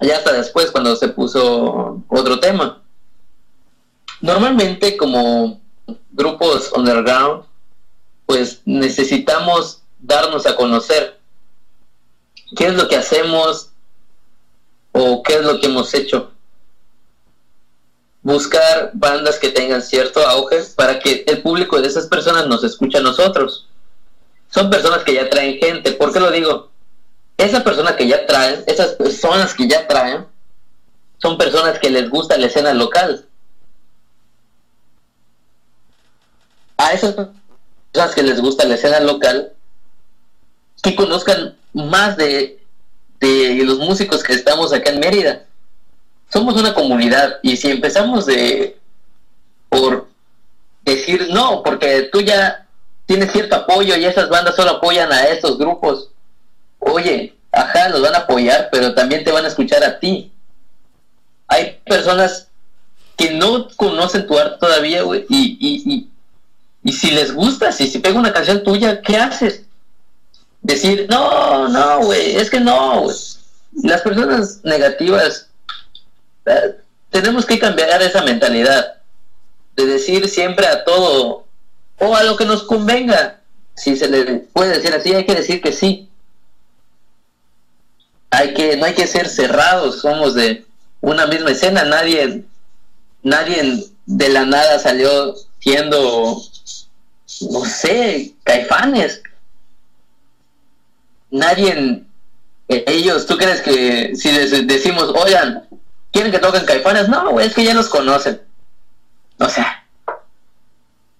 Ya 0.00 0.18
hasta 0.18 0.34
después, 0.34 0.70
cuando 0.70 0.94
se 0.96 1.08
puso 1.08 2.02
otro 2.08 2.40
tema. 2.40 2.82
Normalmente, 4.20 4.98
como 4.98 5.62
grupos 6.12 6.70
underground, 6.76 7.44
pues 8.26 8.60
necesitamos 8.66 9.82
darnos 9.98 10.44
a 10.46 10.56
conocer 10.56 11.18
qué 12.54 12.66
es 12.66 12.74
lo 12.74 12.86
que 12.86 12.96
hacemos 12.96 13.70
o 14.92 15.22
qué 15.22 15.36
es 15.36 15.42
lo 15.42 15.58
que 15.58 15.66
hemos 15.66 15.94
hecho 15.94 16.33
buscar 18.24 18.90
bandas 18.94 19.38
que 19.38 19.50
tengan 19.50 19.82
cierto 19.82 20.26
auge 20.26 20.58
para 20.74 20.98
que 20.98 21.24
el 21.26 21.42
público 21.42 21.80
de 21.80 21.86
esas 21.86 22.06
personas 22.06 22.48
nos 22.48 22.64
escuche 22.64 22.98
a 22.98 23.02
nosotros. 23.02 23.68
Son 24.50 24.70
personas 24.70 25.04
que 25.04 25.14
ya 25.14 25.28
traen 25.28 25.58
gente. 25.58 25.92
¿Por 25.92 26.12
qué 26.12 26.20
lo 26.20 26.30
digo? 26.30 26.70
Esa 27.36 27.62
persona 27.62 27.94
que 27.96 28.08
ya 28.08 28.26
traen, 28.26 28.64
esas 28.66 28.92
personas 28.92 29.52
que 29.52 29.68
ya 29.68 29.86
traen, 29.86 30.26
son 31.18 31.36
personas 31.36 31.78
que 31.78 31.90
les 31.90 32.08
gusta 32.08 32.38
la 32.38 32.46
escena 32.46 32.72
local. 32.72 33.26
A 36.78 36.92
esas 36.92 37.14
personas 37.92 38.14
que 38.14 38.22
les 38.22 38.40
gusta 38.40 38.64
la 38.64 38.74
escena 38.76 39.00
local, 39.00 39.52
que 40.82 40.96
conozcan 40.96 41.58
más 41.74 42.16
de, 42.16 42.58
de 43.20 43.62
los 43.64 43.78
músicos 43.78 44.22
que 44.22 44.32
estamos 44.32 44.72
acá 44.72 44.90
en 44.90 45.00
Mérida 45.00 45.44
somos 46.34 46.56
una 46.56 46.74
comunidad 46.74 47.38
y 47.42 47.56
si 47.56 47.70
empezamos 47.70 48.26
de 48.26 48.76
por 49.68 50.08
decir 50.84 51.28
no, 51.30 51.62
porque 51.62 52.08
tú 52.12 52.22
ya 52.22 52.66
tienes 53.06 53.30
cierto 53.30 53.54
apoyo 53.54 53.96
y 53.96 54.04
esas 54.04 54.28
bandas 54.28 54.56
solo 54.56 54.72
apoyan 54.72 55.12
a 55.12 55.28
estos 55.28 55.56
grupos, 55.56 56.10
oye, 56.80 57.36
ajá, 57.52 57.88
los 57.88 58.02
van 58.02 58.16
a 58.16 58.18
apoyar, 58.18 58.68
pero 58.72 58.94
también 58.94 59.22
te 59.22 59.30
van 59.30 59.44
a 59.44 59.48
escuchar 59.48 59.84
a 59.84 60.00
ti. 60.00 60.32
Hay 61.46 61.80
personas 61.86 62.48
que 63.16 63.30
no 63.30 63.68
conocen 63.76 64.26
tu 64.26 64.36
arte 64.36 64.56
todavía, 64.58 65.02
güey, 65.02 65.26
y, 65.28 65.56
y, 65.60 66.08
y, 66.82 66.92
si 66.92 67.12
les 67.12 67.32
gusta, 67.32 67.70
si, 67.70 67.86
si 67.86 68.00
pega 68.00 68.18
una 68.18 68.32
canción 68.32 68.64
tuya, 68.64 69.00
¿qué 69.02 69.18
haces? 69.18 69.62
Decir, 70.62 71.06
no, 71.08 71.68
no, 71.68 72.06
güey, 72.06 72.34
es 72.34 72.50
que 72.50 72.58
no. 72.58 73.06
Las 73.84 74.00
personas 74.00 74.60
negativas 74.64 75.48
tenemos 77.10 77.46
que 77.46 77.58
cambiar 77.58 78.02
esa 78.02 78.22
mentalidad 78.22 78.94
de 79.76 79.86
decir 79.86 80.28
siempre 80.28 80.66
a 80.66 80.84
todo 80.84 81.46
o 81.98 82.16
a 82.16 82.22
lo 82.22 82.36
que 82.36 82.44
nos 82.44 82.64
convenga. 82.64 83.40
Si 83.74 83.96
se 83.96 84.08
le 84.08 84.36
puede 84.52 84.78
decir 84.78 84.94
así, 84.94 85.14
hay 85.14 85.24
que 85.24 85.34
decir 85.34 85.60
que 85.60 85.72
sí. 85.72 86.08
Hay 88.30 88.52
que, 88.54 88.76
no 88.76 88.86
hay 88.86 88.94
que 88.94 89.06
ser 89.06 89.28
cerrados, 89.28 90.00
somos 90.00 90.34
de 90.34 90.64
una 91.00 91.26
misma 91.26 91.50
escena, 91.50 91.84
nadie, 91.84 92.44
nadie 93.22 93.84
de 94.06 94.28
la 94.28 94.44
nada 94.44 94.78
salió 94.78 95.34
siendo, 95.60 96.42
no 97.50 97.64
sé, 97.64 98.34
caifanes. 98.42 99.22
Nadie, 101.30 102.04
ellos, 102.68 103.26
¿tú 103.26 103.36
crees 103.36 103.60
que 103.60 104.16
si 104.16 104.32
les 104.32 104.66
decimos, 104.66 105.12
oigan, 105.14 105.63
¿Quieren 106.14 106.30
que 106.30 106.38
toquen 106.38 106.64
caifanes? 106.64 107.08
No, 107.08 107.32
güey, 107.32 107.48
es 107.48 107.54
que 107.54 107.64
ya 107.64 107.74
los 107.74 107.88
conocen. 107.88 108.40
O 109.40 109.48
sea, 109.48 109.84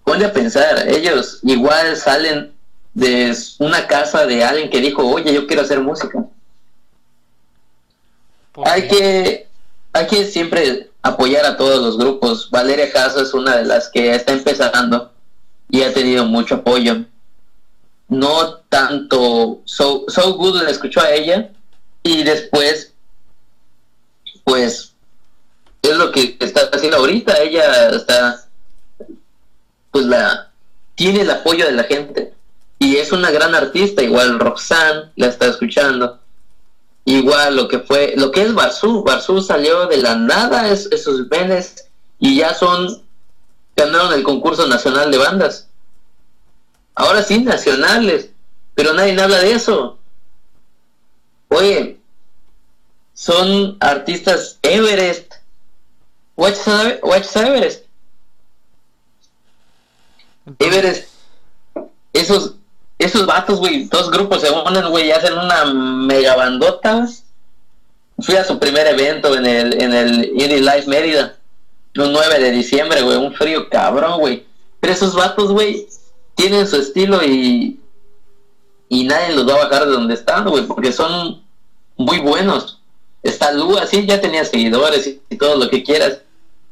ponle 0.05 0.27
a 0.27 0.33
pensar, 0.33 0.87
ellos 0.89 1.41
igual 1.43 1.97
salen 1.97 2.55
de 2.95 3.37
una 3.59 3.89
casa 3.89 4.25
de 4.25 4.45
alguien 4.45 4.71
que 4.71 4.81
dijo, 4.81 5.05
oye, 5.05 5.35
yo 5.35 5.49
quiero 5.49 5.63
hacer 5.63 5.81
música. 5.81 6.25
Hay 8.65 8.87
que, 8.87 9.49
hay 9.93 10.07
que 10.07 10.27
siempre 10.27 10.91
apoyar 11.03 11.45
a 11.45 11.57
todos 11.57 11.83
los 11.83 11.99
grupos. 11.99 12.49
Valeria 12.53 12.93
Caso 12.93 13.21
es 13.21 13.35
una 13.35 13.57
de 13.57 13.65
las 13.65 13.89
que 13.89 14.15
está 14.15 14.33
empezando 14.33 15.11
y 15.71 15.83
ha 15.83 15.93
tenido 15.93 16.25
mucho 16.25 16.55
apoyo. 16.55 16.99
No 18.07 18.59
tanto, 18.69 19.61
So, 19.65 20.05
so 20.07 20.35
Good 20.35 20.63
le 20.63 20.71
escuchó 20.71 21.01
a 21.01 21.11
ella 21.11 21.51
y 22.05 22.23
después 22.23 22.94
pues 24.45 24.95
es 25.83 25.97
lo 25.97 26.13
que 26.13 26.37
está 26.41 26.69
haciendo 26.73 26.99
ahorita. 26.99 27.43
Ella 27.43 27.89
está, 27.91 28.47
pues 29.91 30.07
la, 30.07 30.51
tiene 30.95 31.23
el 31.23 31.31
apoyo 31.31 31.67
de 31.67 31.73
la 31.73 31.85
gente 31.85 32.35
y 32.79 32.97
es 32.97 33.13
una 33.13 33.31
gran 33.31 33.55
artista. 33.55 34.03
Igual 34.03 34.39
Roxanne 34.39 35.11
la 35.17 35.27
está 35.27 35.47
escuchando. 35.47 36.21
Igual 37.07 37.57
lo 37.57 37.69
que 37.69 37.81
fue, 37.81 38.15
lo 38.17 38.31
que 38.31 38.43
es 38.43 38.55
Barzú. 38.55 39.03
Barzú 39.03 39.43
salió 39.43 39.87
de 39.87 39.99
la 39.99 40.15
nada, 40.15 40.69
es, 40.71 40.87
esos 40.91 41.29
venes 41.29 41.89
y 42.19 42.37
ya 42.39 42.55
son, 42.55 43.03
ganaron 43.77 44.13
el 44.15 44.23
concurso 44.23 44.67
nacional 44.67 45.11
de 45.11 45.19
bandas. 45.19 45.69
Ahora 46.95 47.23
sí, 47.23 47.41
nacionales, 47.41 48.31
pero 48.75 48.95
nadie 48.95 49.21
habla 49.21 49.39
de 49.39 49.53
eso. 49.53 49.99
Oye, 51.49 51.99
son 53.15 53.77
artistas 53.81 54.59
Everest. 54.63 55.35
Watch, 56.37 56.59
Everest. 56.67 57.85
Everest. 60.59 61.09
Esos, 62.13 62.55
esos 62.99 63.25
vatos, 63.25 63.59
güey, 63.59 63.85
dos 63.85 64.11
grupos 64.11 64.41
se 64.41 64.51
unen, 64.51 64.91
güey, 64.91 65.07
y 65.07 65.13
hacen 65.13 65.33
una 65.33 65.65
mega 65.65 66.35
bandota. 66.35 67.09
Fui 68.19 68.37
a 68.37 68.45
su 68.45 68.59
primer 68.59 68.87
evento 68.87 69.37
en 69.37 69.47
el, 69.47 69.81
en 69.81 69.95
el 69.95 70.25
Indie 70.25 70.61
Life 70.61 70.87
Mérida. 70.87 71.37
Un 71.97 72.13
9 72.13 72.41
de 72.41 72.51
diciembre, 72.51 73.03
güey, 73.03 73.17
un 73.17 73.35
frío 73.35 73.69
cabrón, 73.71 74.19
güey. 74.19 74.45
Pero 74.81 74.93
esos 74.93 75.15
vatos, 75.15 75.53
güey, 75.53 75.87
tienen 76.35 76.67
su 76.67 76.77
estilo 76.77 77.25
y, 77.25 77.81
y 78.89 79.05
nadie 79.05 79.35
los 79.35 79.49
va 79.49 79.55
a 79.55 79.65
bajar 79.65 79.87
de 79.87 79.93
donde 79.93 80.15
están, 80.15 80.45
güey, 80.49 80.67
porque 80.67 80.93
son 80.93 81.45
muy 81.97 82.19
buenos 82.19 82.81
está 83.25 83.53
Lua, 83.53 83.87
sí, 83.87 84.07
ya 84.07 84.21
tenía 84.21 84.45
seguidores 84.45 85.07
y, 85.07 85.37
todo 85.37 85.57
lo 85.57 85.69
que 85.69 85.83
quieras, 85.83 86.21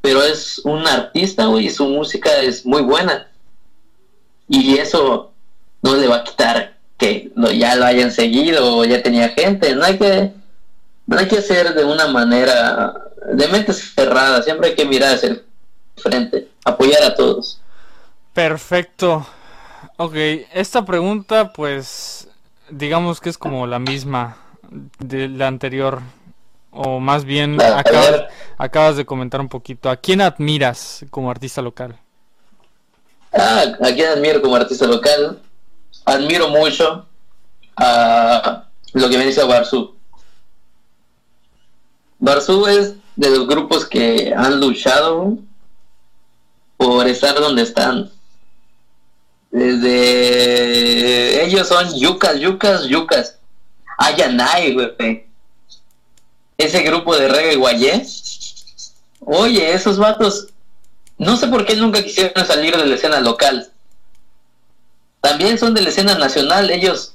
pero 0.01 0.23
es 0.23 0.61
un 0.61 0.87
artista, 0.87 1.47
güey, 1.47 1.67
y 1.67 1.71
su 1.71 1.87
música 1.89 2.31
es 2.41 2.65
muy 2.65 2.83
buena. 2.83 3.29
Y 4.49 4.79
eso 4.79 5.33
no 5.83 5.97
le 5.97 6.07
va 6.07 6.19
a 6.19 6.25
quitar 6.25 6.77
que 6.97 7.33
ya 7.55 7.75
lo 7.75 7.85
hayan 7.85 8.13
seguido 8.13 8.77
o 8.77 8.85
ya 8.85 9.03
tenía 9.03 9.31
gente. 9.31 9.75
No 9.75 9.85
hay 9.85 9.99
que, 9.99 10.33
no 11.07 11.19
hay 11.19 11.27
que 11.27 11.39
hacer 11.39 11.75
de 11.75 11.85
una 11.85 12.07
manera 12.07 12.95
de 13.33 13.49
mente 13.49 13.73
cerrada, 13.73 14.43
siempre 14.43 14.69
hay 14.69 14.75
que 14.75 14.85
mirar 14.85 15.15
hacia 15.15 15.31
el 15.31 15.45
frente, 15.97 16.49
apoyar 16.65 17.03
a 17.03 17.15
todos. 17.15 17.61
Perfecto. 18.33 19.27
Ok, 19.97 20.15
esta 20.53 20.85
pregunta 20.85 21.53
pues 21.53 22.29
digamos 22.71 23.21
que 23.21 23.29
es 23.29 23.39
como 23.39 23.67
la 23.67 23.79
misma 23.79 24.37
de 24.99 25.29
la 25.29 25.47
anterior. 25.47 26.01
O 26.73 27.01
más 27.01 27.25
bien 27.25 27.61
acabas, 27.61 28.25
acabas 28.57 28.97
de 28.97 29.05
comentar 29.05 29.41
un 29.41 29.49
poquito. 29.49 29.91
¿A 29.91 29.97
quién 29.97 30.23
admiras 30.23 31.05
como 31.11 31.31
artista 31.31 31.61
local? 31.61 31.99
Ah, 33.33 33.65
a 33.81 33.93
quien 33.93 34.09
admiro 34.09 34.41
como 34.41 34.57
artista 34.57 34.87
local, 34.87 35.41
admiro 36.07 36.49
mucho 36.49 37.07
a 37.77 38.65
lo 38.93 39.09
que 39.09 39.17
viene 39.17 39.33
siendo 39.33 39.53
Barzu. 39.53 39.95
Barzu 42.19 42.67
es 42.67 42.95
de 43.17 43.31
los 43.31 43.47
grupos 43.47 43.87
que 43.87 44.33
han 44.35 44.59
luchado 44.59 45.37
por 46.79 47.07
estar 47.07 47.35
donde 47.39 47.63
están. 47.63 48.11
Desde 49.51 51.45
ellos 51.45 51.69
son 51.69 51.95
yucas, 51.99 52.41
yucas, 52.41 52.85
yucas. 52.85 53.39
Ayanay, 53.99 54.73
güey. 54.73 55.32
Ese 56.63 56.83
grupo 56.83 57.17
de 57.17 57.29
reggae 57.29 57.57
guayé. 57.57 58.07
Oye, 59.21 59.73
esos 59.73 59.99
vatos 59.99 60.49
no 61.19 61.37
sé 61.37 61.47
por 61.47 61.65
qué 61.65 61.77
nunca 61.77 62.03
quisieron 62.03 62.45
salir 62.45 62.77
de 62.77 62.87
la 62.87 62.95
escena 62.97 63.21
local. 63.21 63.71
También 65.21 65.59
son 65.59 65.73
de 65.73 65.83
la 65.83 65.91
escena 65.91 66.17
nacional, 66.17 66.71
ellos 66.71 67.15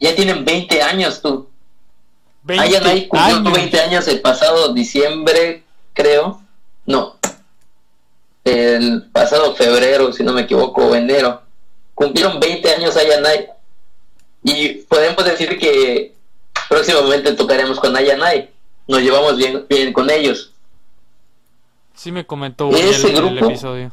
ya 0.00 0.14
tienen 0.14 0.44
20 0.44 0.82
años 0.82 1.20
tú. 1.20 1.48
20 2.44 2.64
Ayanay 2.64 3.08
cumplió 3.08 3.36
años. 3.36 3.52
20 3.52 3.80
años 3.80 4.08
el 4.08 4.20
pasado 4.22 4.72
diciembre, 4.72 5.62
creo. 5.92 6.40
No. 6.86 7.18
El 8.44 9.10
pasado 9.12 9.54
febrero, 9.54 10.12
si 10.12 10.22
no 10.22 10.32
me 10.32 10.42
equivoco, 10.42 10.86
o 10.86 10.94
enero. 10.94 11.42
Cumplieron 11.94 12.40
20 12.40 12.74
años 12.76 12.96
Ayanay. 12.96 13.48
Y 14.42 14.68
podemos 14.88 15.22
decir 15.24 15.58
que 15.58 16.15
próximamente 16.68 17.32
tocaremos 17.34 17.78
con 17.80 17.96
Ayanay. 17.96 18.50
Nos 18.88 19.00
llevamos 19.00 19.36
bien, 19.36 19.66
bien 19.68 19.92
con 19.92 20.08
ellos. 20.10 20.52
Sí 21.94 22.12
me 22.12 22.26
comentó 22.26 22.70
Ese 22.70 23.08
el 23.08 23.16
grupo- 23.16 23.46
episodio. 23.46 23.90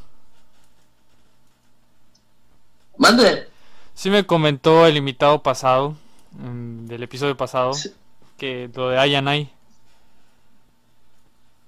Mande. 2.97 3.47
Sí 3.95 4.09
me 4.09 4.25
comentó 4.25 4.85
el 4.85 4.97
invitado 4.97 5.41
pasado, 5.41 5.95
mm, 6.31 6.85
del 6.87 7.03
episodio 7.03 7.35
pasado, 7.37 7.73
Sí. 7.73 7.93
que 8.37 8.69
lo 8.73 8.89
de 8.89 8.97
Ayanay. 8.99 9.51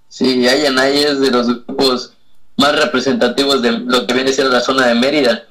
Sí, 0.10 0.48
Ayanay 0.48 1.04
es 1.04 1.20
de 1.20 1.32
los 1.32 1.48
grupos 1.66 2.14
más 2.58 2.76
representativos 2.76 3.62
de 3.62 3.72
lo 3.74 4.08
que 4.08 4.14
viene 4.14 4.32
siendo 4.34 4.54
la 4.54 4.62
zona 4.62 4.88
de 4.88 4.96
Mérida. 4.96 5.44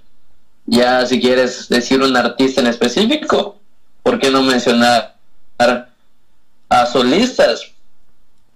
Ya 0.66 1.04
si 1.06 1.20
quieres 1.20 1.68
decir 1.68 2.00
un 2.02 2.16
artista 2.16 2.60
en 2.60 2.68
específico, 2.68 3.56
¿por 4.02 4.18
qué 4.18 4.30
no 4.30 4.42
mencionar 4.42 5.13
a 5.58 6.86
solistas? 6.86 7.72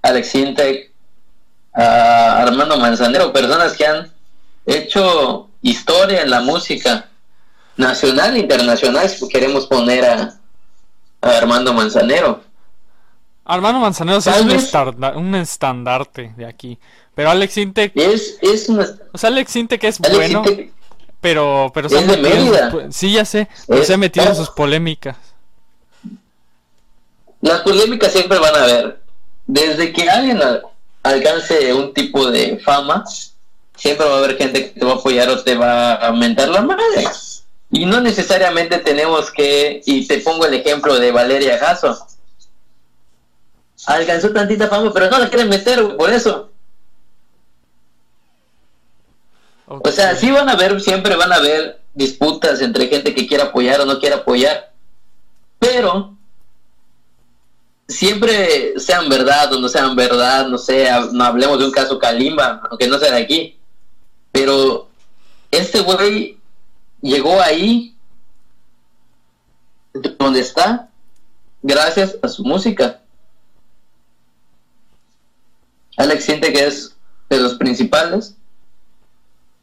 Alex 0.02 0.34
Intec, 0.34 0.90
a 1.74 2.42
Armando 2.42 2.76
Manzanero, 2.78 3.32
personas 3.32 3.76
que 3.76 3.86
han 3.86 4.12
hecho 4.66 5.48
historia 5.62 6.22
en 6.22 6.30
la 6.30 6.40
música 6.40 7.08
nacional 7.76 8.36
e 8.36 8.40
internacional, 8.40 9.08
si 9.08 9.28
queremos 9.28 9.66
poner 9.66 10.04
a, 10.04 10.34
a 11.22 11.28
Armando 11.36 11.72
Manzanero. 11.72 12.42
Armando 13.44 13.80
Manzanero 13.80 14.20
sí 14.20 14.30
es 14.30 14.40
un, 15.16 15.34
estandarte 15.34 16.34
de 16.36 16.46
aquí. 16.46 16.78
Pero 17.14 17.30
Alex 17.30 17.56
Intec, 17.56 17.92
Es, 17.96 18.36
es 18.42 18.68
una... 18.68 18.86
o 19.12 19.18
sea, 19.18 19.28
Alex 19.28 19.56
Intec 19.56 19.84
es 19.84 20.00
Alex 20.00 20.16
bueno, 20.16 20.44
Intec- 20.44 20.70
pero, 21.20 21.70
pero 21.74 21.88
se 21.88 21.96
Es 21.98 22.08
ha 22.08 22.12
de 22.12 22.16
metido 22.18 22.56
en 22.58 22.70
sus 22.70 22.94
Sí, 22.94 23.12
ya 23.12 23.24
sé, 23.24 23.48
pero 23.66 23.80
Es 23.80 23.86
se 23.88 23.94
ha 23.94 23.96
metido 23.96 24.26
en 24.26 24.36
sus 24.36 24.50
polémicas. 24.50 25.16
Las 27.48 27.60
polémicas 27.62 28.12
siempre 28.12 28.38
van 28.38 28.54
a 28.54 28.62
haber. 28.64 29.00
Desde 29.46 29.92
que 29.92 30.08
alguien 30.08 30.42
al- 30.42 30.62
alcance 31.02 31.72
un 31.72 31.94
tipo 31.94 32.30
de 32.30 32.58
fama, 32.58 33.04
siempre 33.74 34.06
va 34.06 34.16
a 34.16 34.18
haber 34.18 34.36
gente 34.36 34.64
que 34.72 34.78
te 34.80 34.84
va 34.84 34.92
a 34.92 34.96
apoyar 34.96 35.28
o 35.30 35.42
te 35.42 35.54
va 35.56 35.94
a 35.94 36.12
mentar 36.12 36.48
la 36.50 36.60
madre. 36.60 37.06
Y 37.70 37.86
no 37.86 38.00
necesariamente 38.00 38.78
tenemos 38.78 39.30
que, 39.30 39.80
y 39.86 40.06
te 40.06 40.18
pongo 40.20 40.44
el 40.46 40.54
ejemplo 40.54 40.98
de 40.98 41.10
Valeria 41.10 41.58
Jasso. 41.58 41.98
Alcanzó 43.86 44.30
tantita 44.30 44.68
fama, 44.68 44.92
pero 44.92 45.08
no 45.10 45.18
la 45.18 45.28
quieren 45.30 45.48
meter 45.48 45.96
por 45.96 46.10
eso. 46.12 46.50
O 49.66 49.90
sea, 49.90 50.14
sí 50.16 50.30
van 50.30 50.48
a 50.48 50.52
haber, 50.52 50.80
siempre 50.80 51.14
van 51.16 51.32
a 51.32 51.36
haber 51.36 51.80
disputas 51.94 52.60
entre 52.60 52.88
gente 52.88 53.14
que 53.14 53.26
quiera 53.26 53.44
apoyar 53.44 53.80
o 53.80 53.86
no 53.86 53.98
quiera 54.00 54.16
apoyar. 54.16 54.72
Pero 55.58 56.17
siempre 57.88 58.78
sean 58.78 59.08
verdad 59.08 59.52
o 59.54 59.60
no 59.60 59.68
sean 59.68 59.96
verdad, 59.96 60.46
no 60.46 60.58
sé, 60.58 60.88
no 61.12 61.24
hablemos 61.24 61.58
de 61.58 61.64
un 61.64 61.72
caso 61.72 61.98
Kalimba, 61.98 62.62
aunque 62.70 62.86
no 62.86 62.98
sea 62.98 63.12
de 63.12 63.22
aquí. 63.22 63.58
Pero 64.30 64.88
este 65.50 65.80
güey 65.80 66.38
llegó 67.00 67.40
ahí 67.40 67.96
donde 70.18 70.40
está 70.40 70.90
gracias 71.62 72.16
a 72.22 72.28
su 72.28 72.44
música. 72.44 73.00
Alex 75.96 76.24
siente 76.24 76.52
que 76.52 76.66
es 76.66 76.94
de 77.28 77.38
los 77.38 77.54
principales, 77.54 78.36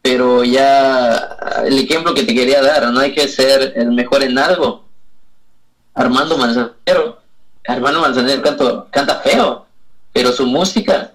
pero 0.01 0.43
ya 0.43 1.15
el 1.63 1.79
ejemplo 1.79 2.13
que 2.13 2.23
te 2.23 2.35
quería 2.35 2.61
dar, 2.61 2.91
no 2.91 2.99
hay 2.99 3.13
que 3.13 3.27
ser 3.27 3.73
el 3.75 3.91
mejor 3.91 4.23
en 4.23 4.37
algo. 4.37 4.83
Armando 5.93 6.37
Manzanero, 6.37 7.21
Armando 7.67 8.01
Manzanero 8.01 8.41
canto- 8.41 8.87
canta 8.91 9.19
feo, 9.21 9.65
pero 10.13 10.31
su 10.31 10.45
música, 10.45 11.11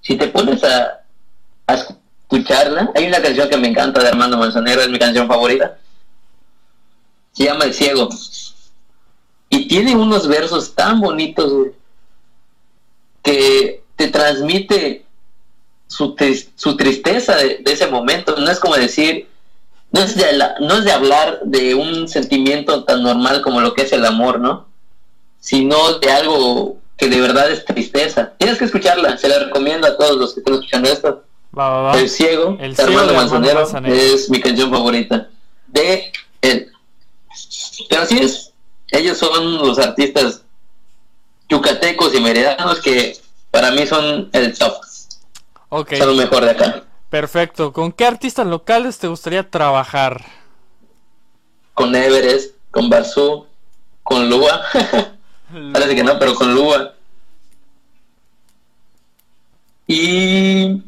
si 0.00 0.16
te 0.16 0.28
pones 0.28 0.62
a, 0.64 1.00
escucharla, 1.68 2.90
hay 2.94 3.06
una 3.06 3.20
canción 3.22 3.48
que 3.48 3.56
me 3.56 3.68
encanta 3.68 4.02
de 4.02 4.08
Armando 4.08 4.36
Manzanero, 4.38 4.80
es 4.82 4.88
mi 4.88 4.98
canción 4.98 5.28
favorita, 5.28 5.78
se 7.32 7.44
llama 7.44 7.64
El 7.64 7.74
Ciego, 7.74 8.08
y 9.48 9.68
tiene 9.68 9.94
unos 9.94 10.26
versos 10.26 10.74
tan 10.74 11.00
bonitos 11.00 11.52
que 13.22 13.84
te 13.96 14.08
transmite 14.08 15.04
su, 15.86 16.14
tris- 16.16 16.48
su 16.56 16.76
tristeza 16.76 17.36
de, 17.36 17.62
ese 17.66 17.86
momento, 17.86 18.34
no 18.38 18.50
es 18.50 18.58
como 18.58 18.76
decir, 18.76 19.28
no 19.92 20.00
es, 20.00 20.16
no 20.60 20.78
es 20.78 20.84
de 20.84 20.92
hablar 20.92 21.40
de 21.44 21.74
un 21.74 22.08
sentimiento 22.08 22.84
tan 22.84 23.02
normal 23.02 23.42
como 23.42 23.60
lo 23.60 23.74
que 23.74 23.82
es 23.82 23.92
el 23.92 24.06
amor, 24.06 24.40
¿no? 24.40 24.71
Sino 25.42 25.98
de 25.98 26.08
algo 26.08 26.76
que 26.96 27.08
de 27.08 27.20
verdad 27.20 27.50
es 27.50 27.64
tristeza. 27.64 28.32
Tienes 28.38 28.58
que 28.58 28.66
escucharla, 28.66 29.18
se 29.18 29.28
la 29.28 29.40
recomiendo 29.40 29.88
a 29.88 29.96
todos 29.98 30.16
los 30.16 30.34
que 30.34 30.40
estén 30.40 30.54
escuchando 30.54 30.88
esto. 30.88 31.24
Va, 31.58 31.68
va, 31.68 31.82
va. 31.82 31.98
El 32.00 32.08
ciego, 32.08 32.56
El 32.60 32.76
ciego 32.76 32.92
Armando 32.92 33.12
de 33.12 33.18
Armando 33.18 33.72
Manzanero, 33.72 33.94
es 33.94 34.30
mi 34.30 34.40
canción 34.40 34.70
favorita 34.70 35.28
de 35.66 36.12
él. 36.42 36.70
Pero 37.88 38.02
así 38.02 38.18
es, 38.20 38.52
ellos 38.92 39.18
son 39.18 39.58
los 39.58 39.78
artistas 39.80 40.42
yucatecos 41.48 42.14
y 42.14 42.20
meridanos 42.20 42.80
que 42.80 43.16
para 43.50 43.72
mí 43.72 43.84
son 43.86 44.30
el 44.32 44.56
top, 44.56 44.74
Ok, 45.70 45.94
son 45.96 46.08
lo 46.08 46.14
mejor 46.14 46.44
de 46.44 46.50
acá. 46.52 46.84
perfecto. 47.10 47.72
¿Con 47.72 47.90
qué 47.90 48.06
artistas 48.06 48.46
locales 48.46 48.98
te 48.98 49.08
gustaría 49.08 49.50
trabajar? 49.50 50.24
Con 51.74 51.94
Everest, 51.96 52.54
con 52.70 52.88
Barzú, 52.88 53.46
con 54.04 54.30
Lua. 54.30 54.62
Parece 55.72 55.94
que 55.94 56.04
no, 56.04 56.18
pero 56.18 56.34
con 56.34 56.54
Lua. 56.54 56.94
Y. 59.86 60.82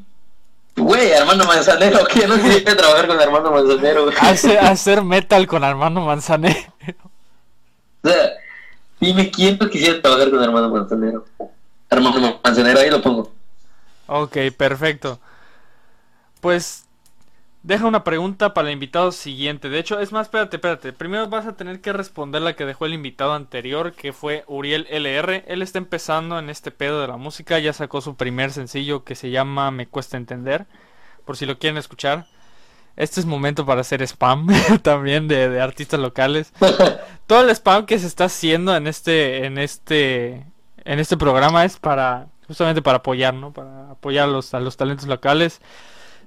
Güey, 0.76 1.12
Armando 1.12 1.44
Manzanero, 1.44 2.04
que 2.12 2.26
no 2.26 2.36
quería 2.36 2.76
trabajar 2.76 3.06
con 3.06 3.20
Armando 3.20 3.50
Manzanero. 3.52 4.08
Hace- 4.20 4.58
hacer 4.58 5.02
metal 5.04 5.46
con 5.46 5.62
Armando 5.62 6.00
Manzanero. 6.00 6.58
O 8.02 8.08
sea, 8.08 8.30
dime 9.00 9.30
quién 9.30 9.56
no 9.60 9.68
quisiera 9.68 10.00
trabajar 10.02 10.30
con 10.30 10.42
Armando 10.42 10.68
Manzanero. 10.70 11.24
Armando 11.90 12.40
Manzanero, 12.42 12.80
ahí 12.80 12.90
lo 12.90 13.00
pongo. 13.02 13.32
Ok, 14.06 14.36
perfecto. 14.56 15.18
Pues 16.40 16.84
deja 17.64 17.86
una 17.86 18.04
pregunta 18.04 18.54
para 18.54 18.68
el 18.68 18.74
invitado 18.74 19.10
siguiente. 19.10 19.70
De 19.70 19.78
hecho, 19.78 19.98
es 19.98 20.12
más, 20.12 20.26
espérate, 20.26 20.56
espérate. 20.56 20.92
Primero 20.92 21.28
vas 21.28 21.46
a 21.46 21.56
tener 21.56 21.80
que 21.80 21.92
responder 21.92 22.42
la 22.42 22.54
que 22.54 22.66
dejó 22.66 22.84
el 22.86 22.92
invitado 22.92 23.32
anterior, 23.32 23.94
que 23.94 24.12
fue 24.12 24.44
Uriel 24.46 24.86
LR. 24.90 25.44
Él 25.48 25.62
está 25.62 25.78
empezando 25.78 26.38
en 26.38 26.50
este 26.50 26.70
pedo 26.70 27.00
de 27.00 27.08
la 27.08 27.16
música. 27.16 27.58
Ya 27.58 27.72
sacó 27.72 28.02
su 28.02 28.16
primer 28.16 28.52
sencillo 28.52 29.02
que 29.02 29.14
se 29.14 29.30
llama 29.30 29.70
Me 29.70 29.86
Cuesta 29.86 30.18
Entender. 30.18 30.66
Por 31.24 31.38
si 31.38 31.46
lo 31.46 31.58
quieren 31.58 31.78
escuchar. 31.78 32.26
Este 32.96 33.18
es 33.18 33.26
momento 33.26 33.66
para 33.66 33.80
hacer 33.80 34.02
spam 34.02 34.46
también 34.82 35.26
de, 35.26 35.48
de 35.48 35.60
artistas 35.60 35.98
locales. 35.98 36.52
Todo 37.26 37.40
el 37.40 37.50
spam 37.50 37.86
que 37.86 37.98
se 37.98 38.06
está 38.06 38.26
haciendo 38.26 38.76
en 38.76 38.86
este, 38.86 39.46
en 39.46 39.56
este, 39.56 40.44
en 40.84 40.98
este 40.98 41.16
programa 41.16 41.64
es 41.64 41.78
para, 41.78 42.28
justamente 42.46 42.82
para 42.82 42.98
apoyar, 42.98 43.32
¿no? 43.32 43.52
Para 43.52 43.92
apoyar 43.92 44.28
a 44.28 44.30
los, 44.30 44.52
a 44.52 44.60
los 44.60 44.76
talentos 44.76 45.08
locales. 45.08 45.60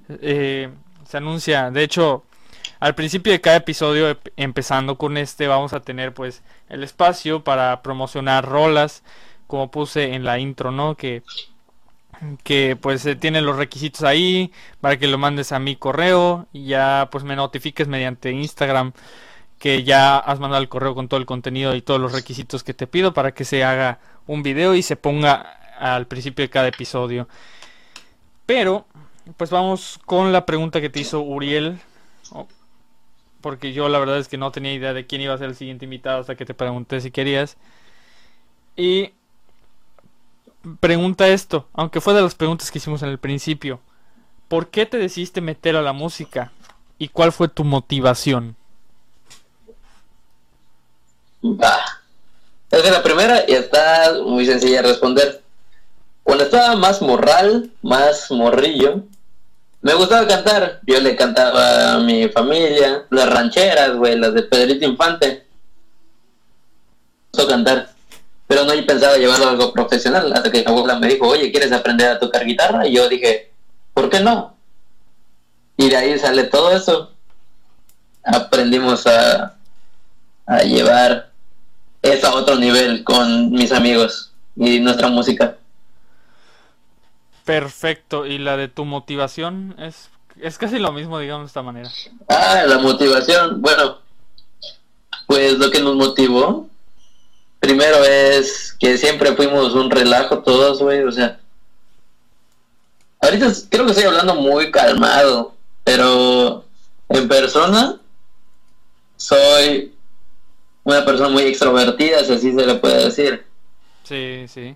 Eh, 0.09 0.69
se 1.07 1.17
anuncia, 1.17 1.71
de 1.71 1.83
hecho, 1.83 2.23
al 2.79 2.95
principio 2.95 3.31
de 3.33 3.41
cada 3.41 3.57
episodio, 3.57 4.09
ep- 4.11 4.31
empezando 4.37 4.97
con 4.97 5.17
este, 5.17 5.47
vamos 5.47 5.73
a 5.73 5.79
tener 5.81 6.13
pues 6.13 6.43
el 6.69 6.83
espacio 6.83 7.43
para 7.43 7.81
promocionar 7.81 8.45
rolas, 8.45 9.03
como 9.47 9.71
puse 9.71 10.13
en 10.13 10.23
la 10.23 10.39
intro, 10.39 10.71
¿no? 10.71 10.95
Que, 10.95 11.23
que 12.43 12.75
pues 12.75 13.05
eh, 13.05 13.15
tiene 13.15 13.41
los 13.41 13.57
requisitos 13.57 14.03
ahí 14.03 14.51
para 14.81 14.97
que 14.97 15.07
lo 15.07 15.17
mandes 15.17 15.51
a 15.51 15.59
mi 15.59 15.75
correo 15.75 16.47
y 16.51 16.65
ya 16.65 17.09
pues 17.11 17.23
me 17.23 17.35
notifiques 17.35 17.87
mediante 17.87 18.31
Instagram 18.31 18.93
que 19.59 19.83
ya 19.83 20.17
has 20.17 20.39
mandado 20.39 20.61
el 20.61 20.69
correo 20.69 20.95
con 20.95 21.07
todo 21.07 21.19
el 21.19 21.25
contenido 21.25 21.75
y 21.75 21.81
todos 21.81 21.99
los 21.99 22.13
requisitos 22.13 22.63
que 22.63 22.73
te 22.73 22.87
pido 22.87 23.13
para 23.13 23.33
que 23.33 23.45
se 23.45 23.63
haga 23.63 23.99
un 24.27 24.43
video 24.43 24.75
y 24.75 24.83
se 24.83 24.95
ponga 24.95 25.57
al 25.79 26.07
principio 26.07 26.43
de 26.43 26.49
cada 26.49 26.67
episodio. 26.67 27.27
Pero, 28.45 28.87
pues 29.35 29.49
vamos 29.49 29.99
con 30.05 30.31
la 30.31 30.45
pregunta 30.45 30.81
que 30.81 30.89
te 30.89 30.99
hizo 30.99 31.21
Uriel. 31.21 31.79
Oh, 32.31 32.47
Porque 33.41 33.73
yo 33.73 33.89
la 33.89 33.99
verdad 33.99 34.17
es 34.19 34.27
que 34.27 34.37
no 34.37 34.51
tenía 34.51 34.73
idea 34.73 34.93
de 34.93 35.05
quién 35.07 35.21
iba 35.21 35.33
a 35.33 35.37
ser 35.37 35.49
el 35.49 35.55
siguiente 35.55 35.85
invitado 35.85 36.19
hasta 36.21 36.35
que 36.35 36.45
te 36.45 36.53
pregunté 36.53 37.01
si 37.01 37.11
querías. 37.11 37.57
Y 38.75 39.13
pregunta 40.79 41.27
esto, 41.27 41.67
aunque 41.73 42.01
fue 42.01 42.13
de 42.13 42.21
las 42.21 42.35
preguntas 42.35 42.71
que 42.71 42.77
hicimos 42.79 43.01
en 43.03 43.09
el 43.09 43.19
principio. 43.19 43.79
¿Por 44.47 44.69
qué 44.69 44.85
te 44.85 44.97
decidiste 44.97 45.41
meter 45.41 45.75
a 45.75 45.81
la 45.81 45.93
música? 45.93 46.51
¿Y 46.97 47.09
cuál 47.09 47.31
fue 47.31 47.47
tu 47.47 47.63
motivación? 47.63 48.55
Va. 51.43 51.79
Esa 52.71 52.85
es 52.85 52.91
la 52.91 53.03
primera 53.03 53.43
y 53.47 53.53
está 53.53 54.13
muy 54.25 54.45
sencilla 54.45 54.81
de 54.81 54.89
responder. 54.89 55.43
Cuando 56.23 56.43
estaba 56.43 56.75
más 56.75 57.01
morral, 57.01 57.71
más 57.81 58.29
morrillo, 58.31 59.03
me 59.81 59.93
gustaba 59.93 60.27
cantar. 60.27 60.81
Yo 60.85 60.99
le 60.99 61.15
cantaba 61.15 61.93
a 61.93 61.99
mi 61.99 62.27
familia, 62.29 63.05
las 63.09 63.29
rancheras, 63.29 63.95
güey, 63.95 64.17
las 64.17 64.33
de 64.33 64.43
Pedrito 64.43 64.85
Infante. 64.85 65.47
Me 67.37 67.47
cantar. 67.47 67.89
Pero 68.47 68.63
no 68.63 68.73
pensaba 68.85 69.17
llevarlo 69.17 69.45
a 69.47 69.49
algo 69.51 69.73
profesional. 69.73 70.31
Hasta 70.33 70.51
que 70.51 70.59
mi 70.59 70.65
abuela 70.65 70.97
me 70.97 71.07
dijo, 71.07 71.27
oye, 71.27 71.51
¿quieres 71.51 71.71
aprender 71.71 72.09
a 72.09 72.19
tocar 72.19 72.45
guitarra? 72.45 72.87
Y 72.87 72.93
yo 72.93 73.07
dije, 73.09 73.51
¿por 73.93 74.09
qué 74.09 74.19
no? 74.19 74.55
Y 75.75 75.89
de 75.89 75.97
ahí 75.97 76.17
sale 76.17 76.45
todo 76.45 76.71
eso. 76.71 77.11
Aprendimos 78.23 79.05
a, 79.05 79.55
a 80.45 80.63
llevar 80.63 81.29
eso 82.01 82.27
a 82.27 82.35
otro 82.35 82.55
nivel 82.55 83.03
con 83.03 83.51
mis 83.51 83.71
amigos 83.71 84.31
y 84.55 84.79
nuestra 84.79 85.09
música. 85.09 85.57
Perfecto. 87.47 88.25
¿Y 88.25 88.37
la 88.37 88.57
de 88.57 88.67
tu 88.67 88.83
motivación? 88.83 89.73
Es, 89.79 90.09
es 90.39 90.57
casi 90.57 90.79
lo 90.79 90.91
mismo, 90.91 91.17
digamos 91.17 91.45
de 91.45 91.47
esta 91.47 91.63
manera. 91.63 91.89
Ah, 92.27 92.63
la 92.67 92.77
motivación. 92.77 93.61
Bueno, 93.61 93.99
pues 95.27 95.57
lo 95.57 95.71
que 95.71 95.79
nos 95.79 95.95
motivó, 95.95 96.67
primero 97.59 98.03
es 98.03 98.75
que 98.77 98.97
siempre 98.97 99.33
fuimos 99.33 99.73
un 99.73 99.89
relajo 99.89 100.39
todos, 100.39 100.81
güey, 100.81 101.03
o 101.03 101.11
sea. 101.11 101.39
Ahorita 103.21 103.47
creo 103.69 103.85
que 103.85 103.91
estoy 103.91 104.05
hablando 104.05 104.35
muy 104.35 104.69
calmado, 104.69 105.55
pero 105.85 106.65
en 107.07 107.27
persona 107.29 107.97
soy 109.15 109.95
una 110.83 111.05
persona 111.05 111.29
muy 111.29 111.43
extrovertida, 111.43 112.25
si 112.25 112.33
así 112.33 112.53
se 112.53 112.65
le 112.65 112.75
puede 112.75 113.05
decir. 113.05 113.45
Sí, 114.03 114.45
sí. 114.49 114.75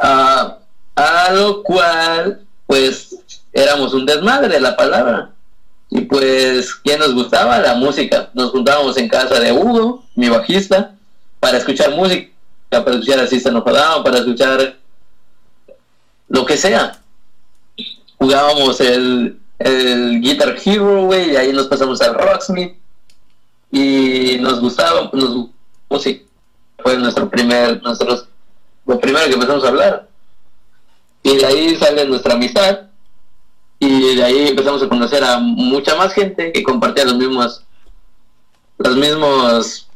Ah, 0.00 0.58
a 0.98 1.32
lo 1.32 1.62
cual, 1.62 2.40
pues, 2.66 3.16
éramos 3.52 3.94
un 3.94 4.04
desmadre 4.04 4.48
de 4.48 4.60
la 4.60 4.76
palabra. 4.76 5.30
Y 5.90 6.02
pues, 6.02 6.74
¿qué 6.74 6.98
nos 6.98 7.14
gustaba? 7.14 7.58
La 7.60 7.74
música. 7.74 8.30
Nos 8.34 8.50
juntábamos 8.50 8.96
en 8.96 9.08
casa 9.08 9.38
de 9.38 9.52
Hugo, 9.52 10.04
mi 10.16 10.28
bajista, 10.28 10.96
para 11.38 11.58
escuchar 11.58 11.92
música, 11.92 12.30
para 12.68 12.90
escuchar 12.90 13.20
a 13.20 13.26
System 13.28 13.56
of 13.56 13.66
a 13.68 13.72
Down, 13.72 14.04
para 14.04 14.18
escuchar 14.18 14.76
lo 16.28 16.44
que 16.44 16.56
sea. 16.56 16.98
Jugábamos 18.18 18.80
el, 18.80 19.38
el 19.60 20.20
Guitar 20.20 20.56
Hero, 20.62 21.04
güey, 21.04 21.30
y 21.30 21.36
ahí 21.36 21.52
nos 21.52 21.68
pasamos 21.68 22.00
al 22.00 22.14
Rocksmith. 22.14 22.74
Y 23.70 24.38
nos 24.40 24.60
gustaba, 24.60 25.10
nos 25.12 25.48
música. 25.88 26.24
Fue 26.82 26.96
nuestro 26.96 27.30
primer, 27.30 27.80
nosotros, 27.82 28.26
lo 28.84 28.98
primero 28.98 29.26
que 29.26 29.34
empezamos 29.34 29.64
a 29.64 29.68
hablar. 29.68 30.07
Y 31.28 31.36
de 31.36 31.46
ahí 31.46 31.76
sale 31.76 32.06
nuestra 32.06 32.34
amistad. 32.34 32.80
Y 33.78 34.16
de 34.16 34.24
ahí 34.24 34.48
empezamos 34.48 34.82
a 34.82 34.88
conocer 34.88 35.22
a 35.22 35.38
mucha 35.38 35.94
más 35.94 36.12
gente 36.12 36.52
que 36.52 36.62
compartía 36.62 37.04
los 37.04 37.16
mismos, 37.16 37.64
los 38.78 38.96
mismos, 38.96 39.88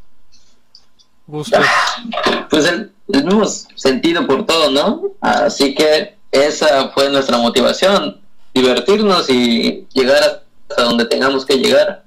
Gusto. 1.27 1.59
pues 2.49 2.65
el, 2.65 2.91
el 3.11 3.25
mismo 3.25 3.45
sentido 3.45 4.25
por 4.27 4.45
todo, 4.45 4.71
¿no? 4.71 5.01
Así 5.21 5.73
que 5.73 6.15
esa 6.31 6.89
fue 6.89 7.09
nuestra 7.09 7.37
motivación, 7.37 8.21
divertirnos 8.53 9.29
y 9.29 9.87
llegar 9.93 10.43
hasta 10.69 10.83
donde 10.83 11.05
tengamos 11.05 11.45
que 11.45 11.57
llegar. 11.57 12.03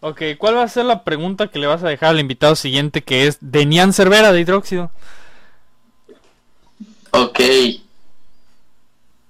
Ok, 0.00 0.22
¿cuál 0.38 0.56
va 0.56 0.62
a 0.62 0.68
ser 0.68 0.84
la 0.84 1.04
pregunta 1.04 1.48
que 1.48 1.58
le 1.58 1.66
vas 1.66 1.82
a 1.82 1.88
dejar 1.88 2.10
al 2.10 2.20
invitado 2.20 2.54
siguiente 2.54 3.02
que 3.02 3.26
es 3.26 3.38
de 3.40 3.66
Nian 3.66 3.92
Cervera 3.92 4.32
de 4.32 4.40
hidróxido? 4.40 4.90
Ok. 7.16 7.38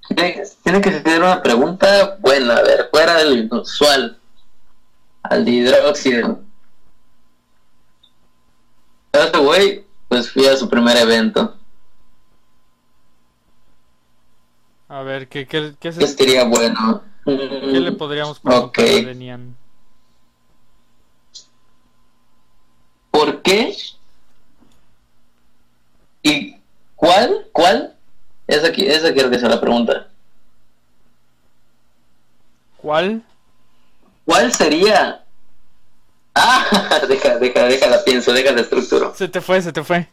Tiene, 0.08 0.80
que 0.80 1.02
ser 1.02 1.20
una 1.22 1.42
pregunta 1.42 2.16
buena, 2.20 2.56
a 2.56 2.62
ver, 2.62 2.88
fuera 2.90 3.14
del 3.16 3.48
usual. 3.52 4.18
Al 5.22 5.48
hidróxido. 5.48 6.40
Este 9.12 9.38
güey, 9.38 9.84
pues 10.08 10.30
fui 10.30 10.46
a 10.46 10.56
su 10.56 10.68
primer 10.68 10.96
evento. 10.96 11.56
A 14.88 15.02
ver, 15.02 15.28
¿qué, 15.28 15.46
qué, 15.46 15.74
qué, 15.80 15.92
se- 15.92 16.00
¿Qué 16.00 16.06
sería 16.06 16.44
bueno? 16.44 17.02
qué 17.24 17.32
le 17.32 17.90
Mm, 17.90 17.96
podríamos 17.96 18.38
preguntar 18.38 18.84
ok. 18.84 18.90
a 18.90 19.06
Denian? 19.06 19.56
¿Por 23.10 23.42
qué? 23.42 23.76
¿Y 26.22 26.55
cuál? 26.96 27.46
¿Cuál? 27.52 27.94
Esa, 28.48 28.68
qui- 28.72 28.88
esa 28.88 29.12
quiero 29.12 29.30
que 29.30 29.38
sea 29.38 29.48
la 29.48 29.60
pregunta. 29.60 30.08
¿Cuál? 32.78 33.22
¿Cuál 34.24 34.52
sería? 34.52 35.22
Ah, 36.34 37.00
deja, 37.08 37.38
deja, 37.38 37.64
déjala 37.64 37.98
pienso, 38.04 38.32
déjala 38.32 38.60
estructuro. 38.60 39.14
Se 39.16 39.28
te 39.28 39.40
fue, 39.40 39.62
se 39.62 39.72
te 39.72 39.82
fue. 39.82 40.08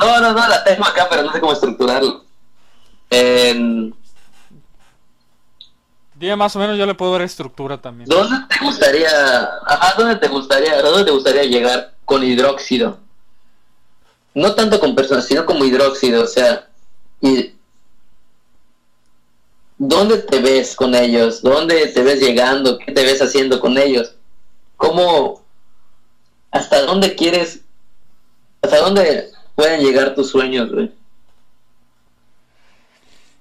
No, 0.00 0.20
no, 0.20 0.32
no, 0.32 0.48
la 0.48 0.64
tengo 0.64 0.84
acá, 0.84 1.06
pero 1.10 1.22
no 1.24 1.32
sé 1.32 1.40
cómo 1.40 1.52
estructurarlo. 1.52 2.24
En- 3.10 3.94
Dime 6.14 6.34
más 6.34 6.56
o 6.56 6.58
menos, 6.58 6.76
yo 6.76 6.84
le 6.84 6.94
puedo 6.94 7.12
dar 7.12 7.22
estructura 7.22 7.78
también. 7.80 8.08
¿Dónde 8.08 8.36
te 8.48 8.64
gustaría, 8.64 9.08
ajá, 9.66 9.94
dónde 9.96 10.16
te 10.16 10.26
gustaría, 10.26 10.82
dónde 10.82 11.04
te 11.04 11.10
gustaría 11.12 11.44
llegar 11.44 11.94
con 12.04 12.24
hidróxido? 12.24 12.98
No 14.34 14.54
tanto 14.54 14.78
con 14.78 14.94
personas, 14.94 15.26
sino 15.26 15.44
como 15.46 15.64
hidróxido, 15.64 16.22
o 16.24 16.26
sea, 16.26 16.68
y 17.20 17.54
¿dónde 19.78 20.18
te 20.18 20.40
ves 20.40 20.76
con 20.76 20.94
ellos? 20.94 21.42
¿Dónde 21.42 21.86
te 21.88 22.02
ves 22.02 22.20
llegando? 22.20 22.78
¿Qué 22.78 22.92
te 22.92 23.04
ves 23.04 23.20
haciendo 23.22 23.58
con 23.60 23.76
ellos? 23.78 24.14
¿Cómo, 24.76 25.42
hasta 26.50 26.82
dónde 26.82 27.14
quieres, 27.16 27.60
hasta 28.62 28.78
dónde 28.78 29.30
pueden 29.56 29.80
llegar 29.80 30.14
tus 30.14 30.30
sueños, 30.30 30.70
güey? 30.72 30.92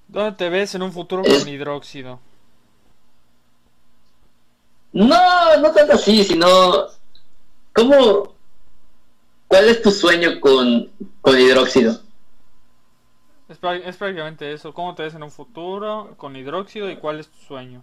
¿Dónde 0.08 0.32
te 0.38 0.50
ves 0.50 0.74
en 0.74 0.82
un 0.84 0.94
futuro 0.94 1.24
Es- 1.24 1.40
con 1.40 1.50
hidróxido? 1.50 2.20
No, 4.94 5.58
no 5.58 5.72
tanto 5.74 5.94
así, 5.94 6.24
sino 6.24 6.88
¿cómo 7.74 8.34
cuál 9.48 9.70
es 9.70 9.82
tu 9.82 9.92
sueño 9.92 10.40
con, 10.40 10.90
con 11.22 11.40
hidróxido? 11.40 12.02
Es, 13.50 13.60
prá- 13.62 13.82
es 13.84 13.96
prácticamente 13.98 14.52
eso. 14.52 14.74
¿Cómo 14.74 14.94
te 14.96 15.04
ves 15.04 15.16
en 15.16 15.24
un 15.24 15.32
futuro 15.32 16.14
con 16.18 16.36
hidróxido 16.36 16.90
y 16.90 16.98
cuál 16.98 17.20
es 17.20 17.28
tu 17.30 17.38
sueño? 17.46 17.82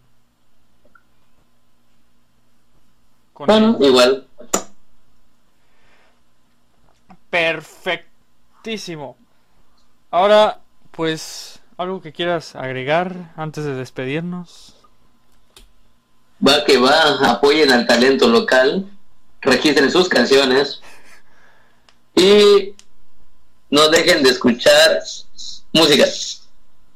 Con 3.33 3.47
Bueno, 3.47 3.79
igual. 3.81 4.27
Perfectísimo. 7.31 9.17
Ahora, 10.11 10.61
pues, 10.93 11.61
algo 11.77 12.01
que 12.01 12.13
quieras 12.13 12.55
agregar 12.55 13.33
antes 13.37 13.65
de 13.65 13.75
despedirnos. 13.75 14.77
Va 16.47 16.65
que 16.65 16.79
va, 16.79 17.31
apoyen 17.31 17.73
al 17.73 17.87
talento 17.87 18.29
local, 18.29 18.87
registren 19.41 19.91
sus 19.91 20.09
canciones 20.09 20.83
y 22.15 22.75
no 23.71 23.89
dejen 23.89 24.23
de 24.23 24.31
escuchar 24.31 25.01
música. 25.73 26.05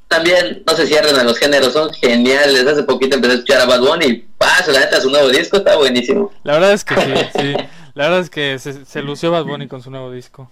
también 0.07 0.63
no 0.67 0.75
se 0.77 0.87
cierren 0.87 1.17
a 1.17 1.25
los 1.25 1.39
géneros, 1.39 1.73
son 1.73 1.93
geniales. 1.93 2.67
Hace 2.67 2.83
poquito 2.85 3.17
empecé 3.17 3.33
a 3.33 3.37
escuchar 3.37 3.61
a 3.63 3.67
Bad 3.67 3.81
Bunny 3.81 4.07
y 4.07 4.17
pasa, 4.39 4.73
la 4.73 4.81
neta, 4.81 5.01
su 5.01 5.11
nuevo 5.11 5.29
disco 5.29 5.57
está 5.59 5.77
buenísimo. 5.77 6.33
La 6.45 6.55
verdad 6.55 6.73
es 6.73 6.85
que 6.85 6.95
sí, 6.95 7.13
sí. 7.39 7.55
La 7.95 8.05
verdad 8.05 8.21
es 8.21 8.31
que 8.31 8.59
se, 8.59 8.85
se 8.85 9.03
lució 9.03 9.31
Bad 9.33 9.45
Bunny 9.45 9.67
con 9.69 9.83
su 9.83 9.91
nuevo 9.91 10.11
disco. 10.13 10.51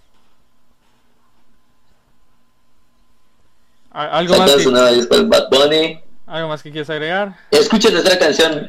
¿Al- 3.93 4.11
¿Algo 4.11 4.37
más, 4.37 4.51
Sacó 4.51 4.63
que, 4.65 4.71
nuevo 4.71 4.93
disco, 4.95 5.27
Bad 5.27 5.49
Bunny. 5.51 6.01
¿Algo 6.27 6.49
más 6.49 6.63
que 6.63 6.71
quieras 6.71 6.91
agregar? 6.91 7.37
Escuchen 7.51 7.93
nuestra 7.93 8.19
canción. 8.19 8.69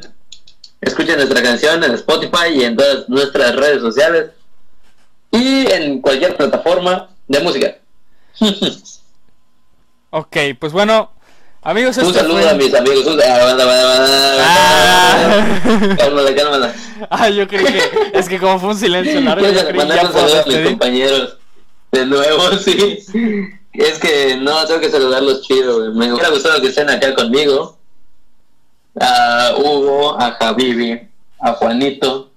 Escuchen 0.80 1.16
nuestra 1.16 1.42
canción 1.42 1.82
en 1.82 1.92
Spotify 1.94 2.50
y 2.54 2.62
en 2.64 2.76
todas 2.76 3.08
nuestras 3.08 3.56
redes 3.56 3.80
sociales. 3.82 4.30
Y 5.38 5.66
en 5.70 6.00
cualquier 6.00 6.36
plataforma 6.36 7.08
de 7.26 7.40
música. 7.40 7.76
Ok, 10.10 10.36
pues 10.58 10.72
bueno, 10.72 11.10
amigos, 11.60 11.98
Un 11.98 12.14
saludo 12.14 12.38
fue- 12.40 12.48
a 12.48 12.54
mis 12.54 12.74
amigos. 12.74 13.04
Un... 13.06 13.20
Ah. 13.22 13.56
Cálmala, 15.98 16.34
cálmala. 16.34 16.74
Yo 17.36 17.46
creí 17.46 17.62
que 17.66 17.82
es 18.14 18.26
que 18.26 18.38
como 18.38 18.58
fue 18.58 18.70
un 18.70 18.76
silencio 18.78 19.20
largo, 19.20 19.44
yo 19.46 19.52
Quiero 19.52 19.68
creí 19.68 19.80
que 19.80 19.86
mandar 19.86 20.06
un 20.06 20.12
saludo 20.14 20.40
a 20.40 20.44
mis 20.46 20.60
compañeros. 20.70 21.36
De 21.92 22.06
nuevo, 22.06 22.52
sí. 22.64 23.00
Es 23.74 23.98
que 23.98 24.36
no, 24.40 24.64
tengo 24.66 24.80
que 24.80 24.90
saludarlos 24.90 25.42
chido. 25.42 25.92
Me 25.92 26.10
hubiera 26.12 26.30
gustado 26.30 26.58
que 26.62 26.68
estén 26.68 26.88
acá 26.88 27.14
conmigo. 27.14 27.76
A 29.00 29.52
Hugo, 29.58 30.18
a 30.20 30.32
Javivi, 30.32 31.00
a 31.40 31.52
Juanito. 31.52 32.27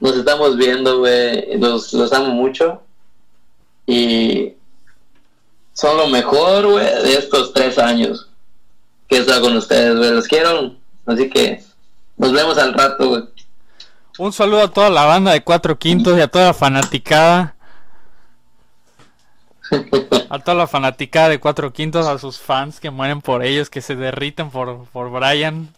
Nos 0.00 0.16
estamos 0.16 0.56
viendo, 0.56 0.98
güey. 0.98 1.58
Los, 1.58 1.92
los 1.92 2.12
amo 2.12 2.28
mucho. 2.28 2.82
Y 3.86 4.54
son 5.72 5.96
lo 5.96 6.08
mejor, 6.08 6.66
güey, 6.66 6.84
de 6.84 7.14
estos 7.14 7.52
tres 7.52 7.78
años 7.78 8.28
que 9.08 9.16
he 9.16 9.20
estado 9.20 9.42
con 9.42 9.56
ustedes, 9.56 9.96
güey. 9.96 10.10
Los 10.10 10.26
quiero. 10.26 10.74
Así 11.06 11.30
que 11.30 11.62
nos 12.16 12.32
vemos 12.32 12.58
al 12.58 12.74
rato, 12.74 13.08
güey. 13.08 13.24
Un 14.18 14.32
saludo 14.32 14.62
a 14.62 14.68
toda 14.68 14.88
la 14.88 15.04
banda 15.04 15.32
de 15.32 15.44
Cuatro 15.44 15.78
Quintos 15.78 16.16
y 16.16 16.20
a 16.22 16.28
toda 16.28 16.46
la 16.46 16.54
fanaticada. 16.54 17.54
A 20.28 20.40
toda 20.40 20.56
la 20.56 20.66
fanaticada 20.66 21.28
de 21.28 21.38
Cuatro 21.38 21.72
Quintos, 21.72 22.06
a 22.06 22.18
sus 22.18 22.38
fans 22.38 22.80
que 22.80 22.90
mueren 22.90 23.20
por 23.20 23.44
ellos, 23.44 23.70
que 23.70 23.80
se 23.80 23.94
derriten 23.94 24.50
por, 24.50 24.84
por 24.86 25.10
Brian. 25.10 25.72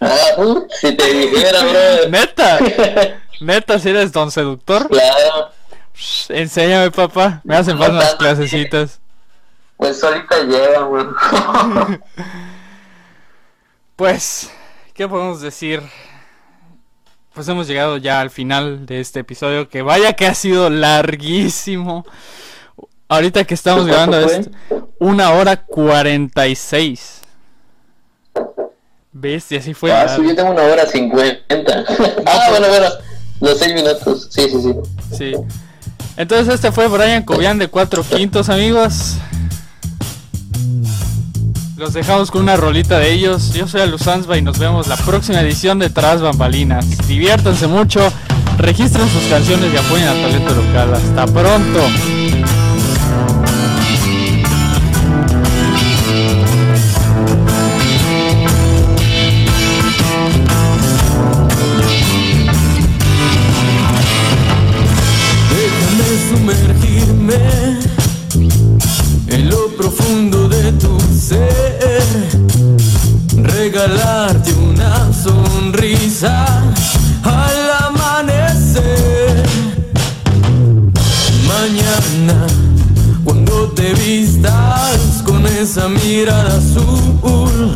Ah, 0.00 0.18
si 0.80 0.92
te 0.96 1.12
dijera, 1.14 1.60
bro. 1.64 2.08
Neta, 2.10 2.58
neta, 3.40 3.78
si 3.78 3.88
eres 3.90 4.12
don 4.12 4.30
seductor, 4.30 4.88
Claro, 4.88 5.50
Shh, 5.94 6.30
enséñame 6.30 6.90
papá, 6.90 7.40
me 7.44 7.56
hacen 7.56 7.76
falta 7.78 7.94
unas 7.96 8.14
clasecitas. 8.14 9.00
pues 9.76 10.02
ahorita 10.02 10.42
llega, 10.44 10.80
güey. 10.82 11.04
Pues, 13.96 14.50
¿qué 14.94 15.06
podemos 15.08 15.40
decir? 15.42 15.82
Pues 17.34 17.46
hemos 17.48 17.66
llegado 17.68 17.96
ya 17.98 18.20
al 18.20 18.30
final 18.30 18.86
de 18.86 19.00
este 19.00 19.20
episodio, 19.20 19.68
que 19.68 19.82
vaya 19.82 20.14
que 20.14 20.26
ha 20.26 20.34
sido 20.34 20.70
larguísimo. 20.70 22.04
Ahorita 23.08 23.44
que 23.44 23.54
estamos 23.54 23.86
¿Cuánto 23.86 24.12
grabando 24.16 24.32
esto, 24.32 24.50
una 24.98 25.32
hora 25.32 25.64
cuarenta 25.64 26.46
y 26.46 26.54
seis. 26.54 27.19
¿Ves? 29.12 29.50
Y 29.50 29.56
así 29.56 29.74
fue. 29.74 29.92
Ah, 29.92 30.08
sí, 30.08 30.22
yo 30.22 30.34
tengo 30.34 30.50
una 30.50 30.62
hora 30.62 30.86
cincuenta. 30.86 31.84
ah, 32.26 32.46
bueno, 32.50 32.68
bueno. 32.68 32.86
Los 33.40 33.58
seis 33.58 33.74
minutos. 33.74 34.28
Sí, 34.30 34.42
sí, 34.50 34.60
sí. 34.62 34.74
Sí. 35.16 35.32
Entonces 36.16 36.54
este 36.54 36.70
fue 36.70 36.86
Brian 36.88 37.22
Cobian 37.22 37.58
de 37.58 37.68
Cuatro 37.68 38.04
Quintos, 38.04 38.48
amigos. 38.48 39.16
Los 41.76 41.94
dejamos 41.94 42.30
con 42.30 42.42
una 42.42 42.56
rolita 42.56 42.98
de 42.98 43.10
ellos. 43.10 43.54
Yo 43.54 43.66
soy 43.66 43.80
Alusanzba 43.80 44.36
y 44.36 44.42
nos 44.42 44.58
vemos 44.58 44.86
la 44.86 44.98
próxima 44.98 45.40
edición 45.40 45.78
de 45.78 45.88
Tras 45.88 46.20
Bambalinas. 46.20 47.08
Diviértanse 47.08 47.66
mucho, 47.66 48.12
registren 48.58 49.08
sus 49.08 49.22
canciones 49.30 49.72
y 49.72 49.76
apoyen 49.78 50.08
al 50.08 50.20
talento 50.20 50.54
local. 50.54 50.92
Hasta 50.92 51.26
pronto. 51.26 51.80
Regalarte 74.30 74.52
una 74.52 75.12
sonrisa 75.12 76.62
al 77.22 77.88
amanecer. 77.88 79.44
Mañana, 81.46 82.46
cuando 83.24 83.68
te 83.70 83.92
vistas 83.94 85.22
con 85.24 85.46
esa 85.46 85.88
mirada 85.88 86.58
azul 86.58 87.74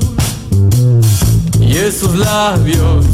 y 1.60 1.76
esos 1.76 2.14
labios 2.16 3.04